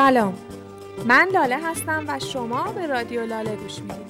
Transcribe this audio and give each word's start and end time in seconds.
سلام. 0.00 0.34
من 1.06 1.28
لاله 1.32 1.58
هستم 1.70 2.04
و 2.08 2.18
شما 2.18 2.72
به 2.72 2.86
رادیو 2.86 3.26
لاله 3.26 3.56
گوش 3.56 3.78
می‌دید. 3.78 4.06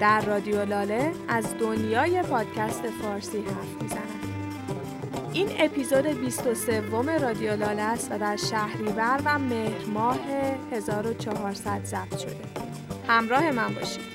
در 0.00 0.20
رادیو 0.20 0.64
لاله 0.64 1.12
از 1.28 1.58
دنیای 1.60 2.22
پادکست 2.22 2.82
فارسی 3.02 3.38
حرف 3.38 3.82
می‌زنم. 3.82 4.00
این 5.32 5.48
اپیزود 5.58 6.06
23 6.06 6.82
رادیو 7.22 7.56
لاله 7.56 7.82
است 7.82 8.12
و 8.12 8.18
در 8.18 8.36
شهریور 8.36 9.20
و 9.24 9.38
مهر 9.38 9.86
ماه 9.94 10.18
1400 10.72 11.84
ضبط 11.84 12.18
شده. 12.18 12.36
همراه 13.08 13.50
من 13.50 13.74
باشید. 13.74 14.05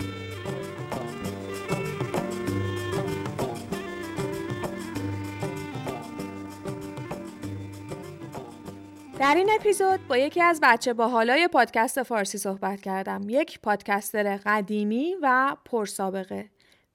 در 9.32 9.38
این 9.38 9.50
اپیزود 9.60 10.08
با 10.08 10.18
یکی 10.18 10.42
از 10.42 10.60
بچه 10.64 10.94
باحالای 10.94 11.48
پادکست 11.48 12.04
فارسی 12.04 12.38
صحبت 12.38 12.82
کردم. 12.82 13.22
یک 13.30 13.60
پادکستر 13.60 14.38
قدیمی 14.46 15.16
و 15.22 15.56
پرسابقه. 15.66 16.50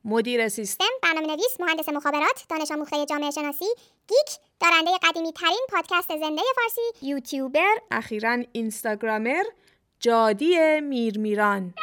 مدیر 0.04 0.48
سیستم، 0.48 0.84
برنامه 1.02 1.26
نویس، 1.26 1.60
مهندس 1.60 1.88
مخابرات، 1.88 2.45
دانش 2.50 2.70
آموخته 2.70 3.06
جامعه 3.06 3.30
شناسی، 3.30 3.64
گیک، 4.09 4.38
دارنده 4.60 4.90
قدیمی 5.02 5.32
ترین 5.32 5.66
پادکست 5.68 6.09
زنده 6.09 6.42
فارسی، 6.56 7.06
یوتیوبر، 7.06 7.74
اخیرا 7.90 8.38
اینستاگرامر، 8.52 9.42
جادی 10.01 10.80
میرمیران. 10.80 11.74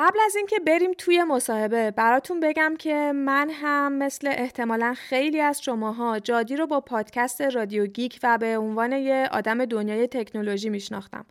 قبل 0.00 0.18
از 0.24 0.36
اینکه 0.36 0.58
بریم 0.58 0.92
توی 0.98 1.24
مصاحبه 1.24 1.90
براتون 1.90 2.40
بگم 2.40 2.74
که 2.78 3.12
من 3.14 3.50
هم 3.50 3.92
مثل 3.92 4.28
احتمالا 4.28 4.94
خیلی 4.94 5.40
از 5.40 5.62
شماها 5.62 6.18
جادی 6.18 6.56
رو 6.56 6.66
با 6.66 6.80
پادکست 6.80 7.40
رادیو 7.42 7.86
گیک 7.86 8.18
و 8.22 8.38
به 8.38 8.58
عنوان 8.58 8.92
یه 8.92 9.28
آدم 9.32 9.64
دنیای 9.64 10.06
تکنولوژی 10.06 10.68
میشناختم. 10.68 11.26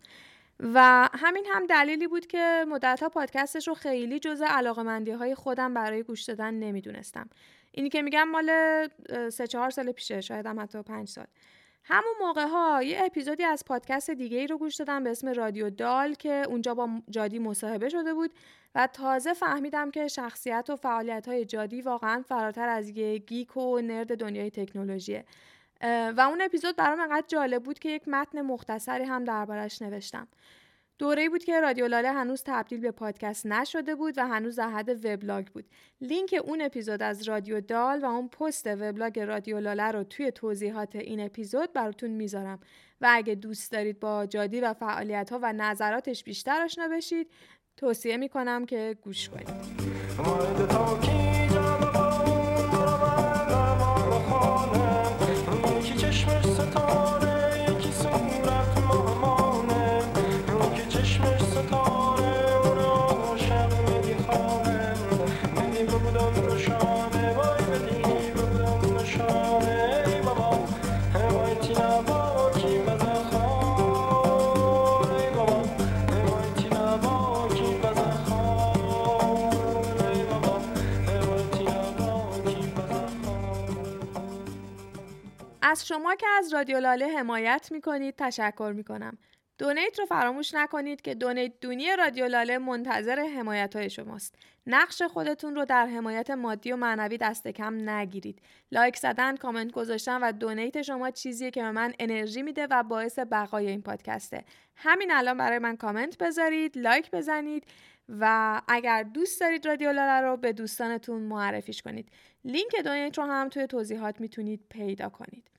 و 0.60 1.08
همین 1.12 1.46
هم 1.52 1.66
دلیلی 1.66 2.06
بود 2.06 2.26
که 2.26 2.64
مدتها 2.68 3.08
پادکستش 3.08 3.68
رو 3.68 3.74
خیلی 3.74 4.18
جز 4.18 4.42
علاقمندی 4.42 5.10
های 5.10 5.34
خودم 5.34 5.74
برای 5.74 6.02
گوش 6.02 6.22
دادن 6.22 6.54
نمی‌دونستم. 6.54 7.28
اینی 7.72 7.88
که 7.88 8.02
میگم 8.02 8.28
مال 8.28 8.50
سه 9.30 9.46
چهار 9.46 9.70
سال 9.70 9.92
پیشه 9.92 10.20
شاید 10.20 10.46
هم 10.46 10.60
حتی 10.60 10.82
پنج 10.82 11.08
سال. 11.08 11.26
همون 11.84 12.14
موقع 12.20 12.46
ها 12.46 12.82
یه 12.82 13.04
اپیزودی 13.04 13.44
از 13.44 13.64
پادکست 13.64 14.10
دیگه 14.10 14.38
ای 14.38 14.46
رو 14.46 14.58
گوش 14.58 14.76
دادم 14.76 15.04
به 15.04 15.10
اسم 15.10 15.28
رادیو 15.28 15.70
دال 15.70 16.14
که 16.14 16.42
اونجا 16.48 16.74
با 16.74 16.88
جادی 17.10 17.38
مصاحبه 17.38 17.88
شده 17.88 18.14
بود. 18.14 18.30
و 18.74 18.86
تازه 18.86 19.34
فهمیدم 19.34 19.90
که 19.90 20.08
شخصیت 20.08 20.66
و 20.70 20.76
فعالیت 20.76 21.28
های 21.28 21.44
جادی 21.44 21.82
واقعا 21.82 22.22
فراتر 22.28 22.68
از 22.68 22.88
یه 22.88 23.18
geek 23.18 23.56
و 23.56 23.80
nerd 23.80 24.18
دنیای 24.18 24.50
تکنولوژیه 24.50 25.24
و 26.16 26.26
اون 26.30 26.40
اپیزود 26.40 26.76
برام 26.76 27.00
انقدر 27.00 27.26
جالب 27.28 27.62
بود 27.62 27.78
که 27.78 27.88
یک 27.88 28.08
متن 28.08 28.42
مختصری 28.42 29.04
هم 29.04 29.24
دربارش 29.24 29.82
نوشتم. 29.82 30.28
دوره 30.98 31.28
بود 31.28 31.44
که 31.44 31.60
رادیو 31.60 31.86
لاله 31.86 32.12
هنوز 32.12 32.42
تبدیل 32.46 32.80
به 32.80 32.90
پادکست 32.90 33.46
نشده 33.46 33.94
بود 33.94 34.18
و 34.18 34.26
هنوز 34.26 34.56
در 34.56 34.70
حد 34.70 35.06
وبلاگ 35.06 35.46
بود. 35.46 35.64
لینک 36.00 36.40
اون 36.44 36.62
اپیزود 36.62 37.02
از 37.02 37.28
رادیو 37.28 37.60
دال 37.60 38.00
و 38.00 38.04
اون 38.04 38.28
پست 38.28 38.66
وبلاگ 38.66 39.20
رادیو 39.20 39.60
لاله 39.60 39.90
رو 39.90 40.04
توی 40.04 40.30
توضیحات 40.30 40.96
این 40.96 41.20
اپیزود 41.20 41.72
براتون 41.72 42.10
می‌ذارم. 42.10 42.60
و 43.00 43.08
اگه 43.10 43.34
دوست 43.34 43.72
دارید 43.72 44.00
با 44.00 44.26
جادی 44.26 44.60
و 44.60 44.74
فعالیت 44.74 45.32
ها 45.32 45.38
و 45.42 45.52
نظراتش 45.52 46.24
بیشتر 46.24 46.62
آشنا 46.62 46.88
بشید 46.88 47.30
توصیه 47.76 48.16
می‌کنم 48.16 48.66
که 48.66 48.96
گوش 49.02 49.28
کنید. 49.28 49.48
شما 85.90 86.14
که 86.14 86.26
از 86.38 86.54
رادیو 86.54 86.80
لاله 86.80 87.06
حمایت 87.06 87.68
می‌کنید 87.72 88.14
تشکر 88.18 88.72
می‌کنم. 88.76 89.18
donate 89.58 89.98
رو 89.98 90.06
فراموش 90.06 90.54
نکنید 90.54 91.02
که 91.02 91.14
donate 91.14 91.52
دونی 91.60 91.96
رادیو 91.96 92.26
لاله 92.26 92.58
منتظر 92.58 93.20
حمایت 93.20 93.76
های 93.76 93.90
شماست. 93.90 94.34
نقش 94.66 95.02
خودتون 95.02 95.54
رو 95.54 95.64
در 95.64 95.86
حمایت 95.86 96.30
مادی 96.30 96.72
و 96.72 96.76
معنوی 96.76 97.18
دست 97.18 97.48
کم 97.48 97.90
نگیرید. 97.90 98.42
لایک 98.72 98.96
زدن، 98.96 99.36
کامنت 99.36 99.72
گذاشتن 99.72 100.20
و 100.20 100.32
donate 100.32 100.82
شما 100.82 101.10
چیزیه 101.10 101.50
که 101.50 101.62
به 101.62 101.70
من 101.70 101.92
انرژی 101.98 102.42
میده 102.42 102.66
و 102.70 102.82
باعث 102.82 103.18
بقای 103.18 103.68
این 103.68 103.82
پادکسته. 103.82 104.44
همین 104.76 105.12
الان 105.12 105.38
برای 105.38 105.58
من 105.58 105.76
کامنت 105.76 106.18
بذارید، 106.18 106.78
لایک 106.78 107.10
بزنید 107.10 107.64
و 108.08 108.62
اگر 108.68 109.02
دوست 109.02 109.40
دارید 109.40 109.66
رادیو 109.66 109.92
لاله 109.92 110.26
رو 110.26 110.36
به 110.36 110.52
دوستانتون 110.52 111.22
معرفیش 111.22 111.82
کنید. 111.82 112.08
لینک 112.44 112.76
دونیت 112.84 113.18
رو 113.18 113.24
هم 113.24 113.48
توی 113.48 113.66
توضیحات 113.66 114.20
می‌تونید 114.20 114.60
پیدا 114.68 115.08
کنید. 115.08 115.50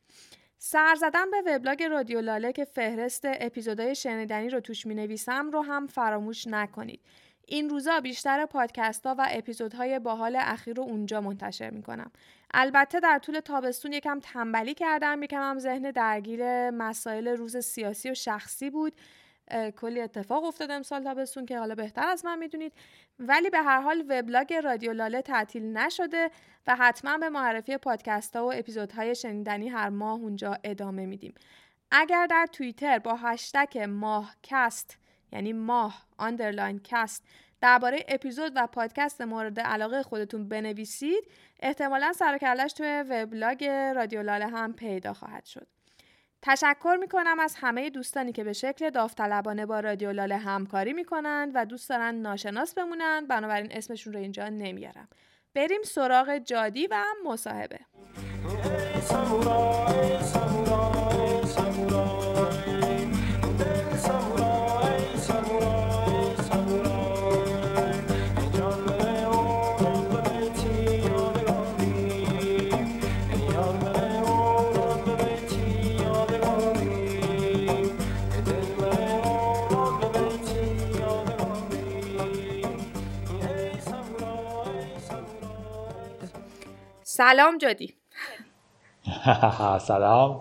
سر 0.63 0.95
زدن 0.95 1.31
به 1.31 1.41
وبلاگ 1.45 1.83
رادیو 1.83 2.21
لاله 2.21 2.53
که 2.53 2.65
فهرست 2.65 3.21
اپیزودهای 3.25 3.95
شنیدنی 3.95 4.49
رو 4.49 4.59
توش 4.59 4.85
می 4.85 4.95
نویسم 4.95 5.51
رو 5.51 5.61
هم 5.61 5.87
فراموش 5.87 6.47
نکنید. 6.47 6.99
این 7.47 7.69
روزا 7.69 7.99
بیشتر 7.99 8.45
پادکست 8.45 9.05
ها 9.05 9.15
و 9.17 9.27
اپیزودهای 9.31 9.99
باحال 9.99 10.35
اخیر 10.39 10.75
رو 10.75 10.83
اونجا 10.83 11.21
منتشر 11.21 11.69
می 11.69 11.83
کنم. 11.83 12.11
البته 12.53 12.99
در 12.99 13.19
طول 13.19 13.39
تابستون 13.39 13.93
یکم 13.93 14.19
تنبلی 14.19 14.73
کردم 14.73 15.23
یکم 15.23 15.41
هم 15.41 15.59
ذهن 15.59 15.91
درگیر 15.91 16.69
مسائل 16.69 17.27
روز 17.27 17.57
سیاسی 17.57 18.11
و 18.11 18.13
شخصی 18.13 18.69
بود 18.69 18.93
کلی 19.77 20.01
اتفاق 20.01 20.43
افتاد 20.43 20.71
امسال 20.71 21.03
تابستون 21.03 21.45
که 21.45 21.59
حالا 21.59 21.75
بهتر 21.75 22.07
از 22.07 22.25
من 22.25 22.39
می‌دونید. 22.39 22.73
ولی 23.19 23.49
به 23.49 23.61
هر 23.61 23.81
حال 23.81 24.05
وبلاگ 24.09 24.53
رادیو 24.53 24.93
لاله 24.93 25.21
تعطیل 25.21 25.77
نشده 25.77 26.31
و 26.67 26.75
حتما 26.75 27.17
به 27.17 27.29
معرفی 27.29 27.77
پادکست 27.77 28.35
ها 28.35 28.45
و 28.45 28.53
اپیزودهای 28.53 29.15
شنیدنی 29.15 29.69
هر 29.69 29.89
ماه 29.89 30.19
اونجا 30.19 30.57
ادامه 30.63 31.05
میدیم. 31.05 31.33
اگر 31.91 32.27
در 32.27 32.47
توییتر 32.51 32.99
با 32.99 33.15
هشتگ 33.15 33.77
ماهکست 33.77 34.97
یعنی 35.31 35.53
ماه 35.53 36.05
underline 36.17 36.81
کست 36.83 37.23
درباره 37.61 38.05
اپیزود 38.07 38.51
و 38.55 38.67
پادکست 38.67 39.21
مورد 39.21 39.59
علاقه 39.59 40.03
خودتون 40.03 40.47
بنویسید 40.47 41.31
احتمالا 41.59 42.13
سر 42.13 42.28
و 42.28 42.36
کلش 42.36 42.73
توی 42.73 43.03
وبلاگ 43.09 43.65
رادیو 43.95 44.21
لاله 44.21 44.47
هم 44.47 44.73
پیدا 44.73 45.13
خواهد 45.13 45.45
شد. 45.45 45.67
تشکر 46.41 46.97
می 46.99 47.07
کنم 47.07 47.39
از 47.39 47.55
همه 47.59 47.89
دوستانی 47.89 48.31
که 48.31 48.43
به 48.43 48.53
شکل 48.53 48.89
داوطلبانه 48.89 49.65
با 49.65 49.79
رادیو 49.79 50.11
لاله 50.11 50.37
همکاری 50.37 50.93
می 50.93 51.05
کنند 51.05 51.51
و 51.55 51.65
دوست 51.65 51.89
دارن 51.89 52.15
ناشناس 52.15 52.73
بمونند 52.73 53.27
بنابراین 53.27 53.71
اسمشون 53.71 54.13
رو 54.13 54.19
اینجا 54.19 54.49
نمیارم. 54.49 55.07
بریم 55.53 55.81
سراغ 55.83 56.37
جادی 56.37 56.87
و 56.87 57.03
مصاحبه. 57.25 57.79
سلام 87.21 87.57
جادی 87.57 87.93
سلام. 89.89 90.39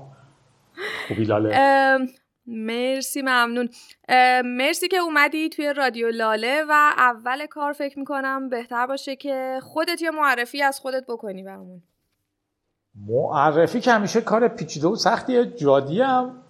خوبی 1.09 1.25
لاله؟ 1.25 1.99
مرسی 2.47 3.23
ممنون. 3.23 3.69
مرسی 4.45 4.89
که 4.89 4.97
اومدی 4.97 5.49
توی 5.49 5.73
رادیو 5.73 6.11
لاله 6.11 6.65
و 6.69 6.73
اول 6.97 7.47
کار 7.47 7.73
فکر 7.73 7.99
می‌کنم 7.99 8.49
بهتر 8.49 8.87
باشه 8.87 9.17
که 9.17 9.61
خودت 9.63 10.03
یه 10.03 10.11
معرفی 10.11 10.63
از 10.63 10.81
خودت 10.81 11.05
بکنی 11.09 11.43
برامون. 11.43 11.83
معرفی 13.09 13.81
که 13.81 13.93
همیشه 13.93 14.21
کار 14.21 14.49
پیچیده 14.49 14.89
و 14.89 14.97
سختیه 14.97 15.47
جادی 15.47 16.01
هم 16.01 16.43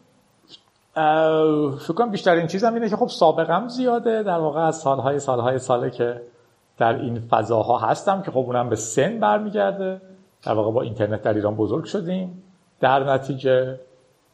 فکر 1.78 1.94
کنم 1.94 2.10
بیشترین 2.10 2.46
چیزم 2.46 2.74
اینه 2.74 2.88
که 2.88 2.96
خب 2.96 3.08
سابقم 3.08 3.68
زیاده. 3.68 4.22
در 4.22 4.38
واقع 4.38 4.60
از 4.60 4.78
سالهای 4.78 5.18
سالهای 5.18 5.58
ساله 5.58 5.90
که 5.90 6.22
در 6.78 6.94
این 6.94 7.20
فضاها 7.20 7.78
هستم 7.78 8.22
که 8.22 8.30
خب 8.30 8.38
اونم 8.38 8.68
به 8.68 8.76
سن 8.76 9.20
برمیگرده. 9.20 10.09
در 10.42 10.52
واقع 10.52 10.70
با 10.70 10.82
اینترنت 10.82 11.22
در 11.22 11.34
ایران 11.34 11.54
بزرگ 11.54 11.84
شدیم. 11.84 12.42
در 12.80 13.12
نتیجه 13.12 13.80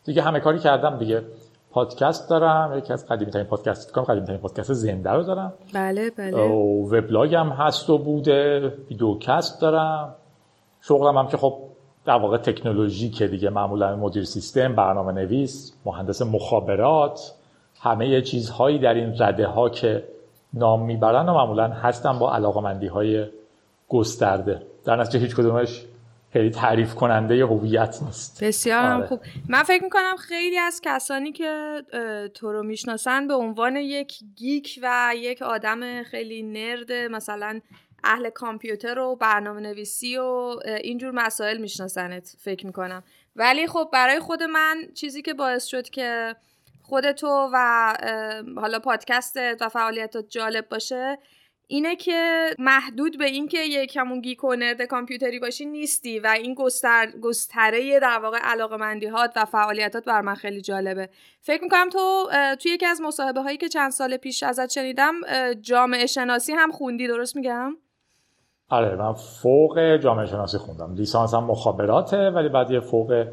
دیگه 0.04 0.22
همه 0.22 0.40
کاری 0.40 0.58
کردم 0.58 0.98
دیگه. 0.98 1.22
پادکست 1.70 2.30
دارم. 2.30 2.78
یکی 2.78 2.92
از 2.92 3.06
قدیمی 3.08 3.30
ترین 3.30 3.44
پادکست 3.44 3.92
کنم 3.92 4.04
قدیمی 4.04 4.26
ترین 4.26 4.38
پادکست 4.38 4.72
زنده 4.72 5.10
رو 5.10 5.22
دارم. 5.22 5.52
بله 5.74 6.10
بله. 6.10 6.42
وبلاگم 6.98 7.48
هست 7.48 7.90
و 7.90 7.98
بوده. 7.98 8.72
ویدیوکست 8.90 9.60
دارم. 9.60 10.14
شغلم 10.80 11.18
هم 11.18 11.28
که 11.28 11.36
خب 11.36 11.58
در 12.04 12.18
واقع 12.18 12.36
تکنولوژی 12.36 13.10
که 13.10 13.26
دیگه 13.26 13.50
معمولا 13.50 13.96
مدیر 13.96 14.24
سیستم 14.24 14.74
برنامه 14.74 15.12
نویس 15.12 15.72
مهندس 15.84 16.22
مخابرات 16.22 17.32
همه 17.80 18.22
چیزهایی 18.22 18.78
در 18.78 18.94
این 18.94 19.14
رده 19.18 19.46
ها 19.46 19.68
که 19.68 20.04
نام 20.54 20.82
می‌برن 20.82 21.28
و 21.28 21.34
معمولا 21.34 21.68
هستن 21.68 22.18
با 22.18 22.34
علاقمندی 22.34 22.86
های 22.86 23.26
گسترده. 23.88 24.62
در 24.84 24.96
نتیجه 24.96 25.18
هیچ 25.18 25.36
کدومش 25.36 25.84
خیلی 26.36 26.50
تعریف 26.50 26.94
کننده 26.94 27.44
هویت 27.44 27.98
نیست. 28.02 28.44
بسیار 28.44 28.92
آره. 28.92 29.06
خوب. 29.06 29.20
من 29.48 29.62
فکر 29.62 29.84
می‌کنم 29.84 30.16
خیلی 30.18 30.58
از 30.58 30.80
کسانی 30.84 31.32
که 31.32 31.82
تو 32.34 32.52
رو 32.52 32.62
می‌شناسن 32.62 33.28
به 33.28 33.34
عنوان 33.34 33.76
یک 33.76 34.18
گیک 34.34 34.80
و 34.82 35.12
یک 35.16 35.42
آدم 35.42 36.02
خیلی 36.02 36.42
نرد 36.42 36.92
مثلا 36.92 37.60
اهل 38.04 38.30
کامپیوتر 38.30 38.98
و 38.98 39.16
برنامه 39.16 39.60
نویسی 39.60 40.16
و 40.16 40.56
اینجور 40.82 41.10
مسائل 41.10 41.58
میشناسنت 41.58 42.36
فکر 42.40 42.66
می‌کنم. 42.66 43.04
ولی 43.36 43.66
خب 43.66 43.88
برای 43.92 44.20
خود 44.20 44.42
من 44.42 44.76
چیزی 44.94 45.22
که 45.22 45.34
باعث 45.34 45.64
شد 45.64 45.88
که 45.88 46.36
خودتو 46.82 47.50
و 47.52 47.94
حالا 48.56 48.78
پادکستت 48.78 49.58
و 49.60 49.68
فعالیتت 49.68 50.28
جالب 50.28 50.68
باشه 50.68 51.18
اینه 51.68 51.96
که 51.96 52.50
محدود 52.58 53.18
به 53.18 53.24
اینکه 53.24 53.58
یک 53.58 53.96
همون 53.96 54.20
گیک 54.20 54.44
و 54.44 54.54
نرد 54.54 54.82
کامپیوتری 54.82 55.38
باشی 55.38 55.64
نیستی 55.64 56.18
و 56.18 56.26
این 56.26 56.54
گستر 56.54 57.06
گستره 57.22 58.00
در 58.00 58.18
واقع 58.22 58.38
علاقه 58.42 58.76
مندیهات 58.76 59.32
و 59.36 59.44
فعالیتات 59.44 60.04
بر 60.04 60.20
من 60.20 60.34
خیلی 60.34 60.60
جالبه. 60.60 61.08
فکر 61.40 61.62
می‌کنم 61.62 61.88
تو 61.88 62.28
توی 62.62 62.70
یکی 62.70 62.86
از 62.86 63.00
مصاحبه 63.00 63.40
هایی 63.40 63.56
که 63.56 63.68
چند 63.68 63.90
سال 63.90 64.16
پیش 64.16 64.42
ازت 64.42 64.68
شنیدم 64.68 65.14
جامعه 65.60 66.06
شناسی 66.06 66.52
هم 66.52 66.70
خوندی 66.70 67.06
درست 67.06 67.36
میگم؟ 67.36 67.76
آره 68.70 68.96
من 68.96 69.12
فوق 69.12 69.96
جامعه 69.96 70.26
شناسی 70.26 70.58
خوندم. 70.58 70.94
لیسانس 70.94 71.34
هم 71.34 71.44
مخابراته 71.44 72.30
ولی 72.30 72.48
بعد 72.48 72.70
یه 72.70 72.80
فوق 72.80 73.26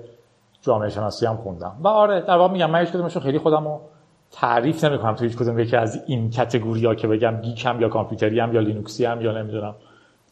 جامعه 0.62 0.90
شناسی 0.90 1.26
هم 1.26 1.38
خوندم. 1.38 1.78
و 1.82 1.88
آره 1.88 2.22
در 2.22 2.38
واقع 2.38 2.54
میگم 2.54 2.72
من 2.72 2.86
خیلی 3.10 3.40
خودمو 3.40 3.80
تعریف 4.34 4.84
نمی‌کنم 4.84 5.16
تو 5.16 5.24
هیچ 5.24 5.38
کدوم 5.38 5.60
یکی 5.60 5.76
از 5.76 6.04
این 6.08 6.30
کتگوری 6.30 6.96
که 6.96 7.08
بگم 7.08 7.42
گیکم 7.42 7.82
یا 7.82 7.90
کامپیوتری 7.90 8.40
هم 8.40 8.54
یا 8.54 8.62
لینوکسی 8.62 9.06
هم 9.06 9.22
یا 9.22 9.32
نمی‌دونم. 9.32 9.76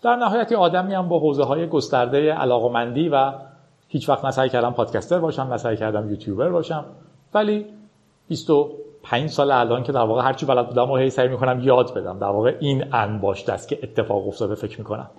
در 0.03 0.15
نهایت 0.15 0.51
آدمی 0.51 0.94
هم 0.94 1.09
با 1.09 1.19
حوزه 1.19 1.44
های 1.44 1.68
گسترده 1.68 2.33
علاقمندی 2.33 3.09
و 3.09 3.33
هیچ 3.88 4.09
وقت 4.09 4.25
نسعی 4.25 4.50
کردم 4.50 4.71
پادکستر 4.71 5.19
باشم 5.19 5.53
نسعی 5.53 5.77
کردم 5.77 6.09
یوتیوبر 6.09 6.50
باشم. 6.50 6.86
ولی 7.33 7.65
25 8.27 9.30
سال 9.30 9.51
الان 9.51 9.83
که 9.83 9.92
در 9.92 10.01
واقع 10.01 10.21
هرچی 10.21 10.45
بلد 10.45 10.68
بودم 10.68 10.92
و 10.92 10.98
هی 10.98 11.09
سعی 11.09 11.27
می‌کنم 11.27 11.59
یاد 11.63 11.94
بدم. 11.94 12.19
در 12.19 12.27
واقع 12.27 12.56
این 12.59 12.94
انباشته 12.94 13.53
است 13.53 13.68
که 13.68 13.80
اتفاق 13.83 14.27
افتاده 14.27 14.56
فکر 14.56 14.77
می‌کنم. 14.77 15.09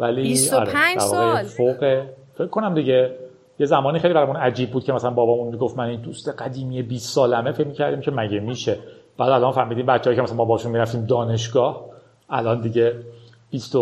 ولی 0.00 0.22
25 0.22 0.68
آره 0.68 0.98
سال. 0.98 1.42
فوق 1.42 2.02
فکر 2.34 2.46
کنم 2.46 2.74
دیگه 2.74 3.10
یه 3.62 3.66
زمانی 3.66 3.98
خیلی 3.98 4.14
برامون 4.14 4.36
عجیب 4.36 4.70
بود 4.70 4.84
که 4.84 4.92
مثلا 4.92 5.10
بابامون 5.10 5.52
می‌گفت 5.52 5.78
من 5.78 5.84
این 5.84 6.00
دوست 6.00 6.28
قدیمی 6.28 6.82
20 6.82 7.14
سالمه 7.14 7.52
فکر 7.52 7.66
می‌کردیم 7.66 8.00
که 8.00 8.10
مگه 8.10 8.40
میشه. 8.40 8.78
بعد 9.18 9.28
الان 9.28 9.52
فهمیدیم 9.52 9.86
بچه‌ای 9.86 10.16
که 10.16 10.22
مثلا 10.22 10.36
ما 10.36 10.44
باشون 10.44 10.72
می‌رفتیم 10.72 11.06
دانشگاه 11.06 11.90
الان 12.30 12.60
دیگه 12.60 12.94
20 13.50 13.76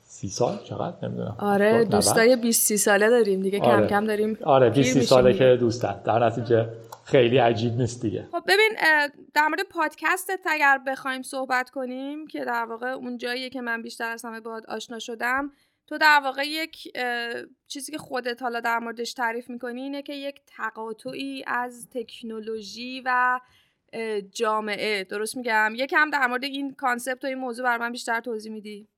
سی 0.00 0.28
سال 0.28 0.58
چقدر؟ 0.64 1.08
نمی‌دونم. 1.08 1.34
آره 1.38 1.84
دوستای 1.84 2.36
20 2.36 2.66
30 2.66 2.76
ساله 2.76 3.10
داریم 3.10 3.40
دیگه 3.40 3.60
آره. 3.60 3.80
کم 3.80 3.86
کم 3.86 4.06
داریم 4.06 4.38
آره 4.44 4.70
20 4.70 5.00
ساله 5.00 5.34
که 5.34 5.56
دوستن. 5.60 6.00
در 6.04 6.26
نتیجه 6.26 6.68
خیلی 7.04 7.38
عجیب 7.38 7.76
نیست 7.76 8.02
دیگه. 8.02 8.28
خب 8.32 8.42
ببین 8.46 8.70
در 9.34 9.48
مورد 9.48 9.60
پادکستت 9.70 10.40
اگر 10.46 10.80
بخوایم 10.86 11.22
صحبت 11.22 11.70
کنیم 11.70 12.26
که 12.26 12.44
در 12.44 12.66
واقع 12.70 12.86
اون 12.86 13.18
جاییه 13.18 13.50
که 13.50 13.60
من 13.60 13.82
بیشتر 13.82 14.10
از 14.10 14.24
همه 14.24 14.40
باهات 14.40 14.68
آشنا 14.68 14.98
شدم 14.98 15.50
تو 15.88 15.98
در 15.98 16.20
واقع 16.24 16.42
یک 16.46 16.96
چیزی 17.66 17.92
که 17.92 17.98
خودت 17.98 18.42
حالا 18.42 18.60
در 18.60 18.78
موردش 18.78 19.12
تعریف 19.12 19.50
می‌کنی 19.50 19.82
اینه 19.82 20.02
که 20.02 20.12
یک 20.12 20.40
تقاطعی 20.46 21.44
از 21.46 21.88
تکنولوژی 21.90 23.02
و 23.04 23.40
جامعه. 24.32 25.04
درست 25.04 25.36
میگم؟ 25.36 25.72
یکم 25.76 26.10
در 26.10 26.26
مورد 26.26 26.44
این 26.44 26.74
concept 26.74 27.24
و 27.24 27.26
این 27.26 27.38
موضوع 27.38 27.64
برای 27.64 27.78
من 27.78 27.92
بیشتر 27.92 28.20
توضیح 28.20 28.52
میدی. 28.52 28.88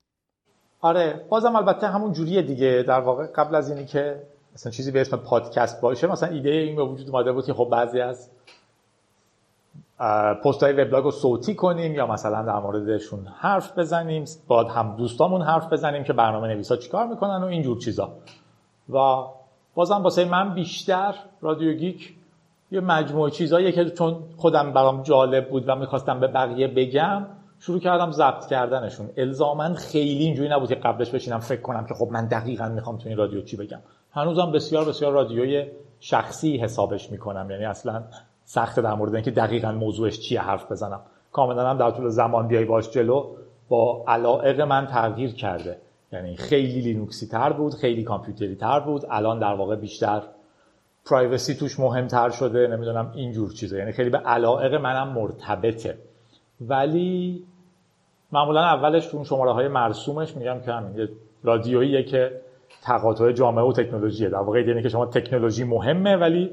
آره 0.81 1.27
بازم 1.29 1.57
البته 1.57 1.87
همون 1.87 2.13
جوریه 2.13 2.43
دیگه. 2.43 2.85
در 2.89 3.01
واقع 3.01 3.27
قبل 3.27 3.55
از 3.55 3.71
اینی 3.71 3.87
که 3.87 4.23
مثلا 4.55 4.73
چیزی 4.73 4.91
به 4.91 5.01
اسم 5.01 5.17
پادکست 5.17 5.81
باشه 5.81 6.07
مثلا 6.07 6.29
ایده 6.29 6.51
این 6.51 6.77
به 6.77 6.85
وجود 6.85 7.09
اومده 7.09 7.33
بود 7.33 7.47
که 7.47 7.55
خب 7.55 7.69
بعضی 7.73 8.01
از 8.01 8.31
پست 10.45 10.63
های 10.63 10.73
وبلاگ 10.73 11.05
رو 11.05 11.11
صوتی 11.11 11.55
کنیم 11.55 11.95
یا 11.95 12.07
مثلا 12.07 12.43
در 12.43 12.59
موردشون 12.59 13.27
حرف 13.39 13.79
بزنیم 13.79 14.25
با 14.49 14.65
هم 14.65 14.97
دوستامون 14.97 15.43
حرف 15.43 15.73
بزنیم 15.73 16.05
که 16.05 16.13
برنامه 16.13 16.49
نویسا 16.49 16.77
چیکار 16.77 17.07
می‌کنن 17.07 17.43
و 17.43 17.47
اینجور 17.47 17.79
چیزا. 17.79 18.13
و 18.93 18.99
بازم 19.75 20.03
واسه 20.03 20.25
من 20.25 20.55
بیشتر 20.55 21.15
رادیو 21.41 21.73
گیک 21.73 22.15
یه 22.71 22.81
مجموعه 22.81 23.31
چیزاییه 23.31 23.73
که 23.73 23.85
چون 23.85 24.17
خودم 24.37 24.73
برام 24.73 25.03
جالب 25.03 25.49
بود 25.49 25.69
و 25.69 25.75
می‌خواستم 25.77 26.21
به 26.21 26.27
بقیه 26.27 26.69
بگم 26.69 27.27
شروع 27.59 27.79
کردم 27.79 28.11
ضبط 28.11 28.47
کردنشون. 28.47 29.09
الزاما 29.17 29.75
خیلی 29.75 30.25
اینجوری 30.25 30.49
نبود 30.49 30.69
که 30.69 30.75
قبلش 30.75 31.11
بشینم 31.11 31.39
فکر 31.39 31.61
کنم 31.61 31.87
که 31.87 31.95
خب 31.95 32.09
من 32.11 32.27
دقیقا 32.27 32.69
می‌خوام 32.69 32.99
تو 32.99 33.09
این 33.09 33.19
رادیو 33.19 33.43
چی 33.43 33.57
بگم. 33.57 33.81
هنوزم 34.13 34.53
بسیار 34.53 34.85
بسیار 34.85 35.13
رادیوی 35.13 35.67
شخصی 36.01 36.57
حسابش 36.57 37.11
می‌کنم. 37.11 37.51
یعنی 37.51 37.65
اصلا 37.65 38.03
سخت 38.51 38.81
در 38.81 38.95
مورد 38.95 39.15
اینکه 39.15 39.31
دقیقا 39.31 39.73
موضوعش 39.73 40.21
چیه 40.21 40.41
حرف 40.41 40.73
بزنم. 40.73 41.01
کاملا 41.33 41.71
هم 41.71 41.79
در 41.79 41.91
طول 41.91 42.09
زمان 42.09 42.49
بیای 42.49 42.65
باش 42.65 42.91
جلو 42.91 43.27
با 43.69 44.05
علائق 44.09 44.61
من 44.61 44.87
تغییر 44.87 45.35
کرده. 45.35 45.79
یعنی 46.13 46.37
خیلی 46.37 46.81
لینوکسی 46.81 47.27
تر 47.27 47.53
بود 47.53 47.75
خیلی 47.75 48.03
کامپیوتری 48.03 48.55
تر 48.55 48.81
بود 48.81 49.03
الان 49.11 49.39
در 49.39 49.55
واقع 49.55 49.77
بیشتر 49.77 50.23
پرایوسی 51.07 51.55
توش 51.55 51.81
مهمتر 51.81 52.31
شده 52.31 52.67
نمی‌دونم 52.67 53.13
اینجور 53.15 53.53
چیزه 53.53 53.79
یعنی 53.79 53.93
خیلی 53.93 54.11
به 54.11 54.19
علائق 54.19 54.75
منم 54.75 55.09
مرتبطه. 55.09 55.99
ولی 56.61 57.45
معمولا 58.33 58.61
اولش 58.61 59.07
تو 59.07 59.25
شماره 59.25 59.53
های 59.53 59.69
مرسومش 59.69 60.37
میگم 60.37 60.61
که 60.61 60.73
همین 60.73 61.09
رادیوییه 61.45 62.03
که 62.03 62.41
تقاطع 62.83 63.33
جامعه 63.33 63.65
و 63.65 63.73
تکنولوژیه. 63.73 64.29
در 64.29 64.39
واقع 64.39 64.59
اینه 64.59 64.83
که 64.83 64.89
شما 64.89 65.07
تکنولوژی 65.07 65.65
مهمه 65.65 66.17
ولی 66.17 66.51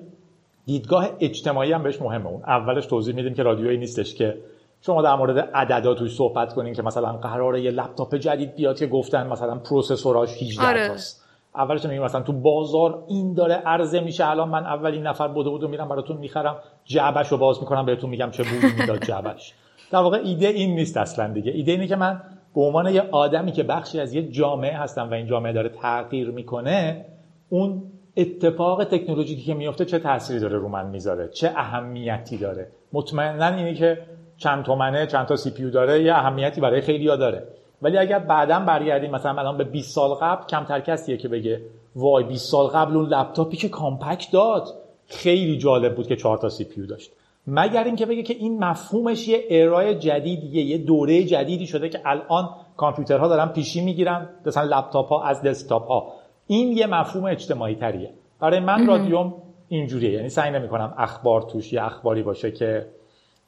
دیدگاه 0.67 1.09
اجتماعی 1.19 1.71
هم 1.71 1.83
بهش 1.83 2.01
مهمه. 2.01 2.27
اون 2.27 2.43
اولش 2.43 2.85
توضیح 2.85 3.15
میدیم 3.15 3.33
که 3.33 3.43
رادیویی 3.43 3.77
نیستش 3.77 4.15
که 4.15 4.37
شما 4.81 5.01
در 5.01 5.15
مورد 5.15 5.39
عددا 5.39 5.93
توش 5.93 6.15
صحبت 6.15 6.53
کنین 6.53 6.73
که 6.73 6.81
مثلا 6.81 7.11
قراره 7.11 7.61
یه 7.61 7.71
لپتاپ 7.71 8.15
جدید 8.15 8.55
بیاد 8.55 8.79
که 8.79 8.87
گفتن 8.87 9.27
مثلا 9.27 9.55
پروسسوراش 9.55 10.43
18 10.43 10.67
آره. 10.67 10.87
تاست. 10.87 11.23
اولش 11.55 11.85
میگیم 11.85 12.03
مثلا 12.03 12.21
تو 12.21 12.33
بازار 12.33 13.03
این 13.07 13.33
داره 13.33 13.55
عرضه 13.55 13.99
میشه 13.99 14.29
الان 14.29 14.49
من 14.49 14.65
اولین 14.65 15.07
نفر 15.07 15.27
بوده 15.27 15.49
بودو 15.49 15.67
میرم 15.67 15.89
براتون 15.89 16.17
می‌خرم 16.17 16.55
جعبش 16.85 17.27
رو 17.27 17.37
باز 17.37 17.59
می‌کنم 17.59 17.85
بهتون 17.85 18.09
میگم 18.09 18.31
چه 18.31 18.43
بودی 18.43 18.73
می‌داد 18.79 19.03
جعبش 19.03 19.53
در 19.91 19.99
واقع 19.99 20.17
ایده 20.23 20.47
این 20.47 20.75
نیست 20.75 20.97
اصلا 20.97 21.33
دیگه. 21.33 21.51
ایده 21.51 21.71
اینه 21.71 21.87
که 21.87 21.95
من 21.95 22.21
به 22.55 22.61
عنوان 22.61 22.93
یه 22.93 23.01
آدمی 23.11 23.51
که 23.51 23.63
بخشی 23.63 23.99
از 23.99 24.13
یه 24.13 24.23
جامعه 24.31 24.77
هستم 24.77 25.09
و 25.09 25.13
این 25.13 25.27
جامعه 25.27 25.53
داره 25.53 25.69
تغییر 25.69 26.31
می‌کنه 26.31 27.05
اون 27.49 27.83
اتفاق 28.17 28.83
تکنولوژیکی 28.83 29.41
که 29.41 29.53
میفته 29.53 29.85
چه 29.85 29.99
تأثیری 29.99 30.39
داره 30.39 30.57
رو 30.57 30.69
من 30.69 30.87
می‌ذاره؟ 30.87 31.27
چه 31.27 31.53
اهمیتی 31.55 32.37
داره؟ 32.37 32.67
مطمئنا 32.93 33.47
اینه 33.47 33.73
که 33.73 33.97
چند 34.37 34.63
تومنه 34.63 35.07
چند 35.07 35.25
تا 35.25 35.35
CPU 35.35 35.69
داره 35.69 36.03
یه 36.03 36.13
اهمیتی 36.13 36.61
برای 36.61 36.81
خیلی 36.81 37.07
ها 37.07 37.15
داره. 37.15 37.47
ولی 37.81 37.97
اگر 37.97 38.19
بعدا 38.19 38.59
برگردیم 38.59 39.11
مثلا 39.11 39.39
الان 39.39 39.57
به 39.57 39.63
20 39.63 39.95
سال 39.95 40.09
قبل 40.09 40.45
کمتر 40.45 40.79
کسیه 40.79 41.17
که 41.17 41.27
بگه 41.27 41.61
وای 41.95 42.23
20 42.23 42.51
سال 42.51 42.67
قبل 42.67 42.97
اون 42.97 43.05
لپتاپی 43.05 43.57
که 43.57 43.69
Compaq 43.69 44.31
داد 44.31 44.67
خیلی 45.07 45.57
جالب 45.57 45.95
بود 45.95 46.07
که 46.07 46.15
4 46.15 46.37
تا 46.37 46.49
CPU 46.49 46.85
داشت. 46.85 47.11
مگر 47.47 47.83
اینکه 47.83 48.05
بگه 48.05 48.23
که 48.23 48.33
این 48.33 48.63
مفهومش 48.63 49.27
یه 49.27 49.43
ارائه 49.49 49.95
جدیدیه 49.95 50.63
یه 50.63 50.77
دوره 50.77 51.23
جدیدی 51.23 51.67
شده 51.67 51.89
که 51.89 52.01
الان 52.05 52.49
کامپیوترها 52.77 53.27
دارن 53.27 53.47
پیشی 53.47 53.81
می‌گیرن 53.81 54.29
مثلا 54.45 54.77
لپتاپ 54.77 55.09
ها 55.09 55.23
از 55.23 55.41
دسکتاپ 55.41 55.87
ها 55.87 56.13
این 56.47 56.77
یه 56.77 56.87
مفهوم 56.87 57.25
اجتماعی 57.25 57.75
تریه 57.75 58.13
برای 58.39 58.59
من 58.59 58.87
رادیوم 58.87 59.33
اینجوریه. 59.67 60.11
یعنی 60.11 60.29
سعی 60.29 60.51
نمی 60.51 60.67
کنم 60.67 60.93
اخبار 60.97 61.41
توش 61.41 61.73
یه 61.73 61.83
اخباری 61.83 62.23
باشه 62.23 62.51
که 62.51 62.87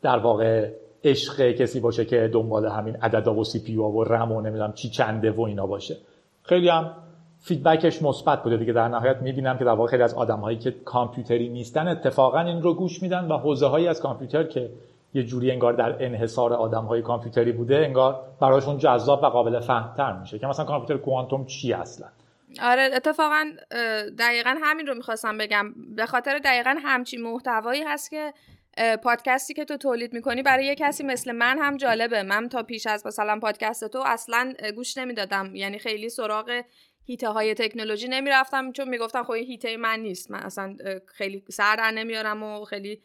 در 0.02 0.18
واقع 0.18 0.72
عشق 1.04 1.52
کسی 1.52 1.80
باشه 1.80 2.06
که 2.06 2.30
دنبال 2.34 2.66
همین 2.66 2.96
عددا 2.96 3.36
و 3.36 3.44
CPU 3.44 3.76
و 3.76 4.04
رم 4.04 4.32
و 4.32 4.42
نمی‌دونم 4.42 4.74
چی 4.74 4.90
چنده 4.90 5.32
و 5.32 5.42
اینا 5.42 5.68
باشه. 5.68 5.98
خیلی 6.44 6.70
هم 6.70 6.92
feedback 7.40 7.89
ش 7.89 8.02
مثبت 8.02 8.44
بوده 8.44 8.58
دیگه. 8.58 8.74
در 8.74 8.88
نهایت 8.88 9.22
می‌بینم 9.22 9.58
که 9.58 9.66
در 9.66 9.72
واقع 9.72 9.90
خیلی 9.90 10.04
از 10.04 10.14
آدمهایی 10.14 10.58
که 10.58 10.72
کامپیوتری 10.72 11.50
نیستن 11.50 11.88
اتفاقا 11.88 12.40
این 12.40 12.62
رو 12.62 12.74
گوش 12.74 13.02
میدن 13.02 13.28
و 13.28 13.38
حوزه 13.38 13.68
هایی 13.68 13.88
از 13.88 14.02
کامپیوتر 14.02 14.44
که 14.44 14.70
یه 15.14 15.24
جوری 15.24 15.52
انگار 15.52 15.74
در 15.74 16.06
انحصار 16.06 16.54
آدم 16.54 16.86
های 16.86 17.02
کامپیوتری 17.02 17.52
بوده 17.52 17.76
انگار 17.76 18.20
براشون 18.40 18.78
جذاب 18.78 19.24
و 19.24 19.26
قابل 19.26 19.60
فهمتر 19.60 20.20
میشه 20.20 20.40
که 20.40 20.48
مثلا 20.48 20.66
کامپیوتر 20.66 21.04
کوانتوم 21.04 21.46
چی 21.46 21.74
اصلا؟ 21.74 22.08
آره 22.62 22.84
اتفاقا 22.94 23.52
دقیقا 24.20 24.58
همین 24.62 24.88
رو 24.88 24.96
می‌خواستم 24.96 25.38
بگم. 25.38 25.74
به 25.96 26.06
خاطر 26.06 26.38
دقیقا 26.38 26.76
همچی 26.84 27.18
محتوایی 27.18 27.84
هست 27.84 28.10
که 28.10 28.34
پادکستی 29.04 29.54
که 29.54 29.66
تو 29.66 29.78
تولید 29.78 30.14
می‌کنی 30.14 30.44
برای 30.44 30.66
یه 30.66 30.76
کسی 30.76 31.04
مثل 31.04 31.32
من 31.32 31.60
هم 31.60 31.78
جالبه. 31.78 32.24
من 32.24 32.50
تا 32.50 32.64
پیش 32.64 32.88
از 32.88 33.06
مثلا 33.06 33.40
پادکست 33.40 33.88
تو 33.88 34.04
اصلا 34.06 34.54
گوش 34.76 34.98
نمی‌دادم. 34.98 35.56
یعنی 35.56 35.80
خیلی 35.80 36.10
سراغ 36.10 36.62
هیته 37.06 37.30
های 37.30 37.54
تکنولوژی 37.54 38.08
نمی‌رفتم. 38.08 38.72
چون 38.72 38.90
می‌گفتم 38.90 39.24
خب 39.24 39.32
این 39.32 39.46
هیته 39.46 39.78
من 39.78 40.00
نیست. 40.00 40.32
من 40.32 40.40
اصلا 40.40 40.76
خیلی 41.08 41.44
سر 41.50 41.76
در 41.76 41.92
نمیارم 41.92 42.44
و 42.44 42.66
خیلی 42.66 43.02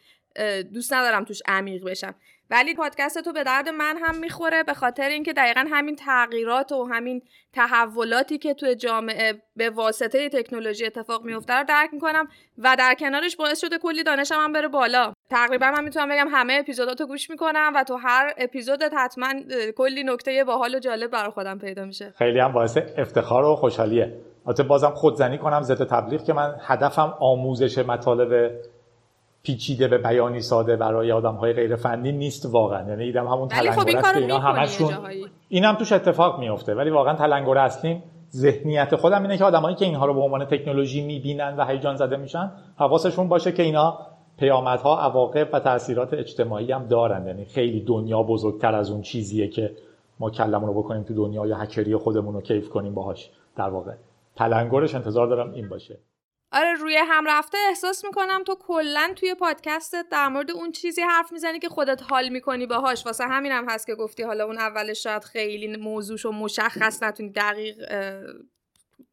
دوست 0.73 0.93
ندارم 0.93 1.25
توش 1.25 1.41
عمیق 1.47 1.83
بشم. 1.83 2.15
ولی 2.49 2.75
پادکست 2.75 3.21
تو 3.21 3.33
به 3.33 3.43
درد 3.43 3.69
من 3.69 3.97
هم 3.97 4.17
می‌خوره 4.17 4.63
به 4.63 4.73
خاطر 4.73 5.09
اینکه 5.09 5.33
دقیقا 5.33 5.65
همین 5.71 5.95
تغییرات 5.95 6.71
و 6.71 6.83
همین 6.83 7.21
تحولاتی 7.53 8.37
که 8.37 8.53
توی 8.53 8.75
جامعه 8.75 9.41
به 9.55 9.69
واسطه 9.69 10.29
تکنولوژی 10.29 10.85
اتفاق 10.85 11.23
میفته 11.23 11.53
رو 11.53 11.63
درک 11.63 11.89
می‌کنم 11.93 12.27
و 12.57 12.75
در 12.79 12.95
کنارش 12.99 13.35
باعث 13.35 13.61
شده 13.61 13.77
کلی 13.77 14.03
دانشم 14.03 14.35
هم 14.35 14.53
بره 14.53 14.67
بالا. 14.67 15.13
تقریبا 15.29 15.71
من 15.71 15.83
می‌تونم 15.83 16.09
بگم 16.09 16.27
همه 16.31 16.57
اپیزوداتو 16.59 17.07
گوش 17.07 17.29
می‌کنم 17.29 17.71
و 17.75 17.83
تو 17.83 17.95
هر 17.95 18.33
اپیزودت 18.37 18.93
حتما 18.97 19.33
کلی 19.77 20.03
نکته 20.03 20.43
باحال 20.43 20.75
و 20.75 20.79
جالب 20.79 21.11
برای 21.11 21.31
خودم 21.31 21.59
پیدا 21.59 21.85
میشه. 21.85 22.13
خیلی 22.17 22.39
هم 22.39 22.51
باعث 22.51 22.77
افتخار 22.97 23.43
و 23.43 23.55
خوشحالیه. 23.55 24.13
البته 24.47 24.63
بازم 24.63 24.89
خودزنی 24.89 25.37
کنم 25.37 25.61
ضد 25.61 25.87
تبلیغ 25.87 26.23
که 26.23 26.33
من 26.33 26.55
هدفم 26.61 27.13
آموزش 27.19 27.77
مطالب 27.77 28.51
پیچیده 29.45 29.87
به 29.87 29.97
بیانی 29.97 30.41
ساده 30.41 30.75
برای 30.75 31.11
آدم 31.11 31.35
های 31.35 31.53
غیر 31.53 31.75
فنی 31.75 32.11
نیست 32.11 32.45
واقعا. 32.45 32.89
یعنی 32.89 33.03
ایدم 33.03 33.27
همون 33.27 33.49
خب 33.49 33.61
تلنگر 33.61 34.01
که 34.01 34.17
اینا 34.17 34.39
همشون 34.39 34.93
اینم 35.49 35.75
توش 35.75 35.91
اتفاق 35.91 36.39
میفته 36.39 36.75
ولی 36.75 36.89
واقعا 36.89 37.15
تلنگر 37.15 37.57
اصلیم 37.57 38.03
ذهنیت 38.31 38.95
خودم 38.95 39.21
اینه 39.21 39.37
که 39.37 39.43
آدمایی 39.43 39.75
که 39.75 39.85
اینها 39.85 40.05
رو 40.05 40.13
به 40.13 40.19
عنوان 40.19 40.45
تکنولوژی 40.45 41.01
می‌بینن 41.01 41.55
و 41.57 41.65
هیجان 41.65 41.95
زده 41.95 42.17
میشن 42.17 42.51
حواسشون 42.77 43.27
باشه 43.27 43.51
که 43.51 43.63
اینا 43.63 43.99
پیامدها 44.39 44.99
عواقب 44.99 45.49
و 45.53 45.59
تاثیرات 45.59 46.13
اجتماعی 46.13 46.71
هم 46.71 46.87
دارن. 46.87 47.27
یعنی 47.27 47.45
خیلی 47.45 47.81
دنیا 47.81 48.23
بزرگتر 48.23 48.75
از 48.75 48.91
اون 48.91 49.01
چیزیه 49.01 49.47
که 49.47 49.71
ما 50.19 50.29
کلمون 50.29 50.67
رو 50.67 50.83
بکنیم 50.83 51.03
تو 51.03 51.13
دنیا 51.13 51.45
یا 51.45 51.57
هکری 51.57 51.95
خودمون 51.95 52.33
رو 52.33 52.41
کیف 52.41 52.69
کنیم 52.69 52.93
باهاش. 52.93 53.31
در 53.55 53.69
واقع 53.69 53.91
تلنگرش 54.35 54.95
انتظار 54.95 55.27
دارم 55.27 55.53
این 55.53 55.69
باشه. 55.69 55.97
آره 56.55 56.73
روی 56.73 56.97
هم 57.07 57.23
رفته 57.27 57.57
احساس 57.69 58.05
می‌کنم 58.05 58.43
تو 58.43 58.55
کلا 58.67 59.13
توی 59.15 59.35
پادکستت 59.35 60.05
در 60.11 60.27
مورد 60.27 60.51
اون 60.51 60.71
چیزی 60.71 61.01
حرف 61.01 61.31
می‌زنی 61.31 61.59
که 61.59 61.69
خودت 61.69 62.01
حال 62.09 62.29
می‌کنی 62.29 62.65
باهاش. 62.65 63.05
واسه 63.05 63.23
همین 63.23 63.51
هم 63.51 63.69
هست 63.69 63.87
که 63.87 63.95
گفتی 63.95 64.23
حالا 64.23 64.45
اون 64.45 64.57
اولش 64.57 65.03
شاید 65.03 65.23
خیلی 65.23 65.77
موضوعشو 65.77 66.31
مشخص 66.31 67.03
نتونی 67.03 67.29
دقیق 67.29 67.75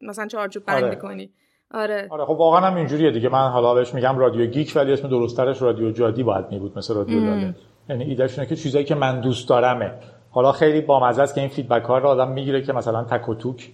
مثلا 0.01 0.27
چارچوب 0.27 0.65
بند 0.65 0.83
آره. 0.83 0.95
کنی. 0.95 1.29
آره. 1.71 2.07
آره 2.11 2.25
خب 2.25 2.29
واقعا 2.29 2.61
هم 2.61 2.75
اینجوریه 2.75 3.11
دیگه. 3.11 3.29
من 3.29 3.49
حالا 3.49 3.73
بهش 3.73 3.93
میگم 3.93 4.17
رادیو 4.17 4.45
گیک 4.45 4.73
ولی 4.75 4.93
اسم 4.93 5.07
درسترش 5.07 5.61
رادیو 5.61 5.91
جادی 5.91 6.23
باید 6.23 6.45
می 6.51 6.59
بود 6.59 6.77
مثل 6.77 6.95
رادیو 6.95 7.19
لاله. 7.19 7.55
یعنی 7.89 8.03
ایدهش 8.03 8.39
اینه 8.39 8.49
که 8.49 8.55
چیزایی 8.55 8.85
که 8.85 8.95
من 8.95 9.21
دوست 9.21 9.49
دارمه. 9.49 9.93
حالا 10.31 10.51
خیلی 10.51 10.81
بامزه 10.81 11.21
است 11.21 11.35
که 11.35 11.41
این 11.41 11.49
feedback 11.49 11.83
ها 11.83 11.97
رو 11.97 12.07
آدم 12.07 12.31
می‌گیره 12.31 12.61
که 12.61 12.73
مثلا 12.73 13.03
تک 13.03 13.29
و 13.29 13.35
توک 13.35 13.71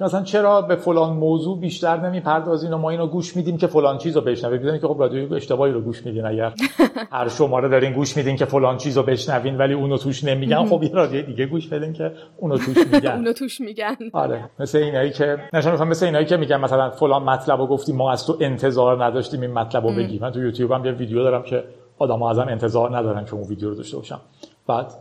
مثلا 0.00 0.22
چرا 0.22 0.62
به 0.62 0.76
فلان 0.76 1.12
موضوع 1.12 1.60
بیشتر 1.60 1.96
نمی‌پردازین 1.96 2.72
و 2.72 2.78
ما 2.78 2.90
اینو 2.90 3.06
گوش 3.06 3.36
میدیم 3.36 3.56
که 3.56 3.66
فلان 3.66 3.98
چیز 3.98 4.16
رو 4.16 4.22
بشنوید 4.22 4.62
بدونید 4.62 4.80
که 4.80 4.86
خب 4.86 4.96
رادیو 5.00 5.34
اشتباهی 5.34 5.72
رو 5.72 5.80
گوش 5.80 6.06
میدین 6.06 6.26
اگر 6.26 6.52
هر 7.12 7.28
شماره 7.28 7.68
دارین 7.68 7.92
گوش 7.92 8.16
میدین 8.16 8.36
که 8.36 8.44
فلان 8.44 8.76
چیز 8.76 8.96
رو 8.96 9.02
بشنوین 9.02 9.58
ولی 9.58 9.74
اونو 9.74 9.98
توش 9.98 10.24
نمیگن 10.24 10.66
خب 10.66 10.82
یه 10.82 10.90
رادیو 10.92 11.22
دیگه 11.22 11.46
گوش 11.46 11.68
بدین 11.68 11.92
که 11.92 12.12
اونو 12.36 12.58
توش 12.58 12.76
میگن. 12.92 13.10
اونو 13.16 13.32
توش 13.32 13.60
میگن. 13.60 13.96
آره 14.12 14.50
مثل 14.58 14.78
اینایی 14.78 15.10
که 15.10 15.38
نشون 15.52 15.88
مثلا 15.88 16.08
اینایی 16.08 16.26
که 16.26 16.36
میگن 16.36 16.56
مثلا 16.56 16.90
فلان 16.90 17.22
مطلب 17.22 17.60
رو 17.60 17.66
گفتی 17.66 17.92
ما 17.92 18.12
از 18.12 18.26
تو 18.26 18.36
انتظار 18.40 19.04
نداشتیم 19.04 19.40
این 19.40 19.52
مطلب 19.52 19.86
رو 19.86 19.92
بگی 19.92 20.18
من 20.18 20.30
تو 20.30 20.40
یوتیوب 20.40 20.72
هم 20.72 20.84
یه 20.84 20.92
ویدیو 20.92 21.22
دارم 21.22 21.42
که 21.42 21.64
آدم‌ها 21.98 22.30
ازم 22.30 22.46
انتظار 22.48 22.96
ندارن 22.96 23.24
که 23.24 23.34
اون 23.34 23.48
ویدیو 23.48 23.68
رو 23.68 23.74
داشته 23.74 23.96
باشم 23.96 24.20
بعد 24.66 24.94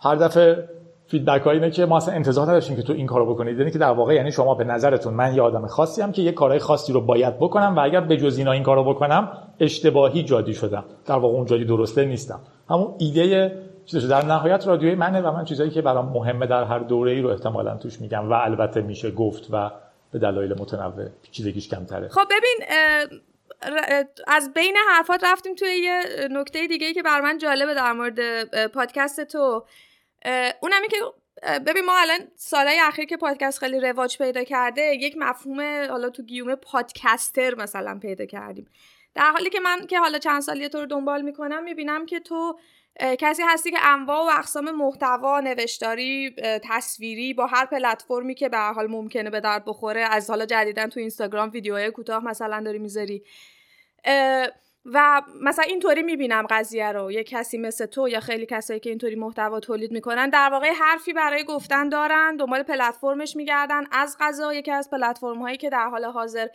هر 0.00 0.14
دفعه 0.14 0.68
فیدبک 1.10 1.46
اینه 1.46 1.70
که 1.70 1.86
ما 1.86 1.96
اصلا 1.96 2.14
انتظار 2.14 2.46
نداشتیم 2.46 2.76
که 2.76 2.82
تو 2.82 2.92
این 2.92 3.06
کارو 3.06 3.34
بکنید. 3.34 3.58
یعنی 3.58 3.70
که 3.70 3.78
در 3.78 3.90
واقع 3.90 4.14
یعنی 4.14 4.32
شما 4.32 4.54
به 4.54 4.64
نظرتون 4.64 5.14
من 5.14 5.34
یه 5.34 5.42
آدم 5.42 5.66
خاصی 5.66 6.02
هم 6.02 6.12
که 6.12 6.22
یه 6.22 6.32
کارهای 6.32 6.58
خاصی 6.58 6.92
رو 6.92 7.00
باید 7.00 7.36
بکنم 7.36 7.76
و 7.76 7.80
اگر 7.80 8.00
به 8.00 8.16
جز 8.16 8.38
اینا 8.38 8.52
این 8.52 8.62
کارو 8.62 8.84
بکنم 8.84 9.28
اشتباهی 9.60 10.22
جادی 10.22 10.54
شدم. 10.54 10.84
در 11.06 11.14
واقع 11.14 11.34
اون 11.34 11.46
جادی 11.46 11.64
درسته 11.64 12.04
نیستم. 12.04 12.40
همون 12.70 12.94
ایده 12.98 13.58
چیزش 13.84 14.04
در 14.04 14.24
نهایت 14.24 14.66
رادیوی 14.66 14.94
منه 14.94 15.20
و 15.20 15.32
من 15.32 15.44
چیزایی 15.44 15.70
که 15.70 15.82
برام 15.82 16.12
مهمه 16.12 16.46
در 16.46 16.64
هر 16.64 16.78
دوره 16.78 17.12
ای 17.12 17.20
رو 17.20 17.30
احتمالا 17.30 17.76
توش 17.76 18.00
میگم 18.00 18.30
و 18.30 18.32
البته 18.32 18.80
میشه 18.80 19.10
گفت 19.10 19.48
و 19.50 19.70
به 20.12 20.18
دلایل 20.18 20.54
متنوع 20.60 21.08
چیزیش 21.32 21.68
کمتره. 21.68 22.08
خب 22.08 22.26
ببین 22.30 22.66
از 24.26 24.52
بین 24.54 24.76
حرفات 24.96 25.24
رفتیم 25.24 25.54
توی 25.54 25.68
یه 25.68 26.02
نکته 26.30 26.66
دیگه 26.66 26.92
که 26.92 27.02
بر 27.02 27.20
من 27.20 27.38
جالبه 27.38 27.74
در 27.74 27.92
مورد 27.92 28.18
پادکست 28.74 29.24
تو. 29.24 29.64
اونمی 30.60 30.88
که 30.88 30.96
ببین 31.66 31.84
ما 31.84 31.98
الان 31.98 32.18
سالهای 32.36 32.78
اخیر 32.80 33.04
که 33.04 33.16
پادکست 33.16 33.58
خیلی 33.58 33.80
رواج 33.80 34.18
پیدا 34.18 34.44
کرده 34.44 34.82
یک 34.82 35.14
مفهوم 35.18 35.60
حالا 35.90 36.10
تو 36.10 36.22
گیومه 36.22 36.54
پادکستر 36.54 37.54
مثلا 37.54 37.98
پیدا 37.98 38.26
کردیم. 38.26 38.68
در 39.14 39.30
حالی 39.30 39.50
که 39.50 39.60
من 39.60 39.86
که 39.86 39.98
حالا 39.98 40.18
چند 40.18 40.42
سالی 40.42 40.68
تو 40.68 40.80
رو 40.80 40.86
دنبال 40.86 41.22
می‌کنم 41.22 41.62
می‌بینم 41.62 42.06
که 42.06 42.20
تو 42.20 42.58
کسی 43.00 43.42
هستی 43.42 43.70
که 43.70 43.86
انواع 43.86 44.18
و 44.18 44.38
اقسام 44.38 44.70
محتوا 44.70 45.40
نوشتاری 45.40 46.34
تصویری 46.64 47.34
با 47.34 47.46
هر 47.46 47.66
پلتفرمی 47.66 48.34
که 48.34 48.48
به 48.48 48.58
حال 48.58 48.86
ممکنه 48.86 49.30
به 49.30 49.40
درد 49.40 49.64
بخوره 49.64 50.00
از 50.00 50.30
حالا 50.30 50.46
جدیدا 50.46 50.86
تو 50.86 51.00
اینستاگرام 51.00 51.50
ویدیوهای 51.50 51.90
کوتاه 51.90 52.24
مثلا 52.24 52.62
داری 52.64 52.78
می‌ذاری. 52.78 53.24
و 54.84 55.22
مثلا 55.42 55.64
اینطوری 55.64 56.02
می‌بینم 56.02 56.46
قضیه 56.50 56.92
رو. 56.92 57.12
یه 57.12 57.24
کسی 57.24 57.58
مثل 57.58 57.86
تو 57.86 58.08
یا 58.08 58.20
خیلی 58.20 58.46
کسایی 58.46 58.80
که 58.80 58.90
اینطوری 58.90 59.14
محتوا 59.14 59.60
تولید 59.60 59.92
می‌کنن 59.92 60.30
در 60.30 60.48
واقع 60.52 60.72
حرفی 60.72 61.12
برای 61.12 61.44
گفتن 61.44 61.88
دارن 61.88 62.36
دنبال 62.36 62.62
پلتفرمش 62.62 63.36
میگردن. 63.36 63.84
از 63.92 64.16
غذا 64.20 64.54
یکی 64.54 64.70
از 64.70 64.90
پلتفرم 64.90 65.38
هایی 65.38 65.56
که 65.56 65.70
در 65.70 65.88
حال 65.88 66.04
حاضر 66.04 66.46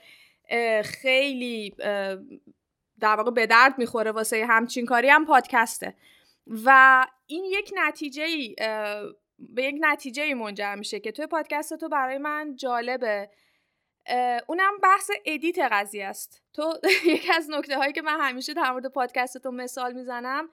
خیلی 0.84 1.76
در 3.00 3.16
واقع 3.16 3.32
به 3.32 3.48
درد 3.48 3.78
می‌خوره 3.78 4.12
واسه 4.12 4.46
همچین 4.46 4.86
کاری 4.86 5.10
هم 5.10 5.26
پادکسته. 5.26 5.96
و 6.66 7.06
این 7.28 7.44
یک 7.46 7.72
نتیجه 7.76 8.28
به 9.40 9.64
یک 9.64 9.76
نتیجه 9.80 10.34
منجر 10.34 10.76
میشه 10.76 11.00
که 11.00 11.12
توی 11.12 11.28
پادکست 11.28 11.74
تو 11.74 11.90
برای 11.90 12.18
من 12.18 12.56
جالبه. 12.56 13.30
اونم 14.48 14.78
بحث 14.84 15.12
edit 15.26 15.60
قضیه 15.60 16.06
است. 16.06 16.44
تو 16.54 16.74
یکی 17.14 17.34
از 17.34 17.50
نکته 17.50 17.78
هایی 17.78 17.94
که 17.94 18.02
من 18.02 18.22
همیشه 18.22 18.54
در 18.54 18.72
مورد 18.72 18.88
پادکست 18.88 19.38
تو 19.38 19.52
مثال 19.52 19.94
می‌زنم 19.94 20.50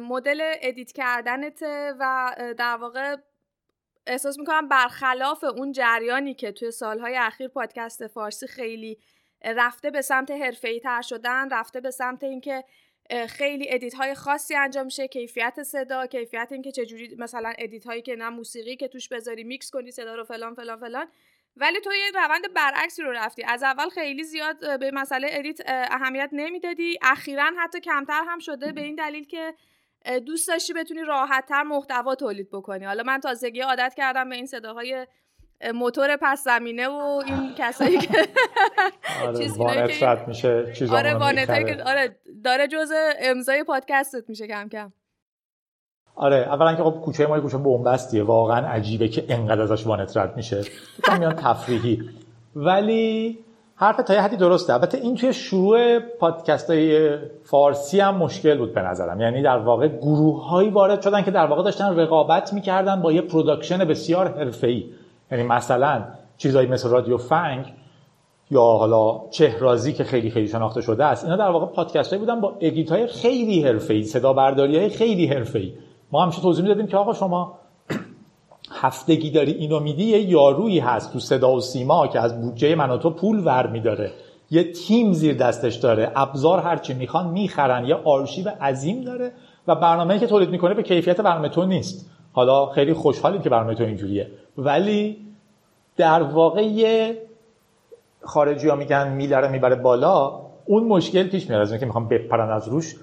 مدل 0.00 0.54
edit 0.60 0.92
کردنته 0.92 1.94
و 1.98 2.34
در 2.58 2.76
واقع 2.76 3.16
احساس 4.06 4.38
می‌کنم 4.38 4.68
برخلاف 4.68 5.44
اون 5.44 5.72
جریانی 5.72 6.34
که 6.34 6.52
توی 6.52 6.70
سالهای 6.70 7.16
اخیر 7.16 7.48
پادکست 7.48 8.06
فارسی 8.06 8.46
خیلی 8.46 8.98
رفته 9.44 9.90
به 9.90 10.02
سمت 10.02 10.30
حرفه‌ای 10.30 10.80
تر 10.80 11.02
شدن 11.02 11.50
رفته 11.50 11.80
به 11.80 11.90
سمت 11.90 12.24
اینکه 12.24 12.64
خیلی 13.28 13.66
edit 13.68 13.94
های 13.94 14.14
خاصی 14.14 14.54
انجام 14.54 14.84
میشه 14.84 15.08
کیفیت 15.08 15.62
صدا 15.62 16.06
کیفیت 16.06 16.48
اینکه 16.50 16.72
چجوری 16.72 17.14
مثلا 17.18 17.52
edit 17.58 17.86
هایی 17.86 18.02
که 18.02 18.16
نه 18.16 18.28
موسیقی 18.28 18.76
که 18.76 18.88
توش 18.88 19.08
بذاری 19.08 19.44
میکس 19.44 19.70
کنی 19.70 19.90
صدا 19.90 20.14
رو 20.14 20.24
فلان 20.24 20.54
فلان 20.54 20.80
فلان. 20.80 21.08
ولی 21.56 21.80
تو 21.80 21.90
یه 21.92 22.10
روند 22.24 22.54
برعکسی 22.54 23.02
رو 23.02 23.12
رفتی. 23.12 23.44
از 23.44 23.62
اول 23.62 23.88
خیلی 23.88 24.24
زیاد 24.24 24.80
به 24.80 24.90
مسئله 24.90 25.28
edit 25.30 25.60
اهمیت 25.66 26.30
نمی‌دادی. 26.32 26.98
اخیرا 27.02 27.50
حتی 27.58 27.80
کمتر 27.80 28.22
هم 28.28 28.38
شده 28.38 28.72
به 28.72 28.80
این 28.80 28.94
دلیل 28.94 29.24
که 29.26 29.54
دوست 30.26 30.48
داشتی 30.48 30.72
بتونی 30.72 31.02
راحتتر 31.02 31.62
محتوا 31.62 32.14
تولید 32.14 32.50
بکنی. 32.50 32.84
حالا 32.84 33.02
من 33.02 33.20
تازگی 33.20 33.60
عادت 33.60 33.94
کردم 33.96 34.28
به 34.28 34.36
این 34.36 34.46
صداهای 34.46 35.06
موتور 35.74 36.16
پس 36.16 36.44
زمینه 36.44 36.88
و 36.88 37.22
این 37.26 37.54
کسایی 37.58 37.98
که 37.98 38.28
آره 39.20 40.28
میشه 40.28 40.92
آره 40.92 41.82
آره 41.86 42.16
داره 42.44 42.68
جز 42.68 42.92
امضای 43.18 43.64
پادکستت 43.64 44.28
میشه 44.28 44.46
کم 44.46 44.68
کم. 44.68 44.92
آره 46.16 46.36
اولا 46.36 46.74
که 46.74 46.82
خب 46.82 46.90
کوچه 46.90 47.26
ما 47.26 47.40
کوچه 47.40 47.58
بنبستیه 47.58 48.22
واقعا 48.22 48.66
عجیبه 48.66 49.08
که 49.08 49.24
انقدر 49.28 49.62
ازش 49.62 49.86
وانت 49.86 50.16
رد 50.16 50.36
میشه. 50.36 50.62
میان 51.18 51.32
تفریحی. 51.32 52.02
ولی 52.56 53.38
حرف 53.74 53.96
تا 53.96 54.14
یه 54.14 54.20
حدی 54.20 54.36
درسته. 54.36 54.72
البته 54.72 54.98
این 54.98 55.16
توی 55.16 55.32
شروع 55.32 55.98
پادکست 55.98 56.70
های 56.70 57.16
فارسی 57.44 58.00
هم 58.00 58.16
مشکل 58.16 58.58
بود 58.58 58.74
به 58.74 58.82
نظرم. 58.82 59.20
یعنی 59.20 59.42
در 59.42 59.58
واقع 59.58 59.88
گروه 59.88 60.48
هایی 60.48 60.70
وارد 60.70 61.02
شدن 61.02 61.22
که 61.22 61.30
در 61.30 61.46
واقع 61.46 61.62
داشتن 61.62 61.96
رقابت 61.96 62.52
می‌کردن 62.52 63.02
با 63.02 63.12
یه 63.12 63.20
production 63.20 63.84
بسیار 63.84 64.28
حرفه‌ای. 64.28 64.84
یعنی 65.32 65.44
مثلا 65.44 66.04
چیزایی 66.38 66.68
مثل 66.68 66.88
رادیو 66.88 67.16
فنگ 67.16 67.64
یا 68.50 68.62
حالا 68.62 69.20
چهرازی 69.30 69.92
که 69.92 70.04
خیلی 70.04 70.30
خیلی 70.30 70.48
شناخته 70.48 70.80
شده 70.80 71.04
است. 71.04 71.24
اینا 71.24 71.36
در 71.36 71.50
واقع 71.50 71.66
پادکست 71.66 72.18
بودن 72.18 72.40
با 72.40 72.56
edit 72.60 72.92
های 72.92 73.06
خیلی 73.06 73.62
حرفه‌ای 73.62 74.02
صدا 74.02 74.32
برداری 74.32 74.78
های 74.78 74.88
خیلی 74.88 75.26
حرفه‌ای. 75.26 75.72
ما 76.12 76.22
همیشه 76.22 76.42
توضیح 76.42 76.62
می‌دادیم 76.62 76.86
که 76.86 76.96
آقا 76.96 77.14
شما 77.14 77.58
هفتگی 78.70 79.30
داری 79.30 79.52
اینو 79.52 79.80
میدی 79.80 80.04
یه 80.04 80.20
یارویی 80.20 80.78
هست 80.78 81.12
تو 81.12 81.18
صدا 81.18 81.52
و 81.52 81.60
سیما 81.60 82.06
که 82.06 82.20
از 82.20 82.40
بودجه 82.40 82.74
من 82.74 82.98
پول 82.98 83.46
ور 83.46 83.66
میداره. 83.66 84.12
یه 84.50 84.72
تیم 84.72 85.12
زیر 85.12 85.36
دستش 85.36 85.74
داره. 85.74 86.12
ابزار 86.16 86.60
هرچی 86.60 86.94
می‌خوان 86.94 87.28
می‌خرن. 87.28 87.84
یه 87.84 87.94
آرشیو 87.94 88.48
عظیم 88.48 89.00
داره 89.00 89.32
و 89.66 89.74
برنامه‌ای 89.74 90.20
که 90.20 90.26
تولید 90.26 90.50
می‌کنه 90.50 90.74
به 90.74 90.82
کیفیت 90.82 91.20
برنامه 91.20 91.48
تو 91.48 91.64
نیست. 91.64 92.10
حالا 92.32 92.66
خیلی 92.66 92.92
خوشحالیم 92.92 93.42
که 93.42 93.50
برنامه 93.50 93.74
تو 93.74 93.84
اینجوریه. 93.84 94.30
ولی 94.58 95.16
در 95.96 96.22
واقع 96.22 96.62
یه 96.62 97.18
خارجی 98.22 98.68
ها 98.68 98.76
میگن 98.76 99.12
میلره 99.12 99.48
می‌بره 99.48 99.76
بالا. 99.76 100.40
اون 100.66 100.84
مشکل 100.84 101.22
پیش 101.22 101.48
میاد 101.48 101.62
از 101.62 101.70
اینکه 101.70 101.86
می‌خوام 101.86 102.08
بپرن 102.08 102.50
از 102.50 102.68
روش. 102.68 102.96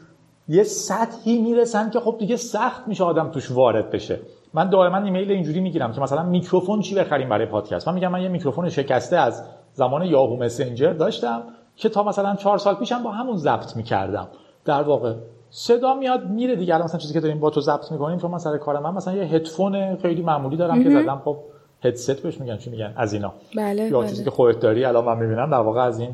یه 0.48 0.64
سطحی 0.64 1.42
می‌رسن 1.42 1.90
که 1.90 2.00
خب 2.00 2.16
دیگه 2.20 2.36
سخت 2.36 2.88
میشه 2.88 3.04
آدم 3.04 3.32
توش 3.32 3.52
وارد 3.52 3.92
بشه. 3.92 4.20
من 4.54 4.70
دائما 4.70 4.98
ایمیل 4.98 5.32
اینجوری 5.32 5.60
می‌گیرم 5.60 5.92
که 5.92 6.02
مثلا 6.02 6.24
میکروفون 6.24 6.82
چی 6.82 6.96
بخریم 6.96 7.30
برای 7.30 7.46
پادکست؟ 7.46 7.88
من 7.88 7.94
میگم 7.94 8.12
من 8.12 8.22
یه 8.22 8.30
میکروفون 8.30 8.70
شکسته 8.70 9.18
از 9.18 9.44
زمان 9.74 10.06
یاهو 10.06 10.44
مسنجر 10.44 10.94
داشتم 10.94 11.44
که 11.76 11.90
تا 11.90 12.04
مثلا 12.04 12.36
چهار 12.36 12.58
سال 12.58 12.76
پیشم 12.76 13.04
با 13.04 13.12
همون 13.12 13.38
ضبط 13.38 13.76
می‌کردم. 13.76 14.28
در 14.66 14.82
واقع 14.84 15.14
صدا 15.50 15.94
میاد 15.94 16.30
میره 16.30 16.56
دیگه. 16.56 16.84
مثلا 16.84 17.00
چیزی 17.00 17.14
که 17.14 17.20
داریم 17.20 17.40
با 17.40 17.50
تو 17.50 17.62
ضبط 17.62 17.92
می‌کنیم 17.92 18.18
چون 18.18 18.32
من 18.32 18.38
سر 18.38 18.58
کار 18.58 18.80
من 18.80 18.94
مثلا 18.94 19.14
یه 19.14 19.24
هدفون 19.24 19.96
خیلی 19.96 20.22
معمولی 20.22 20.58
دارم 20.58 20.84
که 20.84 20.90
زدم. 20.90 21.22
خب 21.26 21.38
هدست 21.84 22.24
بهش 22.24 22.42
میگن. 22.42 22.58
چی 22.58 22.70
میگن؟ 22.70 22.94
از 22.98 23.14
اینا. 23.14 23.34
بله 23.58 23.84
یا 23.84 24.00
بله. 24.00 24.10
چیزی 24.10 24.24
که 24.24 24.32
خودت 24.32 24.60
داری 24.60 24.86
الان 24.86 25.06
من 25.06 25.20
می‌بینم 25.20 25.52
در 25.52 25.58
واقع 25.58 25.82
از 25.82 26.00
این 26.00 26.12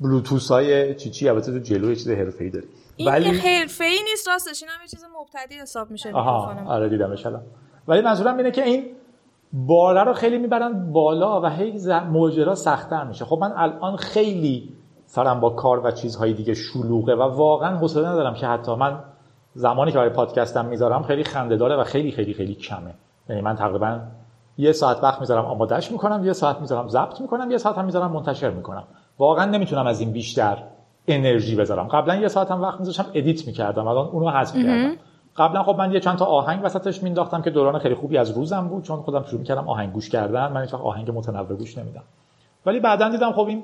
بلوتوث 0.00 0.50
های 0.50 0.94
چی 0.94 1.10
چی 1.10 1.28
البته 1.28 1.52
تو 1.52 1.58
جلو 1.58 1.88
یه 1.88 1.94
چیز 1.94 2.10
حرفه‌ای 2.10 2.50
داری. 2.50 2.66
این 2.96 3.08
ولی... 3.08 3.38
حرفه‌ای 3.38 3.98
نیست 4.10 4.28
راستش 4.28 4.62
این 4.62 4.70
هم 4.70 4.82
یه 4.82 4.88
چیز 4.88 5.04
مبتدی 5.20 5.54
حساب 5.54 5.90
میشه 5.90 6.12
آها. 6.12 6.54
آره 6.66 6.88
دیدمش 6.88 7.26
الان. 7.26 7.42
ولی 7.88 8.00
منظورم 8.00 8.36
اینه 8.36 8.50
که 8.50 8.64
این 8.64 8.86
باره 9.52 10.04
رو 10.04 10.12
خیلی 10.12 10.38
می‌برن 10.38 10.92
بالا 10.92 11.40
و 11.40 11.46
هی 11.46 11.78
ماجرا 12.10 12.54
سختتر 12.54 13.04
میشه. 13.04 13.24
خب 13.24 13.38
من 13.40 13.52
الان 13.56 13.96
خیلی 13.96 14.74
سرم 15.06 15.40
با 15.40 15.50
کار 15.50 15.86
و 15.86 15.90
چیزهای 15.90 16.32
دیگه 16.32 16.54
شلوغه 16.54 17.14
و 17.14 17.22
واقعا 17.22 17.76
حوصله 17.76 18.08
ندارم 18.08 18.34
که 18.34 18.46
حتی 18.46 18.74
من 18.74 19.04
زمانی 19.54 19.92
که 19.92 19.98
برای 19.98 20.10
پادکستم 20.10 20.64
می‌ذارم 20.64 21.02
خیلی 21.02 21.24
خنده 21.24 21.56
داره 21.56 21.76
و 21.76 21.84
خیلی 21.84 22.10
خیلی 22.10 22.34
خیلی 22.34 22.54
کمه. 22.54 22.94
یعنی 23.28 23.42
من 23.42 23.56
تقریبا 23.56 24.00
یه 24.58 24.72
ساعت 24.72 25.02
وقت 25.02 25.20
می‌ذارم 25.20 25.44
آمادهش 25.44 25.92
می‌کنم 25.92 26.24
یه 26.24 26.32
ساعت 26.32 26.60
می‌ذارم 26.60 26.88
ضبط 26.88 27.20
می‌کنم 27.20 27.50
یه 27.50 27.58
ساعت 27.58 27.78
هم 27.78 27.84
می‌ذارم 27.84 28.12
منتشر 28.12 28.50
می‌کنم. 28.50 28.84
واقعا 29.18 29.44
نمی‌تونم 29.44 29.86
از 29.86 30.00
این 30.00 30.12
بیشتر 30.12 30.62
انرژی 31.08 31.56
بذارم. 31.56 31.88
قبلا 31.88 32.16
یه 32.16 32.28
ساعت 32.28 32.50
هم 32.50 32.62
وقت 32.62 32.80
میذاشتم 32.80 33.06
edit 33.14 33.46
می‌کردم 33.46 33.86
الان 33.86 34.06
اونو 34.06 34.30
حذف 34.30 34.56
کردم. 34.56 34.96
قبلا 35.36 35.62
خب 35.62 35.76
من 35.78 35.92
یه 35.92 36.00
چند 36.00 36.18
تا 36.18 36.24
آهنگ 36.24 36.60
وسطش 36.64 37.02
مینداختم 37.02 37.42
که 37.42 37.50
دوران 37.50 37.78
خیلی 37.78 37.94
خوبی 37.94 38.18
از 38.18 38.30
روزم 38.30 38.68
بود 38.68 38.82
چون 38.82 38.96
خودم 38.96 39.22
شروع 39.22 39.40
می‌کردم 39.40 39.68
آهنگ 39.68 39.92
گوش 39.92 40.10
کردن. 40.10 40.52
من 40.52 40.60
هیچ 40.60 40.74
آهنگ 40.74 41.10
متنوع 41.10 41.56
گوش 41.56 41.78
نمیدم 41.78 42.02
ولی 42.66 42.80
بعدا 42.80 43.08
دیدم 43.08 43.32
خب 43.32 43.46
این 43.46 43.62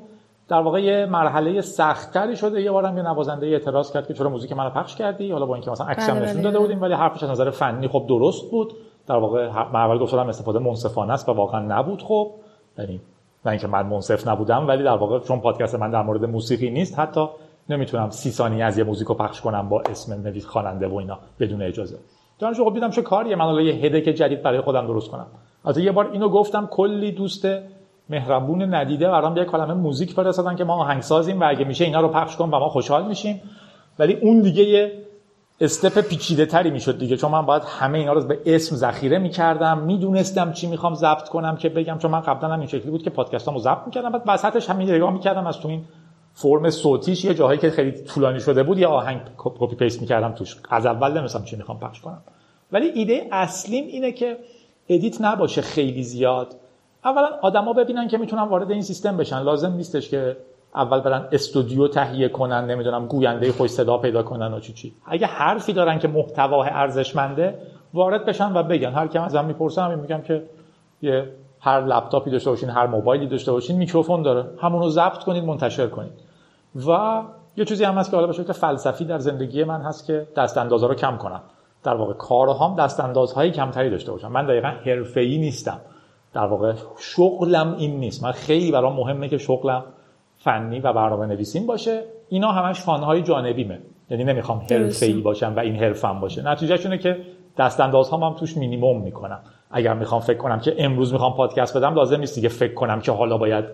در 0.49 0.61
واقع 0.61 0.83
یه 0.83 1.07
مرحله 1.07 1.61
سختتری 1.61 2.37
شده. 2.37 2.63
یه 2.63 2.71
بارم 2.71 2.97
یه 2.97 3.03
نوازنده 3.03 3.47
اعتراض 3.47 3.93
کرد 3.93 4.07
که 4.07 4.15
چرا 4.15 4.31
موزیک 4.31 4.53
منو 4.53 4.71
پخش 4.71 4.97
کردی؟ 4.97 5.33
حالا 5.33 5.47
با 5.47 5.55
اینکه 5.55 5.71
مثلا 5.71 5.87
عکسم 5.87 6.13
بله، 6.13 6.23
نشون 6.23 6.35
بله. 6.35 6.43
داده 6.43 6.59
بودیم 6.59 6.83
ولی 6.83 6.95
حرفش 6.95 7.23
از 7.23 7.31
نظر 7.31 7.51
فنی 7.51 7.89
خب 7.89 8.05
درست 8.09 8.51
بود. 8.51 8.73
در 9.07 9.17
واقع 9.17 9.49
من 9.49 9.81
اول 9.81 9.99
گفتم 9.99 10.29
استفاده 10.29 10.59
منصفانه 10.59 11.13
است 11.13 11.29
و 11.29 11.33
واقعا 11.33 11.61
نبود 11.61 12.03
خب. 12.03 12.31
یعنی 12.79 13.01
نه 13.49 13.53
اینکه 13.53 13.67
من 13.67 13.87
منصف 13.87 14.29
نبودم 14.29 14.69
ولی 14.69 14.85
در 14.85 14.97
واقع 14.97 15.19
چون 15.19 15.41
پادکست 15.41 15.75
من 15.75 15.91
در 15.91 16.03
مورد 16.03 16.25
موسیقی 16.25 16.71
نیست 16.71 16.99
حتی 16.99 17.27
نمی‌تونم 17.69 18.11
سی 18.11 18.31
ثانیه 18.31 18.65
از 18.65 18.79
یه 18.79 18.85
موزیکو 18.85 19.15
پخش 19.15 19.41
کنم 19.41 19.69
با 19.69 19.81
اسم 19.81 20.23
نویس 20.23 20.47
خواننده 20.47 20.89
و 20.89 20.95
اینا 20.95 21.19
بدون 21.41 21.63
اجازه. 21.63 21.99
دانش 22.39 22.57
خب 22.61 22.75
دیدم 22.75 22.91
چه 22.91 23.03
کاریه؟ 23.03 23.37
من 23.37 23.45
حالا 23.45 23.61
یه 23.61 23.75
هدک 23.75 24.03
جدید 24.03 24.43
برای 24.43 24.61
خودم 24.61 24.87
درست 24.87 25.11
کنم. 25.11 25.27
البته 25.65 25.83
یه 25.83 25.93
بار 25.93 26.11
اینو 26.13 26.29
گفتم 26.29 26.67
کلی 26.67 27.13
دوست 27.13 27.49
مهربون 28.09 28.75
ندیده 28.75 29.09
برام 29.09 29.37
یه 29.37 29.45
کلمه 29.45 29.75
موزیک 29.75 30.13
فرستادن 30.13 30.57
که 30.57 30.65
ما 30.65 30.75
آهنگسازیم 30.75 31.41
و 31.41 31.45
اگه 31.49 31.65
میشه 31.65 31.85
اینا 31.85 32.01
رو 32.01 32.09
پخش 32.09 32.37
کن 32.37 32.45
و 32.45 32.59
ما 32.59 32.69
خوشحال 32.69 33.07
میشیم. 33.07 33.43
ولی 33.99 34.15
اون 34.15 34.41
دیگه 34.41 34.63
یه 34.63 34.93
step 35.61 36.01
پیچیده 36.01 36.47
تری 36.47 36.71
می‌شد 36.71 36.99
دیگه. 36.99 37.17
چون 37.17 37.31
من 37.31 37.47
باید 37.47 37.63
همه 37.67 37.99
اینا 37.99 38.13
رو 38.13 38.25
به 38.25 38.41
اسم 38.47 38.77
ذخیره 38.77 39.19
می‌کردم 39.19 39.79
می‌دونستم 39.79 40.53
چی 40.53 40.67
می‌خوام 40.67 40.95
ضبط 40.95 41.29
کنم 41.29 41.57
که 41.57 41.69
بگم. 41.69 41.99
چون 41.99 42.11
من 42.11 42.21
قبلا 42.21 42.49
هم 42.49 42.59
این 42.59 42.69
شکلی 42.69 42.91
بود 42.91 43.03
که 43.03 43.11
پادکستامو 43.11 43.59
ضبط 43.59 43.87
می‌کردم. 43.87 44.13
بعد 44.13 44.23
وسطش 44.27 44.71
همین 44.71 44.91
نگاه 44.91 45.13
می‌کردم 45.13 45.47
از 45.47 45.61
تو 45.61 45.69
این 45.69 45.85
فرم 46.35 46.71
صوتیش 46.71 47.25
یه 47.25 47.35
جاهایی 47.35 47.59
که 47.59 47.71
خیلی 47.71 47.93
طولانی 47.93 48.41
شده 48.41 48.63
بود 48.63 48.79
یه 48.79 48.87
آهنگ 48.87 49.21
copy 49.37 49.77
paste 49.77 50.01
می‌کردم 50.01 50.33
توش. 50.33 50.57
از 50.71 50.87
اول 50.87 51.19
نمی‌دونستم 51.19 51.45
چی 51.45 51.57
می‌خوام 51.57 51.79
پخش 51.79 52.01
کنم. 52.01 52.23
ولی 52.73 52.87
ایده 52.87 53.29
اصلیم 53.33 53.87
اینه 53.87 54.13
که 54.13 54.39
edit 54.89 55.21
نباشه 55.21 55.63
خیلی 55.63 56.03
زیاد. 56.03 56.55
اولا 57.05 57.29
آدما 57.43 57.73
ببینن 57.73 58.09
که 58.09 58.19
می‌تونن 58.19 58.43
وارد 58.43 58.71
این 58.71 58.83
سیستم 58.83 59.17
بشن. 59.17 59.43
لازم 59.43 59.73
نیستش 59.73 60.09
که 60.09 60.37
اول 60.75 61.01
برن 61.01 61.29
استودیو 61.33 61.89
تهیه 61.89 62.29
کنن 62.29 62.67
نمی‌دونم 62.67 63.07
گوینده 63.07 63.53
خوش 63.53 63.71
صدا 63.71 63.99
پیدا 63.99 64.23
کنن 64.23 64.55
و 64.55 64.61
چی 64.61 64.73
چی. 64.73 64.95
اگه 65.07 65.27
حرفی 65.27 65.73
دارن 65.73 65.99
که 65.99 66.09
محتوای 66.09 66.69
ارزشمنده 66.73 67.59
وارد 67.95 68.25
بشن 68.25 68.57
و 68.57 68.63
بگن. 68.63 68.93
هر 68.93 69.07
کیم 69.07 69.23
ازم 69.23 69.45
می‌پرسن 69.45 69.83
همین 69.83 69.99
میگم 69.99 70.21
که 70.21 70.43
یه 71.03 71.29
هر 71.61 71.81
لپتاپی 71.81 72.31
داشته 72.31 72.51
باشین 72.51 72.71
هر 72.71 72.87
موبایلی 72.87 73.27
داشته 73.27 73.53
باشین 73.53 73.77
میکروفون 73.77 74.23
داره. 74.23 74.45
همون 74.61 74.83
رو 74.83 74.89
ضبط 74.89 75.19
کنید 75.25 75.45
منتشر 75.45 75.87
کنید. 75.87 76.13
و 76.89 77.23
یه 77.57 77.65
چیزی 77.65 77.85
هم 77.85 77.95
هست 77.95 78.11
که 78.11 78.17
حالا 78.17 78.27
به 78.27 78.33
شکل 78.33 78.53
فلسفی 78.53 79.05
در 79.05 79.19
زندگی 79.19 79.65
من 79.65 79.81
هست 79.81 80.07
که 80.07 80.27
دست 80.37 80.59
اندازها 80.59 80.89
رو 80.89 80.95
کم 80.95 81.17
کنم. 81.17 81.41
در 81.85 81.95
واقع 81.95 82.13
کارهام 82.13 82.77
دست 82.77 83.01
اندازهای 83.01 83.51
کمتری 83.51 83.91
داشته 83.91 84.13
باشم. 84.13 84.33
من 84.33 84.47
دقیقا 84.47 84.69
حرفه‌ای 84.69 85.39
نیستم. 85.39 85.81
در 86.33 86.47
واقع 86.47 86.73
شغلم 86.99 87.75
این 87.79 88.01
نیست. 88.01 88.25
من 88.25 88.33
خیلی 88.33 88.73
برام 88.73 88.97
مهمه 88.97 89.29
که 89.29 89.39
شغلم 89.39 89.85
فنی 90.39 90.81
و 90.81 90.93
برنامه 90.93 91.27
نویسین 91.27 91.67
باشه. 91.67 92.05
اینا 92.29 92.53
همش 92.53 92.81
fun 92.81 93.06
های 93.06 93.23
جانبیمه. 93.23 93.79
یعنی 94.11 94.25
نمی‌خوام 94.25 94.59
حرفه‌ای 94.71 95.13
باشم 95.13 95.55
و 95.57 95.61
این 95.61 95.77
حرفم 95.77 96.21
باشه. 96.21 96.43
نتیجهش 96.43 96.87
اینه 96.87 96.99
که 96.99 97.17
دست 97.59 97.81
اندازهام 97.81 98.23
هم 98.23 98.35
توش 98.35 98.57
مینیمم 98.57 99.01
می‌کنم. 99.01 99.41
اگر 99.71 99.95
می‌خوام 99.95 100.21
فکر 100.21 100.39
کنم 100.39 100.61
که 100.61 100.75
امروز 100.79 101.13
می‌خوام 101.13 101.35
پادکست 101.35 101.77
بدم 101.77 101.95
لازم 101.95 102.21
نیست 102.21 102.35
دیگه 102.35 102.49
فکر 102.49 102.75
کنم 102.75 103.01
که 103.01 103.13
حالا 103.13 103.39
باید 103.39 103.65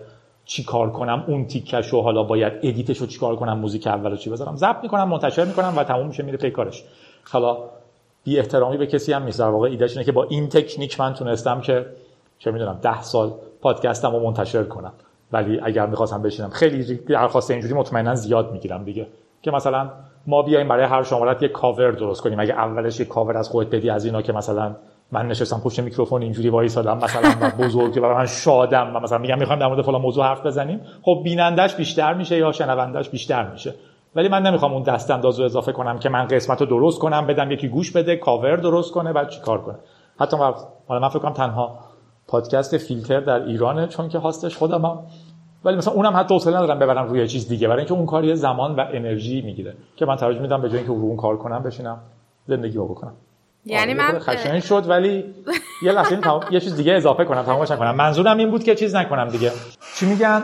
چی 0.45 0.63
کار 0.63 0.91
کنم 0.91 1.23
اون 1.27 1.45
تیکش 1.45 1.93
و 1.93 2.01
حالا 2.01 2.23
باید 2.23 2.53
edit 2.63 2.86
ش 2.86 2.97
رو 2.97 3.07
چی 3.07 3.19
کار 3.19 3.35
کنم 3.35 3.59
موزیک 3.59 3.87
اولو 3.87 4.15
چی 4.15 4.29
بذارم. 4.29 4.55
ضبط 4.55 4.83
می‌کنم 4.83 5.07
منتشر 5.07 5.45
می‌کنم 5.45 5.73
و 5.77 5.83
تموم 5.83 6.07
میشه 6.07 6.23
میره 6.23 6.37
پی 6.37 6.51
کارش 6.51 6.83
حالا 7.31 7.57
بی 8.23 8.39
احترامی 8.39 8.77
به 8.77 8.87
کسی 8.87 9.13
هم 9.13 9.23
نیست. 9.23 9.39
در 9.39 9.49
واقع 9.49 9.69
ایدهش 9.69 9.91
اینه 9.91 10.03
که 10.03 10.11
با 10.11 10.23
این 10.23 10.49
تکنیک 10.49 10.99
من 10.99 11.13
تونستم 11.13 11.61
که 11.61 11.85
چه 12.39 12.51
می‌دونم 12.51 12.79
ده 12.81 13.01
سال 13.01 13.33
پادکستم 13.61 14.11
رو 14.11 14.19
منتشر 14.19 14.63
کنم. 14.63 14.93
ولی 15.35 15.59
اگر 15.63 15.85
می‌خواستم 15.85 16.21
بشینم. 16.21 16.49
خیلی 16.49 16.95
درخواست 16.95 17.51
اینجوری 17.51 17.73
مطمئنا 17.73 18.15
زیاد 18.15 18.51
می‌گیرم 18.51 18.83
دیگه. 18.83 19.07
که 19.41 19.51
مثلا 19.51 19.89
ما 20.27 20.41
بیایم 20.41 20.67
برای 20.67 20.85
هر 20.85 21.03
شمارت 21.03 21.41
یه 21.41 21.47
کاور 21.47 21.91
درست 21.91 22.21
کنیم. 22.21 22.39
اگه 22.39 22.53
اولش 22.53 22.99
یه 22.99 23.05
کاور 23.05 23.37
از 23.37 23.49
خودت 23.49 23.75
بدی 23.75 23.89
از 23.89 24.05
اینا 24.05 24.21
که 24.21 24.33
مثلا 24.33 24.75
من 25.11 25.27
نشستم 25.27 25.61
پشت 25.63 25.79
میکروفون 25.79 26.21
اینجوری 26.21 26.49
وایسادم 26.49 26.97
مثلا 26.97 27.29
و 27.41 27.63
بزرگی 27.63 27.99
و 27.99 28.13
من 28.13 28.25
شادم 28.25 28.95
و 28.95 28.99
مثلا 28.99 29.17
میگم 29.17 29.39
می‌خوایم 29.39 29.59
در 29.59 29.67
مورد 29.67 29.81
فلان 29.81 30.01
موضوع 30.01 30.25
حرف 30.25 30.45
بزنیم. 30.45 30.81
خب 31.01 31.21
بینندش 31.23 31.75
بیشتر 31.75 32.13
میشه 32.13 32.37
یا 32.37 32.51
شنوندش 32.51 33.09
بیشتر 33.09 33.51
میشه. 33.51 33.73
ولی 34.15 34.27
من 34.27 34.41
نمی‌خوام 34.41 34.73
اون 34.73 34.83
دست 34.83 35.11
انداز 35.11 35.39
اضافه 35.39 35.71
کنم 35.71 35.99
که 35.99 36.09
من 36.09 36.27
قسمت 36.27 36.61
رو 36.61 36.67
درست 36.67 36.99
کنم 36.99 37.27
بدم 37.27 37.51
یکی 37.51 37.67
گوش 37.67 37.91
بده 37.91 38.15
کاور 38.15 38.55
درست 38.55 38.93
کنه 38.93 39.13
بعد 39.13 39.29
چیکار 39.29 39.61
کنه. 39.61 39.75
حتی 40.19 40.37
من 40.89 41.09
فکر 41.09 41.19
کنم 41.19 41.33
تنها 41.33 41.79
پادکست 42.27 42.77
فیلتر 42.77 43.19
در 43.19 43.43
ایرانه 43.43 43.87
چون 43.87 44.09
که 44.09 44.17
هاستش 44.19 44.57
خودمم. 44.57 44.99
ولی 45.65 45.77
مثلا 45.77 45.93
اونم 45.93 46.13
حتی 46.15 46.33
حوصله 46.33 46.57
ندارم 46.57 46.79
ببرم 46.79 47.07
روی 47.07 47.27
چیز 47.27 47.47
دیگه. 47.47 47.67
برای 47.67 47.79
اینکه 47.79 47.93
اون 47.93 48.05
کار 48.05 48.23
یه 48.23 48.35
زمان 48.35 48.75
و 48.75 48.85
انرژی 48.93 49.41
می‌گیره 49.41 49.73
که 49.95 50.05
من 50.05 50.15
ترجیح 50.15 50.41
میدم 50.41 50.61
به 50.61 50.69
جای 50.69 50.77
اینکه 50.77 50.93
رو 50.93 50.99
اون 50.99 51.17
کار 51.17 51.37
کنم 51.37 51.63
بشینم 51.63 51.97
زندگی 52.47 52.77
رو 52.77 52.87
بکنم. 52.87 53.13
یعنی 53.65 53.93
آره، 53.93 54.11
من 54.13 54.19
خشن 54.19 54.59
شد 54.59 54.89
ولی 54.89 55.25
یه 55.83 55.91
لحظه 55.91 56.11
این 56.11 56.21
تمام- 56.21 56.43
یه 56.51 56.59
چیز 56.59 56.75
دیگه 56.75 56.93
اضافه 56.93 57.25
کنم 57.25 57.41
تمامش 57.41 57.71
نکنم. 57.71 57.95
منظورم 57.95 58.37
این 58.37 58.51
بود 58.51 58.63
که 58.63 58.75
چیز 58.75 58.95
نکنم 58.95 59.27
دیگه. 59.27 59.51
چی 59.95 60.05
میگن؟ 60.05 60.43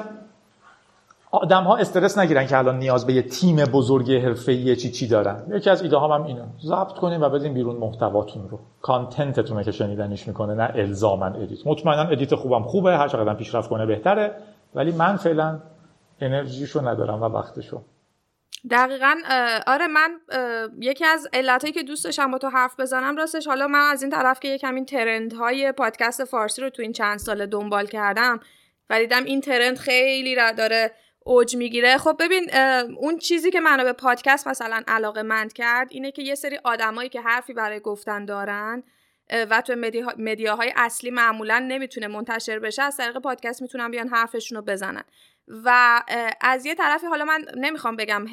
آدم 1.32 1.64
ها 1.64 1.78
استرس 1.78 2.18
نگیرن 2.18 2.48
که 2.48 2.58
الان 2.58 2.78
نیاز 2.80 3.08
به 3.08 3.14
یه 3.14 3.22
تیم 3.22 3.56
بزرگ 3.56 4.12
حرفه‌ای 4.12 4.76
چی 4.76 4.92
چی 4.92 5.08
دارن. 5.08 5.44
یکی 5.52 5.70
از 5.70 5.82
ایده 5.82 6.00
هم 6.00 6.24
اینه. 6.24 6.44
ضبط 6.66 6.94
کنین 6.94 7.24
و 7.24 7.30
بدین 7.30 7.54
بیرون 7.54 7.76
محتواتون 7.76 8.50
رو. 8.50 8.60
content 8.82 9.39
تون 9.39 9.64
که 9.64 9.72
شنیدنیش 9.72 10.28
می‌کنه 10.28 10.54
نه 10.54 10.72
الزاما 10.76 11.26
edit 11.26 11.68
مطمئنا 11.68 12.02
edit 12.02 12.36
خوبم 12.36 12.64
خوبه 12.64 12.98
هر 12.98 13.08
چقدر 13.08 13.34
پیشرفت 13.34 13.70
کنه 13.70 13.86
بهتره. 13.86 14.32
ولی 14.76 14.92
من 14.92 15.18
فعلا 15.18 15.60
انرژیشو 16.22 16.88
ندارم 16.88 17.22
و 17.22 17.26
وقتشو. 17.26 17.84
دقیقا 18.70 19.16
آره 19.68 19.88
من 19.88 20.20
یکی 20.80 21.06
از 21.06 21.28
علتهایی 21.34 21.74
که 21.74 21.84
دوست 21.84 22.06
داشتم 22.06 22.32
با 22.32 22.38
تو 22.38 22.50
حرف 22.50 22.80
بزنم 22.80 23.18
راستش 23.18 23.48
حالا 23.48 23.68
من 23.68 23.80
از 23.92 24.02
این 24.02 24.12
طرف 24.12 24.40
که 24.40 24.48
یکم 24.48 24.76
این 24.76 24.86
trend 24.86 25.47
های 25.47 25.72
پادکست 25.72 26.24
فارسی 26.24 26.62
رو 26.62 26.70
تو 26.70 26.82
این 26.82 26.92
چند 26.92 27.20
ساله 27.20 27.46
دنبال 27.46 27.86
کردم 27.86 28.40
و 28.90 29.00
دیدم 29.00 29.24
این 29.24 29.42
trend 29.42 29.78
خیلی 29.78 30.36
را 30.36 30.52
داره 30.52 30.92
اوج 31.26 31.56
می‌گیره. 31.56 31.98
خب 31.98 32.16
ببین 32.20 32.50
اون 32.98 33.18
چیزی 33.18 33.52
که 33.52 33.60
منو 33.60 33.84
به 33.84 33.94
پادکست 33.94 34.48
مثلا 34.48 34.84
علاقه 34.88 35.22
مند 35.22 35.54
کرد 35.54 35.88
اینه 35.92 36.12
که 36.12 36.22
یه 36.22 36.36
سری 36.36 36.60
آدمایی 36.64 37.10
که 37.10 37.22
حرفی 37.22 37.54
برای 37.54 37.80
گفتن 37.80 38.26
دارن 38.26 38.84
و 39.32 39.62
تو 39.62 39.76
media 40.18 40.58
های 40.58 40.74
اصلی 40.76 41.12
معمولا 41.12 41.60
نمی‌تونه 41.68 42.08
منتشر 42.08 42.60
بشه 42.60 42.82
از 42.82 42.98
طریق 42.98 43.18
پادکست 43.18 43.62
می‌تونن 43.62 43.92
بیان 43.92 44.08
حرفشون 44.08 44.56
رو 44.56 44.62
بزنن. 44.62 45.04
و 45.48 46.02
از 46.42 46.66
یه 46.66 46.76
طرفی 46.76 47.08
حالا 47.08 47.26
من 47.26 47.46
نمی‌خوام 47.58 47.96
بگم 47.96 48.26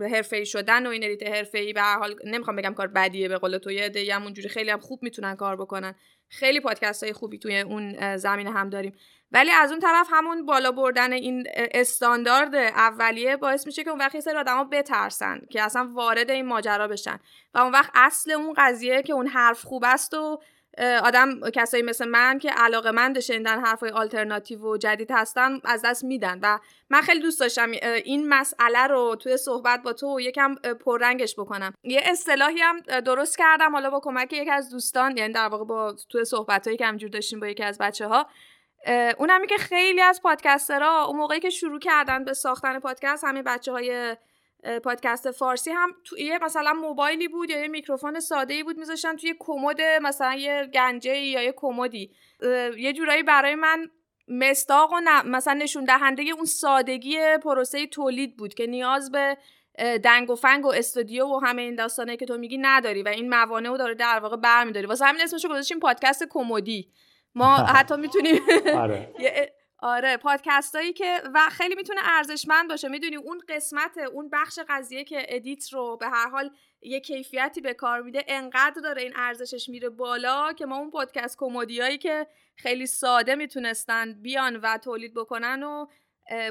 حرفه 0.00 0.44
شدن 0.44 0.86
و 0.86 0.90
این 0.90 1.04
edit 1.04 1.22
حرفه 1.22 1.58
ای 1.58 1.72
به 1.72 1.80
هر 1.80 1.98
حال 1.98 2.14
نمی‌خوام 2.24 2.56
بگم 2.56 2.74
کار 2.74 2.86
بدیه 2.86 3.28
به 3.28 3.38
قول 3.38 3.58
تو 3.58 3.70
یه 3.70 3.84
عده 3.84 4.14
همونجوری 4.14 4.48
خیلی 4.48 4.70
هم 4.70 4.80
خوب 4.80 5.02
می‌تونن 5.02 5.34
کار 5.34 5.56
بکنن. 5.56 5.94
خیلی 6.28 6.60
پادکست 6.60 7.02
های 7.02 7.12
خوبی 7.12 7.38
توی 7.38 7.60
اون 7.60 8.16
زمینه 8.16 8.50
هم 8.52 8.70
داریم. 8.70 8.94
ولی 9.32 9.50
از 9.50 9.70
اون 9.70 9.80
طرف 9.80 10.06
همون 10.10 10.46
بالا 10.46 10.72
بردن 10.72 11.12
این 11.12 11.46
استاندارد 11.54 12.54
اولیه 12.54 13.36
باعث 13.36 13.66
میشه 13.66 13.84
که 13.84 13.90
اون 13.90 13.98
وقت 13.98 14.14
یه 14.14 14.20
سری 14.20 14.36
آدما 14.36 14.64
بترسن 14.64 15.40
که 15.50 15.62
اصلا 15.62 15.90
وارد 15.94 16.30
این 16.30 16.46
ماجرا 16.46 16.88
بشن. 16.88 17.20
و 17.54 17.58
اون 17.58 17.72
وقت 17.72 17.90
اصل 17.94 18.30
اون 18.30 18.54
قضیه 18.56 19.02
که 19.02 19.12
اون 19.12 19.26
حرف 19.26 19.62
خوب 19.62 19.84
است 19.86 20.14
و 20.14 20.40
آدم 20.78 21.50
کسایی 21.50 21.82
مثل 21.82 22.08
من 22.08 22.38
که 22.38 22.50
علاقه 22.50 22.90
مند 22.90 23.20
شنیدن 23.20 23.60
حرفای 23.60 23.90
آلترناتیو 23.90 24.60
و 24.60 24.76
جدید 24.76 25.10
هستن 25.10 25.60
از 25.64 25.82
دست 25.84 26.04
میدن 26.04 26.38
و 26.42 26.58
من 26.90 27.00
خیلی 27.00 27.20
دوست 27.20 27.40
داشتم 27.40 27.70
این 28.04 28.28
مسئله 28.28 28.86
رو 28.86 29.16
توی 29.20 29.36
صحبت 29.36 29.82
با 29.82 29.92
تو 29.92 30.20
یکم 30.20 30.54
پررنگش 30.54 31.34
بکنم. 31.34 31.74
یه 31.82 32.00
اصطلاحی 32.04 32.60
هم 32.60 32.80
درست 32.80 33.38
کردم 33.38 33.72
حالا 33.72 33.90
با 33.90 34.00
کمک 34.00 34.32
یکی 34.32 34.50
از 34.50 34.70
دوستان 34.70 35.16
یعنی 35.16 35.32
در 35.32 35.48
واقع 35.48 35.64
با 35.64 35.96
توی 36.08 36.24
صحبتایی 36.24 36.76
که 36.76 36.86
همجور 36.86 37.10
داشتیم 37.10 37.40
با 37.40 37.46
یکی 37.46 37.62
از 37.62 37.78
بچه 37.78 38.06
ها 38.06 38.26
اونمی 39.18 39.46
که 39.46 39.56
خیلی 39.56 40.00
از 40.00 40.22
پادکسترها 40.22 41.04
اون 41.04 41.16
موقعی 41.16 41.40
که 41.40 41.50
شروع 41.50 41.78
کردن 41.78 42.24
به 42.24 42.32
ساختن 42.32 42.78
پادکست 42.78 43.24
همین 43.24 43.42
بچه 43.42 43.72
های 43.72 44.16
پادکست 44.84 45.30
فارسی 45.30 45.70
هم 45.70 45.94
توی 46.04 46.38
مثلا 46.42 46.72
موبایلی 46.72 47.28
بود 47.28 47.50
یا 47.50 47.60
یه 47.60 47.68
میکروفون 47.68 48.20
ساده 48.20 48.54
ای 48.54 48.62
بود 48.62 48.78
میذاشتن 48.78 49.16
توی 49.16 49.34
کمد 49.38 49.80
مثلا 50.02 50.34
یه 50.34 50.70
گنجه 50.74 51.16
یا 51.16 51.42
یه 51.42 51.54
کمدی. 51.56 52.10
یه 52.78 52.92
جورایی 52.92 53.22
برای 53.22 53.54
من 53.54 53.90
مستاق 54.28 54.92
و 54.92 55.22
مثلا 55.24 55.54
نشون 55.54 55.84
دهنده 55.84 56.22
اون 56.22 56.44
سادگی 56.44 57.18
پروسه 57.44 57.86
تولید 57.86 58.36
بود 58.36 58.54
که 58.54 58.66
نیاز 58.66 59.10
به 59.10 59.36
دنگ 60.04 60.30
و 60.30 60.34
فنگ 60.34 60.64
و 60.64 60.72
استودیو 60.72 61.26
و 61.26 61.38
همه 61.38 61.62
این 61.62 61.74
داستانه 61.74 62.16
که 62.16 62.26
تو 62.26 62.36
میگی 62.36 62.58
نداری 62.58 63.02
و 63.02 63.08
این 63.08 63.28
موانع 63.28 63.68
رو 63.68 63.76
داره 63.76 63.94
در 63.94 64.18
واقع 64.18 64.36
برمیداری. 64.36 64.86
واسه 64.86 65.04
همین 65.04 65.22
اسمشو 65.22 65.48
گذاشتیم 65.48 65.80
پادکست 65.80 66.24
کمدی. 66.30 66.92
ما 67.34 67.56
حتی 67.76 67.96
می‌تونیم 67.96 68.40
آره. 69.78 70.16
پادکست 70.16 70.74
هایی 70.76 70.92
که 70.92 71.22
و 71.34 71.48
خیلی 71.50 71.74
می‌تونه 71.74 72.00
ارزشمند 72.04 72.68
باشه. 72.68 72.88
می‌دونی 72.88 73.16
اون 73.16 73.42
قسمت 73.48 73.98
اون 73.98 74.30
بخش 74.30 74.58
قضیه 74.68 75.04
که 75.04 75.26
edit 75.28 75.72
رو 75.72 75.96
به 75.96 76.08
هر 76.08 76.28
حال 76.28 76.50
یه 76.80 77.00
کیفیتی 77.00 77.60
به 77.60 77.74
کار 77.74 78.02
میده 78.02 78.24
انقدر 78.28 78.80
داره 78.82 79.02
این 79.02 79.12
ارزشش 79.16 79.68
میره 79.68 79.88
بالا 79.88 80.52
که 80.52 80.66
ما 80.66 80.76
اون 80.76 80.90
پادکست 80.90 81.36
کمدیایی 81.38 81.98
که 81.98 82.26
خیلی 82.56 82.86
ساده 82.86 83.34
می‌تونستن 83.34 84.12
بیان 84.22 84.56
و 84.56 84.78
تولید 84.78 85.14
بکنن 85.14 85.62
و 85.62 85.86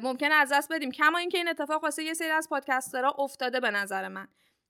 ممکنه 0.04 0.32
از 0.32 0.52
دست 0.52 0.74
بدیم. 0.74 0.92
کما 0.92 1.18
اینکه 1.18 1.38
این 1.38 1.48
اتفاق 1.48 1.84
واسه 1.84 2.04
یه 2.04 2.14
سری 2.14 2.30
از 2.30 2.50
podcaster 2.50 3.09
ها 3.09 3.16
افتاده 3.20 3.60
به 3.60 3.72
نظر 3.72 4.08
من. 4.08 4.28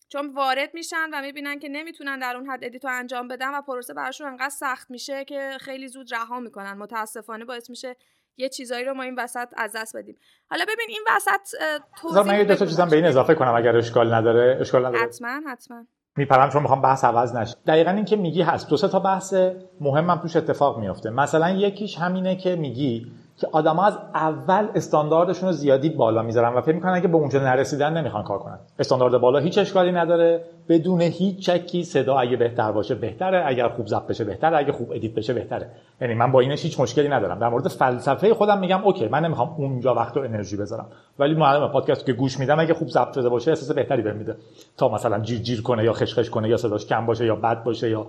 چون 0.09 0.33
وارد 0.33 0.73
میشن 0.73 1.09
و 1.13 1.21
می‌بینن 1.21 1.59
که 1.59 1.69
نمی‌تونن 1.69 2.19
در 2.19 2.35
اون 2.35 2.49
حد 2.49 2.63
edit 2.63 2.83
و 2.83 2.87
انجام 2.87 3.27
بدن 3.27 3.53
و 3.53 3.61
پروسه 3.61 3.93
براشون 3.93 4.27
انقدر 4.27 4.49
سخت 4.49 4.91
میشه 4.91 5.25
که 5.25 5.57
خیلی 5.61 5.87
زود 5.87 6.13
رها 6.13 6.39
می‌کنن. 6.39 6.73
متاسفانه 6.73 7.45
باعث 7.45 7.69
میشه 7.69 7.95
یه 8.37 8.49
چیزایی 8.49 8.85
رو 8.85 8.93
ما 8.93 9.03
این 9.03 9.15
وسط 9.19 9.47
از 9.57 9.75
دست 9.75 9.97
بدیم. 9.97 10.17
حالا 10.49 10.63
ببین 10.63 10.85
این 10.89 11.01
وسط 11.15 11.55
توضیح 12.01 12.21
من 12.21 12.37
یه 12.37 12.43
دو 12.43 12.55
تا 12.55 12.65
چیزام 12.65 12.89
به 12.89 12.95
این 12.95 13.05
اضافه 13.05 13.35
کنم 13.35 13.55
اگر 13.55 13.77
اشکال 13.77 14.13
نداره. 14.13 14.57
اشکال 14.61 14.85
نداره. 14.85 15.03
حتما 15.03 15.41
حتما. 15.47 15.85
میپرم 16.17 16.49
چون 16.49 16.61
می‌خوام 16.61 16.81
بحث 16.81 17.03
عوض 17.03 17.35
نشه. 17.35 17.55
دقیقا 17.67 17.91
این 17.91 18.05
که 18.05 18.15
میگی 18.15 18.41
هست. 18.41 18.69
دو 18.69 18.77
سه 18.77 18.87
تا 18.87 18.99
بحث 18.99 19.33
مهمم 19.81 20.15
توش 20.21 20.35
اتفاق 20.35 20.79
میافته. 20.79 21.09
مثلا 21.09 21.49
یکیش 21.49 21.97
همینه 21.97 22.35
که 22.35 22.55
میگی 22.55 23.11
که 23.37 23.47
آدما 23.51 23.83
از 23.83 23.97
اول 24.13 24.67
استانداردشون 24.75 25.49
رو 25.49 25.55
زیادی 25.55 25.89
بالا 25.89 26.21
می‌ذارن 26.21 26.53
و 26.53 26.61
فکر 26.61 26.75
می‌کنن 26.75 26.91
اگه 26.91 27.07
به 27.07 27.15
اونجا 27.15 27.39
نرسیدن 27.39 27.97
نمی‌خوان 27.97 28.23
کار 28.23 28.39
کنن. 28.39 28.59
استاندارد 28.79 29.17
بالا 29.17 29.39
هیچ 29.39 29.57
اشکالی 29.57 29.91
نداره. 29.91 30.43
بدون 30.69 31.01
هیچ 31.01 31.45
چکی 31.45 31.83
صدا 31.83 32.17
اگه 32.17 32.37
بهتر 32.37 32.71
باشه 32.71 32.95
بهتره 32.95 33.43
اگر 33.45 33.69
خوب 33.69 33.87
ضبط 33.87 34.07
بشه 34.07 34.23
بهتره 34.23 34.57
اگه 34.57 34.71
خوب 34.71 34.91
ادیت 34.91 35.15
بشه 35.15 35.33
بهتره. 35.33 35.69
یعنی 36.01 36.13
من 36.13 36.31
با 36.31 36.39
اینش 36.39 36.63
هیچ 36.63 36.79
مشکلی 36.79 37.09
ندارم. 37.09 37.39
در 37.39 37.49
مورد 37.49 37.67
فلسفه 37.67 38.33
خودم 38.33 38.59
میگم 38.59 38.83
اوکی 38.83 39.07
من 39.07 39.25
نمی‌خوام 39.25 39.55
اونجا 39.57 39.93
وقت 39.93 40.17
و 40.17 40.19
انرژی 40.19 40.57
بذارم. 40.57 40.87
ولی 41.19 41.35
معلومه 41.35 41.73
پادکست 41.73 42.05
که 42.05 42.13
گوش 42.13 42.39
میدم 42.39 42.59
اگه 42.59 42.73
خوب 42.73 42.87
ضبط 42.87 43.15
شده 43.15 43.29
باشه 43.29 43.51
احساس 43.51 43.71
بهتری 43.71 44.01
بهم 44.01 44.15
میده. 44.15 44.35
تا 44.77 44.89
مثلا 44.89 45.19
جیر 45.19 45.39
جیر 45.39 45.61
کنه 45.61 45.83
یا 45.83 45.93
خشخش 45.93 46.29
کنه 46.29 46.49
یا 46.49 46.57
صداش 46.57 46.85
کم 46.85 47.05
باشه 47.05 47.25
یا 47.25 47.35
بد 47.35 47.63
باشه 47.63 47.89
یا 47.89 48.07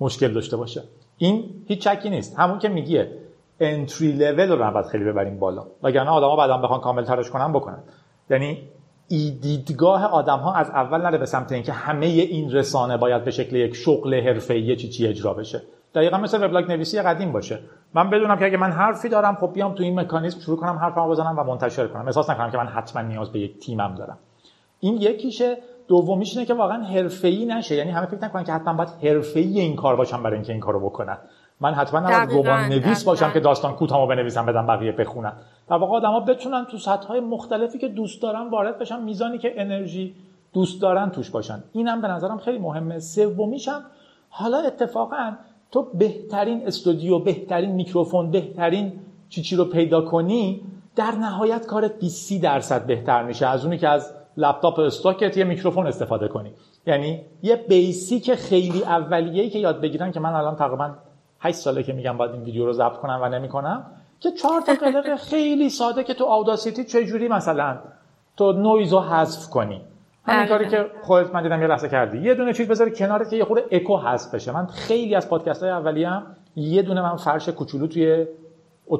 مشکل 0.00 0.32
داشته 0.32 0.56
باشه. 0.56 0.82
این 1.18 1.44
هیچ 1.66 1.88
چکی 1.88 2.10
نیست. 2.10 2.38
همون 2.38 2.58
که 2.58 2.68
میگیه 2.68 3.10
انتری 3.60 4.12
لول 4.12 4.48
رو 4.48 4.64
نباید 4.64 4.86
خیلی 4.86 5.04
ببریم 5.04 5.38
بالا. 5.38 5.66
وگرنه 5.82 6.10
آدما 6.10 6.36
بعدا 6.36 6.58
بخوان 6.58 6.80
کامل 6.80 7.04
ترش 7.04 7.30
کنن 7.30 7.52
بکنن. 7.52 7.82
یعنی 8.30 8.68
ای 9.08 9.30
دیدگاه 9.42 10.04
آدم 10.04 10.38
ها 10.38 10.54
از 10.54 10.70
اول 10.70 11.02
نره 11.02 11.18
به 11.18 11.26
سمت 11.26 11.52
اینکه 11.52 11.72
همه 11.72 12.06
این 12.06 12.52
رسانه 12.52 12.96
باید 12.96 13.24
به 13.24 13.30
شکل 13.30 13.56
یک 13.56 13.74
شغل 13.74 14.20
حرفه‌ای 14.20 14.76
چی 14.76 14.88
چی 14.88 15.06
اجرا 15.06 15.34
بشه. 15.34 15.62
دقیقا 15.94 16.18
مثل 16.18 16.44
وبلاگ 16.44 16.72
نویسی 16.72 17.02
قدیم 17.02 17.32
باشه. 17.32 17.60
من 17.94 18.10
بدونم 18.10 18.38
که 18.38 18.44
اگه 18.44 18.56
من 18.56 18.72
حرفی 18.72 19.08
دارم 19.08 19.34
خب 19.34 19.52
بیام 19.52 19.74
تو 19.74 19.82
این 19.82 20.00
مکانیزم 20.00 20.40
شروع 20.40 20.56
کنم 20.56 20.76
حرفمو 20.76 21.08
بزنم 21.08 21.38
و 21.38 21.44
منتشر 21.44 21.86
کنم. 21.86 22.06
احساس 22.06 22.30
نکنم 22.30 22.50
که 22.50 22.58
من 22.58 22.66
حتما 22.66 23.02
نیاز 23.02 23.32
به 23.32 23.40
یک 23.40 23.58
تیمم 23.58 23.94
دارم. 23.94 24.18
این 24.80 24.94
یکیشه. 24.94 25.56
دومیش 25.88 26.36
اینه 26.36 26.46
که 26.46 26.54
واقعا 26.54 26.82
حرفه‌ای 26.82 27.46
نشه. 27.46 27.74
یعنی 27.74 27.90
همه 27.90 28.06
فکر 28.06 28.24
نکنن 28.24 28.44
که 28.44 28.52
حتما 28.52 28.74
باید 28.74 28.88
حرفه‌ای 28.88 29.60
این 29.60 29.76
کار 29.76 29.96
باشم 29.96 30.22
برای 30.22 30.34
اینکه 30.34 30.52
این 30.52 30.60
کارو 30.60 30.80
بکنن. 30.80 31.18
من 31.60 31.74
حتما 31.74 32.00
نباید 32.00 32.46
رمان 32.46 32.68
نویس 32.68 33.04
باشم 33.04 33.32
که 33.32 33.40
داستان 33.40 33.72
کوتاهمو 33.74 34.06
بنویسم 34.06 34.46
بدم 34.46 34.66
بقیه 34.66 34.92
بخونن. 34.92 35.32
در 35.68 35.76
واقع 35.76 35.96
آدما 35.96 36.20
بتونن 36.20 36.64
تو 36.64 36.78
سطح 36.78 37.08
های 37.08 37.20
مختلفی 37.20 37.78
که 37.78 37.88
دوست 37.88 38.22
دارن 38.22 38.50
وارد 38.50 38.78
بشن 38.78 39.02
میزانی 39.02 39.38
که 39.38 39.60
انرژی 39.60 40.14
دوست 40.52 40.82
دارن 40.82 41.10
توش 41.10 41.30
باشن. 41.30 41.62
اینم 41.72 42.00
به 42.00 42.08
نظرم 42.08 42.38
خیلی 42.38 42.58
مهمه. 42.58 42.98
سومیشم 42.98 43.82
حالا 44.28 44.58
اتفاقا 44.58 45.32
تو 45.72 45.82
بهترین 45.94 46.66
استودیو 46.66 47.18
بهترین 47.18 47.70
میکروفون 47.70 48.30
بهترین 48.30 48.92
چی 49.28 49.56
رو 49.56 49.64
پیدا 49.64 50.00
کنی 50.00 50.60
در 50.96 51.10
نهایت 51.10 51.66
کارت 51.66 51.98
20 51.98 52.42
درصد 52.42 52.86
بهتر 52.86 53.22
میشه 53.22 53.46
از 53.46 53.64
اونی 53.64 53.78
که 53.78 53.88
از 53.88 54.12
لپتاپ 54.36 54.78
استاکت 54.78 55.36
یه 55.36 55.44
میکروفون 55.44 55.86
استفاده 55.86 56.28
کنی. 56.28 56.52
یعنی 56.86 57.20
یه 57.42 57.56
basic 57.56 58.34
خیلی 58.34 58.84
اولیه‌ای 58.84 59.50
که 59.50 59.58
یاد 59.58 59.80
بگیرن 59.80 60.12
که 60.12 60.20
من 60.20 60.32
الان 60.32 60.56
تقریبا 60.56 60.90
8 61.46 61.56
ساله 61.58 61.82
که 61.82 61.92
میگم 61.92 62.16
باید 62.16 62.32
این 62.32 62.42
ویدیو 62.42 62.66
رو 62.66 62.72
ضبط 62.72 62.96
کنم 62.96 63.20
و 63.22 63.28
نمی‌کنم 63.28 63.86
که 64.20 64.30
چهار 64.30 64.60
تا 64.60 64.72
قلق 64.74 65.16
خیلی 65.16 65.70
ساده 65.70 66.04
که 66.04 66.14
تو 66.14 66.24
Audacity 66.24 66.84
چجوری 66.84 67.28
مثلا 67.28 67.78
تو 68.36 68.52
نویز 68.52 68.92
رو 68.92 69.00
حذف 69.00 69.50
کنی. 69.50 69.80
همین 70.24 70.48
کاری 70.48 70.68
که 70.68 70.86
خودت 71.02 71.34
من 71.34 71.42
دیدم 71.42 71.60
یه 71.60 71.66
لحظه 71.66 71.88
کردی. 71.88 72.18
یه 72.18 72.34
دونه 72.34 72.52
چیز 72.52 72.68
بذاری 72.68 72.90
کنارت 72.90 73.30
که 73.30 73.36
یه 73.36 73.44
خورده 73.44 73.64
اکو 73.70 73.96
حذف 73.96 74.34
بشه. 74.34 74.52
من 74.52 74.66
خیلی 74.66 75.14
از 75.14 75.28
پادکست 75.28 75.62
های 75.62 76.02
یه 76.56 76.82
دونه 76.82 77.02
من 77.02 77.16
فرش 77.16 77.48
کوچولو 77.48 77.86
توی 77.86 78.26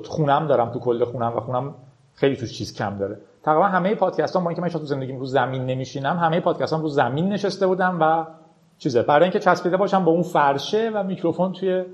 خونم 0.08 0.46
دارم 0.46 0.72
تو 0.72 0.78
کل 0.78 1.04
خونم 1.04 1.36
و 1.36 1.40
خونم 1.40 1.74
خیلی 2.14 2.36
توش 2.36 2.58
چیز 2.58 2.76
کم 2.78 2.98
داره. 2.98 3.18
تقریبا 3.42 3.66
همه 3.66 3.94
پادکست 3.94 4.36
ها 4.36 4.42
ما 4.42 4.50
اینکه 4.50 4.62
من 4.62 4.68
تو 4.68 4.78
زندگیم 4.78 5.18
رو 5.18 5.24
زمین 5.24 5.66
نمیشینم 5.66 6.16
همه 6.16 6.40
پادکست 6.40 6.72
ها 6.72 6.80
رو 6.80 6.88
زمین 6.88 7.28
نشسته 7.28 7.66
بودم 7.66 7.98
و 8.00 8.26
چیزه. 8.78 9.02
برای 9.02 9.22
اینکه 9.22 9.38
چسبیده 9.38 9.76
باشم 9.76 10.04
با 10.04 10.12
اون 10.12 10.22
فرشه 10.22 10.90
و 10.94 11.02
میکروفون 11.02 11.52
توی 11.52 11.84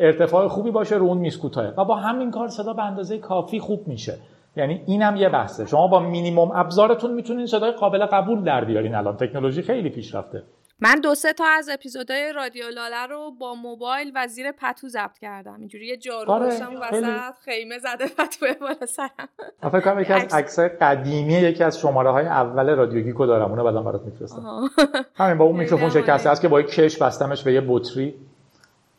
ارتفاع 0.00 0.48
خوبی 0.48 0.70
باشه 0.70 0.96
رو 0.96 1.06
اون 1.06 1.18
میز 1.18 1.38
و 1.76 1.84
با 1.84 1.94
همین 1.94 2.30
کار 2.30 2.48
صدا 2.48 2.72
به 2.72 2.82
اندازه 2.82 3.18
کافی 3.18 3.60
خوب 3.60 3.88
میشه. 3.88 4.18
یعنی 4.56 4.82
اینم 4.86 5.16
یه 5.16 5.28
بحثه. 5.28 5.66
شما 5.66 5.88
با 5.88 6.00
مینیمم 6.00 6.50
ابزارتون 6.50 7.14
می‌تونین 7.14 7.46
صدای 7.46 7.70
قابل 7.70 8.06
قبول 8.06 8.44
در 8.44 8.64
بیارین 8.64 8.94
الان. 8.94 9.16
تکنولوژی 9.16 9.62
خیلی 9.62 9.90
پیشرفته. 9.90 10.42
من 10.82 11.00
دو 11.00 11.14
سه 11.14 11.32
تا 11.32 11.44
از 11.58 11.68
اپیزودهای 11.68 12.32
رادیو 12.32 12.64
لاله 12.74 13.06
رو 13.06 13.30
با 13.40 13.54
موبایل 13.54 14.12
و 14.14 14.26
زیر 14.26 14.52
پتو 14.52 14.88
ضبط 14.88 15.18
کردم. 15.18 15.56
اینجوری 15.58 15.86
یه 15.86 15.96
جارو 15.96 16.30
آره، 16.30 16.46
وسط 16.46 17.34
خیمه 17.44 17.78
زده 17.78 18.06
پتو 18.18 18.46
بالا 18.60 18.86
سرم. 18.86 19.28
فکر 19.62 19.80
کنم 19.80 20.00
یکی 20.00 20.12
از 20.12 20.34
عکسای 20.34 20.68
قدیمی 20.68 21.32
یکی 21.32 21.64
از 21.64 21.78
شماره 21.78 22.10
های 22.10 22.26
اول 22.26 22.70
رادیو 22.70 23.02
گیکو 23.02 23.26
دارم. 23.26 23.50
اونو 23.50 23.64
بعدا 23.64 23.82
برات 23.82 24.02
میفرستم. 24.02 24.70
همین 25.14 25.38
با 25.38 25.44
اون 25.44 25.56
میکروفون 25.56 25.90
شکسته 25.90 26.30
است 26.30 26.42
که 26.42 26.48
با 26.48 26.60
یک 26.60 26.66
کش 26.66 27.02
بستمش 27.02 27.42
به 27.42 27.52
یه 27.52 27.62
بطری. 27.68 28.14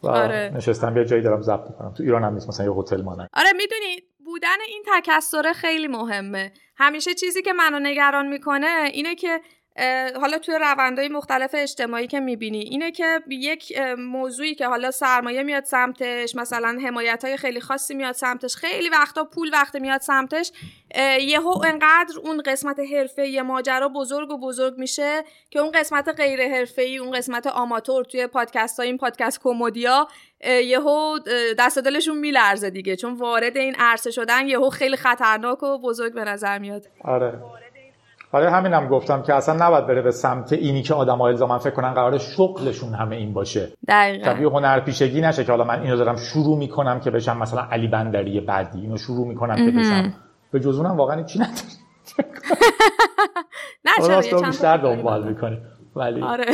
و 0.04 0.08
آره. 0.08 0.52
نشستم 0.56 0.98
یه 0.98 1.06
جایی 1.06 1.22
دارم 1.22 1.42
ضبط 1.42 1.76
کنم 1.78 1.94
تو 1.94 2.04
ایران 2.04 2.24
هم 2.24 2.34
نیست 2.34 2.48
مثلا 2.48 2.66
یه 2.66 2.72
هتل 2.72 3.02
مانه 3.02 3.28
آره 3.34 3.54
می‌دونی 3.54 4.02
بودن 4.26 4.58
این 4.68 4.84
تکسره 4.96 5.54
خیلی 5.54 5.88
مهمه. 5.88 6.52
همیشه 6.76 7.14
چیزی 7.14 7.42
که 7.42 7.54
منو 7.54 7.80
نگران 7.80 8.28
می‌کنه 8.28 8.90
اینه 8.94 9.16
که 9.16 9.42
حالا 10.22 10.38
توی 10.38 10.56
روندهای 10.56 11.10
مختلف 11.10 11.52
اجتماعی 11.54 12.08
که 12.08 12.20
می‌بینی 12.20 12.60
اینه 12.60 12.92
که 12.92 13.22
یک 13.30 13.78
موضوعی 13.98 14.56
که 14.56 14.68
حالا 14.68 14.92
سرمایه 14.92 15.44
میاد 15.44 15.64
سمتش 15.64 16.36
مثلا 16.36 16.80
حمایت 16.86 17.26
های 17.26 17.38
خیلی 17.38 17.62
خاصی 17.62 17.94
میاد 17.94 18.16
سمتش 18.16 18.56
خیلی 18.56 18.90
وقتا 18.90 19.24
پول 19.24 19.50
وقت 19.54 19.76
میاد 19.76 20.02
سمتش 20.02 20.52
یهو 21.20 21.64
انقدر 21.66 22.20
اون 22.24 22.42
قسمت 22.42 22.80
حرفه 22.80 23.28
یه 23.28 23.42
ماجرا 23.42 23.90
بزرگ 23.90 24.32
و 24.32 24.38
بزرگ 24.38 24.78
میشه 24.78 25.24
که 25.50 25.60
اون 25.60 25.72
قسمت 25.72 26.10
غیر 26.10 26.48
حرفه 26.48 26.82
اون 26.82 27.12
قسمت 27.12 27.48
آماتور 27.48 28.06
توی 28.06 28.28
پادکست 28.28 28.80
های 28.80 28.88
این 28.88 28.98
پادکست 28.98 29.40
کمدیا 29.44 30.08
یهو 30.46 31.20
دست 31.60 31.80
دلشون 31.80 32.18
میلرزه 32.18 32.70
دیگه 32.70 32.96
چون 32.96 33.14
وارد 33.14 33.58
این 33.58 33.76
عرصه 33.80 34.12
شدن 34.12 34.48
یهو 34.48 34.70
خیلی 34.70 34.98
خطرناک 34.98 35.64
و 35.64 35.78
بزرگ 35.78 36.14
به 36.14 36.24
نظر 36.24 36.58
میاد. 36.58 36.88
آره. 37.04 37.40
برای 38.34 38.48
همینم 38.48 38.84
هم 38.84 38.88
گفتم 38.88 39.22
که 39.22 39.34
اصلا 39.34 39.68
نباید 39.68 39.88
بره 39.88 40.02
به 40.02 40.12
سمت 40.12 40.54
اینی 40.54 40.82
که 40.82 40.94
آدم 40.94 41.18
ها 41.18 41.28
الزاما 41.28 41.60
فکر 41.60 41.74
کنن 41.74 41.94
قرار 41.94 42.18
شغلشون 42.18 42.94
همه 42.94 43.16
این 43.16 43.34
باشه. 43.34 43.72
دقیقاً. 43.88 44.26
طبیعی 44.26 44.46
هنرپیشگی 44.50 45.22
نشه 45.22 45.44
که 45.44 45.52
حالا 45.52 45.64
من 45.64 45.82
اینو 45.82 45.98
دارم 45.98 46.16
شروع 46.16 46.58
می‌کنم 46.58 47.00
که 47.00 47.12
بشم 47.12 47.38
مثلا 47.38 47.62
علی 47.72 47.88
بندری 47.88 48.40
بعدی. 48.40 48.82
اینو 48.82 48.98
شروع 48.98 49.28
می‌کنم 49.28 49.56
که 49.56 49.72
بشم. 49.72 50.14
به 50.52 50.60
جز 50.60 50.78
اونم 50.78 50.98
واقعا 50.98 51.24
چی 51.24 51.40
نداره 51.40 51.56
نه 53.86 54.24
چرا؟ 54.24 54.42
بیشتر 54.42 54.78
دنبال 54.78 55.28
می‌کنی 55.28 55.58
ولی 55.96 56.22
آره. 56.22 56.46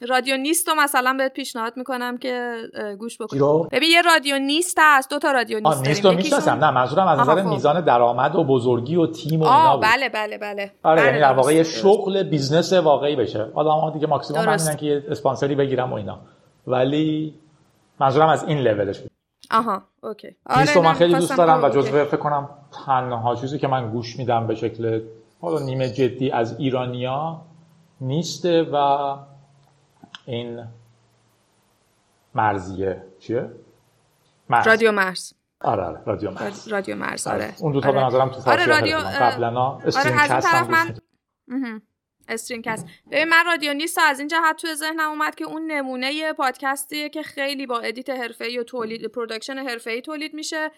رادیو 0.00 0.36
نیست 0.36 0.68
و 0.68 0.72
مثلا 0.78 1.14
بهت 1.18 1.32
پیشنهاد 1.32 1.76
می‌کنم 1.76 2.18
که 2.18 2.56
گوش 2.98 3.18
بکنی. 3.18 3.40
ببین 3.72 3.90
یه 3.90 4.02
رادیو 4.02 4.38
نیست 4.38 4.78
هست 4.80 5.10
دو 5.10 5.18
تا 5.18 5.32
رادیو 5.32 5.60
نیست 5.60 5.88
نیست 5.88 6.06
می‌شناسم. 6.06 6.64
نه 6.64 6.70
منظورم 6.70 7.06
از 7.08 7.18
نظر 7.18 7.42
خب. 7.42 7.48
میزان 7.48 7.80
درآمد 7.80 8.36
و 8.36 8.44
بزرگی 8.44 8.96
و 8.96 9.06
تیم 9.06 9.40
و 9.40 9.44
اینا 9.44 9.76
بود. 9.76 9.86
بله 9.86 10.08
بله 10.08 10.38
بله. 10.38 10.72
آره 10.82 11.00
بله، 11.00 11.06
یعنی 11.06 11.20
در 11.20 11.32
واقع 11.32 11.54
یه 11.54 11.62
شغل 11.62 12.22
business 12.22 12.72
واقعی 12.72 13.16
بشه. 13.16 13.50
آدم 13.54 13.70
ها 13.70 13.90
دیگه 13.90 14.06
ماکسیموم 14.06 14.48
همینن 14.48 14.76
که 14.76 14.86
یه 14.86 15.04
اسپانسری 15.08 15.54
بگیرم 15.54 15.92
و 15.92 15.94
اینا. 15.94 16.18
ولی 16.66 17.34
منظورم 18.00 18.28
از 18.28 18.44
این 18.44 18.58
لولش 18.58 19.00
بود 19.00 19.10
آها 19.50 19.82
okay. 20.02 20.36
آره 20.46 20.80
من 20.80 20.92
خیلی 20.92 21.14
دوست 21.14 21.36
دارم 21.36 21.64
و 21.64 21.68
جزو 21.68 22.04
فکر 22.04 22.16
کنم 22.16 22.48
تنها 22.86 23.34
چیزی 23.34 23.58
که 23.58 23.68
من 23.68 23.90
گوش 23.90 24.18
میدم 24.18 24.46
به 24.46 24.54
شکل 24.54 25.00
حالا 25.40 25.58
نیمه 25.58 25.88
جدی 25.88 26.30
از 26.30 26.60
ایرانیا 26.60 27.40
نیسته 28.00 28.62
و 28.62 28.76
این 30.26 30.66
مرزیه. 32.34 33.02
چیه؟ 33.18 33.50
مرز. 34.50 34.66
رادیو 34.66 34.92
مرز. 34.92 35.32
آره 35.60 35.82
آره 35.82 36.00
رادیو 36.06 36.30
مرز. 36.30 36.68
رادیو 36.68 36.96
مرز 36.96 37.26
آره, 37.26 37.44
آره. 37.44 37.54
اون 37.60 37.72
دو 37.72 37.80
تا 37.80 37.88
آره. 37.88 38.00
به 38.00 38.06
نظرم 38.06 38.28
تو 38.28 38.50
آره 38.50 38.66
رادیو 38.66 38.98
قبلا 38.98 39.78
استریم 39.78 40.18
آره 40.18 40.28
کست 40.28 40.46
هم 40.46 40.70
من... 40.70 41.80
استرین 42.28 42.62
کست 42.62 42.86
ببین 43.10 43.28
من 43.28 43.44
رادیو 43.46 43.74
نیست 43.74 43.98
از 44.02 44.18
این 44.18 44.28
جهت 44.28 44.56
توی 44.56 44.74
ذهنم 44.74 45.10
اومد 45.10 45.34
که 45.34 45.44
اون 45.44 45.72
نمونه 45.72 46.32
پادکستیه 46.32 47.08
که 47.08 47.22
خیلی 47.22 47.66
با 47.66 47.80
ادیت 47.80 48.10
حرفه‌ای 48.10 48.58
و 48.58 48.62
تولید 48.62 49.06
پروداکشن 49.06 49.58
حرفه‌ای 49.58 50.00
تولید 50.00 50.34
میشه. 50.34 50.70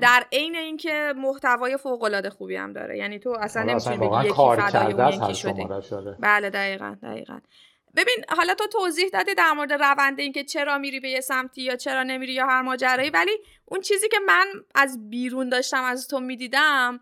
در 0.00 0.24
عین 0.32 0.56
اینکه 0.56 1.14
محتوای 1.16 1.76
فوق 1.76 2.02
العاده 2.02 2.30
خوبی 2.30 2.56
هم 2.56 2.72
داره. 2.72 2.98
یعنی 2.98 3.18
تو 3.18 3.36
اصلا 3.40 3.62
نمی‌تونی 3.62 3.96
بگی 3.96 4.28
یکی 4.28 4.32
فدای 4.34 4.92
اون 4.92 5.12
یکی 5.12 5.34
شده. 5.34 6.16
بله 6.20 6.50
دقیقاً 6.50 6.96
دقیقاً. 7.02 7.38
ببین 7.96 8.24
حالا 8.28 8.54
تو 8.54 8.66
توضیح 8.66 9.08
دادی 9.08 9.34
در 9.34 9.52
مورد 9.52 9.72
روند 9.72 10.20
اینکه 10.20 10.44
چرا 10.44 10.78
میری 10.78 11.00
به 11.00 11.10
یه 11.10 11.20
سمتی 11.20 11.62
یا 11.62 11.76
چرا 11.76 12.02
نمیری 12.02 12.32
یا 12.32 12.46
هر 12.46 12.62
ماجرایی 12.62 13.10
ولی 13.10 13.38
اون 13.64 13.80
چیزی 13.80 14.08
که 14.08 14.18
من 14.26 14.46
از 14.74 15.10
بیرون 15.10 15.48
داشتم 15.48 15.82
از 15.84 16.08
تو 16.08 16.20
می‌دیدم 16.20 17.00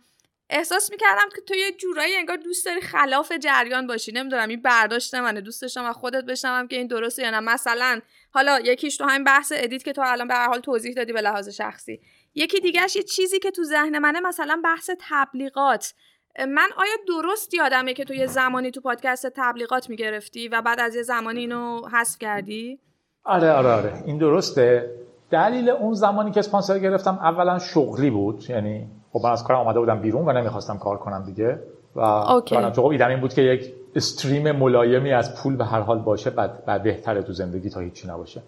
احساس 0.51 0.91
می‌کردم 0.91 1.29
که 1.37 1.41
تو 1.41 1.55
یه 1.55 1.73
جورایی 1.73 2.17
انگار 2.17 2.37
دوست 2.37 2.67
داری 2.67 2.81
خلاف 2.81 3.33
جریان 3.33 3.87
باشی. 3.87 4.13
نمی‌دونم 4.13 4.49
این 4.49 4.63
برداشت 4.63 5.15
منه. 5.15 5.41
دوست 5.41 5.63
داشتم 5.63 5.85
و 5.85 5.93
خودت 5.93 6.25
بشنوم 6.25 6.69
که 6.69 6.77
این 6.77 6.87
درسته 6.87 7.23
یا 7.23 7.31
نه. 7.31 7.41
مثلا 7.41 8.01
حالا 8.31 8.61
یکیش 8.61 8.97
تو 8.97 9.05
همین 9.05 9.25
بحث 9.25 9.53
edit 9.57 9.85
که 9.85 9.93
تو 9.93 10.03
الان 10.05 10.29
به 10.29 10.35
هر 10.35 10.47
حال 10.47 10.61
توضیح 10.61 10.95
دادی 10.95 11.13
به 11.13 11.21
لحاظ 11.21 11.49
شخصی. 11.49 12.01
یکی 12.35 12.61
دیگهش 12.61 12.97
یه 12.97 13.03
چیزی 13.03 13.39
که 13.39 13.51
تو 13.51 13.65
ذهن 13.65 13.99
منه 13.99 14.21
مثلا 14.21 14.61
بحث 14.65 14.91
تبلیغات. 15.01 15.95
من 16.39 16.69
آیا 16.77 16.93
درست 17.09 17.55
یادمه 17.55 17.95
که 17.95 18.05
تو 18.05 18.15
یه 18.15 18.27
زمانی 18.27 18.71
تو 18.71 18.81
پادکست 18.81 19.27
تبلیغات 19.37 19.91
می‌گرفتی 19.91 20.49
و 20.49 20.63
بعد 20.63 20.81
از 20.81 20.95
یه 20.95 21.03
زمانی 21.03 21.41
اینو 21.41 21.89
حذف 21.93 22.19
کردی؟ 22.19 22.79
آره 23.25 23.53
آره 23.53 23.69
آره. 23.69 24.03
این 24.07 24.19
درسته. 24.19 24.91
دلیل 25.31 25.71
اون 25.71 25.95
زمانی 25.95 26.31
که 26.31 26.41
اسپانسر 26.41 26.79
گرفتم 26.79 27.19
اولا 27.23 27.59
شغلی 27.59 28.11
بود 28.11 28.51
یعنی 28.51 28.87
خب 29.13 29.21
من 29.25 29.31
از 29.31 29.45
کارم 29.45 29.61
آمده 29.61 29.81
بودم 29.81 30.01
بیرون 30.01 30.29
و 30.29 30.33
نمی‌خواستم 30.33 30.79
کار 30.79 30.97
کنم 30.97 31.23
دیگه 31.27 31.59
و 31.97 32.21
خب 32.21 32.85
ایدم 32.85 33.09
این 33.09 33.21
بود 33.21 33.35
که 33.35 33.43
یک 33.43 33.75
stream 33.95 34.53
ملایمی 34.53 35.13
از 35.13 35.43
پول 35.43 35.57
به 35.57 35.65
هر 35.65 35.81
حال 35.81 35.99
باشه 35.99 36.31
بعد, 36.31 36.65
بعد 36.65 36.83
بهتره 36.83 37.23
تو 37.23 37.33
زندگی 37.33 37.71
تا 37.71 37.81
هیچی 37.81 38.09
نباشه. 38.09 38.43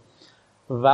و 0.71 0.88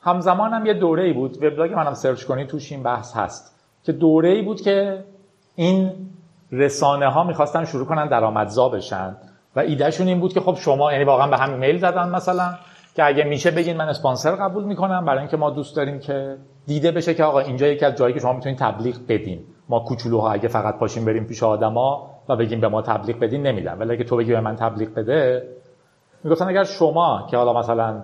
همزمان 0.00 0.52
هم 0.52 0.66
یه 0.66 0.74
دوره 0.74 1.02
ای 1.02 1.12
بود. 1.12 1.36
وبلاگ 1.44 1.72
منم 1.72 1.94
سرچ 1.94 2.24
کنی 2.24 2.46
توش 2.46 2.72
این 2.72 2.82
بحث 2.82 3.16
هست 3.16 3.54
که 3.82 3.92
دوره 3.92 4.28
ای 4.28 4.42
بود 4.42 4.60
که 4.60 5.04
این 5.58 5.92
رسانه 6.52 7.08
ها 7.08 7.24
می‌خواستن 7.24 7.64
شروع 7.64 7.86
کنن 7.86 8.08
درآمدزا 8.08 8.68
بشن 8.68 9.16
و 9.56 9.60
ایدهشون 9.60 10.08
این 10.08 10.20
بود 10.20 10.32
که 10.32 10.40
خب 10.40 10.54
شما 10.54 10.92
یعنی 10.92 11.04
واقعا 11.04 11.26
به 11.26 11.36
همین 11.36 11.56
میل 11.56 11.78
زدن 11.78 12.08
مثلا 12.08 12.54
که 12.94 13.04
اگه 13.04 13.24
میشه 13.24 13.50
بگین 13.50 13.76
من 13.76 13.88
اسپانسر 13.88 14.30
قبول 14.30 14.64
می‌کنم 14.64 15.04
برای 15.04 15.18
اینکه 15.18 15.36
ما 15.36 15.50
دوست 15.50 15.76
داریم 15.76 15.98
که 15.98 16.36
دیده 16.66 16.90
بشه 16.90 17.14
که 17.14 17.24
آقا 17.24 17.38
اینجا 17.38 17.66
یکی 17.66 17.84
از 17.84 17.94
جایی 17.94 18.14
که 18.14 18.20
شما 18.20 18.32
می‌تونید 18.32 18.58
تبلیغ 18.58 18.96
بدین. 19.08 19.44
ما 19.68 19.80
کوچولوها 19.80 20.32
اگه 20.32 20.48
فقط 20.48 20.78
پاشیم 20.78 21.04
بریم 21.04 21.24
پیش 21.24 21.42
آدما 21.42 22.10
و 22.28 22.36
بگیم 22.36 22.60
به 22.60 22.68
ما 22.68 22.82
تبلیغ 22.82 23.18
بدین 23.18 23.42
نمیدن. 23.42 23.78
ولی 23.78 23.92
اگه 23.92 24.04
تو 24.04 24.16
بگی 24.16 24.32
به 24.32 24.40
من 24.40 24.56
تبلیغ 24.56 24.94
بده 24.94 25.48
می‌گفتن 26.24 26.48
اگر 26.48 26.64
شما 26.64 27.26
که 27.30 27.36
حالا 27.36 27.58
مثلا 27.58 28.02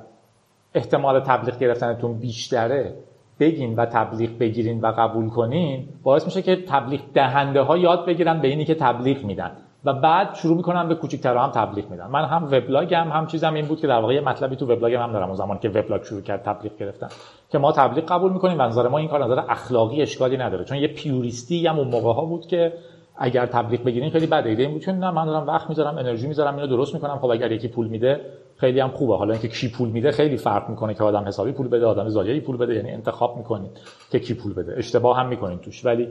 احتمال 0.74 1.20
تبلیغ 1.20 1.58
گرفتنتون 1.58 2.18
بیشتره 2.18 2.94
بگین 3.40 3.77
و 3.77 3.87
تبلیغ 3.87 4.38
بگیرین 4.38 4.81
و 4.81 4.87
قبول 4.87 5.29
کنین 5.29 5.88
باعث 6.03 6.27
میشه 6.27 6.42
که 6.42 6.57
تبلیغ 6.57 7.01
دهنده 7.14 7.61
ها 7.61 7.79
یاد 7.79 8.07
بگیرن 8.07 8.40
به 8.40 8.49
اینی 8.49 8.64
که 8.64 8.75
تبلیغ 8.75 9.25
میدن. 9.25 9.51
و 9.85 9.92
بعد 9.92 10.35
شروع 10.35 10.57
می‌کنن 10.57 10.88
به 10.88 10.94
کوچیک‌ترها 10.94 11.44
هم 11.44 11.51
تبلیغ 11.51 11.90
میدن. 11.90 12.07
من 12.07 12.25
هم 12.25 12.44
وبلاگم 12.44 13.09
هم 13.12 13.27
چیزم 13.27 13.55
این 13.55 13.66
بود 13.66 13.81
که 13.81 13.87
در 13.87 14.01
واقع 14.01 14.20
مطلبی 14.20 14.57
تو 14.57 14.66
وبلاگم 14.66 15.03
هم 15.03 15.12
دارم 15.12 15.27
اون 15.27 15.37
زمان 15.37 15.59
که 15.59 15.68
وبلاگ 15.68 16.03
شروع 16.03 16.20
کرد 16.20 16.42
تبلیغ 16.42 16.77
گرفتن 16.77 17.09
که 17.51 17.59
ما 17.59 17.73
تبلیغ 17.73 18.05
قبول 18.05 18.33
می‌کنیم 18.33 18.59
و 18.59 18.62
نظر 18.62 18.88
ما 18.88 18.99
این 18.99 19.09
کار 19.09 19.25
نظر 19.25 19.42
اخلاقی 19.49 20.03
اشکالی 20.03 20.37
نداره. 20.37 20.64
چون 20.64 20.79
یه 20.79 20.88
پیوریستی 20.88 21.66
هم 21.66 21.79
اون 21.79 21.88
موقع 21.88 22.12
ها 22.12 22.25
بود 22.25 22.47
که 22.47 22.73
اگر 23.16 23.46
تبلیغ 23.46 23.85
بگیرین 23.85 24.11
خیلی 24.11 24.27
بد 24.27 24.46
ایده. 24.46 24.79
چون 24.79 24.94
نه 24.94 25.11
من 25.11 25.27
دارم 25.27 25.46
وقت 25.46 25.68
می‌ذارم 25.68 25.98
انرژی 25.98 26.27
می‌ذارم 26.27 26.55
اینو 26.55 26.66
درست 26.66 26.94
می‌کنم. 26.94 27.18
خب 27.18 27.31
اگر 27.31 27.53
یکی 27.53 27.68
پول 27.68 27.87
میده 27.87 28.20
خیلی 28.57 28.81
هم 28.81 28.88
خوبه. 28.88 29.16
حالا 29.16 29.33
اینکه 29.33 29.48
کی 29.48 29.68
پول 29.68 29.88
میده 29.88 30.11
خیلی 30.11 30.37
فرق 30.37 30.70
می‌کنه 30.70 30.94
که 30.94 31.05
آدم 31.05 31.24
حسابی 31.27 31.53
پول 31.53 31.68
بده 31.68 31.87
آدم 31.87 32.09
ضایعی 32.09 32.40
پول 32.40 32.57
بده. 32.57 32.74
یعنی 32.74 32.90
انتخاب 32.90 33.37
می‌کنید 33.37 33.70
که 34.11 34.20
کی 34.20 34.35
پول 34.35 34.55
بده. 34.55 34.74
اشتباه 34.77 35.16
هم 35.16 35.29
می‌کنین 35.29 35.59
توش. 35.59 35.85
ولی 35.85 36.09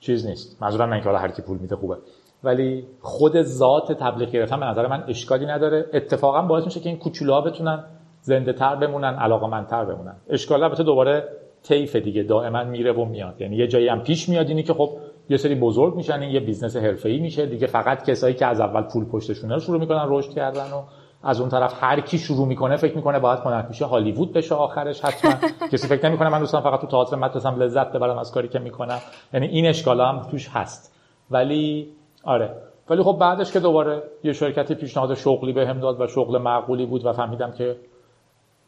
چیز 0.00 0.26
نیست. 0.26 0.62
منظورم 0.62 0.88
نه 0.88 0.94
اینکه 0.94 1.10
هر 1.10 1.28
کی 1.28 1.42
پول 1.42 1.58
میده 1.58 1.76
خوبه. 1.76 1.96
ولی 2.44 2.86
خود 3.00 3.42
ذات 3.42 3.92
تبلیغ 3.92 4.30
گرفتن 4.30 4.60
به 4.60 4.66
نظر 4.66 4.86
من 4.86 5.04
اشکالی 5.08 5.46
نداره. 5.46 5.86
اتفاقا 5.92 6.42
باعث 6.42 6.64
میشه 6.64 6.80
که 6.80 6.88
این 6.88 6.98
کوچولوها 6.98 7.40
بتونن 7.40 7.84
زنده 8.20 8.52
تر 8.52 8.76
بمونن 8.76 9.14
علاقمندتر 9.14 9.84
بمونن. 9.84 10.16
اشکال 10.28 10.62
البته 10.62 10.82
دوباره 10.82 11.28
طیف 11.62 11.96
دیگه. 11.96 12.22
دائما 12.22 12.64
میره 12.64 12.92
و 12.92 13.04
میاد. 13.04 13.40
یعنی 13.40 13.56
یه 13.56 13.66
جایی 13.66 13.88
هم 13.88 14.02
پیش 14.02 14.28
میاد 14.28 14.48
اینی 14.48 14.62
که 14.62 14.74
خب 14.74 14.90
یه 15.28 15.36
سری 15.36 15.54
بزرگ 15.54 15.94
میشن 15.94 16.20
این 16.20 16.30
یه 16.30 16.40
business 16.40 16.76
حرفه‌ای 16.76 17.18
میشه. 17.18 17.46
دیگه 17.46 17.66
فقط 17.66 18.04
کسایی 18.04 18.34
که 18.34 18.46
از 18.46 18.60
اول 18.60 18.82
پول 18.82 19.04
پشتشونه 19.04 19.54
رو 19.54 19.60
شروع 19.60 19.80
می‌کنن 19.80 20.04
رشد 20.08 20.30
کردن 20.30 20.72
و 20.72 20.82
از 21.22 21.40
اون 21.40 21.48
طرف 21.48 21.74
هر 21.80 22.00
کی 22.00 22.18
شروع 22.18 22.46
می‌کنه 22.46 22.76
فکر 22.76 22.96
می‌کنه 22.96 23.18
باید 23.18 23.38
هنرپیشه 23.38 23.84
هالیوود 23.84 24.32
بشه 24.32 24.54
آخرش 24.54 25.00
حتما. 25.00 25.32
کسی 25.72 25.88
فکر 25.88 26.08
نمی‌کنه 26.08 26.28
من 26.28 26.38
دوستان 26.38 26.62
فقط 26.62 26.80
تو 26.80 26.86
تئاتر 26.86 27.16
مدرسم 27.16 27.62
لذت 27.62 27.92
ببرم 27.92 28.18
از 28.18 28.32
کاری 28.32 28.48
که 28.48 28.58
می‌کنم. 28.58 28.98
یعنی 29.34 29.46
این 29.46 29.66
اشکال 29.66 30.00
هم 30.00 30.22
توش 30.30 30.48
هست. 30.48 30.94
ولی 31.30 31.88
آره. 32.24 32.50
ولی 32.90 33.02
خب 33.02 33.16
بعدش 33.20 33.52
که 33.52 33.60
دوباره 33.60 34.02
یه 34.24 34.32
شرکتی 34.32 34.74
پیشنهاد 34.74 35.14
شغلی 35.14 35.52
بهم 35.52 35.80
داد 35.80 36.00
و 36.00 36.06
شغل 36.06 36.38
معقولی 36.38 36.86
بود 36.86 37.06
و 37.06 37.12
فهمیدم 37.12 37.52
که 37.52 37.76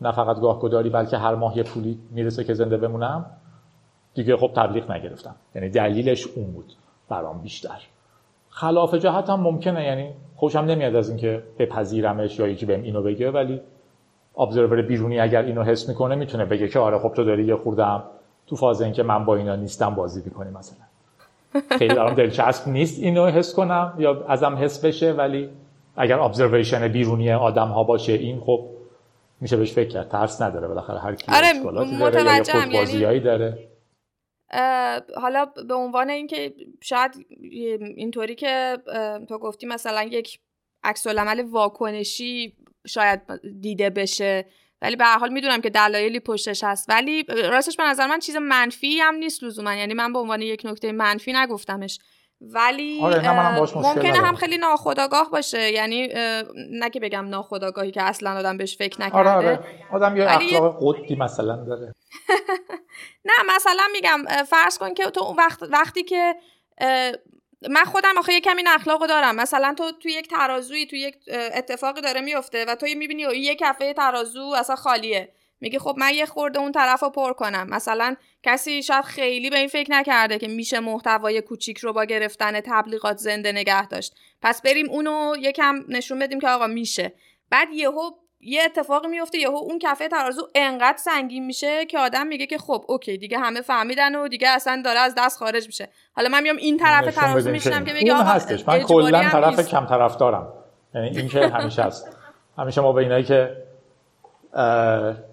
نه 0.00 0.12
فقط 0.12 0.40
گاهگداری 0.40 0.90
بلکه 0.90 1.16
هر 1.16 1.34
ماه 1.34 1.56
یه 1.56 1.62
پولی 1.62 1.98
می‌رسه 2.10 2.44
که 2.44 2.54
زنده 2.54 2.76
بمونم 2.76 3.26
دیگه 4.16 4.36
خب 4.36 4.50
تبلیغ 4.56 4.90
نگرفتم. 4.92 5.34
یعنی 5.54 5.68
دلیلش 5.68 6.26
اون 6.26 6.52
بود. 6.52 6.72
برام 7.08 7.42
بیشتر. 7.42 7.82
خلاف 8.50 8.94
جهت 8.94 9.30
هم 9.30 9.40
ممکنه. 9.40 9.84
یعنی 9.84 10.10
خوشم 10.36 10.58
نمیاد 10.58 10.96
از 10.96 11.08
اینکه 11.08 11.42
بپذیرمش 11.58 12.38
یا 12.38 12.48
یکی 12.48 12.66
بهم 12.66 12.82
اینو 12.82 13.02
بگه. 13.02 13.30
ولی 13.30 13.60
ابزرور 14.38 14.82
بیرونی 14.82 15.20
اگر 15.20 15.42
اینو 15.42 15.62
حس 15.62 15.88
می‌کنه 15.88 16.14
می‌تونه 16.14 16.44
بگه 16.44 16.68
که 16.68 16.78
آره 16.78 16.98
خب 16.98 17.12
تو 17.14 17.24
داری 17.24 17.44
یه 17.44 17.56
خوردم 17.56 18.02
تو 18.46 18.56
فاز 18.56 18.82
اینکه 18.82 19.02
من 19.02 19.24
با 19.24 19.36
اینا 19.36 19.56
نیستم 19.56 19.94
بازی 19.94 20.22
می‌کنی 20.24 20.50
مثلا. 20.50 20.78
خیلی 21.78 21.94
دارم 21.94 22.14
دلچسب 22.14 22.68
نیست 22.68 23.02
اینو 23.02 23.26
حس 23.26 23.54
کنم 23.54 23.94
یا 23.98 24.24
ازم 24.28 24.56
حس 24.60 24.84
بشه. 24.84 25.12
ولی 25.12 25.48
اگر 25.96 26.20
ابزرویشن 26.20 26.88
بیرونی 26.88 27.32
آدم 27.32 27.68
ها 27.68 27.84
باشه 27.84 28.12
این 28.12 28.40
خب 28.40 28.64
میشه 29.40 29.56
بهش 29.56 29.72
فکر 29.72 29.88
کرد. 29.88 30.08
ترس 30.08 30.42
نداره. 30.42 30.68
بالاخره 30.68 30.98
هر 30.98 31.14
کی 31.14 31.32
آره 31.32 31.52
متوجهم. 32.00 32.70
یعنی 32.70 33.20
داره. 33.20 33.58
حالا 35.16 35.44
به 35.68 35.74
عنوان 35.74 36.10
اینکه 36.10 36.54
شاید 36.82 37.26
اینطوری 37.96 38.34
که 38.34 38.78
تو 39.28 39.38
گفتی 39.38 39.66
مثلا 39.66 40.02
یک 40.02 40.40
عکس 40.82 41.06
العمل 41.06 41.40
واکنشی 41.40 42.56
شاید 42.86 43.20
دیده 43.60 43.90
بشه. 43.90 44.46
ولی 44.82 44.96
به 44.96 45.04
هر 45.04 45.18
حال 45.18 45.32
می‌دونم 45.32 45.60
که 45.60 45.70
دلایلی 45.70 46.20
پشتش 46.20 46.64
هست. 46.64 46.90
ولی 46.90 47.24
راستش 47.28 47.76
به 47.76 47.84
نظر 47.84 48.06
من 48.06 48.18
چیز 48.18 48.36
منفی 48.36 48.98
هم 48.98 49.14
نیست 49.14 49.44
لزوما. 49.44 49.74
یعنی 49.74 49.94
من 49.94 50.12
به 50.12 50.18
عنوان 50.18 50.42
یک 50.42 50.62
نکته 50.64 50.92
منفی 50.92 51.32
نگفتمش. 51.32 51.98
ولی 52.40 53.00
آره 53.02 53.50
ممکنه 53.76 54.18
هم 54.18 54.34
خیلی 54.34 54.58
ناخداگاه 54.58 55.30
باشه. 55.30 55.72
یعنی 55.72 56.08
نه 56.70 56.90
که 56.90 57.00
بگم 57.00 57.28
ناخداگاهی 57.28 57.90
که 57.90 58.02
اصلا 58.02 58.38
آدم 58.38 58.56
بهش 58.56 58.76
فکر 58.76 59.02
نکرده. 59.02 59.30
آره 59.30 59.30
آره. 59.30 59.60
آدم 59.92 60.16
یه 60.16 60.24
اخلاق 60.28 60.78
قدی 60.82 61.16
مثلا 61.16 61.64
داره. 61.64 61.94
نه 63.26 63.54
مثلا 63.56 63.88
میگم 63.92 64.24
فرض 64.48 64.78
کن 64.78 64.94
که 64.94 65.10
تو 65.10 65.34
وقت 65.38 65.62
وقتی 65.62 66.02
که 66.02 66.36
من 67.70 67.84
خودم 67.84 68.18
آخه 68.18 68.32
یه 68.32 68.40
کمی 68.40 68.62
اخلاق 68.66 69.06
دارم. 69.06 69.36
مثلا 69.36 69.74
تو 69.78 69.92
توی 69.92 70.12
یک 70.12 70.28
ترازوی 70.28 70.86
توی 70.86 71.00
یک 71.00 71.16
اتفاقی 71.54 72.00
داره 72.00 72.20
میفته 72.20 72.64
و 72.64 72.74
تو 72.74 72.86
می‌بینی 72.86 73.22
یه 73.22 73.54
کفه 73.54 73.92
ترازو 73.92 74.54
اصلا 74.56 74.76
خالیه. 74.76 75.32
میگه 75.60 75.78
خب 75.78 75.94
من 75.98 76.14
یه 76.14 76.26
خورده 76.26 76.58
اون 76.58 76.72
طرف 76.72 77.02
رو 77.02 77.10
پر 77.10 77.32
کنم. 77.32 77.66
مثلا 77.70 78.16
کسی 78.42 78.82
شاید 78.82 79.04
خیلی 79.04 79.50
به 79.50 79.58
این 79.58 79.68
فکر 79.68 79.90
نکرده 79.90 80.38
که 80.38 80.48
میشه 80.48 80.80
محتوای 80.80 81.40
کوچیک 81.40 81.78
رو 81.78 81.92
با 81.92 82.04
گرفتن 82.04 82.60
تبلیغات 82.60 83.16
زنده 83.16 83.52
نگه 83.52 83.88
داشت. 83.88 84.14
پس 84.42 84.62
بریم 84.62 84.90
اونو 84.90 85.34
یکم 85.40 85.84
نشون 85.88 86.18
بدیم 86.18 86.40
که 86.40 86.48
آقا 86.48 86.66
میشه. 86.66 87.12
بعد 87.50 87.72
یهو 87.72 88.10
یه 88.46 88.62
اتفاقی 88.64 89.08
میفته 89.08 89.38
یهو 89.38 89.56
اون 89.56 89.78
کفه 89.78 90.08
ترازو 90.08 90.48
انقدر 90.54 90.96
سنگین 90.96 91.46
میشه 91.46 91.86
که 91.86 91.98
آدم 91.98 92.26
میگه 92.26 92.46
که 92.46 92.58
خب 92.58 92.84
اوکی 92.88 93.18
دیگه 93.18 93.38
همه 93.38 93.60
فهمیدن 93.60 94.14
و 94.14 94.28
دیگه 94.28 94.48
اصلا 94.48 94.82
داره 94.84 94.98
از 94.98 95.14
دست 95.18 95.38
خارج 95.38 95.66
میشه. 95.66 95.88
حالا 96.16 96.28
من 96.28 96.42
میام 96.42 96.56
این 96.56 96.76
طرف 96.76 97.14
ترازو 97.14 97.50
میشینم 97.50 97.84
که 97.84 97.92
بگه 97.94 98.14
آقا 98.14 98.22
هستش. 98.22 98.68
من 98.68 98.78
کلا 98.78 99.28
طرف 99.28 99.68
کم 99.68 99.86
طرف 99.86 100.16
دارم 100.16 100.48
یعنی 100.94 101.08
این 101.08 101.28
که 101.28 101.48
همیشه 101.48 101.82
هست. 101.82 102.16
همیشه 102.58 102.80
ما 102.80 102.92
به 102.92 103.02
اینایی 103.02 103.24
که 103.24 103.56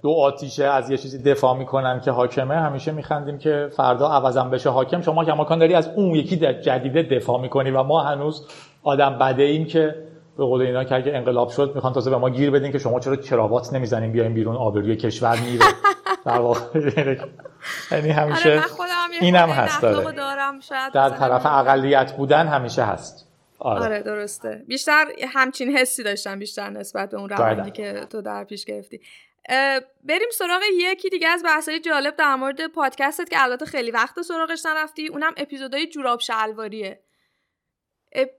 دو 0.01 0.11
آتیشه 0.11 0.65
از 0.65 0.89
یه 0.89 0.97
چیزی 0.97 1.23
دفاع 1.23 1.57
می‌کنن 1.57 2.01
که 2.01 2.11
حاکمه 2.11 2.55
همیشه 2.55 2.91
میخندیم 2.91 3.39
که 3.39 3.69
فردا 3.77 4.07
عوضم 4.07 4.49
بشه 4.49 4.69
حاکم. 4.69 5.01
شما 5.01 5.25
کماکان 5.25 5.59
داری 5.59 5.73
از 5.73 5.89
اون 5.95 6.15
یکی 6.15 6.37
جدیده 6.37 7.03
دفاع 7.03 7.41
می‌کنی 7.41 7.71
و 7.71 7.83
ما 7.83 8.01
هنوز 8.01 8.47
آدم 8.83 9.17
بده 9.19 9.43
ایم 9.43 9.65
که 9.65 9.95
به 10.37 10.43
قول 10.43 10.61
اینا 10.61 10.83
که 10.83 10.95
اگه 10.95 11.11
انقلاب 11.15 11.49
شد 11.49 11.71
می‌خوان 11.75 11.93
تازه 11.93 12.09
به 12.09 12.17
ما 12.17 12.29
گیر 12.29 12.51
بدین 12.51 12.71
که 12.71 12.77
شما 12.77 12.99
چرا 12.99 13.15
کراوات 13.15 13.73
نمی‌زنین 13.73 14.11
بیاین 14.11 14.33
بیرون 14.33 14.55
آبروی 14.55 14.95
کشور 14.95 15.39
میره. 15.39 15.65
در 16.25 16.39
واقع 16.39 16.79
یعنی 17.91 18.09
همیشه 18.09 18.49
آره 18.49 18.63
اینم 19.21 19.49
هست 19.49 19.81
داره. 19.81 20.11
در 20.93 21.09
طرف 21.09 21.45
اقلیت 21.45 22.17
بودن 22.17 22.47
همیشه 22.47 22.83
هست. 22.83 23.29
آره. 23.59 23.83
آره 23.83 24.01
درسته. 24.01 24.63
بیشتر 24.67 25.05
همچین 25.33 25.77
حسی 25.77 26.03
داشتم 26.03 26.39
بیشتر 26.39 26.69
نسبت 26.69 27.09
به 27.09 27.17
اون 27.17 27.29
روندی 27.29 27.71
که 27.71 28.07
تو 28.09 28.21
در 28.21 28.43
پیش 28.43 28.65
گرفتی. 28.65 29.01
بریم 30.03 30.29
سراغ 30.31 30.61
یکی 30.73 31.09
دیگه 31.09 31.27
از 31.27 31.43
بحثای 31.43 31.79
جالب 31.79 32.15
در 32.15 32.35
مورد 32.35 32.67
پادکستت 32.67 33.29
که 33.29 33.43
البته 33.43 33.65
خیلی 33.65 33.91
وقت 33.91 34.21
سراغش 34.21 34.65
نرفتی. 34.65 35.07
اونم 35.07 35.31
اپیزودهای 35.37 35.87
جوراب 35.87 36.19
شلواریه. 36.19 36.99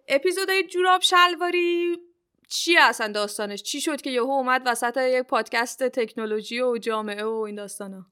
اپیزودهای 0.08 0.66
جوراب 0.66 1.00
شلواری 1.00 1.96
چی 2.48 2.78
اصلا 2.78 3.12
داستانش؟ 3.12 3.62
چی 3.62 3.80
شد 3.80 4.00
که 4.00 4.10
یهو 4.10 4.30
اومد 4.30 4.62
وسط 4.66 4.96
یک 4.96 5.22
پادکست 5.22 5.82
تکنولوژی 5.82 6.60
و 6.60 6.78
جامعه 6.78 7.24
و 7.24 7.42
این 7.46 7.54
داستانا؟ 7.54 8.06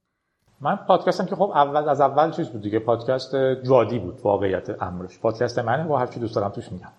من 0.60 0.76
پادکستم 0.76 1.26
که 1.26 1.36
خب 1.36 1.50
اول 1.54 1.88
از 1.88 2.00
اول 2.00 2.30
چیز 2.30 2.48
بود 2.48 2.62
دیگه 2.62 2.78
پادکست 2.78 3.36
جادی 3.62 3.98
بود 3.98 4.20
واقعیت 4.22 4.82
امرش. 4.82 5.18
پادکست 5.18 5.58
منه 5.58 5.84
با 5.84 5.98
هر 5.98 6.06
چی 6.06 6.20
دوست 6.20 6.34
دارم 6.34 6.48
توش 6.48 6.72
میگم. 6.72 6.92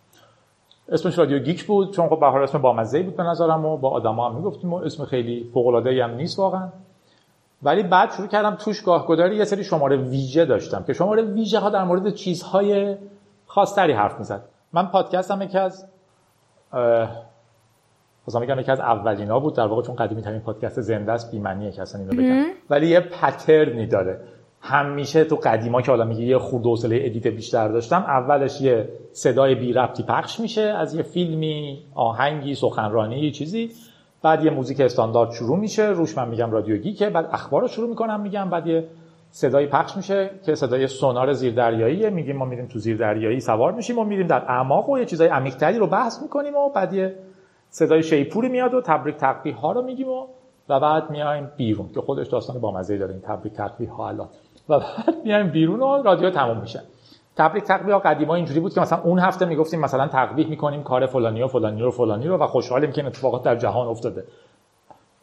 اسمش 0.89 1.17
رادیو 1.17 1.39
گیک 1.39 1.65
بود 1.65 1.93
چون 1.93 2.09
خب 2.09 2.19
به 2.19 2.25
هر 2.25 2.41
اسم 2.41 2.57
بامزه 2.57 3.03
بود 3.03 3.15
به 3.15 3.23
نظرم 3.23 3.65
و 3.65 3.77
با 3.77 3.89
آدما 3.89 4.29
هم 4.29 4.35
می‌گفتیم 4.35 4.73
و 4.73 4.75
اسم 4.75 5.05
خیلی 5.05 5.49
فوق 5.53 5.67
العاده 5.67 6.03
هم 6.03 6.15
نیست 6.15 6.39
واقعا. 6.39 6.69
ولی 7.63 7.83
بعد 7.83 8.11
شروع 8.11 8.27
کردم 8.27 8.55
توش 8.55 8.81
گاهگداری 8.81 9.35
یه 9.35 9.45
سری 9.45 9.63
شماره 9.63 9.97
ویژه 9.97 10.45
داشتم 10.45 10.83
که 10.83 10.93
شماره 10.93 11.21
ویژه 11.21 11.59
ها 11.59 11.69
در 11.69 11.83
مورد 11.83 12.13
چیزهای 12.13 12.97
خاصتری 13.45 13.93
حرف 13.93 14.19
می‌زد. 14.19 14.43
من 14.73 14.87
پادکستم 14.87 15.41
یکی 15.41 15.57
از 15.57 15.85
خواستم 18.23 18.41
میگم 18.41 18.59
یکی 18.59 18.71
از 18.71 18.79
اولینا 18.79 19.39
بود 19.39 19.55
در 19.55 19.67
واقع 19.67 19.81
چون 19.81 19.95
قدیمی 19.95 20.21
ترین 20.21 20.39
پادکست 20.39 20.81
زنده 20.81 21.11
است 21.11 21.31
بی‌معنیه 21.31 21.71
که 21.71 21.81
اصلا 21.81 22.01
اینو 22.01 22.13
بگم. 22.13 22.45
ولی 22.69 22.87
یه 22.87 22.99
pattern 22.99 23.76
ی 23.76 23.87
داره. 23.87 24.19
همیشه 24.61 25.23
تو 25.23 25.35
قدیما 25.35 25.81
که 25.81 25.91
حالا 25.91 26.05
میگه 26.05 26.23
یه 26.23 26.37
خورد 26.37 26.65
حوصله 26.65 26.99
edit 27.01 27.27
بیشتر 27.27 27.67
داشتم 27.67 28.01
اولش 28.01 28.61
یه 28.61 28.89
صدای 29.11 29.55
بی 29.55 29.73
ربطی 29.73 30.03
پخش 30.03 30.39
میشه 30.39 30.61
از 30.61 30.95
یه 30.95 31.03
فیلمی 31.03 31.83
آهنگی 31.95 32.55
سخنرانی 32.55 33.19
یه 33.19 33.31
چیزی. 33.31 33.71
بعد 34.21 34.43
یه 34.43 34.51
موزیک 34.51 34.79
استاندارد 34.79 35.31
شروع 35.31 35.59
میشه. 35.59 35.85
روش 35.85 36.17
من 36.17 36.29
میگم 36.29 36.51
رادیو 36.51 36.77
گیکه. 36.77 37.09
بعد 37.09 37.29
اخبار 37.31 37.61
رو 37.61 37.67
شروع 37.67 37.89
می‌کنم 37.89 38.21
میگم. 38.21 38.49
بعد 38.49 38.67
یه 38.67 38.87
صدای 39.35 39.67
پخش 39.67 39.97
میشه 39.97 40.29
که 40.45 40.55
صدای 40.55 40.87
سونار 40.87 41.33
زیردریاییه. 41.33 42.09
میگیم 42.09 42.37
ما 42.37 42.45
میریم 42.45 42.65
تو 42.65 42.79
زیردریایی 42.79 43.39
سوار 43.39 43.71
میشیم 43.71 43.99
و 43.99 44.03
میریم 44.03 44.27
در 44.27 44.41
اعماق 44.47 44.89
و 44.89 44.99
یه 44.99 45.05
چیزای 45.05 45.27
عمیق‌تری 45.27 45.77
رو 45.77 45.87
بحث 45.87 46.21
می‌کنیم 46.21 46.55
و 46.55 46.69
بعد 46.69 46.93
یه 46.93 47.15
صدای 47.69 48.03
شیپوری 48.03 48.49
میاد 48.49 48.73
و 48.73 48.81
تبریک 48.81 49.15
تقبیح 49.15 49.55
ها 49.55 49.71
رو 49.71 49.81
میگیم 49.81 50.07
و 50.07 50.25
و 50.69 50.79
بعد 50.79 51.09
میایم 51.09 51.51
بیرون 51.57 51.89
که 51.93 52.01
خودش 52.01 52.27
داستان 52.27 52.61
با 52.61 52.71
مزه 52.71 52.97
داره 52.97 53.11
این 53.11 53.21
تبریک 53.21 53.53
تقبیح 53.53 53.89
ها 53.89 54.07
الان. 54.07 54.27
و 54.69 54.79
بعد 54.79 55.15
میایم 55.23 55.49
بیرون 55.49 55.79
و 55.79 56.03
رادیو 56.03 56.29
تموم 56.29 56.57
میشه. 56.57 56.81
تبریک 57.37 57.63
تقبیح 57.63 57.93
ها 57.93 57.99
قدیما 57.99 58.35
اینجوری 58.35 58.59
بود 58.59 58.73
که 58.73 58.81
مثلا 58.81 59.01
اون 59.03 59.19
هفته 59.19 59.45
می‌گفتیم 59.45 59.79
مثلا 59.79 60.07
تقبیح 60.07 60.49
می‌کنیم 60.49 60.83
کار 60.83 61.05
فلانی 61.05 61.41
و 61.41 61.47
فلانی 61.47 61.81
رو 61.81 61.91
فلانی 61.91 62.27
رو 62.27 62.37
و 62.37 62.47
خوشحالیم 62.47 62.91
که 62.91 63.01
این 63.01 63.07
اتفاقات 63.07 63.43
در 63.43 63.55
جهان 63.55 63.87
افتاده. 63.87 64.23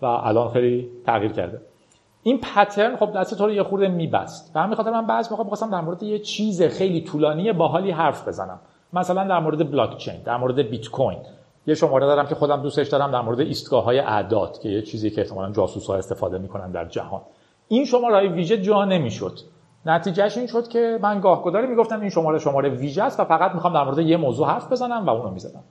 و 0.03 0.07
الان 0.07 0.49
خیلی 0.49 0.89
تغییر 1.07 1.33
کرده. 1.33 1.61
این 2.23 2.41
پترن 2.41 2.97
خب 2.97 3.13
دست 3.13 3.39
تو 3.39 3.47
رو 3.47 3.53
یه 3.53 3.63
خورده 3.63 3.89
میبست. 3.89 4.53
و 4.55 4.61
همین 4.61 4.75
خاطر 4.75 4.91
من 4.91 5.07
بعضی 5.07 5.31
موقع 5.31 5.43
می‌خواستم 5.43 5.71
در 5.71 5.81
مورد 5.81 6.03
یه 6.03 6.19
چیز 6.19 6.63
خیلی 6.63 7.01
طولانی 7.01 7.53
باحالی 7.53 7.91
حرف 7.91 8.29
بزنم. 8.29 8.59
مثلا 8.93 9.25
در 9.25 9.39
مورد 9.39 9.71
بلاک 9.71 9.97
چین 9.97 10.23
در 10.25 10.37
مورد 10.37 10.59
بیت 10.59 10.89
کوین 10.89 11.19
یه 11.67 11.75
شماره 11.75 12.07
دارم 12.07 12.27
که 12.27 12.35
خودم 12.35 12.63
دوستش 12.63 12.89
دارم 12.89 13.11
در 13.11 13.21
مورد 13.21 13.41
ایستگاه 13.41 13.85
های 13.85 13.99
اعداد 13.99 14.59
که 14.59 14.69
یه 14.69 14.83
چیزی 14.83 15.11
که 15.11 15.21
احتمالاً 15.21 15.53
جاسوس 15.53 15.87
ها 15.87 15.97
استفاده 15.97 16.39
می‌کنن 16.39 16.71
در 16.71 16.85
جهان. 16.85 17.21
این 17.69 17.85
شماره 17.85 18.15
های 18.15 18.29
ویژه 18.29 18.63
جا 18.63 18.85
نمی‌شد. 18.85 19.39
نتیجهش 19.87 20.39
این 20.39 20.47
شد 20.47 20.69
که 20.69 20.99
من 21.03 21.21
گاهگداری 21.21 21.67
می‌گفتم 21.67 22.01
این 22.01 22.11
شماره 22.11 22.39
شماره 22.39 22.69
ویژه 22.69 23.03
است 23.03 23.21
و 23.21 23.25
فقط 23.25 23.53
می‌خوام 23.55 23.75
در 23.75 23.85
مورد 23.85 23.99
یه 23.99 24.17
موضوع 24.17 24.47
حرف 24.47 24.73
بزنم 24.73 25.07
و 25.07 25.11
اونو 25.11 25.31
می‌زدم. 25.31 25.63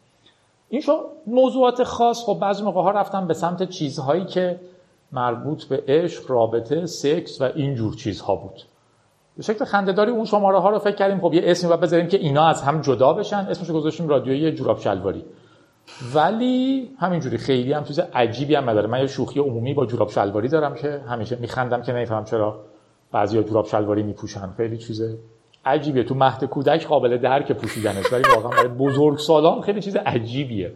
این 0.69 0.81
شو 0.81 0.97
موضوعات 1.27 1.83
خاص 1.83 2.23
خب 2.25 2.37
بعضی 2.41 2.63
موقع 2.63 2.81
ها 2.81 2.91
رفتم 2.91 3.27
به 3.27 3.33
سمت 3.33 3.69
چیزهایی 3.69 4.25
که 4.25 4.59
مربوط 5.11 5.63
به 5.63 5.83
عشق 5.87 6.31
رابطه 6.31 6.85
سکس 6.85 7.41
و 7.41 7.43
این 7.55 7.75
جور 7.75 7.95
چیزها 7.95 8.35
بود. 8.35 8.61
به 9.37 9.43
شکل 9.43 9.65
خندهداری 9.65 10.11
اون 10.11 10.25
شماره 10.25 10.59
ها 10.59 10.69
رو 10.69 10.79
فکر 10.79 10.95
کردیم 10.95 11.19
خب 11.19 11.33
یه 11.33 11.41
اسمی 11.45 11.67
باید 11.69 11.81
بذاریم 11.81 12.07
که 12.07 12.17
اینا 12.17 12.47
از 12.47 12.61
هم 12.61 12.81
جدا 12.81 13.13
بشن. 13.13 13.47
اسمش 13.49 13.71
گذاشتیم 13.71 14.07
رادیوی 14.07 14.51
جوراب 14.51 14.79
شلواری. 14.79 15.25
ولی 16.13 16.89
همینجوری 16.99 17.37
خیلی 17.37 17.73
هم 17.73 17.83
چیز 17.83 17.99
عجیبی 17.99 18.55
هم 18.55 18.69
نداره. 18.69 18.87
من 18.87 18.99
یه 18.99 19.07
شوخی 19.07 19.39
عمومی 19.39 19.73
با 19.73 19.85
جوراب 19.85 20.09
شلواری 20.09 20.47
دارم 20.47 20.75
که 20.75 21.01
همیشه 21.07 21.35
میخندم 21.35 21.81
که 21.81 21.93
نمیفهم 21.93 22.25
چرا 22.25 22.59
بعضیا 23.11 23.43
جوراب 23.43 23.65
شلواری 23.65 24.03
میپوشن. 24.03 24.53
خیلی 24.57 24.77
چیز 24.77 25.01
عجیبیه. 25.65 26.03
تو 26.03 26.15
مهد 26.15 26.43
کودک 26.45 26.87
قابل 26.87 27.17
درک 27.17 27.51
پوشیدنش 27.51 28.13
ولی 28.13 28.23
واقعا 28.35 28.49
برای 28.49 28.67
بزرگ 28.67 29.17
سالان 29.17 29.61
خیلی 29.61 29.81
چیز 29.81 29.95
عجیبیه. 29.95 30.73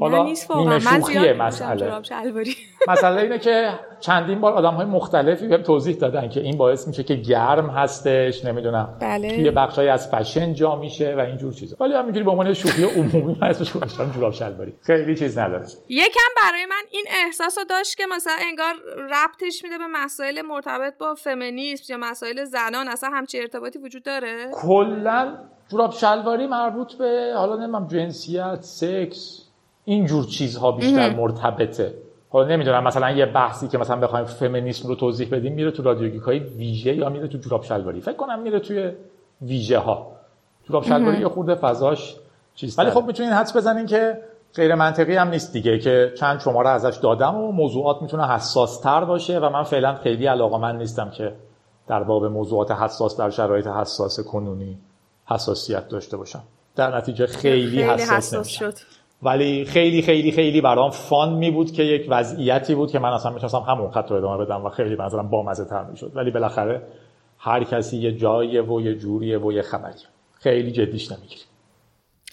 حالا 0.00 0.22
نیمه 0.22 0.78
شوخیه 0.78 1.32
مسئله. 1.32 1.92
مسئله 2.88 3.22
اینه 3.22 3.38
که 3.38 3.70
چندین 4.00 4.40
بار 4.40 4.52
آدم 4.52 4.74
های 4.74 4.86
مختلفی 4.86 5.48
به 5.48 5.58
توضیح 5.58 5.96
دادن 5.96 6.28
که 6.28 6.40
این 6.40 6.56
باعث 6.56 6.88
میشه 6.88 7.02
که 7.02 7.14
گرم 7.14 7.70
هستش 7.70 8.44
نمی‌دونم 8.44 8.96
بله. 9.00 9.36
توی 9.36 9.50
بخشای 9.50 9.88
از 9.88 10.10
فشن 10.10 10.54
جا 10.54 10.76
میشه 10.76 11.14
و 11.14 11.20
اینجور 11.20 11.52
چیزا. 11.52 11.76
ولی 11.80 11.94
همینجوری 11.94 12.24
به 12.24 12.30
عنوان 12.30 12.54
شوخی 12.54 12.84
عمومی 12.84 13.36
من 13.40 13.48
اسمش 13.48 13.72
گذاشتم 13.72 14.10
جوراب 14.10 14.32
شلواری. 14.32 14.74
خیلی 14.82 15.16
چیز 15.16 15.38
نداره. 15.38 15.66
یکم 15.88 16.30
برای 16.42 16.66
من 16.66 16.82
این 16.90 17.04
احساس 17.26 17.58
رو 17.58 17.64
داشت 17.64 17.96
که 17.96 18.06
مثلا 18.16 18.34
انگار 18.48 18.74
ربطش 18.98 19.64
میده 19.64 19.78
به 19.78 19.86
مسائل 19.86 20.42
مرتبط 20.42 20.98
با 20.98 21.14
فمینیسم 21.14 21.92
یا 21.92 21.98
مسائل 21.98 22.44
زنان. 22.44 22.88
اصلا 22.88 23.10
همچی 23.10 23.40
ارتباطی 23.40 23.78
وجود 23.78 24.02
داره؟ 24.02 24.50
کلا 24.52 25.34
جوراب 25.68 25.92
شلواری 25.92 26.46
مربوط 26.46 26.94
به 26.94 27.32
حالا 27.36 27.56
نمی‌دونم 27.56 27.86
جنسیت 27.86 28.58
سکس 28.60 29.45
این 29.88 30.06
جور 30.06 30.24
چیزها 30.24 30.72
بیشتر 30.72 31.14
مرتبطه. 31.14 31.94
حالا 32.28 32.48
نمی‌دونم 32.48 32.84
مثلا 32.84 33.10
یه 33.10 33.26
بحثی 33.26 33.68
که 33.68 33.78
مثلا 33.78 33.96
بخوایم 33.96 34.24
فمینیسم 34.24 34.88
رو 34.88 34.94
توضیح 34.94 35.28
بدیم 35.30 35.52
میره 35.52 35.70
تو 35.70 35.82
رادیوگیک 35.82 36.22
های 36.22 36.38
ویژه 36.38 36.94
یا 36.94 37.08
میره 37.08 37.28
تو 37.28 37.38
جوراب 37.38 37.62
شلواری؟ 37.62 38.00
فکر 38.00 38.16
کنم 38.16 38.42
میره 38.42 38.60
توی 38.60 38.92
ویژه 39.42 39.78
ها 39.78 40.12
جوراب 40.64 40.84
شلواری 40.84 41.20
یه 41.20 41.28
خورده 41.28 41.54
فضاش 41.54 42.16
چیز 42.54 42.78
ولی 42.78 42.90
خب 42.90 43.04
می‌تونین 43.06 43.32
حدس 43.32 43.56
بزنین 43.56 43.86
که 43.86 44.18
غیر 44.54 44.74
منطقی 44.74 45.16
هم 45.16 45.28
نیست 45.28 45.52
دیگه 45.52 45.78
که 45.78 46.12
چند 46.18 46.40
شماره 46.40 46.70
ازش 46.70 46.96
دادم 46.96 47.34
و 47.34 47.52
موضوعات 47.52 48.02
می‌تونه 48.02 48.26
حساس 48.28 48.80
تر 48.80 49.04
باشه 49.04 49.38
و 49.38 49.50
من 49.50 49.62
فعلا 49.62 49.94
خیلی 49.94 50.26
علاقه 50.26 50.58
من 50.58 50.78
نیستم 50.78 51.10
که 51.10 51.32
در 51.88 52.02
باب 52.02 52.24
موضوعات 52.24 52.70
حساس 52.70 53.16
در 53.16 53.30
شرایط 53.30 53.66
حساس 53.66 54.20
کنونی 54.20 54.78
حساسیت 55.26 55.88
داشته 55.88 56.16
باشم. 56.16 56.42
در 56.76 56.96
نتیجه 56.96 57.26
خیلی, 57.26 57.66
خیلی 57.66 57.82
حساس, 57.82 58.10
حساس 58.12 58.48
شد. 58.48 58.74
ولی 59.22 59.64
خیلی 59.64 60.02
خیلی 60.02 60.32
خیلی 60.32 60.60
برام 60.60 60.90
فان 60.90 61.32
می 61.32 61.50
بود 61.50 61.72
که 61.72 61.82
یک 61.82 62.06
وضعیتی 62.08 62.74
بود 62.74 62.90
که 62.90 62.98
من 62.98 63.08
اصلا 63.08 63.32
می‌تونستم 63.32 63.58
همون 63.58 63.90
خط 63.90 64.10
رو 64.10 64.16
ادامه 64.16 64.44
بدم 64.44 64.64
و 64.64 64.68
خیلی 64.68 64.96
منظرم 64.96 65.30
بامزه 65.30 65.64
تر 65.64 65.84
می‌شد. 65.84 66.12
ولی 66.14 66.30
بالاخره 66.30 66.82
هر 67.38 67.64
کسی 67.64 67.96
یه 67.96 68.12
جاییه 68.12 68.62
و 68.62 68.80
یه 68.80 68.94
جوریه 68.94 69.38
و 69.38 69.52
یه 69.52 69.62
خبری. 69.62 70.00
خیلی 70.40 70.72
جدیش 70.72 71.12
نمی‌گیری 71.12 71.42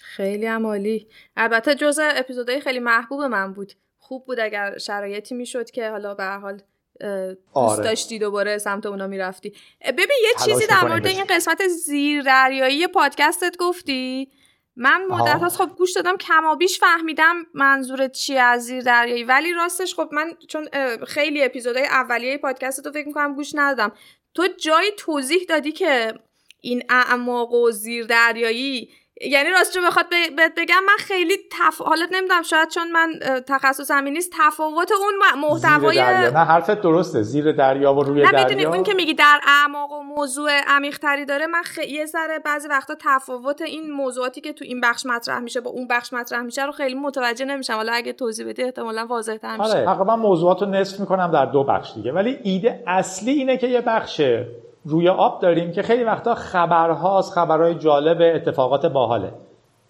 خیلی 0.00 0.46
عمالی 0.46 1.06
البته 1.36 1.74
جزء 1.74 2.02
اپیزودهای 2.16 2.60
خیلی 2.60 2.78
محبوب 2.78 3.20
من 3.20 3.52
بود. 3.52 3.72
خوب 3.98 4.24
بود 4.26 4.40
اگر 4.40 4.78
شرایطی 4.78 5.34
می‌شد 5.34 5.70
که 5.70 5.90
حالا 5.90 6.14
به 6.14 6.24
حال 6.24 6.60
دوست 7.00 7.46
آره. 7.52 7.84
داشتی 7.84 8.18
دوباره 8.18 8.58
سمت 8.58 8.86
اونا 8.86 9.06
می‌رفتی. 9.06 9.52
ببین 9.84 10.16
یه 10.22 10.44
چیزی 10.44 10.66
در 10.66 10.88
مورد 10.88 11.06
این 11.06 11.24
قسمت 11.30 11.62
زیر 11.68 12.22
دریایی 12.22 12.86
پادکستت 12.86 13.56
گفتی؟ 13.60 14.28
من 14.76 15.04
مدت 15.04 15.40
هاست 15.40 15.56
خب 15.56 15.70
گوش 15.76 15.92
دادم 15.92 16.16
کمابیش 16.16 16.78
فهمیدم 16.78 17.46
منظورت 17.54 18.12
چیه 18.12 18.40
از 18.40 18.64
زیر 18.64 18.82
دریایی. 18.82 19.24
ولی 19.24 19.52
راستش 19.52 19.94
خب 19.94 20.08
من 20.12 20.32
چون 20.48 20.68
خیلی 21.06 21.44
اپیزودهای 21.44 21.86
اولیه 21.86 22.38
پادکست 22.38 22.84
تو 22.84 22.92
فکر 22.92 23.06
می‌کنم 23.06 23.34
گوش 23.34 23.54
ندادم. 23.54 23.92
تو 24.34 24.48
جایی 24.58 24.90
توضیح 24.98 25.44
دادی 25.48 25.72
که 25.72 26.14
این 26.60 26.82
اعماق 26.88 27.52
و 27.52 27.70
زیر 27.70 28.06
دریایی 28.06 28.90
یعنی 29.20 29.50
راست 29.50 29.76
رو 29.76 29.82
بخواد 29.86 30.06
بهت 30.36 30.52
بگم 30.56 30.84
من 30.86 30.96
خیلی 30.98 31.36
تف... 31.50 31.80
حالت 31.80 32.08
نمی‌دونم 32.12 32.42
شاید 32.42 32.68
چون 32.68 32.92
من 32.92 33.12
تخصص 33.48 33.90
همین 33.90 34.12
نیست 34.12 34.32
تفاوت 34.38 34.92
اون 34.92 35.40
محتوای 35.40 35.98
نه 35.98 36.44
حرفت 36.44 36.80
درسته. 36.80 37.22
زیر 37.22 37.52
دریا 37.52 37.94
و 37.94 38.02
روی 38.02 38.22
نه 38.22 38.32
دریا. 38.32 38.68
اون 38.68 38.82
که 38.82 38.94
میگی 38.94 39.14
در 39.14 39.40
اعماق 39.46 39.92
و 39.92 40.02
موضوع 40.02 40.50
عمیق 40.66 40.98
تری 40.98 41.24
داره 41.24 41.46
من 41.46 41.62
خ... 41.62 41.78
یه 41.78 42.06
ذره 42.06 42.38
بعضی 42.38 42.68
وقتا 42.68 42.94
تفاوت 43.00 43.62
این 43.62 43.90
موضوعاتی 43.90 44.40
که 44.40 44.52
تو 44.52 44.64
این 44.64 44.80
بخش 44.80 45.06
مطرح 45.06 45.38
میشه 45.38 45.60
با 45.60 45.70
اون 45.70 45.88
بخش 45.88 46.12
مطرح 46.12 46.42
میشه 46.42 46.66
رو 46.66 46.72
خیلی 46.72 46.94
متوجه 46.94 47.44
نمیشم. 47.44 47.74
حالا 47.74 47.92
اگه 47.92 48.12
توضیح 48.12 48.48
بدی 48.48 48.62
احتمالاً 48.62 49.06
واضح 49.06 49.36
تر 49.36 49.56
میشه. 49.56 49.70
آره 49.70 49.84
تقریبا 49.84 50.16
موضوعات 50.16 50.62
رو 50.62 50.68
نصف 50.68 51.00
می‌کنم 51.00 51.30
در 51.30 51.46
دو 51.46 51.64
بخش 51.64 51.92
دیگه. 51.94 52.12
ولی 52.12 52.38
ایده 52.42 52.82
اصلی 52.86 53.32
اینه 53.32 53.56
که 53.56 53.66
یه 53.66 53.80
بخشه. 53.80 54.46
روی 54.84 55.08
آب 55.08 55.40
داریم 55.40 55.72
که 55.72 55.82
خیلی 55.82 56.04
وقتا 56.04 56.34
خبرهاست 56.34 57.32
خبرهای 57.32 57.74
جالب 57.74 58.36
اتفاقات 58.36 58.86
باحاله. 58.86 59.32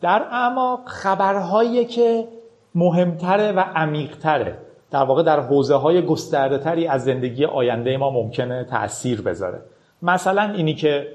در 0.01 0.23
اما 0.31 0.81
خبرهایی 0.87 1.85
که 1.85 2.25
مهمتره 2.75 3.53
و 3.53 3.61
عمیقتره. 3.61 4.59
در 4.91 5.03
واقع 5.03 5.23
در 5.23 5.41
حوزه 5.41 5.75
های 5.75 6.03
گسترده 6.03 6.59
تری 6.59 6.87
از 6.87 7.05
زندگی 7.05 7.45
آینده 7.45 7.97
ما 7.97 8.11
ممکنه 8.11 8.65
تاثیر 8.65 9.23
بذاره. 9.23 9.61
مثلا 10.03 10.43
اینی 10.43 10.75
که 10.75 11.07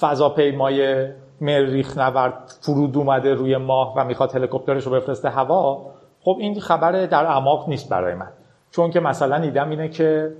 فضاپیمای 0.00 1.06
مریخ 1.40 1.98
نورد 1.98 2.52
فرود 2.60 2.96
اومده 2.96 3.34
روی 3.34 3.56
ماه 3.56 3.94
و 3.96 4.04
می‌خواد 4.04 4.34
هلیکوپترش 4.34 4.84
رو 4.84 4.92
بفرسته 4.92 5.28
هوا. 5.28 5.86
خب 6.24 6.36
این 6.40 6.60
خبر 6.60 7.06
در 7.06 7.26
اعماق 7.26 7.68
نیست 7.68 7.88
برای 7.88 8.14
من. 8.14 8.28
چون 8.70 8.90
که 8.90 9.00
مثلا 9.00 9.36
ایدم 9.36 9.70
اینه 9.70 9.88
که 9.88 10.32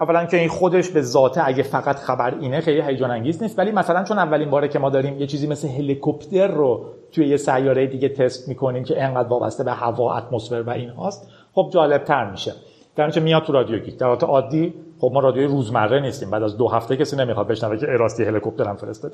اولا 0.00 0.26
که 0.26 0.36
این 0.36 0.48
خودش 0.48 0.88
به 0.88 1.02
ذاته 1.02 1.46
اگه 1.46 1.62
فقط 1.62 1.96
خبر 1.96 2.34
اینه 2.40 2.60
خیلی 2.60 2.80
هیجان 2.80 3.10
انگیز 3.10 3.42
نیست. 3.42 3.58
ولی 3.58 3.70
مثلا 3.70 4.04
چون 4.04 4.18
اولین 4.18 4.50
باره 4.50 4.68
که 4.68 4.78
ما 4.78 4.90
داریم 4.90 5.20
یه 5.20 5.26
چیزی 5.26 5.46
مثل 5.46 5.68
هلیکوپتر 5.68 6.46
رو 6.46 6.84
توی 7.12 7.28
یه 7.28 7.36
سیاره 7.36 7.86
دیگه 7.86 8.08
تست 8.08 8.48
می‌کنیم 8.48 8.84
که 8.84 9.04
انقدر 9.04 9.28
وابسته 9.28 9.64
به 9.64 9.72
هوا 9.72 10.16
اتمسفر 10.16 10.62
و 10.66 10.70
این 10.70 10.90
هاست 10.90 11.30
خب 11.52 11.70
جالب 11.72 12.04
تر 12.04 12.30
میشه. 12.30 12.52
در 12.96 13.18
میاد 13.18 13.42
تو 13.42 13.52
رادیو 13.52 13.78
گیک 13.78 13.98
در 13.98 14.06
عادی 14.06 14.74
خب 15.00 15.10
ما 15.14 15.20
رادیوی 15.20 15.46
روزمره 15.46 16.00
نیستیم. 16.00 16.30
بعد 16.30 16.42
از 16.42 16.56
دو 16.56 16.68
هفته 16.68 16.96
کسی 16.96 17.16
نمی‌خواد 17.16 17.46
بشنوه 17.46 17.76
که 17.76 17.86
اراستی 17.88 18.24
هلیکوپتر 18.24 18.64
هم 18.64 18.76
فرستاد 18.76 19.12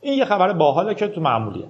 این 0.00 0.18
یه 0.18 0.24
خبر 0.24 0.52
باحاله 0.52 0.94
که 0.94 1.08
تو 1.08 1.20
معمولیه. 1.20 1.64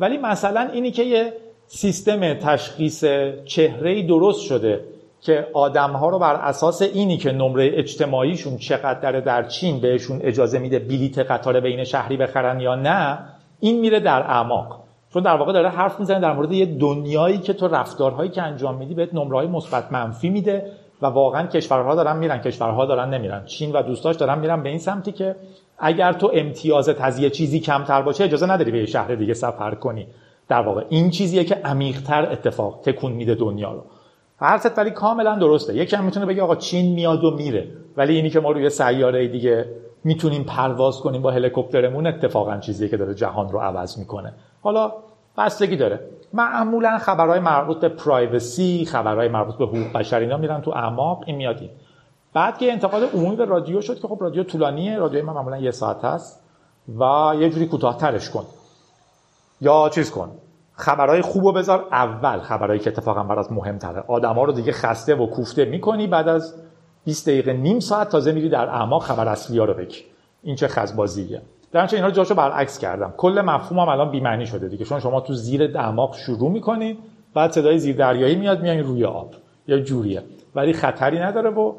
ولی 0.00 0.18
مثلا 0.18 0.68
اینی 0.72 0.90
که 0.90 1.02
یه 1.02 1.32
سیستم 1.66 2.34
تشخیص 2.34 3.04
چهره 3.44 4.02
درست 4.02 4.40
شده 4.40 4.80
که 5.24 5.46
آدم 5.52 5.90
ها 5.90 6.08
رو 6.08 6.18
بر 6.18 6.34
اساس 6.34 6.82
اینی 6.82 7.16
که 7.16 7.32
نمره 7.32 7.70
اجتماعیشون 7.74 8.56
چقدر 8.56 9.20
در 9.20 9.42
چین 9.42 9.80
بهشون 9.80 10.20
اجازه 10.22 10.58
میده 10.58 10.78
بلیت 10.78 11.18
قطار 11.18 11.60
بین 11.60 11.84
شهری 11.84 12.16
بخرن 12.16 12.60
یا 12.60 12.74
نه 12.74 13.18
این 13.60 13.80
میره 13.80 14.00
در 14.00 14.22
اعماق. 14.22 14.80
چون 15.12 15.22
در 15.22 15.36
واقع 15.36 15.52
داره 15.52 15.68
حرف 15.68 16.00
می‌زنه 16.00 16.20
در 16.20 16.32
مورد 16.32 16.52
یه 16.52 16.66
دنیایی 16.66 17.38
که 17.38 17.52
تو 17.52 17.68
رفتارهایی 17.68 18.30
که 18.30 18.42
انجام 18.42 18.74
میدی 18.74 18.94
بهت 18.94 19.14
نمره 19.14 19.36
های 19.36 19.46
مثبت 19.46 19.92
منفی 19.92 20.30
میده 20.30 20.72
و 21.02 21.06
واقعا 21.06 21.46
کشورها 21.46 21.94
دارن 21.94 22.16
میرن 22.16 22.38
کشورها 22.38 22.86
دارن 22.86 23.14
نمیرن. 23.14 23.44
چین 23.44 23.72
و 23.72 23.82
دوستاش 23.82 24.16
دارن 24.16 24.38
میرن 24.38 24.62
به 24.62 24.68
این 24.68 24.78
سمتی 24.78 25.12
که 25.12 25.36
اگر 25.78 26.12
تو 26.12 26.30
امتیازت 26.34 27.00
از 27.00 27.18
یه 27.18 27.30
چیزی 27.30 27.60
کمتر 27.60 28.02
باشه 28.02 28.24
اجازه 28.24 28.46
نداری 28.46 28.70
به 28.70 28.78
یه 28.78 28.86
شهر 28.86 29.14
دیگه 29.14 29.34
سفر 29.34 29.74
کنی. 29.74 30.06
در 30.48 30.60
واقع 30.60 30.84
این 30.88 31.10
چیزیه 31.10 31.44
که 31.44 31.54
عمیق‌تر 31.54 32.32
اتفاق 32.32 32.80
تکون 32.84 33.12
میده 33.12 33.34
دنیا 33.34 33.72
رو. 33.72 33.84
حرفت 34.36 34.78
ولی 34.78 34.90
کاملا 34.90 35.34
درسته. 35.38 35.74
یکی 35.74 35.96
هم 35.96 36.04
می‌تونه 36.04 36.26
بگه 36.26 36.42
آقا 36.42 36.56
چین 36.56 36.94
میاد 36.94 37.24
و 37.24 37.30
میره. 37.30 37.68
ولی 37.96 38.16
اینی 38.16 38.30
که 38.30 38.40
ما 38.40 38.50
روی 38.50 38.70
سیاره 38.70 39.28
دیگه 39.28 39.66
می‌تونیم 40.04 40.44
پرواز 40.44 41.00
کنیم 41.00 41.22
با 41.22 41.30
هلیکوپترمون 41.30 42.06
اتفاقا 42.06 42.58
چیزیه 42.58 42.88
که 42.88 42.96
داره 42.96 43.14
جهان 43.14 43.52
رو 43.52 43.58
عوض 43.58 43.98
می‌کنه. 43.98 44.32
حالا 44.62 44.92
بستگی 45.38 45.76
داره. 45.76 46.00
معمولا 46.32 46.98
خبرهای 46.98 47.40
مربوط 47.40 47.80
به 47.80 47.88
پرایوسی 47.88 48.84
خبرهای 48.84 49.28
مربوط 49.28 49.54
به 49.54 49.66
حقوق 49.66 49.92
بشر 49.92 50.18
اینا 50.18 50.36
میرن 50.36 50.60
تو 50.60 50.70
اعماق 50.70 51.22
این 51.26 51.36
میادیم 51.36 51.70
بعد 52.32 52.58
که 52.58 52.72
انتقاد 52.72 53.02
عمومی 53.14 53.36
به 53.36 53.44
رادیو 53.44 53.80
شد 53.80 54.00
که 54.00 54.08
خب 54.08 54.18
رادیو 54.20 54.44
طولانیه 54.44 54.98
رادیو 54.98 55.24
من 55.26 55.32
معمولا 55.32 55.58
یه 55.58 55.70
ساعت 55.70 56.04
هست 56.04 56.44
و 57.00 57.32
یه 57.40 57.50
جوری 57.50 57.66
کوتاهترش 57.66 58.30
کن. 58.30 58.44
یا 59.60 59.88
چیز 59.88 60.10
کن. 60.10 60.30
خبرهای 60.76 61.22
خوب 61.22 61.58
بذار. 61.58 61.84
اول 61.92 62.38
خبرهایی 62.38 62.80
که 62.80 62.90
اتفاقا 62.90 63.22
برات 63.22 63.52
مهمتره. 63.52 64.04
آدما 64.08 64.44
رو 64.44 64.52
دیگه 64.52 64.72
خسته 64.72 65.14
و 65.14 65.26
کوفته 65.26 65.64
می‌کنی. 65.64 66.06
بعد 66.06 66.28
از 66.28 66.54
20 67.04 67.28
دقیقه 67.28 67.52
نیم 67.52 67.80
ساعت 67.80 68.08
تازه 68.08 68.32
میری 68.32 68.48
در 68.48 68.68
اعماق 68.68 69.02
خبر 69.02 69.28
اصلی 69.28 69.58
ها 69.58 69.64
رو 69.64 69.74
بگی. 69.74 69.98
این 70.42 70.56
چه 70.56 70.68
خزبازیه. 70.68 71.42
در 71.72 71.94
اینا 71.94 72.06
رو 72.06 72.12
جاشو 72.12 72.34
برعکس 72.34 72.78
کردم. 72.78 73.14
کل 73.16 73.40
مفهومم 73.40 73.88
الان 73.88 74.10
بی‌معنی 74.10 74.46
شده 74.46 74.68
دیگه. 74.68 74.84
چون 74.84 75.00
شما 75.00 75.20
تو 75.20 75.34
زیر 75.34 75.78
اعماق 75.78 76.16
شروع 76.16 76.50
می‌کنید 76.50 76.98
بعد 77.34 77.50
صدای 77.50 77.78
زیر 77.78 77.96
دریایی 77.96 78.36
میاد 78.36 78.62
میایین 78.62 78.84
روی 78.84 79.04
آب. 79.04 79.34
یا 79.66 79.78
جوریه. 79.78 80.22
ولی 80.54 80.72
خطری 80.72 81.18
نداره 81.18 81.50
و 81.50 81.72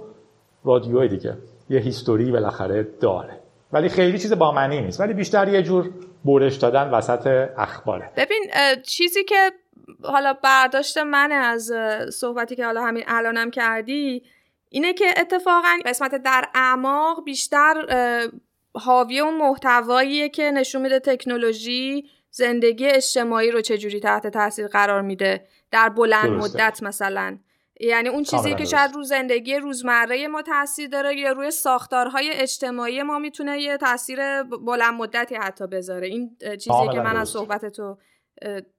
رادیو 0.66 1.08
دیگه. 1.08 1.38
یه 1.70 1.80
هیستوری 1.80 2.32
بالاخره 2.32 2.88
داره. 3.02 3.40
ولی 3.74 3.90
خیلی 3.90 4.20
چیز 4.20 4.34
با 4.34 4.52
معنی 4.52 4.82
نیست. 4.82 5.02
ولی 5.02 5.14
بیشتر 5.14 5.48
یه 5.48 5.64
جور 5.64 5.90
برش 6.26 6.56
دادن 6.56 6.90
وسط 6.90 7.50
اخباره. 7.58 8.12
ببین 8.18 8.44
چیزی 8.84 9.24
که 9.24 9.52
حالا 10.04 10.34
برداشت 10.34 10.98
من 10.98 11.32
از 11.32 11.72
صحبتی 12.14 12.56
که 12.56 12.66
حالا 12.66 12.84
همین 12.84 13.04
الانم 13.08 13.52
کردی 13.52 14.24
اینه 14.70 14.94
که 14.94 15.06
اتفاقا 15.18 15.78
قسمت 15.86 16.16
در 16.16 16.46
اعماق 16.56 17.24
بیشتر 17.24 17.76
حاوی 18.74 19.20
اون 19.20 19.38
محتواییه 19.38 20.30
که 20.30 20.52
نشون 20.52 20.82
میده 20.82 21.00
تکنولوژی 21.00 22.10
زندگی 22.30 22.88
اجتماعی 22.88 23.52
رو 23.52 23.62
چجوری 23.62 24.00
تحت 24.00 24.28
تاثیر 24.28 24.68
قرار 24.68 25.02
میده 25.02 25.48
در 25.72 25.90
بلند 25.90 26.30
مدت 26.30 26.84
مثلا. 26.84 27.38
یعنی 27.80 28.10
اون 28.10 28.24
چیزی 28.24 28.56
که 28.56 28.66
شاید 28.66 28.94
رو 28.94 29.04
زندگی 29.04 29.56
روزمره 29.56 30.28
ما 30.28 30.42
تاثیر 30.42 30.90
داره 30.90 31.16
یا 31.16 31.32
روی 31.32 31.52
ساختارهای 31.52 32.32
اجتماعی 32.34 33.04
ما 33.04 33.20
می‌تونه 33.20 33.60
یه 33.60 33.78
تاثیر 33.78 34.44
بلند 34.44 34.94
مدتی 34.94 35.36
حتی 35.36 35.68
بذاره. 35.68 36.08
این 36.08 36.38
چیزی 36.40 36.88
که 36.92 37.00
من 37.00 37.18
از 37.18 37.30
صحبت 37.30 37.66
تو 37.66 37.98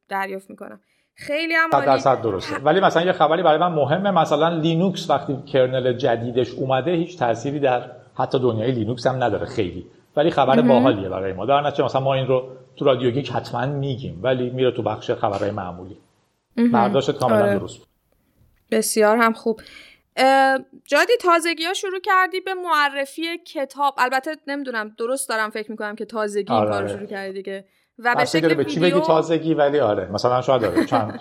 دریافت 0.09 0.51
می‌کنم. 0.51 0.81
خیلی 1.15 1.55
هم 1.55 1.71
درصد 1.71 2.23
درسته. 2.23 2.57
ولی 2.57 2.81
مثلا 2.81 3.03
یه 3.03 3.13
خبری 3.13 3.43
برای 3.43 3.59
من 3.59 3.73
مهمه 3.73 4.11
مثلا 4.11 4.49
لینوکس 4.49 5.11
وقتی 5.11 5.37
kernel 5.53 5.93
جدیدش 5.93 6.55
اومده 6.55 6.91
هیچ 6.91 7.19
تأثیری 7.19 7.61
در 7.61 7.91
حتی 8.15 8.39
دنیای 8.39 8.73
لینوکس 8.73 9.07
هم 9.07 9.25
نداره 9.25 9.47
خیلی. 9.47 9.87
ولی 10.17 10.31
خبر 10.31 10.63
باحالیه 10.63 11.09
برای 11.09 11.33
ما. 11.33 11.47
در 11.47 11.61
نتیجه 11.61 11.85
مثلا 11.85 12.01
ما 12.01 12.15
این 12.15 12.27
رو 12.27 12.49
تو 12.77 12.85
رادیو 12.85 13.11
گیک 13.11 13.31
حتما 13.31 13.67
میگیم 13.67 14.21
ولی 14.23 14.51
میره 14.51 14.71
تو 14.71 14.83
بخش 14.83 15.11
خبرهای 15.11 15.51
معمولی. 15.51 15.97
برداشت 16.73 17.11
کاملا 17.11 17.43
آره. 17.43 17.59
درست. 17.59 17.96
بسیار 18.71 19.17
هم 19.17 19.33
خوب. 19.33 19.61
جادی 20.85 21.13
تازگی 21.21 21.65
ها 21.65 21.75
شروع 21.75 22.01
کردی 22.01 22.41
به 22.41 22.55
معرفی 22.55 23.39
کتاب. 23.39 23.95
البته 23.99 24.37
نمی‌دونم 24.47 24.95
درست 24.99 25.29
دارم 25.29 25.51
فکر 25.51 25.71
می‌کنم 25.71 25.97
که 25.97 26.05
تازگی 26.05 26.53
آره. 26.53 26.71
کار 26.71 26.89
شروع 26.89 27.07
کردی 27.07 27.33
دیگه. 27.33 27.65
و 27.99 28.15
به 28.15 28.25
شکل 28.25 28.55
به 28.55 28.65
چی 28.65 28.81
بگی 28.81 29.01
تازگی 29.01 29.55
ولی 29.55 29.81
آره. 29.81 30.13
مثلا 30.13 30.43
شاید 30.43 30.63
داره 30.63 30.85
چند 30.85 31.21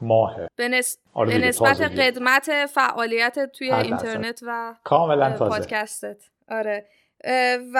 ماهه. 0.00 0.48
به, 0.56 0.68
نس... 0.68 0.98
آره 1.12 1.38
به 1.38 1.46
نسبت 1.46 1.80
قدمت 1.80 2.66
فعالیت 2.66 3.52
توی 3.52 3.72
اینترنت 3.72 4.40
و 4.46 4.74
کاملا 4.84 5.30
پادکستت. 5.30 6.22
آره. 6.48 6.86
و 7.74 7.78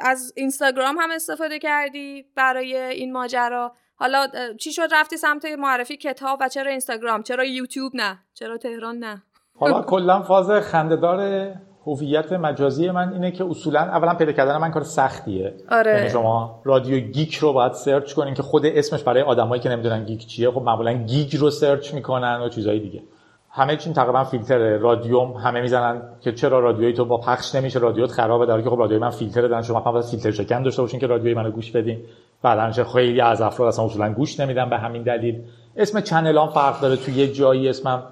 از 0.00 0.32
اینستاگرام 0.36 0.98
هم 0.98 1.10
استفاده 1.10 1.58
کردی 1.58 2.26
برای 2.34 2.76
این 2.76 3.12
ماجرا. 3.12 3.72
حالا 3.98 4.26
چی 4.60 4.72
شد 4.72 4.88
رفتی 4.92 5.16
سمت 5.16 5.44
معرفی 5.58 5.96
کتاب 5.96 6.38
و 6.40 6.48
چرا 6.48 6.70
اینستاگرام؟ 6.70 7.22
چرا 7.22 7.44
یوتیوب 7.44 7.92
نه؟ 7.94 8.18
چرا 8.34 8.58
تهران 8.58 8.98
نه؟ 8.98 9.22
حالا 9.58 9.82
کلا 9.82 10.22
فاز 10.22 10.50
خندهدار 10.50 11.48
هویت 11.86 12.32
مجازی 12.32 12.90
من 12.90 13.12
اینه 13.12 13.30
که 13.30 13.44
اصولا 13.44 13.80
اولا 13.80 14.14
پیدا 14.14 14.32
کردن 14.32 14.56
من 14.56 14.70
کار 14.70 14.82
سختیه. 14.82 15.54
آره. 15.70 15.96
یعنی 15.96 16.10
شما 16.10 16.62
رادیو 16.64 16.98
گیک 16.98 17.34
رو 17.34 17.52
باید 17.52 17.72
search 17.72 18.14
کنین 18.14 18.34
که 18.34 18.42
خود 18.42 18.66
اسمش 18.66 19.02
برای 19.02 19.22
آدمایی 19.22 19.62
که 19.62 19.68
نمی‌دونن 19.68 20.04
geek 20.04 20.26
چیه. 20.26 20.50
خب 20.50 20.62
معمولا 20.62 20.92
gig 20.92 21.36
رو 21.36 21.50
search 21.50 21.94
می‌کنن 21.94 22.40
و 22.40 22.48
چیزهای 22.48 22.78
دیگه. 22.78 23.02
همه 23.50 23.76
چیم 23.76 23.92
تقریبا 23.92 24.24
فیلتره. 24.24 24.78
رادیوم 24.78 25.32
همه 25.32 25.60
می‌زنن 25.60 26.02
که 26.20 26.32
چرا 26.32 26.60
رادیوی 26.60 26.92
تو 26.92 27.04
با 27.04 27.16
پخش 27.16 27.54
نمیشه 27.54 27.78
رادیوت 27.78 28.10
خرابه 28.10 28.46
در 28.46 28.62
که 28.62 28.70
خب 28.70 28.78
رادیوی 28.78 29.00
من 29.00 29.10
فیلتر 29.10 29.40
دادن 29.40 29.62
شما 29.62 29.80
فقط 29.80 30.04
فیلتر 30.04 30.30
شکن 30.30 30.62
داشته 30.62 30.82
باشین 30.82 31.00
که 31.00 31.06
رادیوی 31.06 31.34
منو 31.34 31.50
گوش 31.50 31.70
بدین. 31.70 32.04
بعدا 32.42 32.84
خیلی 32.84 33.20
از 33.20 33.40
افراد 33.40 33.68
اصلا 33.68 33.84
اصولا 33.84 34.12
گوش 34.12 34.40
نمیدن 34.40 34.70
به 34.70 34.78
همین 34.78 35.02
دلیل. 35.02 35.42
اسم 35.76 36.00
channel 36.00 36.46
فرق 36.46 36.80
داره. 36.80 36.96
تو 36.96 37.10
یه 37.10 37.32
جایی 37.32 37.68
اسمم 37.68 38.02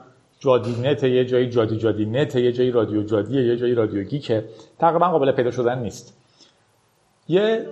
جادی 0.40 0.76
نت 0.82 1.04
یه 1.04 1.24
جایی 1.24 1.50
جادی 1.50 1.76
جادی 1.76 2.06
نت 2.06 2.36
یه 2.36 2.52
جایی 2.52 2.70
رادیو 2.70 3.02
جادیه 3.02 3.44
یه 3.44 3.56
جایی 3.56 3.74
رادیو 3.74 4.02
گیکه. 4.02 4.44
تقریبا 4.78 5.08
قابل 5.08 5.32
پیدا 5.32 5.50
شدن 5.50 5.78
نیست. 5.78 6.16
یه 7.28 7.66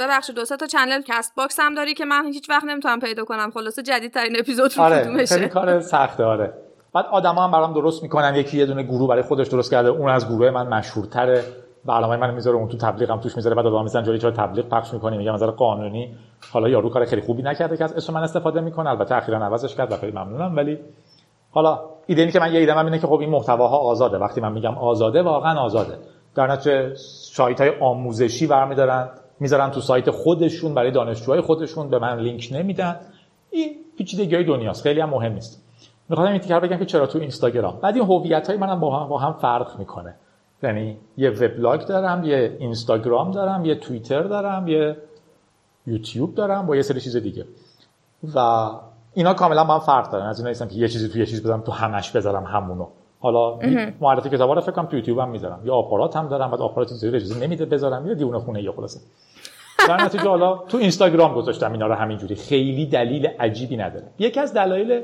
ببخشید 0.00 0.36
دو 0.36 0.44
تا 0.44 0.66
channel 0.66 1.02
Castbox 1.06 1.60
هم 1.60 1.74
داری 1.74 1.94
که 1.94 2.04
من 2.04 2.26
هیچ 2.26 2.50
وقت 2.50 2.64
نمی‌تونم 2.64 3.00
پیدا 3.00 3.24
کنم. 3.24 3.50
خلاصه 3.50 3.82
جدیدترین 3.82 4.36
اپیزود 4.38 4.76
رو 4.76 4.82
آره 4.82 5.26
خیلی 5.26 5.48
کار 5.48 5.80
سخته 5.80 6.24
آره. 6.24 6.52
بعد 6.92 7.06
آدما 7.06 7.44
هم 7.44 7.50
برام 7.50 7.74
درست 7.74 8.02
می‌کنن. 8.02 8.34
یکی 8.34 8.58
یه 8.58 8.66
دونه 8.66 8.82
گروه 8.82 9.08
برای 9.08 9.22
خودش 9.22 9.48
درست 9.48 9.70
کرده. 9.70 9.88
اون 9.88 10.10
از 10.10 10.28
گروه 10.28 10.50
من 10.50 10.66
مشهورتره. 10.66 11.44
برنامه 11.86 12.16
من 12.16 12.34
می‌ذاره 12.34 12.56
اون 12.56 12.68
تو 12.68 12.76
تبلیغم 12.76 13.20
توش 13.20 13.36
می‌ذاره. 13.36 13.56
بعد 13.56 13.66
آدم 13.66 13.82
می‌ذارن 13.82 14.04
جوری 14.04 14.18
چرا 14.18 14.30
تبلیغ 14.30 14.68
پخش 14.68 14.94
می‌کنی 14.94 15.18
میگم 15.18 15.32
نظر 15.32 15.50
قانونی 15.50 16.14
حالا 16.52 16.68
یارو 16.68 16.88
کار 16.88 17.04
خیلی 17.04 17.22
خوبی 17.22 17.42
نکرده 17.42 17.76
که 17.76 17.84
از 17.84 17.92
اسم 17.92 18.14
من 18.14 18.22
استفاده 18.22 18.60
می‌کنه. 18.60 18.90
البته 18.90 19.14
اخیرا 19.14 19.38
عوضش 19.38 19.74
کرد 19.74 19.92
و 19.92 19.96
خیلی 19.96 20.12
ممنونم. 20.12 20.56
ولی 20.56 20.78
حالا 21.50 21.80
ایده 22.06 22.20
اینه 22.20 22.32
که 22.32 22.40
من 22.40 22.52
یه 22.52 22.60
ایده 22.60 22.78
اینه 22.78 22.98
که 22.98 23.06
خب 23.06 23.20
این 23.20 23.30
محتواها 23.30 23.78
آزاده. 23.78 24.18
وقتی 24.18 24.40
من 24.40 24.52
میگم 24.52 24.78
آزاده 24.78 25.22
واقعا 25.22 25.60
آزاده. 25.60 25.98
در 26.34 26.46
نتیجه 26.46 26.94
سایت 26.94 27.60
های 27.60 27.70
آموزشی 27.80 28.46
برمیدارن 28.46 29.08
می‌ذارن 29.40 29.70
تو 29.70 29.80
سایت 29.80 30.10
خودشون 30.10 30.74
برای 30.74 30.90
دانشجوهای 30.90 31.40
خودشون 31.40 31.90
به 31.90 31.98
من 31.98 32.18
لینک 32.18 32.48
نمیدن. 32.52 32.96
این 33.50 33.68
پیچیدگی 33.98 34.44
دنیاست. 34.44 34.82
خیلی 34.82 35.00
هم 35.00 35.10
مهم 35.10 35.32
نیست. 35.32 35.62
می‌خوام 36.08 36.28
این 36.28 36.38
تیکر 36.38 36.60
بگم 36.60 36.76
که 36.76 36.84
چرا 36.84 37.06
تو 37.06 37.18
اینستاگرام؟ 37.18 37.78
بعد 37.82 37.94
این 37.96 38.04
هویت 38.04 38.48
های 38.48 38.58
منم 38.58 38.80
با 38.80 38.98
هم, 38.98 39.08
با 39.08 39.18
هم 39.18 39.32
فرق 39.32 39.78
می‌کنه. 39.78 40.14
یعنی 40.62 40.96
یه 41.16 41.30
وبلاگ 41.30 41.80
دارم 41.80 42.24
یه 42.24 42.56
اینستاگرام 42.58 43.30
دارم 43.30 43.64
یه 43.64 43.74
توییتر 43.74 44.22
دارم 44.22 44.68
یه 44.68 44.96
یوتیوب 45.86 46.34
دارم 46.34 46.66
با 46.66 46.76
یه 46.76 46.82
سری 46.82 47.00
چیز 47.00 47.16
دیگه. 47.16 47.44
و 48.34 48.68
اینا 49.14 49.34
کاملا 49.34 49.64
با 49.64 49.74
هم 49.74 49.80
فرق 49.80 50.10
دارن. 50.10 50.26
از 50.26 50.38
اینا 50.38 50.48
نیستم 50.48 50.68
که 50.68 50.74
یه 50.74 50.88
چیزی 50.88 51.08
تو 51.08 51.18
یه 51.18 51.26
چیز 51.26 51.42
بذارم 51.42 51.60
تو 51.60 51.72
همش 51.72 52.10
بذارم 52.10 52.44
همونو. 52.44 52.86
حالا 53.20 53.58
معرفی 54.00 54.30
کتابا 54.30 54.54
رو 54.54 54.60
فکر 54.60 54.72
کنم 54.72 54.86
تو 54.86 54.96
یوتیوب 54.96 55.18
هم 55.18 55.30
می‌ذارم. 55.30 55.60
یا 55.64 55.74
آپارات 55.74 56.16
هم 56.16 56.28
دارم 56.28 56.50
بعد 56.50 56.60
آپارات 56.60 56.88
چیزی 56.88 57.08
اجازه 57.08 57.44
نمیده 57.44 57.64
بذارم 57.64 58.06
یا 58.06 58.14
دیونه 58.14 58.38
خونه 58.38 58.62
یا 58.62 58.72
خلاصه. 58.72 59.00
در 59.88 60.04
نتیجه 60.04 60.28
حالا 60.28 60.56
تو 60.56 60.78
اینستاگرام 60.78 61.34
گذاشتم 61.34 61.72
اینا 61.72 61.86
رو 61.86 61.94
همینجوری. 61.94 62.34
خیلی 62.34 62.86
دلیل 62.86 63.26
عجیبی 63.26 63.76
نداره. 63.76 64.06
یکی 64.18 64.40
از 64.40 64.54
دلایل 64.54 65.02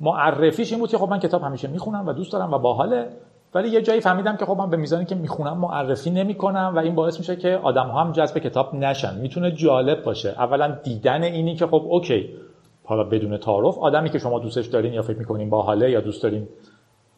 معرفیش 0.00 0.70
این 0.70 0.80
بود 0.80 0.90
که 0.90 0.98
خب 0.98 1.08
من 1.08 1.18
کتاب 1.18 1.42
همیشه 1.42 1.68
می‌خونم 1.68 2.08
و 2.08 2.12
دوست 2.12 2.32
دارم 2.32 2.52
و 2.52 2.58
باحاله. 2.58 3.08
ولی 3.54 3.68
یه 3.68 3.82
جایی 3.82 4.00
فهمیدم 4.00 4.36
که 4.36 4.44
خب 4.44 4.56
من 4.56 4.70
به 4.70 4.76
میزانی 4.76 5.04
که 5.04 5.14
می‌خونم 5.14 5.58
معرفی 5.58 6.10
نمی‌کنم 6.10 6.72
و 6.76 6.78
این 6.78 6.94
باعث 6.94 7.18
میشه 7.18 7.36
که 7.36 7.60
آدم 7.62 7.86
ها 7.86 8.00
هم 8.00 8.12
جذب 8.12 8.38
کتاب 8.38 8.74
نشن. 8.74 9.18
می‌تونه 9.18 9.50
جالب 9.50 10.02
باشه. 10.02 10.28
اولا 10.28 10.78
دیدن 10.82 11.22
اینی 11.22 11.56
که 11.56 11.66
خب 11.66 11.82
اوکی 11.88 12.28
حالا 12.84 13.04
بدون 13.04 13.36
تعارف 13.36 13.78
آدمی 13.78 14.10
که 14.10 14.18
شما 14.18 14.38
دوستش 14.38 14.66
دارین 14.66 14.92
یا 14.92 15.02
فکر 15.02 15.18
می‌کنین 15.18 15.50
باحاله 15.50 15.90
یا 15.90 16.00
دوست 16.00 16.22
دارین 16.22 16.48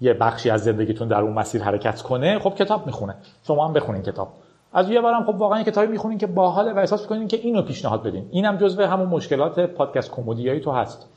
یه 0.01 0.15
بخشی 0.15 0.51
از 0.51 0.65
زندگیتون 0.65 1.09
در 1.09 1.21
اون 1.21 1.33
مسیر 1.33 1.63
حرکت 1.63 2.03
کنه 2.03 2.39
خب 2.39 2.55
کتاب 2.55 2.87
می‌خونه. 2.87 3.15
شما 3.47 3.67
هم 3.67 3.73
بخونین 3.73 4.03
کتاب. 4.03 4.29
از 4.73 4.91
یه 4.91 5.01
بارم 5.01 5.25
خب 5.25 5.35
واقعا 5.35 5.63
کتابی 5.63 5.87
می‌خونین 5.87 6.19
که 6.19 6.27
باحاله 6.27 6.73
و 6.73 6.79
احساس 6.79 7.03
می‌کنین 7.03 7.29
که 7.29 7.37
اینو 7.37 7.63
پیشنهاد 7.63 8.03
بدین. 8.03 8.29
اینم 8.31 8.57
جزو 8.57 8.83
همون 8.83 9.07
مشکلات 9.07 9.61
پادکست 9.61 10.11
کمدیایی 10.11 10.61
تو 10.61 10.71
هست 10.71 11.09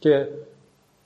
که 0.00 0.28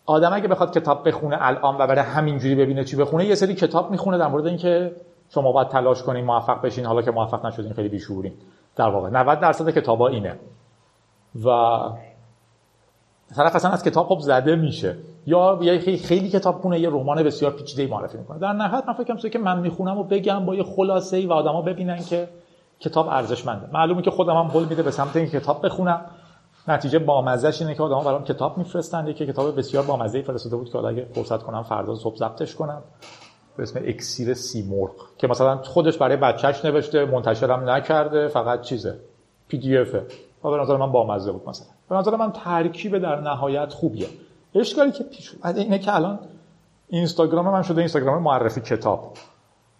آدم 0.06 0.32
اگه 0.32 0.48
بخواد 0.48 0.78
کتاب 0.78 1.08
بخونه 1.08 1.36
الان 1.40 1.74
و 1.74 1.86
برای 1.86 2.04
همینجوری 2.04 2.54
ببینه 2.54 2.84
چی 2.84 2.96
بخونه 2.96 3.24
یه 3.24 3.34
سری 3.34 3.54
کتاب 3.54 3.90
می‌خونه 3.90 4.18
در 4.18 4.28
مورد 4.28 4.46
اینکه 4.46 4.96
شما 5.34 5.52
باید 5.52 5.68
تلاش 5.68 6.02
کنین 6.02 6.24
موفق 6.24 6.62
بشین 6.62 6.86
حالا 6.86 7.02
که 7.02 7.10
موفق 7.10 7.46
نشدین 7.46 7.72
خیلی 7.72 7.88
بیشورین 7.88 8.32
در 8.76 8.88
واقع 8.88 9.10
90 9.10 9.40
درصد 9.40 9.70
کتابا 9.70 10.08
اینه. 10.08 10.38
و 11.44 11.48
طرف 13.36 13.56
اصلا 13.56 13.70
از 13.70 13.84
کتاب 13.84 14.06
خب 14.06 14.18
زده 14.18 14.56
میشه. 14.56 14.96
یا 15.26 15.58
خیلی, 15.58 15.98
خیلی 15.98 16.28
کتاب 16.28 16.60
خونه 16.60 16.80
یه 16.80 16.90
رمان 16.90 17.22
بسیار 17.22 17.52
پیچیده 17.52 17.86
معرفی 17.86 18.18
می‌کنه. 18.18 18.38
در 18.38 18.52
نهایت 18.52 18.88
من 18.88 18.94
فکر 18.94 19.28
که 19.28 19.38
من 19.38 19.60
می‌خونم 19.60 19.98
و 19.98 20.04
بگم 20.04 20.46
با 20.46 20.54
یه 20.54 20.62
خلاصه 20.62 21.16
ای 21.16 21.26
و 21.26 21.32
آدما 21.32 21.62
ببینن 21.62 21.98
که 21.98 22.28
کتاب 22.80 23.08
ارزشمنده. 23.08 23.66
معلومه 23.72 24.02
که 24.02 24.10
خودم 24.10 24.36
هم 24.36 24.46
هول 24.46 24.64
میده 24.64 24.82
به 24.82 24.90
سمت 24.90 25.16
اینکه 25.16 25.40
کتاب 25.40 25.66
بخونم. 25.66 26.00
نتیجه 26.68 26.98
بامزهش 26.98 27.62
اینه 27.62 27.74
که 27.74 27.82
آدما 27.82 28.04
برام 28.04 28.24
کتاب 28.24 28.58
میفرستن. 28.58 29.06
یکی 29.06 29.26
کتاب 29.26 29.58
بسیار 29.58 29.84
بامزه 29.84 30.22
فرستاده 30.22 30.56
بود 30.56 30.70
که 30.70 30.78
اگه 30.78 31.06
فرصت 31.14 31.42
کنم 31.42 31.62
فردا 31.62 31.94
صبح 31.94 32.16
ضبطش 32.16 32.54
کنم. 32.54 32.82
به 33.56 33.62
اسم 33.62 33.80
اکسیر 33.84 34.34
سیمرغ 34.34 34.90
که 35.18 35.26
مثلا 35.26 35.56
خودش 35.56 35.98
برای 35.98 36.16
بچهش 36.16 36.64
نوشته 36.64 37.04
منتشرم 37.04 37.70
نکرده 37.70 38.28
فقط 38.28 38.60
چیزه 38.60 38.98
پی 39.48 39.58
دی 39.58 39.78
افه 39.78 40.06
و 40.44 40.50
به 40.50 40.56
نظر 40.56 40.76
من 40.76 40.92
بامزه 40.92 41.32
بود 41.32 41.48
مثلا. 41.48 41.66
به 41.88 41.96
نظر 41.96 42.16
من 42.16 42.32
ترکیب 42.32 42.98
در 42.98 43.20
نهایت 43.20 43.72
خوبیه. 43.72 44.08
اشکالی 44.54 44.92
که 44.92 45.04
پیش 45.04 45.34
اینه 45.44 45.78
که 45.78 45.94
الان 45.94 46.18
اینستاگرام 46.88 47.48
من 47.48 47.62
شده 47.62 47.78
اینستاگرام 47.78 48.22
معرفی 48.22 48.60
کتاب. 48.60 49.12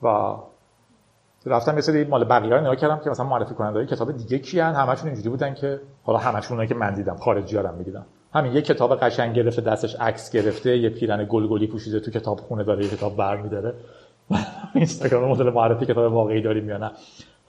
و 0.02 0.34
رفتم 1.46 1.74
یه 1.74 1.80
سری 1.80 2.04
مال 2.04 2.24
بقیه 2.24 2.60
نگاه 2.60 2.76
کردم 2.76 2.98
که 3.04 3.10
مثلا 3.10 3.26
معرفی 3.26 3.54
کننده 3.54 3.86
کتاب 3.86 4.16
دیگه 4.16 4.38
کیان؟ 4.38 4.74
همشون 4.74 5.06
اینجوری 5.06 5.28
بودن 5.28 5.54
که 5.54 5.80
حالا 6.02 6.18
همشون 6.18 6.66
که 6.66 6.74
من 6.74 6.94
دیدم 6.94 7.16
خارجی 7.16 7.56
ها 7.56 7.72
می‌دیدم. 7.72 8.06
همین 8.34 8.52
یه 8.52 8.62
کتاب 8.62 8.96
قشنگ 8.96 9.34
گرفته 9.34 9.62
دستش 9.62 9.96
عکس 10.00 10.32
گرفته 10.32 10.78
یه 10.78 10.90
پیرن 10.90 11.26
گلگلی 11.28 11.66
پوشیده 11.66 12.00
تو 12.00 12.10
کتاب 12.10 12.40
خونه 12.40 12.64
داره 12.64 12.84
یه 12.84 12.90
کتاب 12.90 13.16
برمیداره. 13.16 13.74
اینستاگرام 14.74 15.30
مدل 15.30 15.50
معرفی 15.50 15.86
کتاب 15.86 16.12
واقعی 16.12 16.42
داریم 16.42 16.68
یا 16.68 16.78
نه؟ 16.78 16.90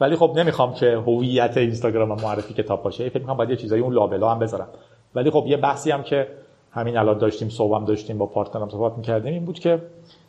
ولی 0.02 0.16
خب 0.16 0.34
نمی‌خوام 0.38 0.74
که 0.74 0.98
هویت 1.08 1.58
اینستاگرام 1.58 2.22
معرفی 2.22 2.54
کتاب 2.54 2.84
باشه. 2.84 3.10
فکر 3.10 3.20
می‌کنم 3.20 3.38
باید 3.38 3.50
یه 3.50 3.56
چیزایی 3.56 3.82
اون 3.82 3.94
لابلا 3.94 4.32
هم 4.32 4.40
بذارم. 4.40 4.68
ولی 5.16 5.30
خب 5.30 5.44
یه 5.48 5.58
بحثی 5.58 5.92
هم 5.92 6.04
که 6.04 6.28
همین 6.72 6.98
الان 6.98 7.18
داشتیم 7.18 7.50
صبحم 7.50 7.86
داشتیم 7.86 8.18
با 8.18 8.26
پارتنرم 8.26 8.70
صحبت 8.70 8.98
می‌کردیم 8.98 9.34
این 9.34 9.46
بود 9.46 9.60
که 9.60 9.82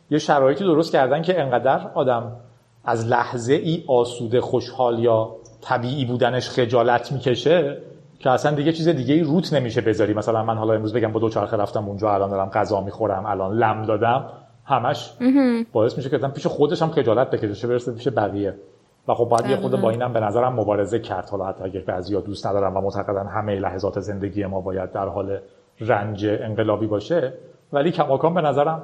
یه 0.09 0.17
شرایطی 0.17 0.63
درست 0.63 0.91
کردن 0.91 1.21
که 1.21 1.41
انقدر 1.41 1.91
آدم 1.93 2.31
از 2.85 3.07
لحظه 3.07 3.53
ای 3.53 3.83
آسوده 3.87 4.41
خوشحال 4.41 4.99
یا 4.99 5.35
طبیعی 5.61 6.05
بودنش 6.05 6.49
خجالت 6.49 7.11
می‌کشه 7.11 7.77
که 8.19 8.29
اصلا 8.29 8.51
دیگه 8.51 8.71
چیز 8.71 8.87
دیگه 8.87 9.13
ای 9.13 9.21
روت 9.21 9.53
نمیشه 9.53 9.81
بذاری. 9.81 10.13
مثلا 10.13 10.43
من 10.43 10.57
حالا 10.57 10.73
امروز 10.73 10.93
بگم 10.93 11.11
با 11.11 11.19
دو 11.19 11.29
چرخه 11.29 11.57
رفتم 11.57 11.87
اونجا 11.87 12.13
الان 12.13 12.29
دارم 12.29 12.49
غذا 12.49 12.81
می‌خورم 12.81 13.25
الان 13.25 13.57
لم 13.57 13.85
دادم 13.85 14.25
همش 14.65 15.13
باعث 15.73 15.97
میشه 15.97 16.09
که 16.09 16.17
پیش 16.17 16.47
خودش 16.47 16.81
هم 16.81 16.89
خجالت 16.89 17.29
بکشه 17.29 17.53
چه 17.53 17.67
برسه 17.67 17.91
پیش 17.91 18.07
بقیه. 18.07 18.55
و 19.07 19.13
خب 19.13 19.25
باید 19.25 19.49
یه 19.49 19.55
خود 19.55 19.81
با 19.81 19.89
اینم 19.89 20.13
به 20.13 20.19
نظرم 20.19 20.53
مبارزه 20.53 20.99
کرد. 20.99 21.29
حالا 21.29 21.45
حتی 21.45 21.63
اگه 21.63 21.79
بعضیا 21.79 22.21
دوست 22.21 22.47
ندارن 22.47 22.73
و 22.73 22.81
معتقدن 22.81 23.27
همه 23.27 23.59
لحظات 23.59 23.99
زندگی 23.99 24.45
ما 24.45 24.61
باید 24.61 24.91
در 24.91 25.07
حال 25.07 25.39
رنج 25.79 26.25
انقلابی 26.25 26.87
باشه 26.87 27.33
ولی 27.73 27.91
کماکان 27.91 28.33
به 28.33 28.41
نظرم 28.41 28.81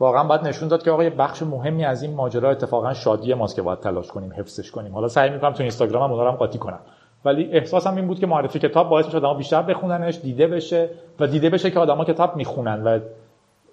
واقعا 0.00 0.24
باید 0.24 0.42
نشون 0.42 0.68
داد 0.68 0.82
که 0.82 0.90
آقا 0.90 1.04
یه 1.04 1.10
بخش 1.10 1.42
مهمی 1.42 1.84
از 1.84 2.02
این 2.02 2.14
ماجرا 2.14 2.50
اتفاقا 2.50 2.94
شادی 2.94 3.34
ماست 3.34 3.56
که 3.56 3.62
باید 3.62 3.80
تلاش 3.80 4.08
کنیم 4.08 4.32
حفظش 4.36 4.70
کنیم. 4.70 4.94
حالا 4.94 5.08
سعی 5.08 5.30
می‌کنم 5.30 5.52
تو 5.52 5.62
اینستاگرامم 5.62 6.12
اونا 6.12 6.24
رو 6.24 6.30
هم 6.30 6.36
قاطی 6.36 6.58
کنم. 6.58 6.78
ولی 7.24 7.52
احساسم 7.52 7.96
این 7.96 8.06
بود 8.06 8.18
که 8.18 8.26
معرفی 8.26 8.58
کتاب 8.58 8.88
باعث 8.88 9.04
میشه 9.04 9.16
آدم‌ها 9.16 9.34
بیشتر 9.34 9.62
بخوننش 9.62 10.18
دیده 10.18 10.46
بشه 10.46 10.90
و 11.20 11.26
دیده 11.26 11.50
بشه 11.50 11.70
که 11.70 11.80
آدما 11.80 12.04
کتاب 12.04 12.36
می‌خونن 12.36 12.82
و 12.82 12.98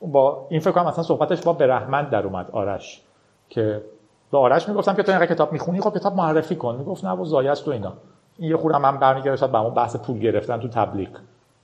با 0.01 0.47
این 0.49 0.59
فکر 0.59 0.71
کنم 0.71 0.85
مثلا 0.85 1.03
صحبتش 1.03 1.41
با 1.41 1.53
برحمت 1.53 2.09
در 2.09 2.23
اومد 2.23 2.51
آرش. 2.51 3.01
که 3.49 3.81
به 4.31 4.37
آرش 4.37 4.69
می‌گفتم 4.69 4.93
که 4.93 5.03
تو 5.03 5.11
اینقدر 5.11 5.33
کتاب 5.33 5.51
می‌خونی 5.51 5.81
خب 5.81 5.97
کتاب 5.97 6.15
معرفی 6.15 6.55
کن. 6.55 6.75
می‌گفت 6.75 7.05
نه 7.05 7.11
و 7.11 7.25
زایه 7.25 7.51
است 7.51 7.67
و 7.67 7.71
اینا. 7.71 7.93
این 8.37 8.49
یه 8.49 8.57
خورم 8.57 8.81
من 8.81 8.97
برمیگردد 8.97 9.51
به 9.51 9.59
اون 9.59 9.73
بحث 9.73 9.95
پول 9.95 10.19
گرفتن 10.19 10.59
تو 10.59 10.67
تبلیغ. 10.67 11.09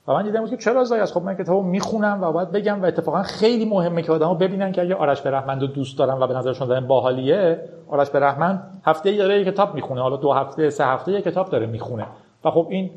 و 0.08 0.12
من 0.12 0.22
دیدم 0.22 0.46
که 0.46 0.56
چرا 0.56 0.84
زای 0.84 1.00
است؟ 1.00 1.14
خب 1.14 1.22
من 1.22 1.34
کتابو 1.34 1.62
می‌خونم 1.62 2.18
و 2.22 2.32
باید 2.32 2.52
بگم 2.52 2.82
و 2.82 2.84
اتفاقا 2.84 3.22
خیلی 3.22 3.64
مهمه 3.64 4.02
که 4.02 4.12
آدمو 4.12 4.34
ببینن 4.34 4.72
که 4.72 4.82
اگه 4.82 4.94
آرش 4.94 5.20
برحمند 5.20 5.60
رو 5.60 5.66
دوست 5.66 5.98
دارن 5.98 6.22
و 6.22 6.26
به 6.26 6.34
نظرشون 6.34 6.68
دارن 6.68 6.86
باحالیه 6.86 7.60
آرش 7.88 8.10
برحمند 8.10 8.80
هفته 8.84 9.08
ای 9.08 9.16
داره 9.16 9.38
یه 9.38 9.44
کتاب 9.44 9.74
می‌خونه 9.74 10.00
حالا 10.00 10.16
دو 10.16 10.32
هفته 10.32 10.70
سه 10.70 10.84
هفته 10.84 11.12
یه 11.12 11.22
کتاب 11.22 11.50
داره 11.50 11.66
می‌خونه. 11.66 12.06
و 12.44 12.50
خب 12.50 12.66
این 12.70 12.90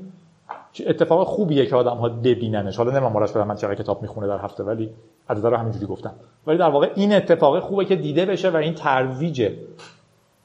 اتفاق 0.87 1.27
خوبیه 1.27 1.65
که 1.65 1.75
آدم 1.75 1.97
ها 1.97 2.09
ببیننش. 2.09 2.77
حالا 2.77 2.91
نمی‌دونم 2.91 3.15
آرش 3.15 3.31
برحمند 3.31 3.57
چقدر 3.57 3.75
کتاب 3.75 4.01
می‌خونه 4.01 4.27
در 4.27 4.37
هفته 4.37 4.63
ولی 4.63 4.89
عدد 5.29 5.45
رو 5.45 5.57
همینجوری 5.57 5.85
گفتم. 5.85 6.11
ولی 6.47 6.57
در 6.57 6.69
واقع 6.69 6.89
این 6.95 7.13
اتفاق 7.13 7.59
خوبه 7.59 7.85
که 7.85 7.95
دیده 7.95 8.25
بشه 8.25 8.49
و 8.49 8.55
این 8.55 8.73
ترویجه. 8.73 9.53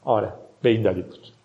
آره 0.05 0.29
به 0.61 0.69
این 0.69 0.81
دلیل 0.81 1.03
بود. 1.03 1.36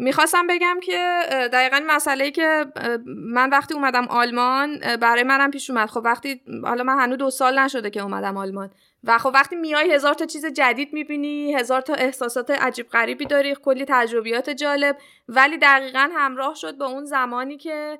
می‌خواستم 0.00 0.46
بگم 0.46 0.80
که 0.82 1.20
دقیقا 1.52 1.80
مسئله 1.86 2.30
که 2.30 2.66
من 3.06 3.50
وقتی 3.50 3.74
اومدم 3.74 4.08
آلمان 4.08 4.78
برای 5.00 5.22
منم 5.22 5.50
پیش 5.50 5.70
اومد. 5.70 5.88
خب 5.88 6.00
وقتی 6.04 6.40
حالا 6.64 6.82
من 6.84 6.98
هنوز 6.98 7.18
دو 7.18 7.30
سال 7.30 7.58
نشده 7.58 7.90
که 7.90 8.02
اومدم 8.02 8.36
آلمان. 8.36 8.70
و 9.04 9.18
خب 9.18 9.30
وقتی 9.34 9.56
میای 9.56 9.94
هزار 9.94 10.14
تا 10.14 10.26
چیز 10.26 10.46
جدید 10.46 10.92
می‌بینی 10.92 11.54
هزار 11.54 11.80
تا 11.80 11.94
احساسات 11.94 12.50
عجیب 12.50 12.88
غریبی 12.88 13.24
داری 13.24 13.54
کلی 13.54 13.84
تجربیات 13.88 14.50
جالب. 14.50 14.96
ولی 15.28 15.58
دقیقا 15.58 16.10
همراه 16.14 16.54
شد 16.54 16.76
با 16.76 16.86
اون 16.86 17.04
زمانی 17.04 17.56
که 17.56 17.98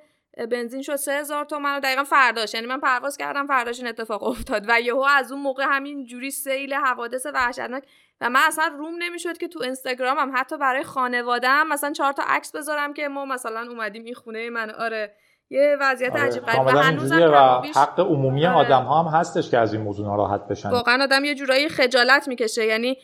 بنزین 0.50 0.82
شد 0.82 0.96
سه 0.96 1.12
هزار 1.12 1.44
تومن 1.44 1.76
و 1.76 1.80
دقیقا 1.80 2.04
فرداش. 2.04 2.54
یعنی 2.54 2.66
من 2.66 2.80
پرواز 2.80 3.16
کردم 3.16 3.46
فرداش 3.46 3.78
این 3.78 3.88
اتفاق 3.88 4.22
افتاد. 4.22 4.64
و 4.68 4.80
یهو 4.80 5.06
از 5.10 5.32
اون 5.32 5.40
موقع 5.40 5.64
همین 5.68 6.04
جوری 6.04 6.30
سیل 6.30 6.74
حوادث 6.74 7.26
وحشتناک 7.34 7.82
و 8.20 8.30
من 8.30 8.40
اصلا 8.46 8.70
روم 8.78 8.94
نمی‌شد 8.98 9.38
که 9.38 9.48
تو 9.48 9.62
اینستاگرامم 9.62 10.32
حتی 10.34 10.58
برای 10.58 10.82
خانوادم 10.82 11.66
مثلا 11.66 11.92
چهار 11.92 12.12
تا 12.12 12.22
عکس 12.26 12.56
بذارم 12.56 12.94
که 12.94 13.08
ما 13.08 13.24
مثلا 13.24 13.66
اومدیم 13.70 14.04
این 14.04 14.14
خونه 14.14 14.50
من 14.50 14.70
آره 14.70 15.14
یه 15.50 15.76
وضعیت 15.80 16.12
آره. 16.12 16.22
عجیب 16.22 16.42
غریب 16.42 16.66
و 16.66 16.78
هنوزم 16.78 17.22
و 17.22 17.36
حق 17.80 18.00
عمومی 18.00 18.46
آره. 18.46 18.66
آدم 18.66 18.82
ها 18.82 19.02
هم 19.02 19.18
هستش 19.18 19.50
که 19.50 19.58
از 19.58 19.74
این 19.74 19.82
موضوع 19.82 20.06
ناراحت 20.06 20.48
بشن 20.48 20.70
واقعا 20.70 21.02
آدم 21.02 21.24
یه 21.24 21.34
جورایی 21.34 21.68
خجالت 21.68 22.28
می‌کشه 22.28 22.64
یعنی 22.64 22.96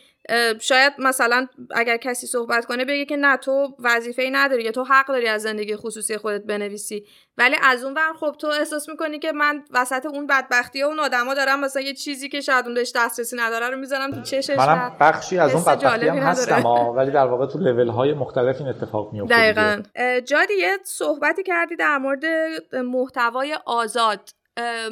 شاید 0.59 0.93
مثلا 0.99 1.47
اگر 1.75 1.97
کسی 1.97 2.27
صحبت 2.27 2.65
کنه 2.65 2.85
بگه 2.85 3.05
که 3.05 3.17
نه 3.17 3.37
تو 3.37 3.75
وظیفه 3.79 4.21
ای 4.21 4.31
نداری 4.31 4.63
یا 4.63 4.71
تو 4.71 4.83
حق 4.83 5.07
داری 5.07 5.27
از 5.27 5.41
زندگی 5.41 5.75
خصوصی 5.75 6.17
خودت 6.17 6.43
بنویسی. 6.43 7.05
ولی 7.37 7.55
از 7.63 7.83
اون 7.83 7.93
ور 7.93 8.13
خب 8.19 8.35
تو 8.39 8.47
احساس 8.47 8.89
می‌کنی 8.89 9.19
که 9.19 9.31
من 9.31 9.63
وسط 9.71 10.05
اون 10.05 10.27
بدبختی 10.27 10.81
ها 10.81 10.87
اون 10.87 10.99
آدما 10.99 11.33
دارم 11.33 11.59
مثلا 11.59 11.81
یه 11.81 11.93
چیزی 11.93 12.29
که 12.29 12.41
شاید 12.41 12.65
اون 12.65 12.73
بهش 12.73 12.91
دسترسی 12.95 13.35
نداره 13.35 13.69
رو 13.69 13.77
می‌ذارم 13.77 14.11
تو 14.11 14.21
چشش 14.21 14.57
منم 14.57 14.97
بخشی 14.99 15.39
از 15.39 15.53
اون 15.53 15.63
بدبختی 15.63 16.07
هم 16.07 16.17
هستم 16.17 16.65
ولی 16.65 17.11
در 17.11 17.25
واقع 17.25 17.45
تو 17.45 17.59
لول 17.59 17.87
های 17.87 18.13
مختلف 18.13 18.61
این 18.61 18.69
اتفاق 18.69 19.13
میفته 19.13 19.35
دقیقاً. 19.35 19.81
جادی 20.19 20.53
یه 20.53 20.77
صحبتی 20.83 21.43
کردی 21.43 21.75
در 21.75 21.97
مورد 21.97 22.25
محتوای 22.73 23.57
آزاد. 23.65 24.29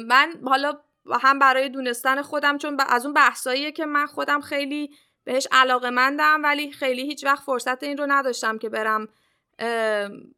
من 0.06 0.32
حالا 0.44 0.72
هم 1.22 1.38
برای 1.38 1.68
دونستن 1.68 2.22
خودم 2.22 2.58
چون 2.58 2.76
از 2.88 3.04
اون 3.04 3.14
بحثاییه 3.14 3.72
که 3.72 3.86
من 3.86 4.06
خودم 4.06 4.40
خیلی 4.40 4.90
بهش 5.24 5.48
علاقه 5.52 5.90
مندم 5.90 6.40
ولی 6.42 6.72
خیلی 6.72 7.02
هیچ 7.02 7.24
وقت 7.24 7.42
فرصت 7.42 7.82
این 7.82 7.96
رو 7.96 8.06
نداشتم 8.08 8.58
که 8.58 8.68
برم 8.68 9.08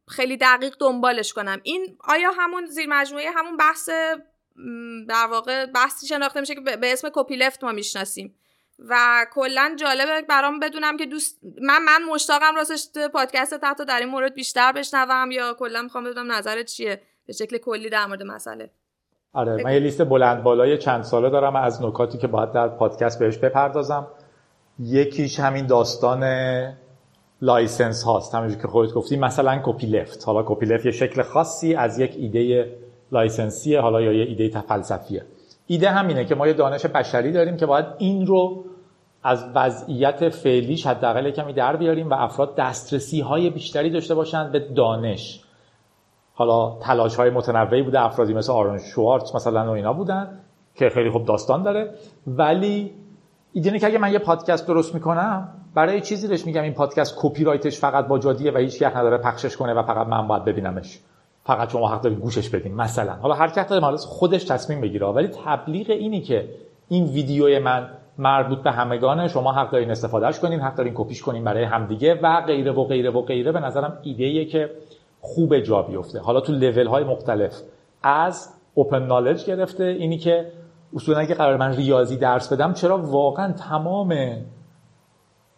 خیلی 0.07 0.37
دقیق 0.37 0.75
دنبالش 0.79 1.33
کنم. 1.33 1.59
این 1.63 1.97
آیا 2.03 2.31
همون 2.31 2.65
زیر 2.65 2.85
مجموعه 2.89 3.31
همون 3.31 3.57
بحث 3.57 3.89
در 5.07 5.27
واقع 5.31 5.65
بحثی 5.65 6.07
شناخته 6.07 6.39
میشه 6.39 6.55
که 6.55 6.61
به 6.61 6.93
اسم 6.93 7.09
کپی 7.13 7.35
لفت 7.35 7.63
ما 7.63 7.71
می‌شناسیم. 7.71 8.35
و 8.79 9.25
کلا 9.33 9.75
جالبه 9.79 10.21
برام 10.21 10.59
بدونم 10.59 10.97
که 10.97 11.05
دوست 11.05 11.39
من 11.61 11.83
من 11.83 12.03
مشتاقم 12.13 12.55
راستش 12.55 12.87
پادکستت 13.13 13.81
در 13.81 13.99
این 13.99 14.09
مورد 14.09 14.33
بیشتر 14.33 14.71
بشنوم 14.71 15.31
یا 15.31 15.53
کلا 15.53 15.81
می‌خوام 15.81 16.03
بدونم 16.03 16.31
نظرت 16.31 16.65
چیه؟ 16.65 17.01
به 17.25 17.33
شکل 17.33 17.57
کلی 17.57 17.89
در 17.89 18.05
مورد 18.05 18.23
مسئله. 18.23 18.69
آره 19.33 19.63
من 19.63 19.73
یه 19.73 19.79
لیست 19.79 20.03
بلند 20.03 20.43
بالای 20.43 20.77
چند 20.77 21.03
ساله 21.03 21.29
دارم 21.29 21.55
از 21.55 21.83
نکاتی 21.83 22.17
که 22.17 22.27
باید 22.27 22.51
در 22.51 22.67
پادکست 22.67 23.19
بهش 23.19 23.37
بپردازم. 23.37 24.07
یکیش 24.79 25.39
همین 25.39 25.65
داستان 25.65 26.23
license 27.41 28.03
هاست. 28.03 28.35
همونجور 28.35 28.61
که 28.61 28.67
خودت 28.67 28.93
گفتی 28.93 29.17
مثلا 29.17 29.61
copyleft. 29.63 30.23
حالا 30.25 30.43
copyleft 30.45 30.85
یه 30.85 30.91
شکل 30.91 31.21
خاصی 31.21 31.75
از 31.75 31.99
یک 31.99 32.15
ایده 32.17 32.71
license 33.11 33.65
یه 33.65 33.81
حالا 33.81 34.01
یا 34.01 34.13
یه 34.13 34.25
ایده 34.25 34.61
فلسفیه 34.61 35.25
ایده 35.67 35.89
همینه 35.89 36.25
که 36.25 36.35
ما 36.35 36.47
یه 36.47 36.53
دانش 36.53 36.85
بشری 36.85 37.31
داریم 37.31 37.57
که 37.57 37.65
باید 37.65 37.85
این 37.97 38.27
رو 38.27 38.63
از 39.23 39.45
وضعیت 39.55 40.29
فعلیش 40.29 40.87
حداقل 40.87 41.31
کمی 41.31 41.53
در 41.53 41.75
بیاریم 41.75 42.09
و 42.09 42.13
افراد 42.13 42.55
دسترسی 42.55 43.21
های 43.21 43.49
بیشتری 43.49 43.89
داشته 43.89 44.15
باشند 44.15 44.51
به 44.51 44.59
دانش. 44.59 45.43
حالا 46.33 46.77
تلاش 46.81 47.15
های 47.15 47.29
متنوعی 47.29 47.81
بوده 47.81 48.01
افرادی 48.01 48.33
مثل 48.33 48.51
آرون 48.51 48.77
شوارتز 48.77 49.35
مثلا 49.35 49.67
و 49.67 49.69
اینا 49.69 49.93
بودن 49.93 50.39
که 50.75 50.89
خیلی 50.89 51.09
خوب 51.09 51.25
داستان 51.25 51.63
داره. 51.63 51.93
ولی 52.27 52.91
ایده 53.57 53.79
که 53.79 53.87
اگه 53.87 53.97
من 53.97 54.13
یه 54.13 54.19
پادکست 54.19 54.67
درست 54.67 54.93
می‌کنم 54.93 55.49
برای 55.73 56.01
چیزی 56.01 56.27
بهش 56.27 56.45
میگم 56.45 56.61
این 56.61 56.73
پادکست 56.73 57.15
کپی 57.17 57.43
رایتش 57.43 57.79
فقط 57.79 58.07
با 58.07 58.19
جادیه 58.19 58.51
و 58.51 58.57
هیچ 58.57 58.83
حق 58.83 58.97
نداره 58.97 59.17
پخشش 59.17 59.57
کنه 59.57 59.73
و 59.73 59.83
فقط 59.83 60.07
من 60.07 60.27
باید 60.27 60.45
ببینمش. 60.45 60.99
فقط 61.43 61.71
شما 61.71 61.87
حق 61.89 62.01
دارید 62.01 62.19
گوشش 62.19 62.49
بدین 62.49 62.75
مثلا. 62.75 63.13
حالا 63.13 63.35
هر 63.35 63.47
کس 63.47 63.67
داره 63.67 63.97
خودش 63.97 64.43
تصمیم 64.43 64.81
بگیره. 64.81 65.07
ولی 65.07 65.27
تبلیغ 65.45 65.89
اینی 65.89 66.21
که 66.21 66.49
این 66.89 67.05
ویدیوی 67.05 67.59
من 67.59 67.89
مربوط 68.17 68.59
به 68.59 68.71
همگانه 68.71 69.27
شما 69.27 69.51
حق 69.51 69.71
دارین 69.71 69.91
استفادهش 69.91 70.39
کنین 70.39 70.59
حق 70.59 70.75
دارین 70.75 70.93
کپیش 70.95 71.21
کنین 71.21 71.43
برای 71.43 71.63
همدیگه 71.63 72.19
و 72.23 72.41
غیره 72.41 72.71
و 72.71 72.83
غیره 72.83 73.09
و 73.09 73.21
غیره 73.21 73.51
به 73.51 73.59
نظرم 73.59 73.97
ایده 74.03 74.45
که 74.45 74.71
خوب 75.21 75.59
جا 75.59 75.81
بیفته. 75.81 76.19
حالا 76.19 76.41
تو 76.41 76.53
لول 76.53 76.87
های 76.87 77.03
مختلف. 77.03 77.61
از 78.03 78.53
اوپن 78.73 79.03
نالج 79.03 79.45
گرفته 79.45 79.83
اینی 79.83 80.17
که 80.17 80.51
اصولا 80.95 81.19
اگه 81.19 81.35
قرار 81.35 81.57
من 81.57 81.75
ریاضی 81.75 82.17
درس 82.17 82.53
بدم 82.53 82.73
چرا 82.73 82.97
واقعا 82.97 83.51
تمام 83.51 84.15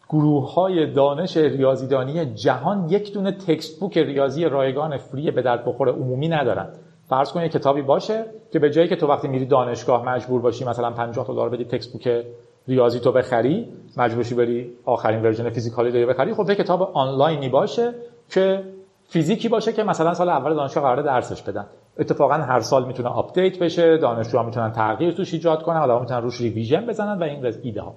گروه 0.10 0.54
های 0.54 0.94
دانش 0.94 1.38
ریاضیدانی 1.38 2.26
جهان 2.26 2.90
یک 2.90 3.14
دونه 3.14 3.32
تکست 3.32 3.80
بوک 3.80 3.98
ریاضی 3.98 4.46
رایگان 4.46 4.98
فری 4.98 5.32
به 5.32 5.42
درد 5.42 5.66
بخور 5.66 5.90
عمومی 5.90 6.28
ندارن؟ 6.28 6.68
فرض 7.10 7.32
کن 7.32 7.48
کتابی 7.48 7.82
باشه 7.82 8.26
که 8.52 8.60
به 8.60 8.70
جایی 8.70 8.88
که 8.88 8.96
تو 8.96 9.08
وقتی 9.08 9.28
میری 9.28 9.46
دانشگاه 9.46 10.06
مجبور 10.06 10.42
باشی 10.42 10.66
مثلا 10.66 10.92
50 10.92 11.28
دلار 11.28 11.50
بدی 11.50 11.66
textbook 11.66 12.26
ریاضی 12.68 13.00
تو 13.00 13.12
بخری 13.12 13.68
مجبورشی 13.98 14.36
بری 14.36 14.74
آخرین 14.86 15.22
version 15.22 15.50
physical 15.50 15.98
ی 15.98 16.04
رو 16.04 16.10
بخری 16.10 16.34
خب 16.34 16.50
یه 16.50 16.56
کتاب 16.56 16.82
آنلاینی 16.82 17.50
باشه 17.50 17.94
که 18.30 18.64
فیزیکی 19.08 19.50
باشه 19.50 19.74
که 19.74 19.84
مثلا 19.84 20.14
سال 20.14 20.30
اول 20.30 20.56
دانشگاه 20.56 20.84
قرار 20.84 21.02
درسش 21.02 21.42
بدن. 21.42 21.66
اتفاقا 22.00 22.34
هر 22.34 22.60
سال 22.60 22.86
می‌تونه 22.86 23.10
آپدیت 23.10 23.60
بشه 23.60 23.98
دانشجوها 23.98 24.44
می‌تونن 24.44 24.72
تغییر 24.72 25.14
توش 25.14 25.34
ایجاد 25.34 25.64
کنن 25.64 25.78
آدم‌ها 25.78 26.00
می‌تونن 26.00 26.22
روش 26.22 26.42
revision 26.42 26.86
بزنن 26.86 27.20
و 27.20 27.24
این 27.24 27.54
ایده 27.64 27.82
ها. 27.82 27.94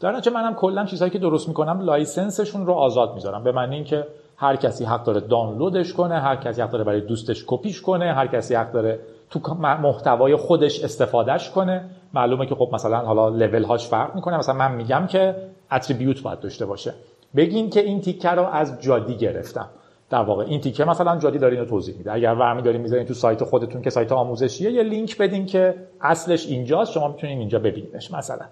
در 0.00 0.12
نتیجه 0.12 0.30
منم 0.30 0.54
کلا 0.54 0.84
چیزهایی 0.84 1.10
که 1.10 1.18
درست 1.18 1.48
می‌کنم 1.48 1.80
license 1.80 2.35
شون 2.35 2.66
رو 2.66 2.72
آزاد 2.72 3.14
می‌ذارم. 3.14 3.44
به 3.44 3.52
معنی 3.52 3.74
اینکه 3.74 4.06
هر 4.36 4.56
کسی 4.56 4.84
حق 4.84 5.04
داره 5.04 5.20
دانلودش 5.20 5.92
کنه 5.92 6.20
هر 6.20 6.36
کسی 6.36 6.62
حق 6.62 6.70
داره 6.70 6.84
برای 6.84 7.00
دوستش 7.00 7.44
کپیش 7.46 7.82
کنه 7.82 8.14
هر 8.14 8.26
کسی 8.26 8.54
حق 8.54 8.72
داره 8.72 9.00
تو 9.30 9.54
محتوای 9.54 10.36
خودش 10.36 10.84
استفادهش 10.84 11.50
کنه. 11.50 11.84
معلومه 12.14 12.46
که 12.46 12.54
خب 12.54 12.68
مثلا 12.72 12.98
حالا 12.98 13.28
لول 13.28 13.64
هاش 13.64 13.88
فرق 13.88 14.14
می‌کنه. 14.14 14.38
مثلا 14.38 14.54
من 14.54 14.74
میگم 14.74 15.06
که 15.06 15.36
اتریبیوت 15.72 16.22
باید 16.22 16.40
داشته 16.40 16.66
باشه. 16.66 16.94
بگین 17.36 17.70
که 17.70 17.80
این 17.80 18.00
تیکه 18.00 18.30
رو 18.30 18.46
از 18.46 18.82
جادی 18.82 19.16
گرفتم. 19.16 19.68
در 20.10 20.22
واقع 20.22 20.44
این 20.44 20.60
تیکه 20.60 20.84
مثلا 20.84 21.18
جادی 21.18 21.38
داره 21.38 21.54
اینو 21.54 21.68
توضیح 21.68 21.96
میده. 21.98 22.12
اگر 22.12 22.34
ورمی 22.34 22.62
دارین 22.62 22.80
می‌ذارین 22.80 23.06
تو 23.06 23.14
سایت 23.14 23.44
خودتون 23.44 23.82
که 23.82 23.90
سایت 23.90 24.12
آموزشیه 24.12 24.70
یه 24.70 24.82
لینک 24.82 25.18
بدین 25.18 25.46
که 25.46 25.74
اصلش 26.00 26.46
اینجاست 26.46 26.92
شما 26.92 27.08
می‌تونین 27.08 27.38
اینجا 27.38 27.58
ببینیدش. 27.58 28.12
مثلا 28.12 28.44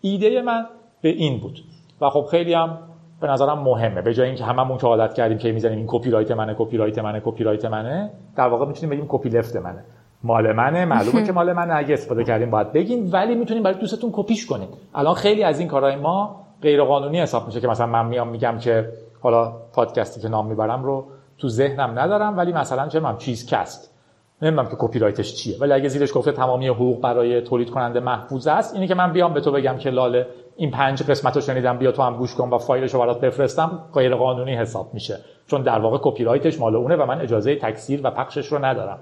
ایده 0.00 0.42
من 0.42 0.66
به 1.02 1.08
این 1.08 1.40
بود. 1.40 1.58
و 2.00 2.10
خب 2.10 2.26
خیلی 2.30 2.54
هم 2.54 2.78
به 3.20 3.26
نظرم 3.26 3.58
مهمه. 3.58 4.02
به 4.02 4.14
جای 4.14 4.26
اینکه 4.26 4.44
هممون 4.44 4.78
که 4.78 4.86
عادت 4.86 5.14
کردیم 5.14 5.38
که 5.38 5.52
می‌زنیم 5.52 5.78
این 5.78 5.86
کپی 5.88 6.10
رایت 6.10 6.30
منه 6.30 6.54
کپی 6.58 6.76
رایت 6.76 6.98
منه 6.98 7.22
کپی 7.24 7.44
رایت 7.44 7.64
منه 7.64 8.10
در 8.36 8.48
واقع 8.48 8.66
می‌تونیم 8.66 8.90
بگیم 8.90 9.06
copyleft 9.08 9.56
منه. 9.56 9.84
مال 10.22 10.52
منه 10.52 10.84
معلومه 10.84 11.22
که 11.26 11.32
مال 11.32 11.52
منه. 11.52 11.74
اگه 11.74 11.94
استفاده 11.94 12.24
کردیم 12.24 12.50
باید 12.50 12.72
بگین 12.72 13.10
ولی 13.10 13.34
می‌تونیم 13.34 13.62
برای 13.62 13.78
دوستتون 13.78 14.10
کپیش 14.12 14.46
کنین 14.46 14.68
الان 14.94 15.14
خیلی 15.14 15.42
از 15.42 15.58
این 15.58 15.68
کارهای 15.68 15.96
ما 15.96 16.44
غیر 16.62 16.82
قانونی 16.82 17.20
حساب 17.20 17.46
میشه 17.46 17.60
که 17.60 17.68
مثلا 17.68 17.86
من 17.86 18.06
میام 18.06 18.28
میگم 18.28 18.58
که 18.58 18.88
حالا 19.24 19.52
پادکستی 19.72 20.20
که 20.20 20.28
نام 20.28 20.46
می‌برم 20.46 20.84
رو 20.84 21.06
تو 21.38 21.48
ذهنم 21.48 21.98
ندارم 21.98 22.36
ولی 22.36 22.52
مثلا 22.52 22.88
چه 22.88 23.00
چیز 23.18 23.46
کست. 23.46 23.94
نمی‌دونم 24.42 24.68
که 24.68 24.76
کپی 24.78 24.98
رایتش 24.98 25.34
چیه. 25.34 25.58
ولی 25.58 25.72
اگه 25.72 25.88
زیرش 25.88 26.14
گفته 26.14 26.32
تمامی 26.32 26.68
حقوق 26.68 27.00
برای 27.00 27.40
تولید 27.40 27.70
کننده 27.70 28.00
محفوظ 28.00 28.46
است 28.46 28.74
اینی 28.74 28.88
که 28.88 28.94
من 28.94 29.12
بیام 29.12 29.34
به 29.34 29.40
تو 29.40 29.52
بگم 29.52 29.76
که 29.78 29.90
لاله 29.90 30.26
این 30.56 30.70
پنج 30.70 31.02
قسمت 31.02 31.34
رو 31.34 31.40
شنیدم 31.40 31.78
بیا 31.78 31.92
تو 31.92 32.02
هم 32.02 32.16
گوش 32.16 32.34
کن 32.34 32.50
و 32.50 32.58
فایلش 32.58 32.94
رو 32.94 33.00
برات 33.00 33.20
بفرستم 33.20 33.84
غیر 33.94 34.14
قانونی 34.14 34.54
حساب 34.56 34.94
میشه. 34.94 35.18
چون 35.46 35.62
در 35.62 35.78
واقع 35.78 35.98
کپی 36.02 36.24
رایتش 36.24 36.60
مال 36.60 36.76
اونه 36.76 36.96
و 36.96 37.06
من 37.06 37.20
اجازه 37.20 37.56
تکثیر 37.56 38.00
و 38.04 38.10
پخشش 38.10 38.46
رو 38.46 38.64
ندارم. 38.64 38.98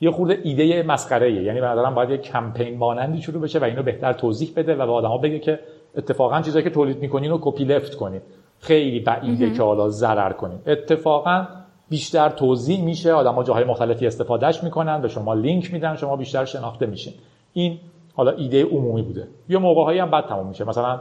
یه 0.00 0.10
خورده 0.10 0.38
ایده 0.42 0.82
مسخره 0.82 1.32
یعنی 1.32 1.60
به 1.60 1.66
نظرم 1.66 1.94
باید 1.94 2.10
یه 2.10 2.18
کمپین 2.18 2.78
مانندی 2.78 3.22
شروع 3.22 3.42
بشه 3.42 3.58
و 3.58 3.64
اینو 3.64 3.82
بهتر 3.82 4.12
توضیح 4.12 4.52
بده 4.56 4.74
و 4.74 4.86
به 4.86 4.92
آدما 4.92 5.18
بگه 5.18 5.38
که 5.38 5.58
اتفاقا 5.96 6.42
چیزایی 6.42 6.64
که 6.64 6.70
تولید 6.70 6.98
می‌کنین 6.98 7.30
رو 7.30 7.38
copyleft 7.42 7.94
کنید 7.94 8.22
خیلی 8.60 9.00
بعیده 9.00 9.50
که 9.50 9.62
حالا 9.62 9.88
ضرر 9.88 10.32
کنید 10.32 10.68
اتفاقا 10.68 11.46
بیشتر 11.88 12.28
توزیع 12.28 12.84
میشه 12.84 13.12
آدما 13.12 13.42
جاهای 13.42 13.64
مختلفی 13.64 14.06
استفادهش 14.06 14.62
می‌کنن 14.64 15.02
به 15.02 15.08
شما 15.08 15.34
لینک 15.34 15.72
میدن 15.72 15.96
شما 15.96 16.16
بیشتر 16.16 16.44
شناخته 16.44 16.86
میشین. 16.86 17.12
این 17.52 17.78
حالا 18.14 18.30
ایده 18.30 18.64
عمومی 18.64 19.02
بوده. 19.02 19.28
یه 19.48 19.58
موقعهایی 19.58 19.98
هم 19.98 20.10
بد 20.10 20.26
تموم 20.26 20.46
میشه. 20.46 20.64
مثلا 20.64 21.00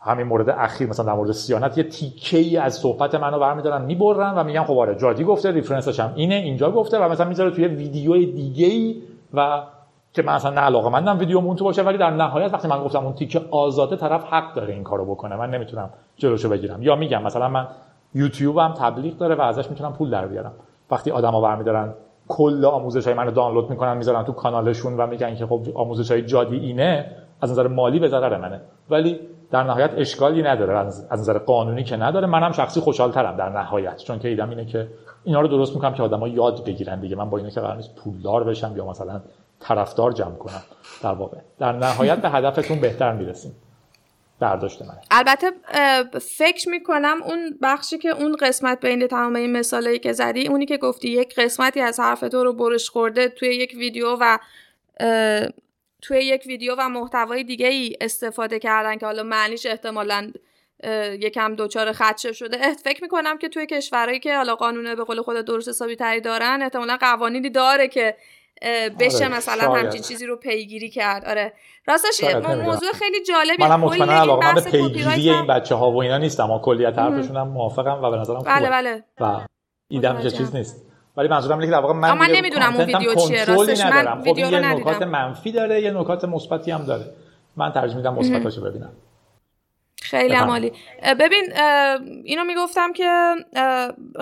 همین 0.00 0.26
مورد 0.26 0.50
اخیر 0.50 0.88
مثلا 0.88 1.06
در 1.06 1.12
مورد 1.12 1.32
سیانت 1.32 1.78
یه 1.78 1.84
تیکه 1.84 2.38
ای 2.38 2.56
از 2.56 2.74
صحبت 2.74 3.14
منو 3.14 3.38
برمیدارن 3.38 3.84
می‌برن 3.84 4.34
و 4.34 4.44
میگن 4.44 4.64
خب 4.64 4.78
آره 4.78 4.94
جادی 4.94 5.24
گفته 5.24 5.50
ریفرنسش 5.50 6.00
هم 6.00 6.12
اینه 6.16 6.34
اینجا 6.34 6.70
گفته 6.70 6.98
و 6.98 7.08
مثلا 7.08 7.28
می‌ذاره 7.28 7.50
توی 7.50 7.66
ویدیو 7.66 8.16
دیگه 8.16 8.66
ای 8.66 9.02
و 9.34 9.62
که 10.12 10.22
من 10.22 10.32
اصلا 10.32 10.50
نه 10.50 10.60
علاقه 10.60 10.88
مندم 10.88 11.18
ویدیو 11.18 11.40
مون 11.40 11.56
تو 11.56 11.64
باشه 11.64 11.82
ولی 11.82 11.98
در 11.98 12.10
نهایت 12.10 12.54
وقتی 12.54 12.68
من 12.68 12.84
گفتم 12.84 13.04
اون 13.04 13.14
تیکه 13.14 13.40
آزاده 13.50 13.96
طرف 13.96 14.24
حق 14.24 14.54
داره 14.54 14.74
این 14.74 14.84
کارو 14.84 15.04
بکنه 15.04 15.36
من 15.36 15.50
نمی‌تونم 15.50 15.90
جلوشو 16.16 16.48
بگیرم. 16.48 16.82
یا 16.82 16.96
میگم 16.96 17.22
مثلا 17.22 17.48
من 17.48 17.66
یوتیوب 18.14 18.58
هم 18.58 18.72
تبلیغ 18.72 19.16
داره 19.16 19.34
و 19.34 19.40
ازش 19.40 19.70
می‌تونم 19.70 19.92
پول 19.92 20.10
در 20.10 20.26
بیارم. 20.26 20.52
وقتی 20.90 21.10
آدما 21.10 21.40
برمیدارن 21.40 21.94
کل 22.28 22.64
آموزش 22.64 23.04
های 23.06 23.14
منو 23.14 23.30
دانلود 23.30 23.70
می‌کنن 23.70 23.96
می‌ذارن 23.96 24.24
تو 24.24 24.32
کانالشون 24.32 24.96
و 24.96 25.06
میگن 25.06 25.34
که 25.34 25.46
خب 25.46 25.60
آموزش 25.74 26.10
های 26.10 26.22
جادی 26.22 26.56
اینه 26.56 27.16
از 27.40 27.50
نظر 27.50 27.66
مالی 27.66 27.98
به 27.98 28.08
ضرر 28.08 28.38
منه. 28.38 28.60
ولی 28.90 29.20
در 29.50 29.62
نهایت 29.62 29.90
اشکالی 29.96 30.42
نداره 30.42 30.78
از 30.78 31.20
نظر 31.20 31.38
قانونی 31.38 31.84
که 31.84 31.96
نداره. 31.96 32.26
منم 32.26 32.52
شخصی 32.52 32.80
خوشحالترم 32.80 33.36
در 33.36 33.48
نهایت 33.48 33.96
چون 33.96 34.18
که 34.18 34.28
ایدم 34.28 34.50
اینه 34.50 34.64
که 34.64 34.88
اینا 35.24 35.40
رو 35.40 35.48
درست 35.48 35.74
می‌کنم 35.74 35.94
که 35.94 36.02
آدما 36.02 36.28
یاد 36.28 36.64
بگیرن 36.64 37.00
دیگه. 37.00 37.16
من 37.16 37.30
با 37.30 37.38
اینه 37.38 37.50
که 37.50 37.60
قرار 37.60 37.76
نیست 37.76 37.96
پولدار 38.04 38.44
بشم 38.44 38.76
یا 38.76 38.86
مثلا 38.86 39.20
طرفدار 39.62 40.12
جمع 40.12 40.36
کنم. 40.36 40.62
در 41.02 41.12
واقع. 41.12 41.38
در 41.58 41.72
نهایت 41.72 42.18
به 42.18 42.30
هدفتون 42.30 42.80
بهتر 42.80 43.12
می‌رسیم. 43.12 43.56
برداشت 44.40 44.82
من. 44.82 44.94
البته 45.10 45.52
فکر 46.18 46.68
می‌کنم 46.68 47.22
اون 47.22 47.58
بخشی 47.62 47.98
که 47.98 48.08
اون 48.08 48.36
قسمت 48.36 48.80
بین 48.80 49.06
تمام 49.06 49.36
این 49.36 49.52
مثالایی 49.52 49.98
که 49.98 50.12
زدی 50.12 50.48
اونی 50.48 50.66
که 50.66 50.76
گفتی 50.76 51.08
یک 51.08 51.34
قسمتی 51.34 51.80
از 51.80 52.00
حرف 52.00 52.20
تو 52.20 52.44
رو 52.44 52.52
برش 52.52 52.90
خورده 52.90 53.28
توی 53.28 53.48
یک 53.48 53.74
ویدیو 53.76 54.16
و 54.20 54.38
توی 56.02 56.18
یک 56.18 56.42
ویدیو 56.46 56.74
و 56.78 56.88
محتوای 56.88 57.44
دیگه 57.44 57.66
ای 57.66 57.96
استفاده 58.00 58.58
کردن 58.58 58.96
که 58.96 59.06
حالا 59.06 59.22
معنیش 59.22 59.66
احتمالا 59.66 60.32
یکم 61.20 61.54
دوچار 61.54 61.92
خدشه 61.92 62.32
شده. 62.32 62.74
فکر 62.74 63.02
می‌کنم 63.02 63.38
که 63.38 63.48
توی 63.48 63.66
کشورهایی 63.66 64.20
که 64.20 64.36
حالا 64.36 64.54
قانون 64.54 64.94
به 64.94 65.04
قول 65.04 65.22
خود 65.22 65.36
درست 65.36 65.68
حسابی 65.68 65.96
تری 65.96 66.20
دارن 66.20 66.62
احتمالا 66.62 66.96
قوانینی 67.00 67.50
داره 67.50 67.88
که 67.88 68.16
بشه 69.00 69.24
آره، 69.24 69.36
مثلا 69.36 69.72
همچین 69.72 70.02
چیزی 70.02 70.26
رو 70.26 70.36
پیگیری 70.36 70.90
کرد. 70.90 71.24
آره. 71.24 71.52
راستش 71.86 72.24
موضوع 72.44 72.92
خیلی 72.92 73.24
جالبی. 73.24 73.62
منم 73.62 73.80
مطمئنا 73.80 74.12
علاقه 74.12 74.46
من 74.46 74.54
به 74.54 74.60
پیگیری 74.60 75.30
این 75.30 75.46
بچه 75.46 75.74
ها 75.74 75.90
و 75.90 76.02
اینا 76.02 76.18
نیستم 76.18 76.44
اما 76.44 76.58
کلیت 76.58 76.98
حرفشون 76.98 77.36
هم 77.36 77.48
موافقم 77.48 78.02
و 78.02 78.10
به 78.10 78.16
نظرم 78.16 78.42
بله 78.42 78.70
بله. 78.70 79.04
و 79.20 79.40
ایدم 79.88 80.28
چیز 80.28 80.56
نیست. 80.56 80.86
ولی 81.16 81.28
منظورم 81.28 81.58
اینه 81.58 81.66
که 81.66 81.72
در 81.72 81.80
واقع 81.80 81.94
من 81.94 82.18
من 82.18 82.30
نمی‌دونم 82.30 82.76
اون 82.76 82.84
ویدیو 82.84 83.14
چیه. 83.14 83.44
راستش 83.44 83.84
من 83.84 84.20
خب 84.20 84.26
ویدیو 84.26 84.50
یه 84.50 84.60
نکات 84.60 85.02
منفی 85.02 85.52
داره 85.52 85.82
یه 85.82 85.90
نکات 85.90 86.24
مثبتی 86.24 86.70
هم 86.70 86.84
داره. 86.84 87.04
من 87.56 87.72
ترجیح 87.72 87.96
میدم 87.96 88.14
مثبتاشو 88.14 88.60
ببینم. 88.60 88.92
خیلی 90.12 90.34
عمالی 90.34 90.72
ببین 91.20 91.52
اینو 92.24 92.44
می‌گفتم 92.44 92.92
که 92.92 93.34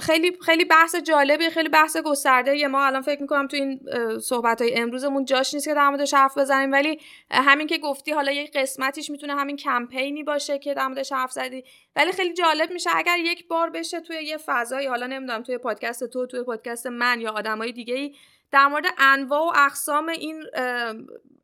خیلی 0.02 0.38
خیلی 0.46 0.64
بحث 0.64 0.96
جالبی 0.96 1.50
خیلی 1.50 1.68
بحث 1.68 1.96
گسترده. 1.96 2.56
یه 2.56 2.68
ما 2.68 2.86
الان 2.86 3.02
فکر 3.02 3.20
می‌کنم 3.20 3.46
تو 3.46 3.56
این 3.56 3.80
صحبت 4.20 4.62
های 4.62 4.74
امروزمون 4.74 5.24
جاش 5.24 5.54
نیست 5.54 5.66
که 5.66 5.74
در 5.74 5.88
موردش 5.88 6.14
حرف 6.14 6.38
بزنیم. 6.38 6.72
ولی 6.72 7.00
همین 7.30 7.66
که 7.66 7.78
گفتی 7.78 8.12
حالا 8.12 8.32
یک 8.32 8.52
قسمتیش 8.52 9.10
می‌تونه 9.10 9.34
همین 9.34 9.56
کمپینی 9.56 10.22
باشه 10.22 10.58
که 10.58 10.74
در 10.74 10.86
موردش 10.86 11.12
حرف 11.12 11.32
زدی. 11.32 11.64
ولی 11.96 12.12
خیلی 12.12 12.32
جالب 12.32 12.70
میشه 12.70 12.90
اگر 12.94 13.18
یک 13.18 13.48
بار 13.48 13.70
بشه 13.70 14.00
توی 14.00 14.16
یه 14.16 14.36
فضایی 14.36 14.86
حالا 14.86 15.06
نمی‌دونم 15.06 15.42
توی 15.42 15.58
پادکست 15.58 16.04
تو 16.04 16.26
توی 16.26 16.42
پادکست 16.42 16.86
من 16.86 17.20
یا 17.20 17.30
آدمای 17.30 17.72
دیگه 17.72 17.94
ای 17.94 18.14
در 18.52 18.66
مورد 18.66 18.84
انواع 18.98 19.42
و 19.42 19.52
اقسام 19.66 20.08
این 20.08 20.44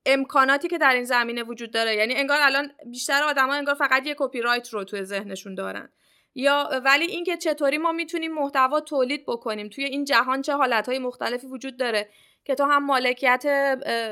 امکاناتی 0.06 0.68
که 0.68 0.78
در 0.78 0.94
این 0.94 1.04
زمینه 1.04 1.42
وجود 1.42 1.70
داره. 1.70 1.94
یعنی 1.94 2.14
انگار 2.14 2.38
الان 2.40 2.72
بیشتر 2.86 3.22
آدما 3.22 3.54
انگار 3.54 3.74
فقط 3.74 4.06
یه 4.06 4.14
کپی 4.18 4.40
رایت 4.40 4.68
رو 4.68 4.84
توی 4.84 5.04
ذهنشون 5.04 5.54
دارن. 5.54 5.88
یا 6.34 6.80
ولی 6.84 7.04
اینکه 7.04 7.36
چطوری 7.36 7.78
ما 7.78 7.92
می‌تونیم 7.92 8.34
محتوا 8.34 8.80
تولید 8.80 9.24
بکنیم 9.26 9.68
توی 9.68 9.84
این 9.84 10.04
جهان 10.04 10.42
چه 10.42 10.52
حالتهای 10.52 10.98
مختلفی 10.98 11.46
وجود 11.46 11.76
داره 11.76 12.08
که 12.44 12.54
تو 12.54 12.64
هم 12.64 12.84
مالکیت 12.84 13.44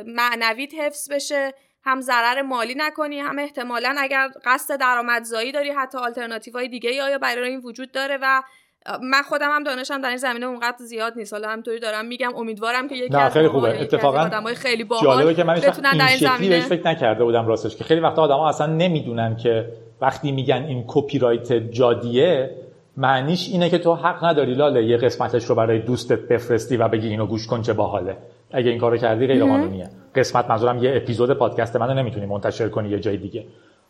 معنویت 0.07 0.75
حفظ 0.75 1.13
بشه 1.13 1.55
هم 1.85 2.01
ضرر 2.01 2.43
مالی 2.43 2.75
نکنی 2.77 3.21
هم 3.21 3.39
احتمالا 3.39 3.95
اگر 3.99 4.29
قصد 4.45 4.77
درآمدزایی 4.81 5.53
داری 5.53 5.71
حتی 5.71 5.99
آلترناتیوهای 5.99 6.69
دیگه 6.69 6.95
یا 6.95 7.19
برای 7.19 7.51
این 7.51 7.61
وجود 7.61 7.93
داره 7.93 8.19
و 8.23 8.43
من 9.03 9.23
خودم 9.29 9.49
هم 9.51 9.65
دانشم 9.65 10.01
در 10.01 10.09
این 10.09 10.17
زمینه 10.17 10.47
اونقدر 10.47 10.77
زیاد 10.79 11.13
نیست. 11.17 11.33
حالا 11.33 11.49
همینطوری 11.49 11.81
دارم 11.81 12.05
میگم 12.05 12.31
امیدوارم 12.37 12.89
که 12.89 12.95
یکی 12.95 13.17
از 13.17 13.33
خیلی 13.33 13.49
خوبه. 13.49 13.81
اتفاقا 13.81 14.55
خیلی 14.55 14.85
باحال 14.85 15.35
که 15.35 15.45
من 15.45 15.55
بتونن 15.55 15.99
در 15.99 16.09
این 16.09 16.19
زمینه 16.19 16.61
فکر 16.61 16.89
نکرده 16.89 17.25
بودم 17.25 17.47
راستش 17.47 17.77
که 17.77 17.85
خیلی 17.85 18.01
وقتا 18.01 18.23
آدما 18.23 18.49
اصلا 18.49 18.67
نمی‌دونن 18.67 19.37
که 19.37 19.69
وقتی 20.01 20.33
میگن 20.33 20.65
این 20.69 20.85
کپی 20.87 21.19
رایت 21.19 21.53
جادیه 21.53 22.51
معنیش 22.97 23.49
اینه 23.53 23.71
که 23.71 23.79
تو 23.79 23.95
حق 23.95 24.25
نداری 24.25 24.55
لاله 24.55 24.85
یه 24.85 24.97
قسمتش 24.97 25.45
رو 25.45 25.55
برای 25.55 25.79
دوستت 25.79 26.19
بفرستی 26.19 26.77
و 26.77 26.89
بگی 26.89 27.09
اینو 27.09 27.27
گوش 27.27 27.47
کن 27.47 27.63
چه 27.63 27.73
باحاله. 27.73 28.17
اگه 28.53 28.71
این 28.71 28.79
کارو 28.79 28.97
کردی 28.97 29.27
غیر 29.27 29.45
قانونیه. 29.45 29.91
قسمت 30.15 30.51
منظورم 30.51 30.85
یه 30.85 30.97
اپیزود 30.97 31.33
پادکست 31.33 31.77
منو 31.77 31.95
نمی‌تونی 31.95 32.27
منتشر 32.27 32.69
کنی 32.69 32.89
یه 32.89 33.01
جای 33.01 33.17
دیگه. 33.17 33.47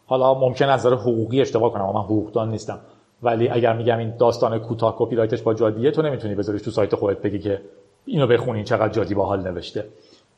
حالا 0.06 0.34
ممکن 0.34 0.64
از 0.64 0.86
نظر 0.86 0.96
حقوقی 0.96 1.40
اشتباه 1.40 1.72
کنم 1.72 1.82
اما 1.82 1.92
من 1.92 2.04
حقوقدان 2.04 2.50
نیستم. 2.50 2.78
ولی 3.24 3.48
اگر 3.48 3.72
میگم 3.72 3.98
این 3.98 4.16
داستان 4.16 4.58
کوتاه 4.58 4.96
کپی 4.98 5.16
رایتش 5.16 5.42
با 5.42 5.54
جادیه 5.54 5.90
تو 5.90 6.02
نمی‌تونی 6.02 6.34
بذاریش 6.34 6.62
تو 6.62 6.70
سایت 6.70 6.94
خودت 6.94 7.22
بگی 7.22 7.38
که 7.38 7.60
اینو 8.06 8.26
بخونین 8.26 8.64
چقدر 8.64 8.88
جادی 8.88 9.14
با 9.14 9.26
حال 9.26 9.40
نوشته. 9.40 9.84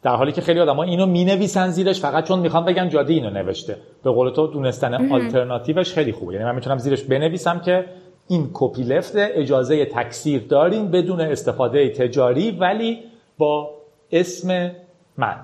در 0.02 0.16
حالی 0.16 0.32
که 0.32 0.40
خیلی 0.40 0.60
آدما 0.60 0.82
اینو 0.82 1.06
می‌نویسن 1.06 1.68
زیرش 1.68 2.00
فقط 2.00 2.24
چون 2.24 2.38
می‌خوان 2.38 2.64
بگن 2.64 2.88
جادی 2.88 3.14
اینو 3.14 3.30
نوشته. 3.30 3.76
به 4.02 4.10
قول 4.10 4.30
تو 4.30 4.46
دونستن 4.46 5.12
آلترناتیوش 5.12 5.92
خیلی 5.92 6.12
خوبه. 6.12 6.32
یعنی 6.32 6.44
من 6.44 6.54
می‌تونم 6.54 6.78
زیرش 6.78 7.02
بنویسم 7.02 7.58
که 7.58 7.84
این 8.28 8.50
کپی 8.54 8.82
لفت 8.82 9.12
اجازه 9.16 9.84
تکثیر 9.84 10.42
داریم 10.48 10.90
بدون 10.90 11.20
استفاده 11.20 11.88
تجاری 11.88 12.50
ولی 12.50 12.98
با 13.38 13.70
اسم 14.12 14.70
من. 15.16 15.36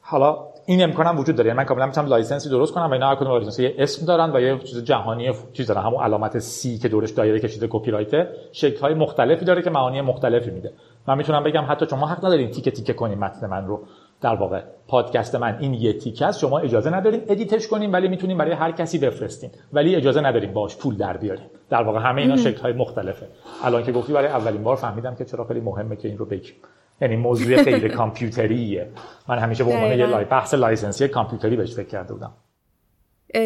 حالا 0.00 0.38
این 0.66 0.82
امکانم 0.82 1.18
وجود 1.18 1.36
داره. 1.36 1.48
یعنی 1.48 1.58
من 1.58 1.64
کاملا 1.64 1.86
می‌تونم 1.86 2.06
license 2.06 2.43
ی 2.43 2.48
درست 2.48 2.74
کنم 2.74 2.90
و 2.90 2.92
اینا 2.92 3.08
هر 3.08 3.14
کدوم 3.14 3.28
license 3.28 3.58
یه 3.58 3.74
اسم 3.78 4.06
دارن 4.06 4.36
و 4.36 4.40
یه 4.40 4.58
چیز 4.58 4.84
جهانی 4.84 5.32
چیز 5.52 5.66
دارن. 5.66 5.82
همون 5.82 6.02
علامت 6.02 6.38
C 6.38 6.78
که 6.78 6.88
دورش 6.88 7.10
دایره 7.10 7.40
کشیده 7.40 7.66
کپی 7.70 7.90
رایت 7.90 8.28
شکل 8.52 8.80
های 8.80 8.94
مختلفی 8.94 9.44
داره 9.44 9.62
که 9.62 9.70
معانی 9.70 10.00
مختلفی 10.00 10.50
میده. 10.50 10.72
من 11.08 11.18
می‌تونم 11.18 11.44
بگم 11.44 11.64
حتی 11.68 11.86
شما 11.90 12.06
حق 12.06 12.24
ندارین 12.24 12.50
تیکه 12.50 12.70
تیکه 12.70 12.92
کنین 12.92 13.18
متن 13.18 13.46
من 13.46 13.66
رو. 13.66 13.80
در 14.20 14.34
واقع 14.34 14.62
پادکست 14.88 15.34
من 15.34 15.58
این 15.60 15.74
یه 15.74 15.92
تیکه 15.92 16.26
است 16.26 16.38
شما 16.38 16.58
اجازه 16.58 16.90
ندارین 16.90 17.22
edit 17.28 17.55
ش 17.55 17.68
کنین 17.68 17.90
ولی 17.90 18.08
می‌تونین 18.08 18.38
برای 18.38 18.52
هر 18.52 18.72
کسی 18.72 18.98
بفرستین. 18.98 19.50
ولی 19.72 19.96
اجازه 19.96 20.20
ندارین 20.20 20.52
باش 20.52 20.76
پول 20.76 20.96
در 20.96 21.16
بیارین. 21.16 21.46
در 21.70 21.82
واقع 21.82 22.00
همه 22.00 22.22
اینا 22.22 22.36
شکل 22.36 22.60
های 22.60 22.72
مختلفه. 22.72 23.26
الان 23.64 23.82
که 23.82 23.92
گفتی 23.92 24.12
برای 24.12 24.28
اولین 24.28 24.62
بار 24.62 24.76
فهمیدم 24.76 25.14
که 25.14 25.24
چرا 25.24 25.44
خیلی 25.44 25.60
مهمه 25.60 25.96
که 25.96 26.08
این 26.08 26.18
رو 26.18 26.24
بگیم. 26.24 26.54
یعنی 27.02 27.16
موضوع 27.16 27.62
غیر 27.62 27.88
کامپیوتریه. 27.96 28.92
من 29.28 29.38
همیشه 29.38 29.64
به 29.64 29.70
عنوان 29.70 29.98
یه 29.98 30.06
لای 30.06 30.24
بحث 30.24 30.54
license 30.54 31.01
ی 31.01 31.08
کامپیوتری 31.08 31.56
بهش 31.56 31.74
فکر 31.74 31.88
کرده 31.88 32.12
بودم. 32.12 32.32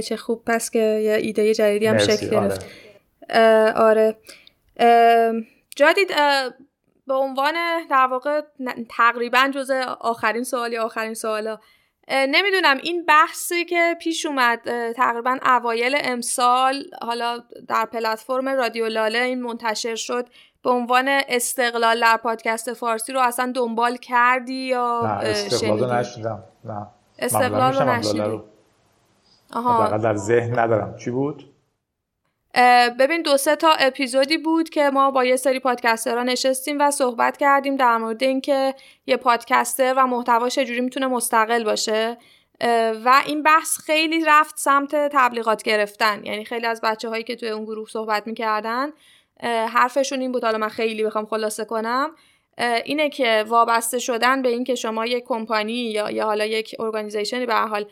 چه 0.04 0.16
خوب. 0.16 0.42
پس 0.46 0.70
که 0.70 0.78
یه 0.78 1.12
ایده 1.12 1.54
جدیدی 1.54 1.86
هم 1.86 1.98
شکل 1.98 2.28
گرفت. 2.30 2.66
آره, 3.30 3.72
آره. 3.76 4.16
جدید 5.76 6.08
به 7.06 7.14
عنوان 7.14 7.54
در 7.90 8.06
واقع 8.10 8.40
تقریبا 8.90 9.50
جز 9.54 9.70
آخرین 10.00 10.44
سوالی 10.44 10.76
آخرین 10.76 11.14
سوالا. 11.14 11.58
نمی‌دونم 12.10 12.76
این 12.82 13.04
بحثی 13.04 13.64
که 13.64 13.96
پیش 14.00 14.26
اومد 14.26 14.92
تقریبا 14.92 15.38
اوایل 15.46 15.96
امسال 16.04 16.84
حالا 17.02 17.38
در 17.68 17.84
پلتفرم 17.84 18.48
رادیو 18.48 18.86
لاله 18.86 19.18
این 19.18 19.42
منتشر 19.42 19.94
شد. 19.94 20.28
به 20.66 20.72
عنوان 20.72 21.08
استقلال 21.08 22.00
در 22.00 22.16
پادکست 22.16 22.72
فارسی 22.72 23.12
رو 23.12 23.20
اصلا 23.20 23.52
دنبال 23.54 23.96
کردی 23.96 24.54
یا 24.54 25.00
نه 25.04 25.28
استقلال 25.28 25.84
رو 25.84 25.94
نشیدم. 25.94 26.42
نه. 26.64 26.86
استقلال 27.18 27.74
رو 27.74 27.90
نشیدم 27.90 28.42
آها. 29.52 29.98
در 29.98 30.16
ذهن 30.16 30.58
ندارم. 30.58 30.96
چی 30.96 31.10
بود؟ 31.10 31.52
ببین 32.98 33.22
دو 33.22 33.36
سه 33.36 33.56
تا 33.56 33.72
اپیزودی 33.72 34.38
بود 34.38 34.68
که 34.68 34.90
ما 34.90 35.10
با 35.10 35.24
یه 35.24 35.36
سری 35.36 35.60
پادکسترها 35.60 36.22
نشستیم 36.22 36.76
و 36.80 36.90
صحبت 36.90 37.36
کردیم 37.36 37.76
در 37.76 37.96
مورد 37.96 38.22
اینکه 38.22 38.74
یه 39.06 39.16
پادکستر 39.16 39.94
و 39.96 40.06
محتوا 40.06 40.48
چجوری 40.48 40.80
می‌تونه 40.80 41.06
مستقل 41.06 41.64
باشه. 41.64 42.18
و 43.04 43.22
این 43.26 43.42
بحث 43.42 43.78
خیلی 43.78 44.24
رفت 44.24 44.58
سمت 44.58 44.94
تبلیغات 45.12 45.62
گرفتن. 45.62 46.24
یعنی 46.24 46.44
خیلی 46.44 46.66
از 46.66 46.80
بچه 46.80 47.08
هایی 47.08 47.24
که 47.24 47.36
توی 47.36 47.48
اون 47.48 47.64
گروه 47.64 47.88
صحبت 47.88 48.26
می‌کردن 48.26 48.88
حرفشون 49.42 50.20
این 50.20 50.32
بود 50.32 50.44
حالا 50.44 50.58
من 50.58 50.68
خیلی 50.68 51.04
بخوام 51.04 51.26
خلاصه 51.26 51.64
کنم. 51.64 52.10
اینه 52.84 53.10
که 53.10 53.44
وابسته 53.48 53.98
شدن 53.98 54.42
به 54.42 54.48
اینکه 54.48 54.74
شما 54.74 55.06
یک 55.06 55.24
کمپانی 55.24 55.72
یا 55.72 56.10
یا 56.10 56.24
حالا 56.24 56.44
یک 56.44 56.76
ارگانیزیشنی 56.78 57.46
به 57.46 57.54
حال 57.54 57.86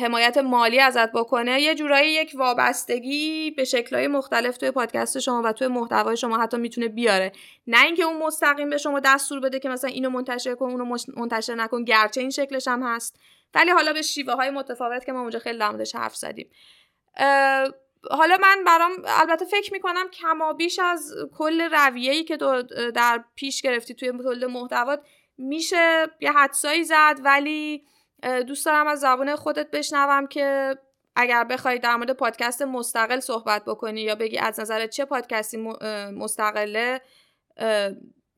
حمایت 0.00 0.38
مالی 0.38 0.80
ازت 0.80 1.12
بکنه 1.12 1.60
یه 1.60 1.74
جورایی 1.74 2.12
یک 2.12 2.32
وابستگی 2.34 3.50
به 3.50 3.64
شکلهای 3.64 4.06
مختلف 4.06 4.56
توی 4.56 4.70
پادکست 4.70 5.18
شما 5.18 5.42
و 5.44 5.52
توی 5.52 5.66
محتوای 5.68 6.16
شما 6.16 6.38
حتی 6.38 6.56
می‌تونه 6.56 6.88
بیاره. 6.88 7.32
نه 7.66 7.84
اینکه 7.84 8.02
اون 8.02 8.22
مستقیم 8.22 8.70
به 8.70 8.78
شما 8.78 9.00
دستور 9.00 9.40
بده 9.40 9.58
که 9.58 9.68
مثلا 9.68 9.90
اینو 9.90 10.10
منتشر 10.10 10.54
کن 10.54 10.70
اونو 10.70 10.96
منتشر 11.16 11.54
نکن 11.54 11.84
گرچه 11.84 12.20
این 12.20 12.30
شکلش 12.30 12.68
هم 12.68 12.82
هست. 12.82 13.20
ولی 13.54 13.70
حالا 13.70 13.92
به 13.92 14.02
شیوه 14.02 14.34
های 14.34 14.50
متفاوت 14.50 15.04
که 15.04 15.12
ما 15.12 15.20
اونجا 15.20 15.38
خیلی 15.38 15.58
در 15.58 15.84
حرف 15.94 16.16
زدیم. 16.16 16.50
حالا 18.10 18.38
من 18.42 18.64
برام 18.66 18.92
البته 19.06 19.44
فکر 19.44 19.72
می‌کنم 19.72 20.08
کما 20.10 20.52
بیش 20.52 20.78
از 20.78 21.14
کل 21.38 21.60
رویه‌ای 21.60 22.24
که 22.24 22.36
در 22.94 23.24
پیش 23.34 23.62
گرفتی 23.62 23.94
توی 23.94 24.12
تولید 24.12 24.44
محتوات 24.44 25.02
میشه 25.38 26.06
یه 26.20 26.32
حدسایی 26.32 26.84
زد 26.84 27.20
ولی 27.24 27.84
دوست 28.46 28.66
دارم 28.66 28.86
از 28.86 29.00
زبان 29.00 29.36
خودت 29.36 29.70
بشنوم 29.70 30.26
که 30.26 30.76
اگر 31.16 31.44
بخوای 31.44 31.78
در 31.78 31.96
مورد 31.96 32.12
پادکست 32.12 32.62
مستقل 32.62 33.20
صحبت 33.20 33.64
بکنی 33.64 34.00
یا 34.00 34.14
بگی 34.14 34.38
از 34.38 34.60
نظر 34.60 34.86
چه 34.86 35.04
پادکستی 35.04 35.56
مستقله 36.16 37.00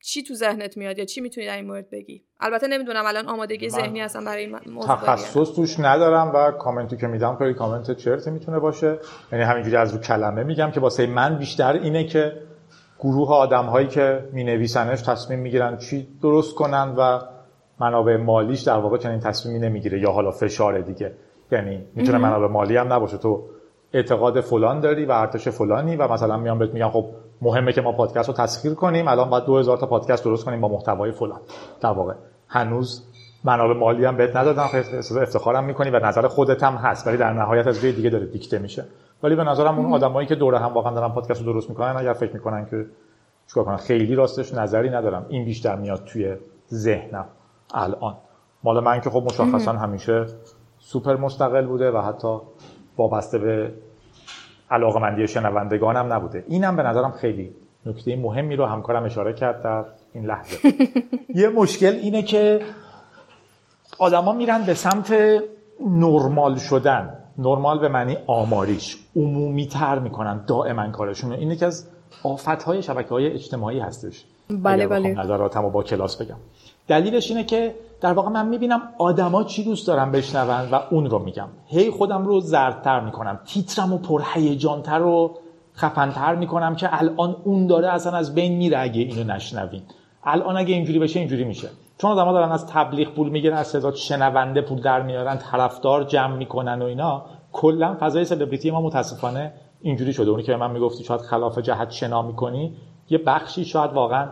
چی 0.05 0.23
تو 0.23 0.33
ذهنت 0.33 0.77
میاد 0.77 0.97
یا 0.97 1.05
چی 1.05 1.21
می‌تونی 1.21 1.47
در 1.47 1.55
این 1.55 1.65
مورد 1.65 1.89
بگی؟ 1.89 2.23
البته 2.39 2.67
نمی‌دونم 2.67 3.05
الان 3.05 3.27
آمادگی 3.27 3.69
ذهنی 3.69 4.01
هستم 4.01 4.25
برای 4.25 4.45
این 4.45 4.55
موضوع 4.73 4.95
تخصص 4.95 5.55
توش 5.55 5.79
ندارم 5.79 6.31
و 6.35 6.51
کامنتی 6.51 6.97
که 6.97 7.07
میدم 7.07 7.35
خیلی 7.35 7.53
کامنت 7.53 7.91
چرت 7.91 8.27
می‌تونه 8.27 8.59
باشه. 8.59 8.99
یعنی 9.31 9.43
همینجوری 9.43 9.75
از 9.75 9.93
رو 9.93 9.99
کلمه 9.99 10.43
میگم 10.43 10.71
که 10.71 10.79
واسه 10.79 11.07
من 11.07 11.37
بیشتر 11.37 11.73
اینه 11.73 12.03
که 12.03 12.33
گروه 12.99 13.29
آدم 13.29 13.65
هایی 13.65 13.87
که 13.87 14.29
می 14.33 14.43
نویسنش 14.43 15.01
تصمیم 15.01 15.39
می‌گیرن 15.39 15.77
چی 15.77 16.07
درست 16.21 16.55
کنن 16.55 16.95
و 16.97 17.19
منابع 17.79 18.17
مالیش 18.17 18.61
در 18.61 18.77
واقع 18.77 18.97
چنین 18.97 19.19
تصمیمی 19.19 19.59
نمی‌گیره 19.59 19.99
یا 19.99 20.11
حالا 20.11 20.31
فشار 20.31 20.81
دیگه. 20.81 21.13
یعنی 21.51 21.85
می‌تونه 21.95 22.17
منابع 22.17 22.47
مالی 22.47 22.77
هم 22.77 22.93
نباشه. 22.93 23.17
تو 23.17 23.49
اعتقاد 23.93 24.41
فلان 24.41 24.79
داری 24.79 25.05
و 25.05 25.11
ارتش 25.11 25.47
فلانی 25.47 25.95
و 25.95 26.07
مثلا 26.07 26.37
میام 26.37 26.59
بهت 26.59 26.73
میگم 26.73 26.89
خب 26.89 27.05
مهمه 27.43 27.73
که 27.73 27.81
ما 27.81 27.91
پادکست 27.91 28.29
رو 28.29 28.35
تسخیر 28.35 28.73
کنیم. 28.73 29.07
الان 29.07 29.29
باید 29.29 29.45
2000 29.45 29.77
تا 29.77 29.85
پادکست 29.85 30.25
درست 30.25 30.45
کنیم 30.45 30.61
با 30.61 30.67
محتوای 30.67 31.11
فلان. 31.11 31.39
در 31.81 31.89
واقع 31.89 32.13
هنوز 32.47 33.03
منابع 33.43 33.73
مالی 33.73 34.05
هم 34.05 34.17
بهت 34.17 34.35
ندادن 34.35 34.63
احساس 34.73 35.17
افتخارم 35.17 35.63
می‌کنی 35.63 35.89
و 35.89 36.05
نظر 36.05 36.27
خودت 36.27 36.63
هم 36.63 36.73
هست 36.73 37.07
ولی 37.07 37.17
در 37.17 37.33
نهایت 37.33 37.67
از 37.67 37.77
روی 37.77 37.91
دیگه 37.91 38.09
داره 38.09 38.25
دیکته 38.25 38.59
میشه. 38.59 38.85
ولی 39.23 39.35
به 39.35 39.43
نظرم 39.43 39.79
اون 39.79 39.93
آدمایی 39.93 40.27
که 40.27 40.35
دوره 40.35 40.59
هم 40.59 40.73
واقعا 40.73 40.93
دارن 40.93 41.13
پادکست 41.13 41.41
رو 41.41 41.53
درست 41.53 41.69
می‌کنن 41.69 41.95
اگر 41.97 42.13
فکر 42.13 42.33
می‌کنن 42.33 42.65
که 42.65 42.85
چیکار 43.47 43.63
کنن 43.63 43.77
خیلی 43.77 44.15
راستش 44.15 44.53
نظری 44.53 44.89
ندارم. 44.89 45.25
این 45.29 45.45
بیشتر 45.45 45.75
میاد 45.75 46.03
توی 46.05 46.35
ذهنم 46.73 47.25
الان. 47.73 48.17
مال 48.63 48.79
من 48.79 49.01
که 49.01 49.09
خب 49.09 49.23
مشخصا 49.23 49.71
همیشه 49.71 50.25
سوپر 50.79 51.15
مستقل 51.15 51.65
بوده 51.65 51.91
و 51.91 52.01
حتی 52.01 52.37
وابسته 52.97 53.37
به 53.37 53.73
علاقمندی 54.73 55.27
شنوندگانم 55.27 56.13
نبوده. 56.13 56.43
اینم 56.47 56.75
به 56.75 56.83
نظرم 56.83 57.11
خیلی 57.11 57.55
نکته 57.85 58.15
مهمی 58.15 58.55
رو 58.55 58.65
همکارم 58.65 59.03
اشاره 59.03 59.33
کرد 59.33 59.63
در 59.63 59.85
این 60.13 60.25
لحظه. 60.25 60.57
یه 61.41 61.49
مشکل 61.49 61.93
اینه 61.93 62.21
که 62.21 62.61
آدما 63.99 64.33
میرن 64.33 64.63
به 64.65 64.73
سمت 64.73 65.13
نرمال 65.87 66.55
شدن. 66.55 67.17
نرمال 67.37 67.79
به 67.79 67.87
معنی 67.87 68.17
آماریش. 68.27 68.97
عمومی 69.15 69.67
تر 69.67 69.99
می‌کنن. 69.99 70.45
دائما 70.47 70.91
کارشون 70.91 71.33
اینه. 71.33 71.55
که 71.55 71.65
از 71.65 71.87
آفت 72.23 72.63
های 72.63 72.81
شبکه 72.81 73.09
های 73.09 73.27
اجتماعی 73.27 73.79
هستش. 73.79 74.25
بله 74.49 74.87
بله. 74.87 75.13
نظراتم 75.13 75.69
با 75.69 75.83
کلاس 75.83 76.21
بگم. 76.21 76.37
دلیلش 76.87 77.31
اینه 77.31 77.43
که 77.43 77.75
در 78.01 78.13
واقع 78.13 78.29
من 78.29 78.47
می‌بینم 78.47 78.81
آدما 78.97 79.43
چی 79.43 79.63
دوست 79.63 79.87
دارن 79.87 80.11
بشنون 80.11 80.69
و 80.71 80.79
اون 80.89 81.09
رو 81.09 81.19
میگم. 81.19 81.47
هی 81.65 81.91
خودم 81.91 82.25
رو 82.25 82.39
زردتر 82.39 82.99
می‌کنم. 82.99 83.39
تیترم 83.45 83.93
و 83.93 83.97
پرهیجانتر 83.97 85.01
و 85.01 85.37
خفنتر 85.75 86.35
می‌کنم 86.35 86.75
که 86.75 86.99
الان 86.99 87.35
اون 87.43 87.67
داره 87.67 87.93
اصلا 87.93 88.17
از 88.17 88.35
بین 88.35 88.57
میره 88.57 88.79
اگه 88.79 89.01
اینو 89.01 89.33
نشنوین. 89.33 89.81
الان 90.23 90.57
اگه 90.57 90.73
اینجوری 90.73 90.99
بشه 90.99 91.19
اینجوری 91.19 91.43
میشه. 91.43 91.69
چون 91.97 92.11
آدما 92.11 92.31
دارن 92.31 92.51
از 92.51 92.67
تبلیغ 92.67 93.09
پول 93.09 93.29
می‌گیرن 93.29 93.57
از 93.57 93.71
تعداد 93.71 93.95
شنونده 93.95 94.61
پول 94.61 94.81
در 94.81 95.01
میارن 95.01 95.37
طرفدار 95.37 96.03
جمع 96.03 96.35
می‌کنن 96.35 96.81
و 96.81 96.85
اینا 96.85 97.25
کلا 97.51 97.97
فضای 97.99 98.25
سلبریتی 98.25 98.71
ما 98.71 98.81
متاسفانه 98.81 99.53
اینجوری 99.81 100.13
شده. 100.13 100.31
اونی 100.31 100.43
که 100.43 100.55
من 100.55 100.71
می‌گفتی 100.71 101.03
شاید 101.03 101.21
خلاف 101.21 101.57
جهت 101.59 101.91
شنا 101.91 102.21
می‌کنی 102.21 102.75
یه 103.09 103.17
بخشی 103.17 103.65
شاید 103.65 103.93
واقعا 103.93 104.27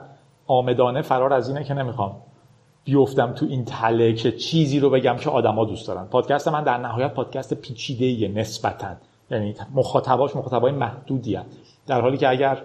آمدانه 0.48 1.02
فرار 1.02 1.34
از 1.34 1.50
اینه 1.50 1.64
که 1.64 1.74
نمی‌خوام 1.74 2.16
بیفتم 2.84 3.34
تو 3.34 3.46
این 3.46 3.66
تله 3.66 4.14
که 4.14 4.32
چیزی 4.32 4.80
رو 4.80 4.90
بگم 4.90 5.18
که 5.18 5.30
آدما 5.30 5.66
دوست 5.66 5.88
دارن. 5.88 6.06
پادکست 6.06 6.48
من 6.48 6.64
در 6.64 6.78
نهایت 6.78 7.14
پادکست 7.14 7.54
پیچیده 7.54 8.28
نسبتا. 8.28 8.96
یعنی 9.32 9.56
مخاطباش 9.74 10.36
مخاطبای 10.36 10.72
محدودی 10.72 11.36
هست. 11.36 11.48
در 11.88 12.02
حالی 12.02 12.18
که 12.18 12.30
اگر 12.30 12.62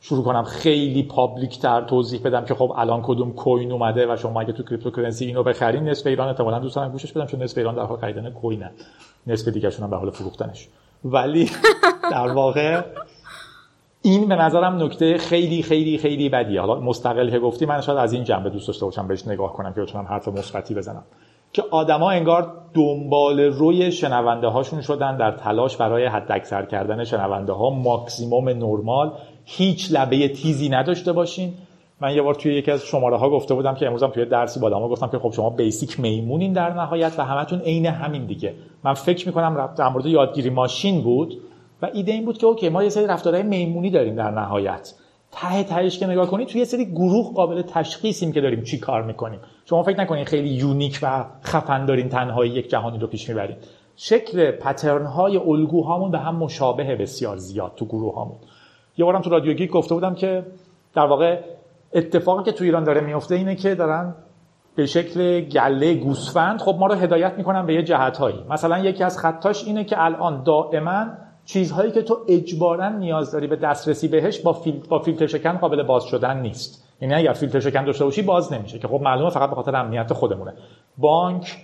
شروع 0.00 0.24
کنم 0.24 0.42
خیلی 0.42 1.02
public 1.02 1.58
تر 1.58 1.82
توضیح 1.82 2.20
بدم 2.22 2.44
که 2.44 2.54
خب 2.54 2.74
الان 2.76 3.02
کدوم 3.02 3.32
coin 3.32 3.72
اومده 3.72 4.12
و 4.12 4.16
شما 4.16 4.40
اگه 4.40 4.52
تو 4.52 4.62
cryptocurrency 4.62 5.26
اینو 5.26 5.42
بخرین 5.42 5.88
نصف 5.88 6.06
ایران 6.06 6.28
احتمالاً 6.28 6.58
دوست 6.58 6.76
دارن 6.76 6.90
گوشش 6.90 7.12
بدن 7.12 7.26
چون 7.26 7.42
نصف 7.42 7.58
ایران 7.58 7.74
در 7.74 7.82
حال 7.82 7.98
خریدن 7.98 8.30
coin 8.30 8.57
ه. 8.57 8.70
نصف 9.26 9.48
دیگه 9.48 9.70
هم 9.80 9.90
به 9.90 9.96
حال 9.96 10.10
فروختنش. 10.10 10.68
ولی 11.04 11.50
در 12.12 12.32
واقع 12.32 12.82
این 14.02 14.28
به 14.28 14.36
نظرم 14.36 14.82
نکته 14.82 15.18
خیلی 15.18 15.62
خیلی 15.62 15.98
خیلی 15.98 16.28
بدیه. 16.28 16.60
حالا 16.60 16.80
مستقل 16.80 17.30
که 17.30 17.38
گفتی 17.38 17.66
من 17.66 17.80
شاید 17.80 17.98
از 17.98 18.12
این 18.12 18.24
جنبه 18.24 18.50
دوست 18.50 18.66
داشته 18.66 18.84
باشم 18.84 19.08
بهش 19.08 19.28
نگاه 19.28 19.52
کنم 19.52 19.72
که 19.72 19.80
بتونم 19.80 20.04
حرف 20.04 20.28
مثبتی 20.28 20.74
بزنم. 20.74 21.04
که 21.52 21.64
آدما 21.70 22.10
انگار 22.10 22.52
دنباله‌روی 22.74 23.92
شنونده 23.92 24.46
هاشون 24.46 24.80
شدن 24.80 25.16
در 25.16 25.30
تلاش 25.30 25.76
برای 25.76 26.06
حداکثر 26.06 26.64
کردن 26.64 27.04
شنونده 27.04 27.52
ها 27.52 27.70
ماکسیموم 27.70 28.48
نرمال 28.48 29.12
هیچ 29.44 29.92
لبه 29.92 30.28
تیزی 30.28 30.68
نداشته 30.68 31.12
باشین. 31.12 31.54
من 32.00 32.14
یه 32.14 32.22
بار 32.22 32.34
توی 32.34 32.54
یکی 32.54 32.70
از 32.70 32.84
شماره 32.84 33.16
ها 33.16 33.30
گفته 33.30 33.54
بودم 33.54 33.74
که 33.74 33.86
امروزم 33.86 34.08
توی 34.08 34.24
درسی 34.24 34.60
با 34.60 34.66
آدما 34.66 34.88
گفتم 34.88 35.08
که 35.08 35.18
خب 35.18 35.32
شما 35.32 35.50
basically 35.50 36.00
میمونین 36.00 36.52
در 36.52 36.74
نهایت 36.74 37.14
و 37.18 37.24
همتون 37.24 37.60
عین 37.60 37.86
همین 37.86 38.26
دیگه. 38.26 38.54
من 38.84 38.94
فکر 38.94 39.26
می‌کنم 39.26 39.74
در 39.78 39.88
مورد 39.88 40.06
یادگیری 40.06 40.50
ماشین 40.50 41.02
بود. 41.02 41.40
و 41.82 41.88
ایده 41.92 42.12
این 42.12 42.24
بود 42.24 42.38
که 42.38 42.46
OK 42.46 42.68
ما 42.68 42.82
یه 42.82 42.88
سری 42.88 43.06
رفتارهای 43.06 43.42
میمونی 43.42 43.90
داریم 43.90 44.14
در 44.14 44.30
نهایت. 44.30 44.94
ته 45.32 45.64
تهش 45.64 45.98
که 45.98 46.06
نگاه 46.06 46.26
کنید 46.26 46.48
توی 46.48 46.58
یه 46.58 46.64
سری 46.64 46.84
گروه 46.84 47.34
قابل 47.34 47.62
تشخیصیم 47.62 48.32
که 48.32 48.40
داریم 48.40 48.62
چی 48.62 48.78
کار 48.78 49.02
می‌کنیم. 49.02 49.40
شما 49.64 49.82
فکر 49.82 50.00
نکنید 50.00 50.26
خیلی 50.26 50.48
unique 50.48 50.98
و 51.02 51.24
خفن 51.44 51.86
دارین 51.86 52.08
تنهایی 52.08 52.50
یک 52.50 52.70
جهانی 52.70 52.98
رو 52.98 53.06
پیش 53.06 53.28
می‌برید 53.28 53.56
شکل 53.96 54.50
پترن 54.50 55.06
های 55.06 55.36
الگوهامون 55.36 56.10
به 56.10 56.18
هم 56.18 56.36
مشابه 56.36 56.96
بسیار 56.96 57.36
زیاد 57.36 57.72
تو 57.76 57.84
گروه 57.84 58.14
هامون 58.14 58.36
یه 58.96 59.04
بارم 59.04 59.20
تو 59.20 59.30
رادیو 59.30 59.52
گیک 59.52 59.70
گفته 59.70 59.94
بودم 59.94 60.14
که 60.14 60.46
در 60.94 61.06
واقع 61.06 61.40
اتفاقی 61.92 62.44
که 62.44 62.52
تو 62.52 62.64
ایران 62.64 62.84
داره 62.84 63.00
میفته 63.00 63.34
اینه 63.34 63.54
که 63.56 63.74
دارن 63.74 64.14
به 64.74 64.86
شکل 64.86 65.40
گله 65.40 65.94
گوسفند 65.94 66.60
خب 66.60 66.76
ما 66.78 66.86
رو 66.86 66.94
هدایت 66.94 67.34
می‌کنن 67.36 67.66
به 67.66 67.74
یه 67.74 67.82
جهتهایی. 67.82 68.44
مثلا 68.50 68.78
یکی 68.78 69.04
از 69.04 69.18
خطاش 69.18 69.64
اینه 69.64 69.84
که 69.84 70.04
الان 70.04 70.42
دائما 70.42 71.06
چیزهایی 71.48 71.92
که 71.92 72.02
تو 72.02 72.18
اجبارا 72.28 72.88
نیاز 72.88 73.32
داری 73.32 73.46
به 73.46 73.56
دسترسی 73.56 74.08
بهش 74.08 74.40
با, 74.40 74.52
فیل... 74.52 74.82
با 74.88 74.98
فیلتر 74.98 75.26
شکن 75.26 75.52
قابل 75.52 75.82
باز 75.82 76.04
شدن 76.04 76.40
نیست. 76.40 76.84
یعنی 77.00 77.14
اگر 77.14 77.32
فیلتر 77.32 77.60
شکن 77.60 77.84
داشته 77.84 78.04
باشی 78.04 78.22
باز 78.22 78.52
نمیشه 78.52 78.78
که 78.78 78.88
خب 78.88 79.00
معلومه 79.02 79.30
فقط 79.30 79.50
به 79.50 79.56
خاطر 79.56 79.76
امنیت 79.76 80.12
خودمونه. 80.12 80.52
بانک 80.98 81.56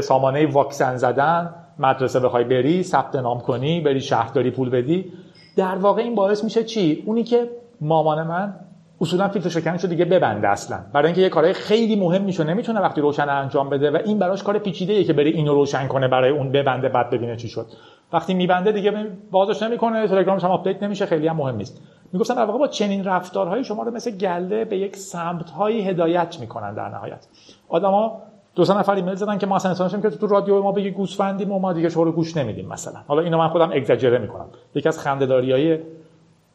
سامانه 0.00 0.46
واکسن 0.46 0.96
زدن 0.96 1.54
مدرسه 1.78 2.20
بخوای 2.20 2.44
بری 2.44 2.82
ثبت 2.82 3.16
نام 3.16 3.40
کنی 3.40 3.80
بری 3.80 4.00
شهرداری 4.00 4.50
پول 4.50 4.70
بدی. 4.70 5.12
در 5.56 5.74
واقع 5.74 6.02
این 6.02 6.14
باعث 6.14 6.44
میشه 6.44 6.64
چی؟ 6.64 7.02
اونی 7.06 7.24
که 7.24 7.50
مامان 7.80 8.26
من 8.26 8.54
اصولا 9.00 9.28
فیلتر 9.28 9.48
شکنش 9.48 9.84
رو 9.84 9.90
دیگه 9.90 10.04
ببنده 10.04 10.48
اصلا. 10.48 10.78
برای 10.92 11.06
اینکه 11.06 11.20
یه 11.20 11.28
کارهای 11.28 11.52
خیلی 11.52 11.96
مهم 11.96 12.22
میشه 12.22 12.44
نمی‌تونه 12.44 12.80
وقتی 12.80 13.00
روشن 13.00 13.28
انجام 13.28 13.70
بده 13.70 13.90
و 13.90 13.98
این 14.04 14.18
براش 14.18 14.42
کار 14.42 14.58
پیچیده 14.58 14.92
ای 14.92 15.04
که 15.04 15.12
بره 15.12 15.30
اینو 15.30 15.54
روشن 15.54 15.88
کنه 15.88 16.08
برای 16.08 16.30
اون 16.30 16.52
ببنده 16.52 16.88
بعد 16.88 17.10
ببینه 17.10 17.36
چی 17.36 17.48
شد. 17.48 17.66
وقتی 18.12 18.34
میبنده 18.34 18.72
دیگه 18.72 19.06
بازش 19.30 19.62
نمی‌کنه 19.62 20.08
تلگرامش 20.08 20.44
هم 20.44 20.50
آپدیت 20.50 20.82
نمیشه 20.82 21.06
خیلی 21.06 21.28
هم 21.28 21.36
مهم 21.36 21.56
نیست. 21.56 21.82
می‌گفتن 22.12 22.34
در 22.34 22.44
واقع 22.44 22.58
با 22.58 22.68
چنین 22.68 23.04
رفتارهایی 23.04 23.64
شما 23.64 23.82
رو 23.82 23.90
مثل 23.90 24.10
گله 24.10 24.64
به 24.64 24.78
یک 24.78 24.96
سمتهایی 24.96 25.82
هدایت 25.82 26.40
می‌کنن 26.40 26.74
در 26.74 26.88
نهایت. 26.88 27.26
آدما 27.68 28.22
دو 28.54 28.64
سه 28.64 28.78
نفر 28.78 28.94
ایمیل 28.94 29.14
زدن 29.14 29.38
که 29.38 29.46
ما 29.46 29.56
اصلا 29.56 30.00
که 30.00 30.10
تو 30.10 30.26
رادیو 30.26 30.62
ما 30.62 30.72
بگی 30.72 30.90
گوسفندیم 30.90 31.52
و 31.52 31.58
ما 31.58 31.72
دیگه 31.72 31.88
شما 31.88 32.02
رو 32.02 32.12
گوش 32.12 32.36
نمیدیم 32.36 32.68
مثلا. 32.68 33.00
حالا 33.08 33.22
اینو 33.22 33.38
من 33.38 33.48
خودم 33.48 33.70
اگزاجره 33.72 34.18
می‌کنم. 34.18 34.46
یکی 34.74 34.88
از 34.88 34.98
خنده‌داریای 34.98 35.78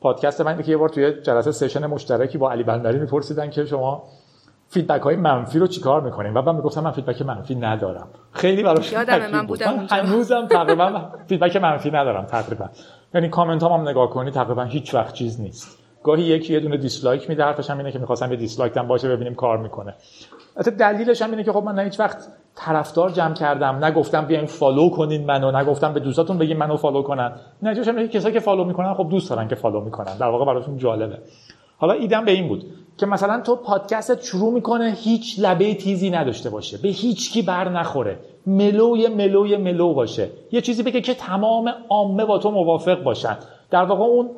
پادکست 0.02 0.42
من 0.42 0.64
که 0.64 0.72
یه 0.72 0.78
بار 0.78 0.90
توی 0.90 1.14
جلسه 1.22 1.52
session 1.52 1.86
مشترکی 1.86 2.38
با 2.38 2.52
علی 2.52 2.64
بندری 2.64 3.00
میپرسیدن 3.00 3.50
که 3.50 3.66
شما 3.66 4.04
feedback 4.72 5.02
های 5.02 5.16
منفی 5.16 5.60
رو 5.60 5.68
چیکار 5.68 6.02
می‌کنیم؟ 6.02 6.36
و 6.36 6.42
من 6.42 6.56
می‌گفتم 6.56 6.84
من 6.84 6.92
feedback 6.92 7.22
منفی 7.22 7.56
ندارم. 7.56 8.08
خیلی 8.32 8.64
براش 8.64 8.92
یادم 8.92 9.32
من 9.32 9.46
بودم 9.48 9.70
اونجا. 9.70 9.96
هنوزم 9.96 10.48
تقریبا 10.58 11.10
feedback 11.28 11.56
منفی 11.56 11.92
ندارم 11.92 12.26
تقریبا. 12.26 12.70
یعنی 13.14 13.30
کامنت 13.30 13.64
هم, 13.64 13.72
هم 13.72 13.90
نگاه 13.90 14.10
کنی 14.10 14.32
تقریبا 14.32 14.64
هیچ 14.64 14.94
وقت 14.94 15.14
چیز 15.14 15.42
نیست. 15.42 15.78
گاهی 16.04 16.24
یکی 16.24 16.54
یه 16.54 16.60
دونه 16.60 16.78
dislike 16.78 17.30
میده 17.30 17.44
حرفش 17.44 17.70
هم 17.70 17.78
اینه 17.78 17.92
که 17.92 18.00
می‌خواستم 18.00 18.32
یه 18.32 18.38
dislike 18.38 18.78
هم 18.78 18.88
باشه 18.88 19.10
ببینیم 19.10 19.36
کار 19.36 19.58
می‌کنه. 19.58 19.94
البته 20.58 20.72
دلیلش 20.72 21.22
هم 21.22 21.32
اینه 21.32 21.44
که 21.44 21.52
خب 21.52 21.64
من 21.64 21.76
نه 21.76 21.84
هیچ 21.84 22.00
وقت 22.00 22.28
طرفدار 22.56 23.10
جمع 23.10 23.34
کردم. 23.34 23.86
نگفتم 23.86 24.26
بیاین 24.26 24.46
follow 24.46 24.90
کنین 24.90 25.26
منو 25.26 25.52
نگفتم 25.52 25.94
به 25.94 26.00
دوستاتون 26.00 26.38
بگین 26.38 26.58
منو 26.58 26.78
follow 26.78 27.02
کنن. 27.02 27.32
اینه 27.62 28.08
که 28.08 28.08
کسایی 28.08 28.34
که 28.34 28.40
follow 28.40 28.64
می‌کنن 28.64 28.94
خب 28.94 29.08
دوست 29.10 29.30
دارن 29.30 29.48
که 29.48 29.56
follow 29.56 29.82
می‌کنن. 29.82 30.18
در 30.18 30.28
واقع 30.28 30.46
براشون 30.46 30.78
جالبه. 30.78 31.18
حالا 31.82 31.94
ایدم 31.94 32.26
به 32.26 32.32
این 32.32 32.48
بود 32.48 32.66
که 32.98 33.06
مثلا 33.06 33.42
تو 33.42 33.56
پادکست 33.56 34.24
شروع 34.24 34.54
می‌کنه 34.54 34.98
هیچ 34.98 35.40
لبه 35.40 35.74
تیزی 35.76 36.10
نداشته 36.10 36.50
باشه 36.50 36.78
به 36.78 36.90
هیچ 36.90 37.34
کی 37.34 37.42
بر 37.42 37.70
نخوره 37.70 38.20
mellow 38.48 39.08
ی 39.08 39.15
mellow 39.15 39.58
ی 39.58 39.63
mellow 39.63 39.94
باشه. 39.94 40.30
یه 40.52 40.62
چیزی 40.62 40.84
بگه 40.84 41.02
که 41.02 41.14
تمام 41.14 41.74
عامه 41.90 42.26
با 42.26 42.38
تو 42.38 42.52
موافق 42.52 43.04
باشن. 43.04 43.38
در 43.72 43.84
واقع 43.84 44.04
اون 44.04 44.30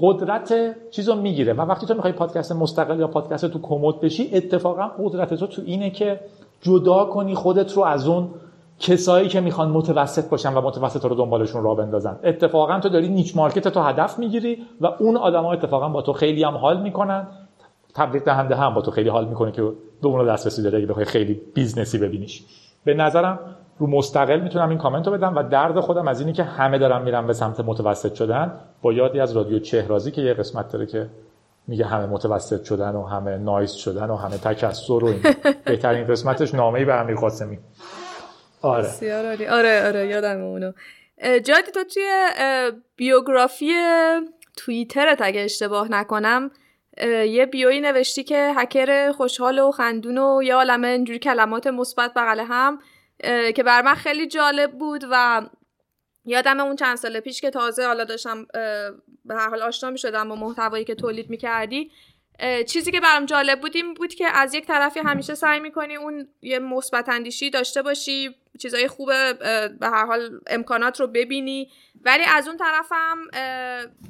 قدرت 0.00 0.76
چیز 0.90 1.08
رو 1.08 1.14
می‌گیره. 1.14 1.52
و 1.52 1.60
وقتی 1.60 1.86
تو 1.86 1.94
می‌خوای 1.94 2.12
پادکست 2.12 2.52
مستقل 2.52 3.00
یا 3.00 3.06
پادکست 3.06 3.46
تو 3.46 3.58
کمد 3.62 4.00
بشی 4.00 4.30
اتفاقا 4.32 4.90
قدرت 5.04 5.34
تو 5.34 5.46
تو 5.46 5.62
اینه 5.66 5.90
که 5.90 6.20
جدا 6.62 7.04
کنی 7.04 7.34
خودت 7.34 7.72
رو 7.72 7.82
از 7.82 8.08
اون 8.08 8.28
کسایی 8.82 9.28
که 9.28 9.40
می‌خوان 9.40 9.70
متوسط 9.70 10.28
باشن 10.28 10.54
و 10.54 10.60
متوسط 10.60 11.04
رو 11.04 11.14
دنبالشون 11.14 11.62
راه 11.62 11.76
بندازن. 11.76 12.18
اتفاقا 12.24 12.80
تو 12.80 12.88
داری 12.88 13.08
niche 13.08 13.36
market 13.36 13.68
تو 13.68 13.80
هدف 13.80 14.18
می‌گیری 14.18 14.58
و 14.80 14.86
اون 14.86 15.16
آدما 15.16 15.52
اتفاقا 15.52 15.88
با 15.88 16.02
تو 16.02 16.12
خیلی 16.12 16.44
هم 16.44 16.56
حال 16.56 16.82
می‌کنن. 16.82 17.26
تبلیغ 17.94 18.24
دهنده 18.24 18.54
هم 18.54 18.74
با 18.74 18.80
تو 18.80 18.90
خیلی 18.90 19.08
حال 19.08 19.28
می‌کنه 19.28 19.52
که 19.52 19.62
به 20.02 20.08
اون 20.08 20.26
دسترسی 20.26 20.62
داره 20.62 20.78
اگه 20.78 20.86
بخوای 20.86 21.04
خیلی 21.04 21.40
business 21.54 21.93
ی 21.93 21.98
ببینیش. 21.98 22.44
به 22.84 22.94
نظرم 22.94 23.38
رو 23.78 23.86
مستقل 23.86 24.40
می‌تونم 24.40 24.68
این 24.68 24.78
کامنت 24.78 25.06
رو 25.06 25.12
بدم 25.12 25.36
و 25.36 25.42
درد 25.42 25.80
خودم 25.80 26.08
از 26.08 26.20
اینی 26.20 26.32
که 26.32 26.42
همه 26.42 26.78
دارن 26.78 27.02
میرن 27.02 27.26
به 27.26 27.32
سمت 27.32 27.60
متوسط 27.60 28.14
شدن. 28.14 28.52
با 28.82 28.92
یادی 28.92 29.20
از 29.20 29.36
رادیو 29.36 29.58
چهرازی 29.58 30.10
که 30.10 30.22
یه 30.22 30.34
قسمت 30.34 30.72
داره 30.72 30.86
که 30.86 31.08
میگه 31.66 31.84
همه 31.84 32.06
متوسط 32.06 32.64
شدن 32.64 32.94
و 32.94 33.06
همه 33.06 33.38
نایس 33.38 33.72
شدن 33.72 34.10
و 34.10 34.16
همه 34.16 34.38
تکسر 34.38 34.92
و 34.92 35.06
این. 35.06 35.20
بهترین 35.64 36.06
قسمتش 36.06 36.54
نامه 36.54 36.84
به 36.84 36.94
امیر 36.94 37.16
قاسمی. 37.16 37.58
آره. 38.62 39.50
آره 39.50 39.86
آره 39.86 40.06
یادم 40.06 40.40
اونو. 40.40 40.72
جادی 41.22 41.70
تو 41.74 41.84
توی 41.84 42.28
بیوگرافی 42.96 43.72
توییترت 44.56 45.18
اگه 45.22 45.40
اشتباه 45.40 45.90
نکنم 45.90 46.50
یه 47.26 47.46
بیوی 47.46 47.80
نوشتی 47.80 48.24
که 48.24 48.52
هکر 48.56 49.12
خوشحال 49.12 49.58
و 49.58 49.70
خندون 49.70 50.18
و 50.18 50.42
یه 50.42 50.54
عالمه 50.54 50.88
اینجوری 50.88 51.18
کلمات 51.18 51.66
مثبت 51.66 52.14
بغل 52.14 52.40
هم 52.40 52.78
که 53.56 53.62
بر 53.66 53.82
من 53.82 53.94
خیلی 53.94 54.26
جالب 54.26 54.72
بود 54.72 55.04
و 55.10 55.42
یادم 56.24 56.60
اون 56.60 56.76
چند 56.76 56.96
سال 56.96 57.20
پیش 57.20 57.40
که 57.40 57.50
تازه 57.50 57.86
حالا 57.86 58.04
داشتم 58.04 58.46
به 59.24 59.34
هر 59.34 59.48
حال 59.48 59.62
آشنا 59.62 59.90
می 59.90 59.98
شدم 59.98 60.28
با 60.28 60.34
محتوایی 60.34 60.84
که 60.84 60.94
تولید 60.94 61.30
می 61.30 61.36
کردی 61.36 61.90
چیزی 62.66 62.90
که 62.90 63.00
برام 63.00 63.26
جالب 63.26 63.60
بود 63.60 63.76
این 63.76 63.94
بود 63.94 64.14
که 64.14 64.26
از 64.28 64.54
یک 64.54 64.66
طرفی 64.66 65.00
همیشه 65.00 65.34
سعی 65.34 65.60
می‌کنی 65.60 65.96
اون 65.96 66.28
یه 66.42 66.58
مثبت 66.58 67.08
اندیشی 67.08 67.50
داشته 67.50 67.82
باشی 67.82 68.34
چیزای 68.58 68.88
خوب 68.88 69.08
به 69.80 69.86
هر 69.86 70.06
حال 70.06 70.40
امکانات 70.46 71.00
رو 71.00 71.06
ببینی. 71.06 71.70
ولی 72.04 72.24
از 72.24 72.48
اون 72.48 72.56
طرفم 72.56 73.18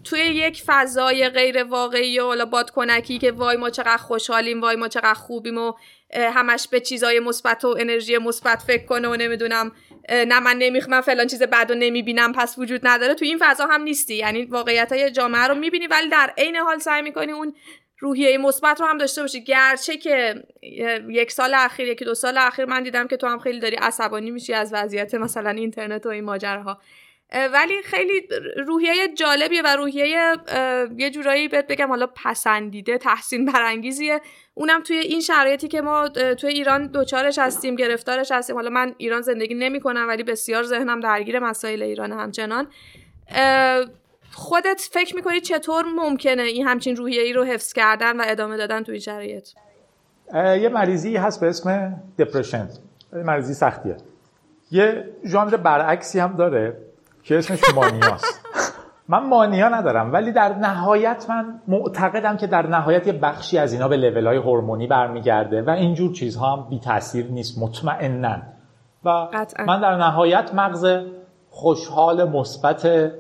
توی 0.05 0.21
یک 0.21 0.63
فضای 0.67 1.29
غیر 1.29 1.65
واقعی 1.65 2.19
و 2.19 2.25
حالا 2.25 2.45
بادکنکی 2.45 3.19
که 3.19 3.33
وای 3.33 3.57
ما 3.57 3.71
چقدر 3.71 3.97
خوشحالیم 3.97 4.61
وای 4.61 4.77
ما 4.77 4.89
چقدر 4.89 5.15
خوبیم 5.15 5.59
و 5.59 5.73
همش 6.15 6.69
به 6.69 6.81
چیزای 6.81 7.21
مثبت 7.21 7.65
و 7.65 7.77
انرژی 7.81 8.19
مثبت 8.19 8.59
فکر 8.59 8.85
کنه 8.87 9.09
و 9.09 9.17
نمی‌دونم 9.17 9.73
نه 10.09 10.41
من 10.41 10.57
نمی‌خوام 10.59 11.01
فلان 11.01 11.27
چیز 11.27 11.43
بد 11.43 11.71
و 11.71 11.75
نمی‌بینم 11.75 12.33
پس 12.33 12.55
وجود 12.59 12.81
نداره. 12.87 13.15
تو 13.15 13.25
این 13.25 13.39
فضا 13.41 13.67
هم 13.67 13.83
نیستی. 13.83 14.15
یعنی 14.15 14.45
واقعیت 14.45 14.93
های 14.93 15.11
جامعه 15.11 15.43
رو 15.43 15.55
می‌بینی 15.55 15.87
ولی 15.87 16.09
در 16.09 16.33
عین 16.39 16.57
حال 16.57 16.79
سعی 16.79 17.03
می‌کنی 17.03 17.33
اون 17.33 17.55
روحیه 18.03 18.39
مثبت 18.39 18.81
رو 18.81 18.87
هم 18.87 18.99
داشته 18.99 19.21
باشی. 19.21 19.45
گرچه 19.45 19.97
که 19.97 20.35
یک 21.09 21.33
سال 21.33 21.55
اخیر 21.55 21.89
یکی 21.89 22.05
دو 22.05 22.15
سال 22.15 22.39
اخیر 22.39 22.65
من 22.65 22.83
دیدم 22.83 23.07
که 23.07 23.17
تو 23.17 23.27
هم 23.27 23.39
خیلی 23.39 23.61
داری 23.61 23.77
عصبانی 23.77 24.31
میشی 24.31 24.55
از 24.55 24.73
وضعیت 24.73 25.15
مثلا 25.15 25.51
اینترنت 25.51 26.07
و 26.07 26.09
این 26.09 26.25
ماجراها. 26.25 26.81
ولی 27.53 27.83
خیلی 27.83 28.29
روحیه 28.67 29.09
جالبیه 29.15 29.63
و 29.63 29.77
روحیه 29.77 30.37
یه 30.97 31.11
جورایی 31.11 31.49
بهت 31.49 31.67
بگم 31.67 31.89
حالا 31.89 32.07
پسندیده 32.07 32.99
تحسین 32.99 33.45
برانگیزیه. 33.45 34.21
اونم 34.55 34.83
توی 34.83 34.97
این 34.97 35.21
شرایطی 35.21 35.69
که 35.69 35.81
ما 35.81 36.09
توی 36.09 36.51
ایران 36.51 36.87
دوچارش 36.87 37.39
هستیم 37.39 37.77
گرفتارش 37.77 38.33
هستیم. 38.33 38.57
حالا 38.57 38.71
من 38.71 38.95
ایران 38.99 39.23
زندگی 39.23 39.55
نمی 39.55 39.81
کنم 39.81 40.09
ولی 40.09 40.23
بسیار 40.23 40.63
ذهنم 40.63 41.01
درگیر 41.01 41.39
مسائل 41.39 41.83
ایران 41.83 42.13
همچنان. 42.13 42.69
خودت 44.35 44.89
فکر 44.93 45.17
می‌کنی 45.17 45.41
چطور 45.41 45.85
ممکنه 45.97 46.43
این 46.43 46.67
همچین 46.67 46.97
روحیه 46.97 47.23
ای 47.23 47.33
رو 47.33 47.45
حفظ 47.45 47.73
کردن 47.73 48.21
و 48.21 48.25
ادامه 48.27 48.57
دادن 48.57 48.83
توی 48.83 48.93
این 48.93 49.01
شرایط؟ 49.01 49.49
یه 50.35 50.69
مریضی 50.69 51.17
هست 51.17 51.41
به 51.41 51.49
اسم 51.49 51.97
دپرشن 52.19 52.69
مریضی 53.13 53.55
سختیه. 53.55 53.97
یه 54.71 55.05
ژانر 55.27 55.57
برعکسی 55.57 56.19
هم 56.19 56.37
داره 56.37 56.77
که 57.23 57.39
اسمش 57.39 57.61
مانیاست. 57.75 58.41
من 59.09 59.27
مانیا 59.27 59.69
ندارم 59.69 60.13
ولی 60.13 60.33
در 60.33 60.55
نهایت 60.55 61.27
من 61.29 61.61
معتقدم 61.69 62.37
که 62.37 62.47
در 62.47 62.67
نهایت 62.67 63.07
یه 63.07 63.13
بخشی 63.13 63.59
از 63.59 63.73
اینا 63.73 63.89
به 63.89 63.97
لول 63.97 64.27
های 64.27 64.37
هورمونی 64.37 64.87
برمیگرده 64.87 65.63
و 65.63 65.71
اینجور 65.71 66.13
چیزها 66.13 66.57
هم 66.57 66.69
بی 66.71 66.81
تاثیر 66.81 67.27
نیست 67.27 67.59
مطمئنا. 67.59 68.37
و 69.05 69.29
من 69.67 69.81
در 69.81 69.97
نهایت 69.97 70.55
مغز 70.55 70.87
خوشحال 71.51 72.29
مثبت 72.29 73.13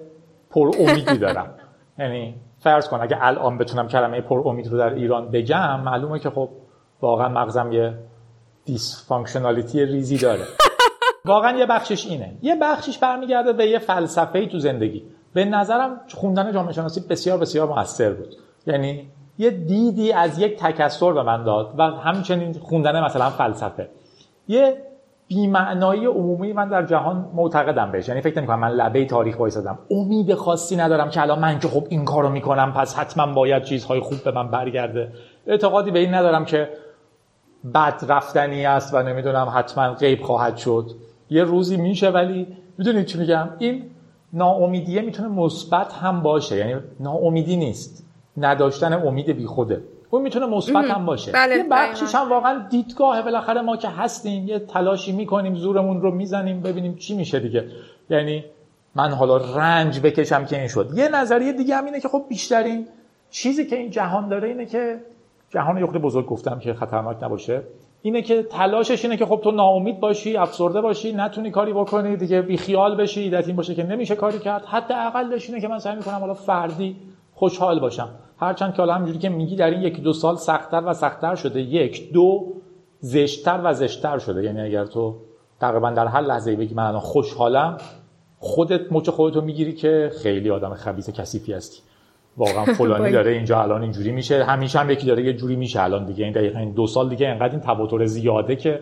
پر 0.52 0.70
امیدی 0.78 1.18
دارم. 1.18 1.54
یعنی 1.98 2.34
فرض 2.58 2.88
کن 2.88 3.00
اگه 3.00 3.18
الان 3.20 3.58
بتونم 3.58 3.88
کلمه 3.88 4.20
پر 4.20 4.42
امید 4.48 4.66
رو 4.66 4.78
در 4.78 4.94
ایران 4.94 5.30
بگم 5.30 5.80
معلومه 5.80 6.18
که 6.18 6.30
خب 6.30 6.48
واقعا 7.00 7.28
مغزم 7.28 7.72
یه 7.72 7.94
dysfunctionality 8.64 9.84
ریزی 9.84 10.18
داره. 10.18 10.44
واقعا 11.24 11.58
یه 11.58 11.66
بخشش 11.66 12.06
اینه. 12.06 12.34
یه 12.42 12.56
بخشش 12.62 12.98
برمیگرده 12.98 13.52
به 13.52 13.66
یه 13.66 13.78
فلسفه 13.78 14.38
ای 14.38 14.48
تو 14.48 14.58
زندگی. 14.58 15.04
به 15.34 15.44
نظرم 15.44 16.00
خوندن 16.14 16.52
جامعه 16.52 16.72
شناسی 16.72 17.00
بسیار 17.00 17.38
بسیار 17.38 17.68
موثر 17.68 18.12
بود. 18.12 18.34
یعنی 18.66 19.08
یه 19.38 19.50
دیدی 19.50 20.12
از 20.12 20.38
یک 20.38 20.56
تکثر 20.56 21.12
به 21.12 21.22
من 21.22 21.44
داد 21.44 21.74
و 21.78 21.82
همچنین 21.82 22.52
خوندن 22.52 23.04
مثلا 23.04 23.30
فلسفه. 23.30 23.88
یه 24.48 24.76
بیمعنایی 25.34 26.06
عمومی 26.06 26.52
من 26.52 26.68
در 26.68 26.86
جهان 26.86 27.30
معتقدم 27.34 27.92
بهش. 27.92 28.08
یعنی 28.08 28.20
فکر 28.20 28.38
نمی‌کنم 28.38 28.58
من 28.58 28.70
لبه 28.70 29.04
تاریخ 29.04 29.40
وایسادم. 29.40 29.78
امید 29.90 30.34
خاصی 30.34 30.76
ندارم 30.76 31.10
که 31.10 31.22
الان 31.22 31.38
من 31.38 31.58
که 31.58 31.68
خب 31.68 31.86
این 31.88 32.04
کارو 32.04 32.28
می‌کنم 32.28 32.72
پس 32.72 32.98
حتما 32.98 33.32
باید 33.32 33.62
چیزهای 33.62 34.00
خوب 34.00 34.24
به 34.24 34.32
من 34.32 34.48
برگرده. 34.50 35.12
اعتقادی 35.46 35.90
به 35.90 35.98
این 35.98 36.14
ندارم 36.14 36.44
که 36.44 36.68
بد 37.74 38.04
رفتنی 38.08 38.66
است 38.66 38.94
و 38.94 39.02
نمی‌دونم 39.02 39.52
حتما 39.54 39.94
غیب 39.94 40.22
خواهد 40.22 40.56
شد. 40.56 40.90
یه 41.30 41.44
روزی 41.44 41.76
میشه 41.76 42.10
ولی 42.10 42.46
می‌دونید 42.78 43.06
چی 43.06 43.18
میگم؟ 43.18 43.48
این 43.58 43.82
ناامیدیه 44.32 45.02
می‌تونه 45.02 45.28
مثبت 45.28 45.92
هم 45.92 46.22
باشه. 46.22 46.56
یعنی 46.56 46.74
ناامیدی 47.00 47.56
نیست. 47.56 48.06
نداشتن 48.36 48.92
امید 48.92 49.30
بیخوده. 49.30 49.82
اون 50.12 50.22
می‌تونه 50.22 50.46
مثبت 50.46 50.90
هم 50.90 51.06
باشه. 51.06 51.32
بله 51.32 51.56
یه 51.56 51.64
بخشیش 51.70 52.14
هم 52.14 52.28
واقعا 52.28 52.68
دیدگاه 52.70 53.22
بالاخره 53.22 53.60
ما 53.60 53.76
که 53.76 53.88
هستیم 53.88 54.48
یه 54.48 54.58
تلاشی 54.58 55.12
می‌کنیم 55.12 55.54
زورمون 55.54 56.00
رو 56.02 56.10
می‌زنیم 56.10 56.60
ببینیم 56.60 56.96
چی 56.96 57.16
میشه 57.16 57.40
دیگه. 57.40 57.64
یعنی 58.10 58.44
من 58.94 59.10
حالا 59.10 59.36
رنج 59.36 60.00
بکشم 60.00 60.44
که 60.44 60.58
این 60.58 60.68
شد. 60.68 60.90
یه 60.94 61.08
نظریه 61.08 61.52
دیگه 61.52 61.76
هم 61.76 61.84
اینه 61.84 62.00
که 62.00 62.08
خب 62.08 62.22
بیشترین 62.28 62.86
چیزی 63.30 63.66
که 63.66 63.76
این 63.76 63.90
جهان 63.90 64.28
داره 64.28 64.48
اینه 64.48 64.66
که 64.66 65.00
جهان 65.50 65.78
یخت 65.78 65.96
بزرگ 65.96 66.26
گفتم 66.26 66.58
که 66.58 66.74
خطرناک 66.74 67.22
نباشه. 67.22 67.62
اینه 68.02 68.22
که 68.22 68.42
تلاشش 68.42 69.04
اینه 69.04 69.16
که 69.16 69.26
خب 69.26 69.40
تو 69.44 69.50
ناامید 69.50 70.00
باشی 70.00 70.36
افسرده 70.36 70.80
باشی 70.80 71.12
نتونی 71.12 71.50
کاری 71.50 71.72
بکنی 71.72 72.16
دیگه 72.16 72.42
بی 72.42 72.56
خیال 72.56 72.96
بشی 72.96 73.20
ایدت 73.20 73.46
این 73.46 73.56
باشه 73.56 73.74
که 73.74 73.82
نمیشه 73.82 74.16
کاری 74.16 74.38
کرد. 74.38 74.64
حتی 74.64 74.94
اقلش 74.94 75.48
اینه 75.48 75.60
که 75.60 75.68
من 75.68 75.78
سعی 75.78 75.96
می‌کنم 75.96 76.18
حالا 76.18 76.34
فردی 76.34 76.96
خوشحال 77.34 77.80
باشم. 77.80 78.08
هرچند 78.42 78.74
که 78.74 78.82
حالا 78.82 78.94
همینجوری 78.94 79.18
که 79.18 79.28
میگی 79.28 79.56
در 79.56 79.70
این 79.70 79.82
یکی 79.82 80.02
دو 80.02 80.12
سال 80.12 80.36
سختتر 80.36 80.82
و 80.86 80.94
سختتر 80.94 81.34
شده. 81.34 81.60
یک 81.60 82.12
دو 82.12 82.52
زشتتر 83.00 83.60
و 83.64 83.74
زشتتر 83.74 84.18
شده. 84.18 84.42
یعنی 84.42 84.60
اگر 84.60 84.84
تو 84.84 85.16
تقریبا 85.60 85.90
در 85.90 86.06
هر 86.06 86.20
لحظه 86.20 86.56
بگی 86.56 86.74
من 86.74 86.98
خوشحالم 86.98 87.76
خودت 88.38 88.92
مچ 88.92 89.08
خودتو 89.08 89.40
می‌گیری 89.40 89.72
که 89.72 90.10
خیلی 90.22 90.50
آدم 90.50 90.74
خبیث 90.74 91.10
کثیفی 91.10 91.52
هستی. 91.52 91.82
واقعا 92.36 92.64
فلانی 92.78 93.12
داره 93.12 93.30
اینجا 93.30 93.62
الان 93.62 93.82
اینجوری 93.82 94.12
میشه. 94.12 94.44
همیشه 94.44 94.78
هم 94.78 94.90
یکی 94.90 95.06
داره 95.06 95.24
یه 95.24 95.32
جوری 95.32 95.56
میشه 95.56 95.82
الان 95.82 96.06
دیگه. 96.06 96.24
این 96.24 96.32
دقیقا 96.32 96.58
این 96.58 96.72
دو 96.72 96.86
سال 96.86 97.08
دیگه 97.08 97.28
انقدر 97.28 97.50
این 97.50 97.60
تواتر 97.60 98.04
زیاده 98.06 98.56
که 98.56 98.80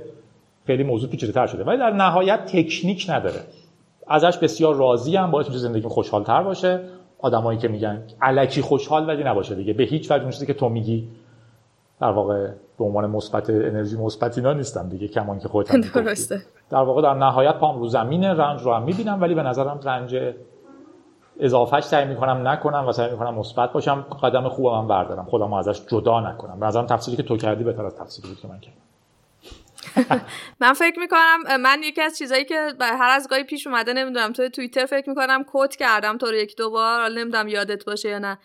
خیلی 0.67 0.83
موضوع 0.83 1.11
پیچیده 1.11 1.47
شده. 1.47 1.65
ولی 1.65 1.79
در 1.79 1.91
نهایت 1.91 2.45
تکنیک 2.45 3.07
نداره. 3.09 3.41
ازش 4.09 4.39
بسیار 4.39 4.75
راضی 4.75 5.17
هم. 5.17 5.31
باعث 5.31 5.47
میشه 5.47 5.59
زندگی 5.59 5.89
خوشحال 5.89 6.25
تر 6.25 6.43
باشه. 6.43 6.81
آدمایی 7.23 7.59
که 7.59 7.69
میگن 7.69 8.03
علکی 8.23 8.63
خوشحال 8.63 9.09
ولی 9.09 9.25
نباشه 9.25 9.55
دیگه. 9.55 9.73
به 9.73 9.85
هیچ 9.85 10.11
وجه 10.11 10.31
چیزی 10.31 10.47
که 10.47 10.55
تو 10.55 10.69
میگی 10.69 11.09
در 12.01 12.11
واقع 12.11 12.49
به 12.79 12.85
عنوان 12.85 13.11
مثبت 13.11 13.51
انرژی 13.51 13.97
مثبت 13.97 14.39
اینا 14.39 14.53
نیستم 14.53 14.89
دیگه 14.89 15.09
کمان 15.09 15.39
که 15.39 15.49
خودت 15.49 15.93
درسته. 15.95 16.43
در 16.71 16.79
واقع 16.79 17.03
در 17.03 17.15
نهایت 17.15 17.55
پام 17.55 17.79
رو 17.79 17.89
زمین 17.89 18.25
رنج 18.25 18.63
رو 18.63 18.73
هم 18.75 18.83
می‌بینم 18.83 19.21
ولی 19.21 19.35
به 19.35 19.43
نظرم 19.43 19.81
رنج 19.85 20.17
اضافهش 21.41 21.85
سعی 21.85 22.05
می‌کنم 22.05 22.49
نکنم 22.49 22.89
و 22.89 22.93
سعی 22.93 23.11
می‌کنم 23.11 23.35
مثبت 23.35 23.73
باشم. 23.73 24.05
قدم 24.23 24.49
خوبم 24.49 24.79
هم 24.79 24.89
بردارم. 24.89 25.25
خودم 25.25 25.53
ازش 25.53 25.87
جدا 25.87 26.21
نکنم. 26.21 26.61
به 26.61 26.67
نظرم 26.67 26.87
تفسیری 26.87 27.17
که 27.17 27.23
تو 27.23 27.37
کردی 27.37 27.65
بهتر 27.65 27.87
از 27.87 27.97
تفسیری 27.97 28.29
بود 28.29 28.41
که 28.41 28.49
من 28.49 28.59
کردم. 28.61 28.77
من 30.61 30.73
فکر 30.73 30.99
می‌کنم 30.99 31.61
من 31.61 31.81
یکی 31.85 32.03
از 32.03 32.19
چیزایی 32.19 32.45
که 32.45 32.73
هر 32.81 33.11
از 33.11 33.29
گاهی 33.29 33.45
پیش 33.45 33.67
اومده 33.67 33.93
نمی‌دونم 33.93 34.33
توی 34.33 34.51
توییتر 34.51 34.87
فکر 34.87 35.09
می‌کنم 35.09 35.45
کوت 35.45 35.77
کردم 35.77 36.19
تو 36.19 36.27
رو 36.27 36.35
یک 36.35 36.57
دو 36.57 36.71
بار 36.71 37.09
نمی‌دونم 37.09 37.49
یادت 37.49 37.85
باشه 37.85 38.09
یا 38.09 38.19
نه. 38.19 38.39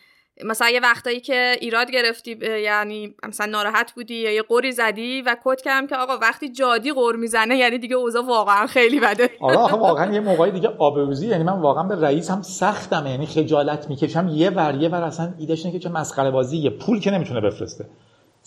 مثلا 0.43 0.69
یه 0.69 0.79
وقتایی 0.79 1.19
که 1.19 1.55
ایراد 1.61 1.91
گرفتی 1.91 2.39
یعنی 2.63 3.15
مثلا 3.27 3.45
ناراحت 3.45 3.91
بودی 3.91 4.15
یا 4.15 4.31
یه 4.31 4.41
قوری 4.41 4.71
زدی 4.71 5.21
و 5.21 5.35
کد 5.43 5.61
کردم 5.61 5.87
که 5.87 5.95
آقا 5.95 6.17
وقتی 6.17 6.49
جادی 6.49 6.91
قور 6.91 7.15
می‌زنه 7.15 7.57
یعنی 7.57 7.77
دیگه 7.77 7.95
اوضاع 7.95 8.25
واقعا 8.25 8.67
خیلی 8.67 8.99
بده. 8.99 9.29
آخه 9.41 9.75
واقعا 9.87 10.13
یه 10.13 10.19
موقعی 10.19 10.51
دیگه 10.51 10.69
آبروزی 10.79 11.27
یعنی 11.27 11.43
من 11.43 11.59
واقعا 11.59 11.83
به 11.83 12.01
رئیس 12.01 12.31
هم 12.31 12.41
سختم 12.41 13.07
یعنی 13.07 13.25
خجالت 13.25 13.89
می‌کشم. 13.89 14.27
یه 14.27 14.49
ور 14.49 14.75
یه 14.75 14.89
ور 14.89 15.01
اصلا 15.03 15.33
ایدهش 15.39 15.65
اینه 15.65 15.77
که 15.77 15.83
چه 15.83 15.89
مسخره 15.89 16.31
بازی 16.31 16.57
یه 16.57 16.69
پول 16.69 16.99
که 16.99 17.11
نمی‌تونه 17.11 17.41
بفرسته. 17.41 17.85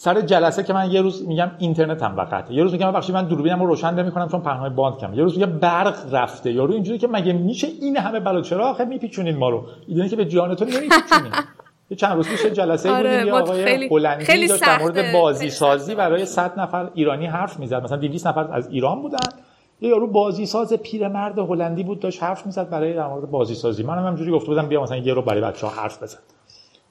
سر 0.00 0.20
جلسه 0.20 0.62
که 0.62 0.72
من 0.72 0.90
یه 0.90 1.02
روز 1.02 1.26
میگم 1.28 1.50
اینترنت 1.58 2.02
هم 2.02 2.16
وقته. 2.16 2.54
یه 2.54 2.62
روز 2.62 2.72
میگم 2.72 2.92
بخشی 2.92 3.12
من 3.12 3.24
دوربینم 3.28 3.60
رو 3.60 3.66
روشن 3.66 3.94
نمی‌کنم 3.94 4.28
چون 4.28 4.40
پهنای 4.40 4.70
باند 4.70 4.98
کم 4.98 5.14
یه 5.14 5.22
روز 5.22 5.38
میگم 5.38 5.52
برق 5.58 6.14
رفته. 6.14 6.52
یارو 6.52 6.74
اینجوری 6.74 6.98
که 6.98 7.08
مگه 7.08 7.32
میشه 7.32 7.66
این 7.80 7.96
همه 7.96 8.20
بلا 8.20 8.40
چرا 8.40 8.68
آخه 8.70 8.84
میپیچونین 8.84 9.36
ما 9.36 9.48
رو؟ 9.50 9.64
اینه 9.86 10.08
که 10.08 10.16
به 10.16 10.24
جانتون 10.24 10.68
نمیپیچونین. 10.68 11.32
یه 11.90 11.96
چند 11.96 12.12
روز 12.16 12.28
پیش 12.28 12.46
جلسه 12.46 12.90
آره، 12.90 13.10
بودیم 13.10 13.26
یه 13.26 13.32
ما 13.32 13.40
آقای 13.40 13.64
خیلی- 13.64 13.88
هلندی 13.90 14.24
خیلی 14.24 14.48
داشت 14.48 14.62
در 14.62 14.78
مورد. 14.82 15.12
بازی 15.12 15.50
سازی 15.50 15.94
برای 15.94 16.26
100 16.26 16.60
نفر 16.60 16.90
ایرانی 16.94 17.26
حرف 17.26 17.58
می‌زد. 17.60 17.82
مثلا 17.82 17.96
200 17.98 18.26
نفر 18.26 18.48
از 18.52 18.68
ایران 18.68 19.02
بودن. 19.02 19.18
یه 19.80 19.88
یارو 19.88 20.06
بازی 20.06 20.46
ساز 20.46 20.72
پیرمرد 20.72 21.38
هلندی 21.38 21.82
بود 21.82 22.00
داشت 22.00 22.22
حرف 22.22 22.46
می‌زد 22.46 22.70
برای 22.70 22.94
در 22.94 23.06
مورد 23.06 23.30
بازی 23.30 23.54
سازی 23.54 23.82
منم 23.82 24.04
همینجوری 24.06 24.30
گفته 24.30 24.46
بودم 24.46 24.66
بیا 24.66 24.82
مثلا 24.82 24.96
یه 24.96 25.14
رو 25.14 25.22
برای 25.22 25.40
بچه‌ها 25.40 25.82
حرف 25.82 26.02
بزن. 26.02 26.18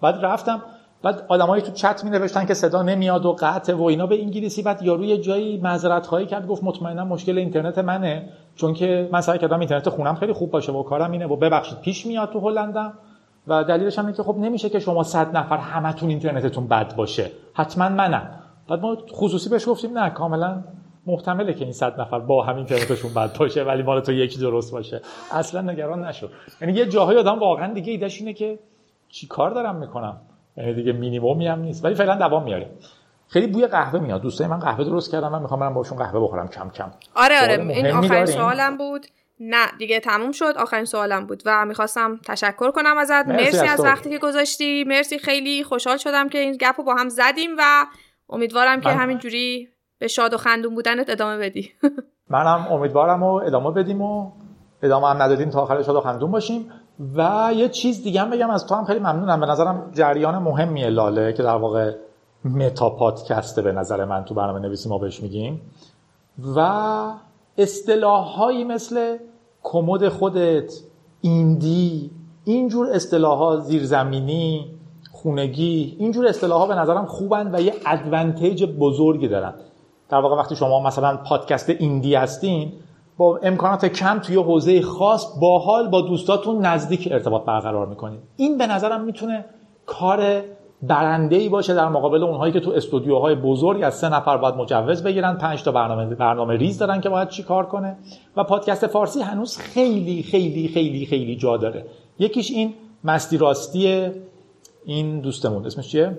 بعد 0.02 0.16
رفتم 0.22 0.62
بعد 1.04 1.26
آدمایی 1.28 1.62
تو 1.62 1.72
چت 1.72 2.04
می 2.04 2.10
نوشتن 2.10 2.46
که 2.46 2.54
صدا 2.54 2.82
نمیاد 2.82 3.26
و 3.26 3.36
قطع 3.40 3.74
و 3.74 3.84
اینا 3.84 4.06
به 4.08 4.22
انگلیسی. 4.22 4.62
بعد 4.62 4.84
یارو 4.84 5.04
یه 5.04 5.18
جایی 5.18 5.58
معذرت 5.58 6.06
خواهی 6.06 6.26
کرد 6.26 6.48
گفت 6.48 6.64
مطمئنا 6.64 7.06
مشکل 7.06 7.38
اینترنت 7.38 7.78
منه 7.78 8.30
چون 8.56 8.74
که 8.74 9.10
من 9.12 9.22
سعی 9.22 9.40
کردم 9.40 9.60
اینترنت 9.60 9.90
خونم 9.90 10.16
خیلی 10.16 10.34
خوب 10.34 10.52
باشه 10.52 10.72
و 10.72 10.84
کارم 10.84 11.12
اینه 11.12 11.28
و 11.28 11.36
ببخشید 11.36 11.82
پیش 11.82 12.06
میاد 12.06 12.32
تو 12.32 12.40
هلندم 12.40 12.94
و 13.48 13.64
دلیلش 13.64 14.00
هم 14.00 14.06
اینه 14.06 14.18
که 14.18 14.24
خب 14.24 14.36
نمیشه 14.38 14.70
که 14.70 14.80
شما 14.80 15.04
100 15.04 15.38
نفر 15.38 15.58
همتون 15.58 16.10
اینترنتتون 16.10 16.68
بد 16.68 16.96
باشه. 16.96 17.32
حتما 17.54 17.90
منم. 17.90 18.30
بعد 18.70 18.80
ما 18.80 18.98
خصوصی 19.12 19.50
بهش 19.50 19.70
گفتیم 19.70 19.98
نه 19.98 20.10
کاملا 20.10 20.64
محتمله 21.06 21.54
که 21.54 21.64
این 21.64 21.74
100 21.74 22.02
نفر 22.02 22.20
با 22.20 22.44
هم 22.44 22.56
اینترنتشون 22.56 23.14
بد 23.14 23.38
باشه 23.38 23.64
ولی 23.64 23.84
مال 23.84 24.02
تو 24.02 24.12
یکی 24.12 24.40
درست 24.40 24.72
باشه. 24.72 25.02
اصلا 25.32 25.62
نگران 25.62 26.06
نشو. 26.06 26.28
یعنی 26.62 26.74
یه 26.74 26.86
جاهای 26.86 27.18
آدم 27.18 27.40
واقعا 27.40 27.74
دیگه 27.74 27.92
ایدهش 27.92 28.20
اینه 28.20 28.34
که 28.34 28.60
چی 29.10 29.28
کار 29.28 29.52
دارم 29.52 29.76
می‌کنم؟ 29.76 30.18
یعنی 30.58 30.74
دیگه 30.74 30.92
مینیمومی 30.94 31.48
هم 31.48 31.60
نیست. 31.60 31.86
ولی 31.86 31.96
فعلا 31.96 32.16
دوام 32.16 32.44
میاریم 32.44 32.68
خیلی 33.28 33.48
بوی 33.48 33.68
قهوه 33.68 34.00
میاد. 34.00 34.22
دوستای 34.22 34.48
من 34.48 34.60
قهوه 34.60 34.84
درست 34.84 35.12
کردم؟ 35.12 35.32
من 35.32 35.42
می‌خوام 35.42 35.60
برم 35.60 35.74
باشون 35.74 35.98
قهوه 35.98 36.20
بخورم 36.20 36.48
کم 36.48 36.70
کم. 36.70 36.92
آره 37.16 37.42
آره. 37.42 37.62
این 37.74 37.88
آخرین؟ 37.92 38.26
سوالم 38.26 38.78
بود. 38.78 39.06
نه 39.40 39.68
دیگه 39.80 40.00
تموم 40.00 40.32
شد. 40.32 40.54
آخرین 40.58 40.86
سوالم 40.86 41.26
بود 41.26 41.44
و 41.46 41.66
می‌خواستم 41.66 42.18
تشکر 42.26 42.72
کنم 42.72 42.98
ازت. 42.98 43.28
مرسی 43.28 43.44
مرسی, 43.44 43.58
از 43.58 43.80
از. 43.80 43.86
وقتی 43.86 44.10
که 44.10 44.18
گذاشتی. 44.18 44.84
مرسی. 44.84 45.20
خیلی 45.20 45.64
خوشحال 45.64 45.98
شدم 45.98 46.30
که 46.30 46.38
این 46.38 46.58
گپ 46.62 46.76
رو 46.78 46.84
با 46.84 46.96
هم 46.96 47.10
زدیم 47.10 47.50
و 47.58 47.86
امیدوارم 48.30 48.82
که 48.82 48.90
من- 48.90 48.96
همینجوری 48.96 49.70
به 50.00 50.08
شاد 50.08 50.34
و 50.34 50.38
خندون 50.38 50.76
بودنت 50.76 51.10
ادامه 51.10 51.38
بدی. 51.38 51.72
منم 52.30 52.68
امیدوارم 52.72 53.24
و 53.24 53.34
ادامه 53.34 53.72
بدیم 53.72 54.02
و 54.02 54.32
ادامه 54.84 55.08
هم 55.10 55.22
ندادیم 55.22 55.50
تا 55.50 55.62
آخر 55.62 55.82
شاد 55.84 55.96
و 55.96 56.02
خندون 56.02 56.32
باشیم. 56.32 56.72
و 57.16 57.52
یه 57.56 57.70
چیز 57.70 58.04
دیگه 58.04 58.22
هم 58.22 58.30
بگم 58.30 58.50
از 58.50 58.68
تو 58.68 58.76
هم 58.76 58.86
خیلی 58.86 59.00
ممنونم. 59.00 59.40
به 59.40 59.46
نظرم 59.46 59.92
جریان 59.94 60.38
مهمیه 60.38 60.90
لاله 60.90 61.34
که 61.34 61.44
در 61.44 61.56
واقع 61.56 61.94
متا 62.46 62.90
پادکسته 62.90 63.62
به 63.62 63.72
نظر 63.72 64.06
من 64.06 64.26
تو 64.26 64.34
برنامه 64.34 64.60
نویسی 64.60 64.90
ما 64.90 64.98
بهش 64.98 65.22
میگیم. 65.22 65.62
و 66.56 66.60
اصطلاحهایی 67.58 68.64
مثل 68.64 69.18
کمد 69.64 70.10
خودت 70.10 70.74
ایندی 71.22 72.12
اینجور 72.44 72.90
اصطلاح 72.90 73.38
ها 73.38 73.58
زیرزمینی 73.58 74.66
خونگی 75.12 75.96
اینجور 76.00 76.28
اصطلاح 76.28 76.60
ها 76.60 76.68
به 76.68 76.76
نظرم 76.76 77.06
خوبن 77.06 77.56
و 77.56 77.62
یه 77.62 77.74
ادوانتیج 77.86 78.64
بزرگی 78.64 79.28
دارن. 79.28 79.54
در 80.10 80.18
واقع 80.18 80.36
وقتی 80.36 80.56
شما 80.56 80.84
مثلا 80.84 81.18
پادکست 81.18 81.70
ایندی 81.70 82.16
هستین 82.16 82.74
با 83.18 83.40
امکانات 83.44 83.86
کم 83.86 84.20
توی 84.20 84.36
حوزه 84.36 84.82
خاص 84.82 85.40
باحال 85.42 85.88
با 85.88 86.02
دوستاتون 86.02 86.66
نزدیک 86.66 87.08
ارتباط 87.12 87.46
برقرار 87.46 87.86
می‌کنید. 87.86 88.20
این 88.36 88.58
به 88.58 88.68
نظرم 88.68 89.02
می‌تونه 89.02 89.46
کار 89.86 90.42
برنده 90.82 91.36
ای 91.36 91.50
باشه 91.50 91.74
در 91.74 91.90
مقابل 91.90 92.24
اونهایی 92.24 92.54
که 92.54 92.60
تو 92.60 92.72
استودیوهای 92.72 93.36
بزرگ 93.36 93.84
از 93.84 93.96
سه 93.96 94.10
نفر 94.10 94.38
باید 94.38 94.56
مجوز 94.56 95.04
بگیرن 95.04 95.38
پنج 95.38 95.64
تا 95.64 95.72
برنامه 95.72 96.06
برنامه 96.06 96.58
ریز 96.58 96.78
دارن 96.78 97.02
که 97.02 97.10
باید 97.10 97.30
چی 97.30 97.44
کار 97.44 97.66
کنه. 97.66 97.98
و 98.38 98.44
پادکست 98.44 98.88
فارسی 98.88 99.22
هنوز 99.22 99.58
خیلی 99.58 100.24
خیلی 100.24 100.68
خیلی 100.68 101.06
خیلی 101.06 101.36
جا 101.36 101.58
داره. 101.58 101.86
یکیش 102.20 102.52
این 102.52 102.74
مستی 103.04 103.38
راستی 103.38 104.12
این 104.86 105.20
دوستمون. 105.20 105.66
اسمش 105.66 105.88
چیه؟ 105.88 106.18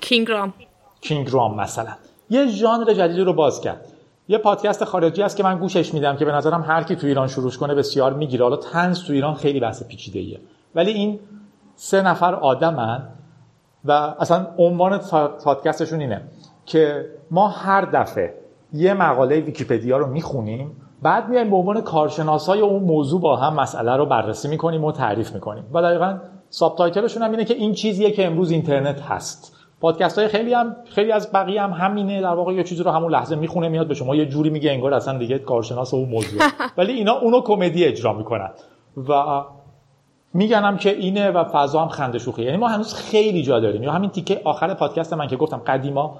کینگرام 0.00 0.54
کینگ 1.00 1.28
رام 1.32 1.60
مثلا. 1.60 1.92
یه 2.30 2.46
ژانر 2.46 2.92
جدیدی 2.92 3.20
رو 3.20 3.32
باز 3.32 3.60
کرد. 3.60 3.92
یه 4.28 4.38
پادکست 4.38 4.84
خارجی 4.84 5.22
است 5.22 5.36
که 5.36 5.42
من 5.42 5.58
گوشش 5.58 5.94
میدم 5.94 6.16
که 6.16 6.24
به 6.24 6.32
نظرم 6.32 6.62
هر 6.62 6.82
کی 6.82 6.96
تو 6.96 7.06
ایران 7.06 7.28
شروع 7.28 7.50
کنه 7.50 7.74
بسیار 7.74 8.12
می‌گیره. 8.12 8.44
حالا 8.44 8.56
تنز 8.56 9.04
تو 9.04 9.12
ایران 9.12 9.34
خیلی 9.34 9.60
بحث 9.60 9.82
پیچیده 9.82 10.18
ایه 10.18 10.40
ولی 10.74 10.90
این 10.90 11.20
سه 11.74 12.02
نفر 12.02 12.34
آدمن 12.34 13.08
و 13.84 13.92
اصلا 13.92 14.46
عنوان 14.58 14.98
پادکستشون 15.44 16.00
اینه 16.00 16.22
که 16.66 17.06
ما 17.30 17.48
هر 17.48 17.80
دفعه 17.84 18.34
یه 18.72 18.94
مقاله 18.94 19.40
ویکیپدیا 19.40 19.98
رو 19.98 20.06
می‌خونیم 20.06 20.76
بعد 21.02 21.28
میایم 21.28 21.50
به 21.50 21.56
عنوان 21.56 21.80
کارشناسای 21.80 22.60
اون 22.60 22.82
موضوع 22.82 23.20
با 23.20 23.36
هم 23.36 23.54
مسئله 23.54 23.96
رو 23.96 24.06
بررسی 24.06 24.48
می‌کنیم 24.48 24.84
و 24.84 24.92
تعریف 24.92 25.32
می‌کنیم. 25.32 25.64
و 25.72 25.82
دقیقا 25.82 26.18
ساب 26.50 26.76
تایتلشون 26.76 27.22
هم 27.22 27.30
اینه 27.30 27.44
که 27.44 27.54
این 27.54 27.72
چیزیه 27.72 28.10
که 28.10 28.26
امروز 28.26 28.50
اینترنت 28.50 29.00
هست. 29.00 29.55
پادکست 29.80 30.18
های 30.18 30.28
خیلی 30.28 30.54
هم 30.54 30.76
خیلی 30.84 31.12
از 31.12 31.32
بقیه 31.32 31.62
هم 31.62 31.70
همینه. 31.70 32.20
در 32.20 32.34
واقع 32.34 32.52
یه 32.52 32.64
چیزی 32.64 32.82
رو 32.82 32.90
همون 32.90 33.12
لحظه 33.12 33.36
می‌خونه 33.36 33.68
میاد 33.68 33.88
به 33.88 33.94
شما 33.94 34.14
یه 34.16 34.26
جوری 34.26 34.50
میگه 34.50 34.70
انگار 34.70 34.94
اصلا 34.94 35.18
دیگه 35.18 35.38
کارشناس 35.38 35.94
اون 35.94 36.08
موضوع 36.08 36.42
ولی 36.78 36.92
اینا 36.92 37.12
اونو 37.12 37.40
کمدی 37.40 37.84
اجرا 37.84 38.12
می‌کنن. 38.12 38.50
و 39.08 39.42
میگنم 40.34 40.76
که 40.76 40.90
اینه 40.90 41.30
و 41.30 41.44
فضا 41.44 41.80
هم 41.80 41.88
خنده 41.88 42.18
شوخی 42.18 42.42
یعنی 42.42 42.56
ما 42.56 42.68
هنوز 42.68 42.94
خیلی 42.94 43.42
جا 43.42 43.60
داریم. 43.60 43.82
یا 43.82 43.92
همین 43.92 44.10
تیکه 44.10 44.40
آخر 44.44 44.74
پادکست 44.74 45.12
من 45.12 45.26
که 45.26 45.36
گفتم 45.36 45.58
قدیما 45.58 46.18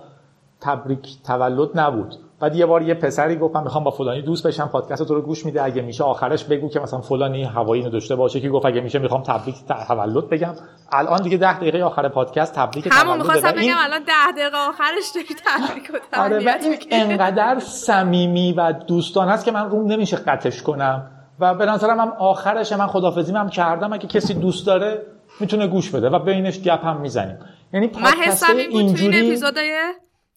تبریک 0.60 1.16
تولد 1.26 1.80
نبود. 1.80 2.14
بعد 2.40 2.56
یه 2.56 2.66
بار 2.66 2.82
یه 2.82 2.94
پسری 2.94 3.36
گفت 3.36 3.56
من 3.56 3.62
می‌خوام 3.62 3.84
با 3.84 3.90
فلانی 3.90 4.22
دوست 4.22 4.46
بشم 4.46 4.68
پادکست 4.68 5.02
تو 5.02 5.14
رو 5.14 5.22
گوش 5.22 5.46
میده 5.46 5.62
اگه 5.62 5.82
میشه 5.82 6.04
آخرش 6.04 6.44
بگو 6.44 6.68
که 6.68 6.80
مثلا 6.80 7.00
فلانی 7.00 7.44
هوایی 7.44 7.82
اینو 7.82 7.92
داشته 7.92 8.16
باشه. 8.16 8.40
که 8.40 8.48
گفت 8.48 8.66
اگه 8.66 8.80
میشه 8.80 8.98
می‌خوام 8.98 9.22
تبریک 9.22 9.56
تولد 9.88 10.28
بگم. 10.28 10.54
الان 10.92 11.22
دیگه 11.22 11.36
ده 11.36 11.56
دقیقه 11.56 11.82
آخر 11.82 12.08
پادکست 12.08 12.54
تبریک 12.54 12.88
همون 12.92 13.16
می‌خواستم 13.16 13.48
و 13.48 13.58
این- 13.58 13.72
بگم 13.72 13.80
الان 13.84 14.00
ده 14.04 14.32
دقیقه 14.32 14.56
آخرش 14.68 15.10
داری 15.14 15.26
تبریک 15.44 15.90
و 15.94 16.20
آره 16.20 16.38
و 16.38 16.54
این. 16.60 16.78
انقدر 16.90 17.58
صمیمی 17.60 18.52
و 18.52 18.72
دوستانه 18.72 19.32
است 19.32 19.44
که 19.44 19.52
من 19.52 19.70
روم 19.70 19.92
نمیشه 19.92 20.16
قطعش 20.16 20.62
کنم. 20.62 21.10
و 21.40 21.54
به 21.54 21.66
نظرم 21.66 22.00
هم 22.00 22.12
آخرش 22.18 22.72
من 22.72 22.86
خدافزی 22.86 23.32
هم 23.32 23.48
کردم. 23.48 23.92
اگه 23.92 24.06
کسی 24.06 24.34
دوست 24.34 24.66
داره 24.66 25.02
می‌تونه 25.40 25.66
گوش 25.66 25.90
بده 25.90 26.08
و 26.08 26.18
بینش 26.18 26.60
گپ 26.60 26.84
هم 26.84 27.00
می‌زنیم. 27.00 27.38
یعنی 27.72 27.86
من 27.86 27.92
پادکست 27.92 28.44
حسم 28.44 28.56
این 28.56 28.70
بود 28.70 28.72
تو 28.72 28.76
این 28.78 28.86
اینجوری 28.86 29.26
اپیزودای 29.26 29.92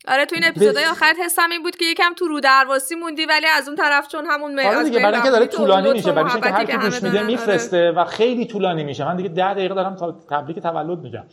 آره 0.07 0.25
تو 0.25 0.35
این 0.35 0.43
اپیزودای 0.47 0.83
بس- 0.83 0.91
آخرت 0.91 1.15
حسم 1.25 1.49
این 1.51 1.63
بود 1.63 1.75
که 1.75 1.85
یکم 1.85 2.13
تو 2.17 2.27
رو 2.27 2.39
درواسی 2.39 2.95
موندی 2.95 3.25
ولی 3.25 3.45
از 3.57 3.67
اون 3.67 3.77
طرف 3.77 4.07
چون 4.07 4.25
همون 4.25 4.55
م- 4.55 4.65
آره 4.65 4.83
دیگه 4.83 4.99
برای 4.99 5.13
اینکه 5.15 5.29
داره 5.29 5.45
طولانی 5.45 5.91
میشه 5.91 6.11
برای 6.11 6.31
اینکه 6.31 6.49
هر 6.49 6.65
کی 6.65 6.77
گوش 6.77 6.93
میده 6.95 7.01
دارن. 7.01 7.17
آره. 7.17 7.25
میفرسته 7.27 7.91
و 7.91 8.05
خیلی 8.05 8.45
طولانی 8.45 8.83
میشه. 8.83 9.05
من 9.05 9.15
دیگه 9.17 9.29
ده 9.29 9.53
دقیقه 9.53 9.75
دارم 9.75 9.95
تا 9.95 10.15
تبریک 10.29 10.59
تولد 10.59 10.99
میگم. 10.99 11.23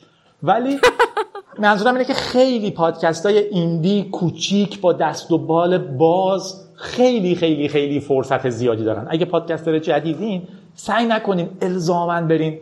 ولی 0.43 0.81
منظورم 1.59 1.93
اینه 1.95 2.05
که 2.05 2.15
خیلی 2.15 2.71
پادکست 2.71 3.27
های 3.27 3.39
ایندی 3.39 4.09
کوچیک 4.13 4.81
با 4.81 4.93
دست 4.93 5.31
و 5.33 5.39
بال 5.39 5.79
باز 5.79 6.69
خیلی 6.77 7.35
خیلی 7.35 7.69
خیلی 7.69 8.01
فرصت 8.01 8.49
زیادی 8.49 8.85
دارن. 8.85 9.07
اگه 9.11 9.25
پادکستر 9.25 9.79
جدیدین 9.79 10.49
سعی 10.75 11.07
نکنین 11.07 11.49
الزاما 11.63 12.21
برین 12.21 12.59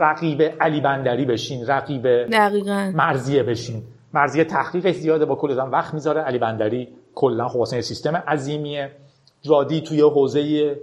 رقیب 0.00 0.42
علی 0.60 0.80
بندری 0.80 1.24
بشین 1.24 1.66
رقیب 1.66 2.02
دقیقاً. 2.26 2.92
مرزیه 2.94 3.42
بشین. 3.42 3.82
مرزیه 4.14 4.44
تحقیقش 4.44 4.94
زیاده 4.94 5.24
با 5.24 5.34
کل 5.34 5.52
آدم 5.52 5.72
وقت 5.72 5.94
می‌ذاره. 5.94 6.20
علی 6.20 6.38
بندری 6.38 6.88
کلا 7.14 7.48
خب 7.48 7.60
اصلا 7.60 7.80
سیستم 7.80 8.16
عظیمیه. 8.16 8.90
جادی 9.42 9.80
توی 9.80 10.00
حوزه 10.00 10.76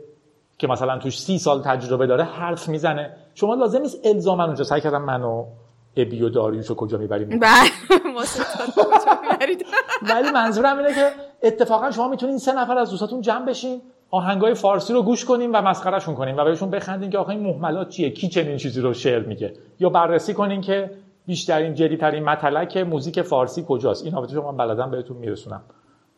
که 0.57 0.67
مثلا 0.67 0.97
توش 0.97 1.21
سی 1.21 1.37
سال 1.37 1.61
تجربه 1.61 2.07
داره 2.07 2.23
حرف 2.23 2.69
می‌زنه. 2.69 3.11
شما 3.35 3.55
لازم 3.55 3.81
نیست 3.81 4.05
الزاما 4.05 4.45
اونجا 4.45 4.63
سعی 4.63 4.81
کردم 4.81 5.01
منو 5.01 5.45
ابی 5.97 6.21
و 6.21 6.29
داریوش 6.29 6.67
رو 6.67 6.75
کجا 6.75 6.97
می‌بریم؟ 6.97 7.39
بله؟ 7.39 7.69
ولی 10.13 10.31
منظورم 10.31 10.77
اینه 10.77 10.93
که 10.93 11.11
اتفاقا 11.43 11.91
شما 11.91 12.07
می‌تونین 12.07 12.37
سه 12.37 12.53
نفر 12.53 12.77
از 12.77 12.89
دوستاتون 12.89 13.21
جمع 13.21 13.45
بشین 13.45 13.81
آهنگای 14.11 14.53
فارسی 14.53 14.93
رو 14.93 15.03
گوش 15.03 15.25
کنیم 15.25 15.53
و 15.53 15.61
مسخرهشون 15.61 16.15
کنیم 16.15 16.37
و 16.37 16.43
بهشون 16.43 16.69
بخندین 16.69 17.09
که 17.09 17.17
آخه 17.17 17.29
این 17.29 17.39
محملات 17.39 17.89
چیه؟ 17.89 18.09
کی 18.09 18.27
چنین 18.27 18.57
چیزی 18.57 18.81
رو 18.81 18.93
شعر 18.93 19.19
میگه؟ 19.19 19.53
یا 19.79 19.89
بررسی 19.89 20.33
کنین 20.33 20.61
که 20.61 20.91
بیشترین 21.27 21.73
جدیترین 21.73 22.23
مطلق 22.23 22.77
موزیک 22.77 23.21
فارسی 23.21 23.65
کجاست؟ 23.67 24.05
این 24.05 24.15
البته 24.15 24.33
شما 24.33 24.51
بلدم 24.51 24.91
بهتون 24.91 25.17
میرسونم. 25.17 25.61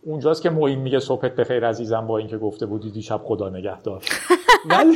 اونجاست 0.03 0.41
که 0.41 0.49
معین 0.49 0.79
میگه 0.79 0.99
صبحت 0.99 1.35
بخیر 1.35 1.67
عزیزم 1.67 2.07
با 2.07 2.17
اینکه 2.17 2.37
گفته 2.37 2.65
بودی 2.65 2.91
دیشب 2.91 3.21
خدا 3.23 3.49
نگهدار. 3.49 4.03
ولی 4.71 4.95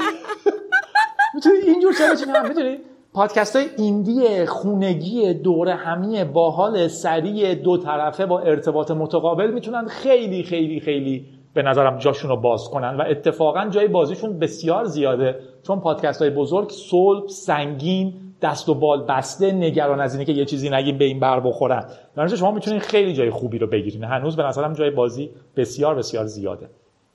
می‌تونی 1.33 1.57
اینجور 1.67 1.93
چرا 1.93 2.39
هم 2.39 2.47
می‌دونی؟ 2.47 2.77
پادکست 3.13 3.55
های 3.55 3.65
ایندی 3.77 4.45
خونگی 4.45 5.33
دور 5.33 5.69
همی 5.69 6.23
باحال 6.23 6.87
سریع 6.87 7.55
دو 7.55 7.77
طرفه 7.77 8.25
با 8.25 8.39
ارتباط 8.39 8.91
متقابل 8.91 9.51
می‌تونن 9.51 9.87
خیلی 9.87 10.43
خیلی 10.43 10.79
خیلی 10.79 11.25
به 11.53 11.61
نظرم 11.61 11.97
جاشون 11.97 12.29
رو 12.29 12.37
باز 12.37 12.69
کنن 12.69 12.97
و 12.97 13.03
اتفاقا 13.09 13.69
جای 13.69 13.87
بازیشون 13.87 14.39
بسیار 14.39 14.85
زیاده. 14.85 15.39
چون 15.63 15.79
پادکست 15.79 16.21
های 16.21 16.31
بزرگ 16.31 16.69
صلب 16.69 17.27
سنگین 17.27 18.13
دست 18.41 18.69
و 18.69 18.75
بال 18.75 19.03
بسته 19.03 19.51
نگران 19.51 20.01
از 20.01 20.13
اینه 20.13 20.25
که 20.25 20.31
یه 20.31 20.45
چیزی 20.45 20.69
نگیم 20.69 20.97
به 20.97 21.05
این 21.05 21.19
بر 21.19 21.39
بخورن. 21.39 21.89
در 22.15 22.27
شما 22.27 22.51
می‌تونید 22.51 22.81
خیلی 22.81 23.13
جای 23.13 23.29
خوبی 23.29 23.57
رو 23.57 23.67
بگیرین. 23.67 24.03
هنوز 24.03 24.35
به 24.35 24.43
نظرم 24.43 24.73
جای 24.73 24.89
بازی 24.89 25.31
بسیار 25.55 25.95
بسیار 25.95 26.25
زیاده. 26.25 26.69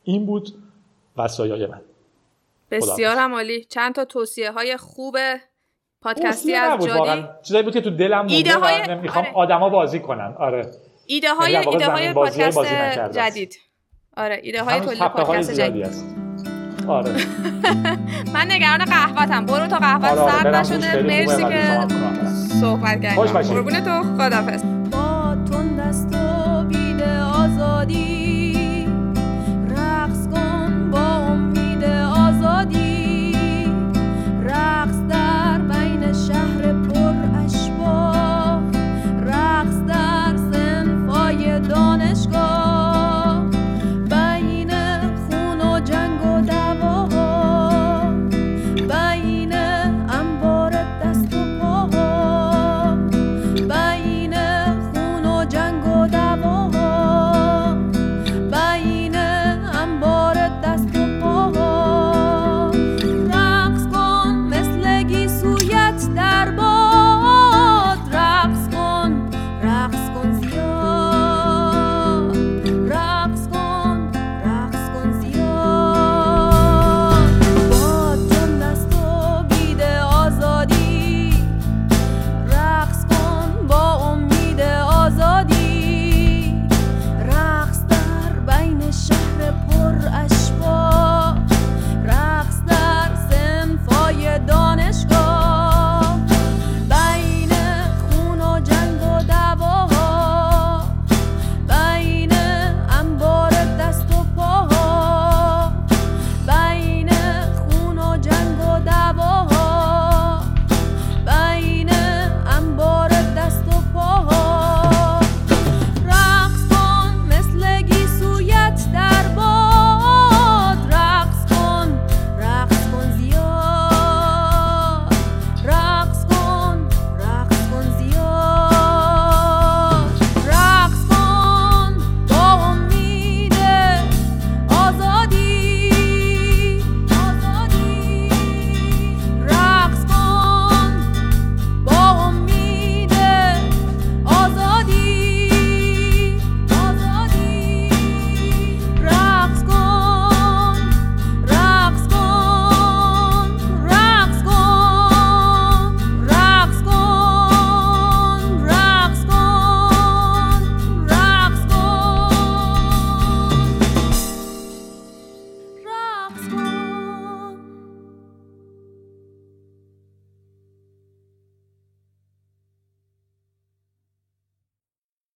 این 0.05 0.27
بود 0.27 0.49
وصایای 1.17 1.67
من. 1.67 1.81
بسیار 2.71 3.17
عالی. 3.17 3.65
چند 3.65 3.95
تا 3.95 4.05
توصیه 4.05 4.53
های 4.53 4.77
خوب 4.77 5.17
پادکستی 6.03 6.55
از 6.55 6.87
جادی. 6.87 7.25
چیزایی 7.43 7.65
بود 7.65 7.73
که 7.73 7.81
تو 7.81 7.91
دلم 7.91 8.27
ایده 8.27 8.59
های... 8.59 8.97
می‌خوام 8.97 9.25
آره. 9.25 9.35
آدما 9.35 9.69
بازی 9.69 10.01
کنن. 10.01 10.35
آره. 10.39 10.71
ایده 11.07 11.35
های 11.35 11.53
یعنی 11.53 11.69
ایده 11.69 11.87
های 11.87 12.13
پادکست 12.13 12.59
جدید. 13.13 13.57
آره 14.17 14.41
ایده 14.43 14.63
های 14.63 14.81
تولید 14.81 15.09
پادکست 15.09 15.55
جدید. 15.55 16.26
آره. 16.89 17.11
من 18.35 18.51
نگران 18.51 18.85
قهوتم 18.85 19.47
برو 19.47 19.67
تا 19.67 19.79
قهوه 19.79 20.09
آره, 20.09 20.21
آره، 20.21 20.33
سرد 20.33 20.55
نشده 20.55 21.03
مرسی 21.03 21.45
که 21.45 21.87
صحبت 22.61 23.01
کردیم 23.03 23.25
قربون 23.25 23.81
تو. 23.81 24.03
خدافظ 24.19 24.63
با 24.91 25.37
تون 25.51 25.77
دست 25.77 26.15
و 26.15 26.65
بید 26.65 27.03
آزادی 27.35 28.16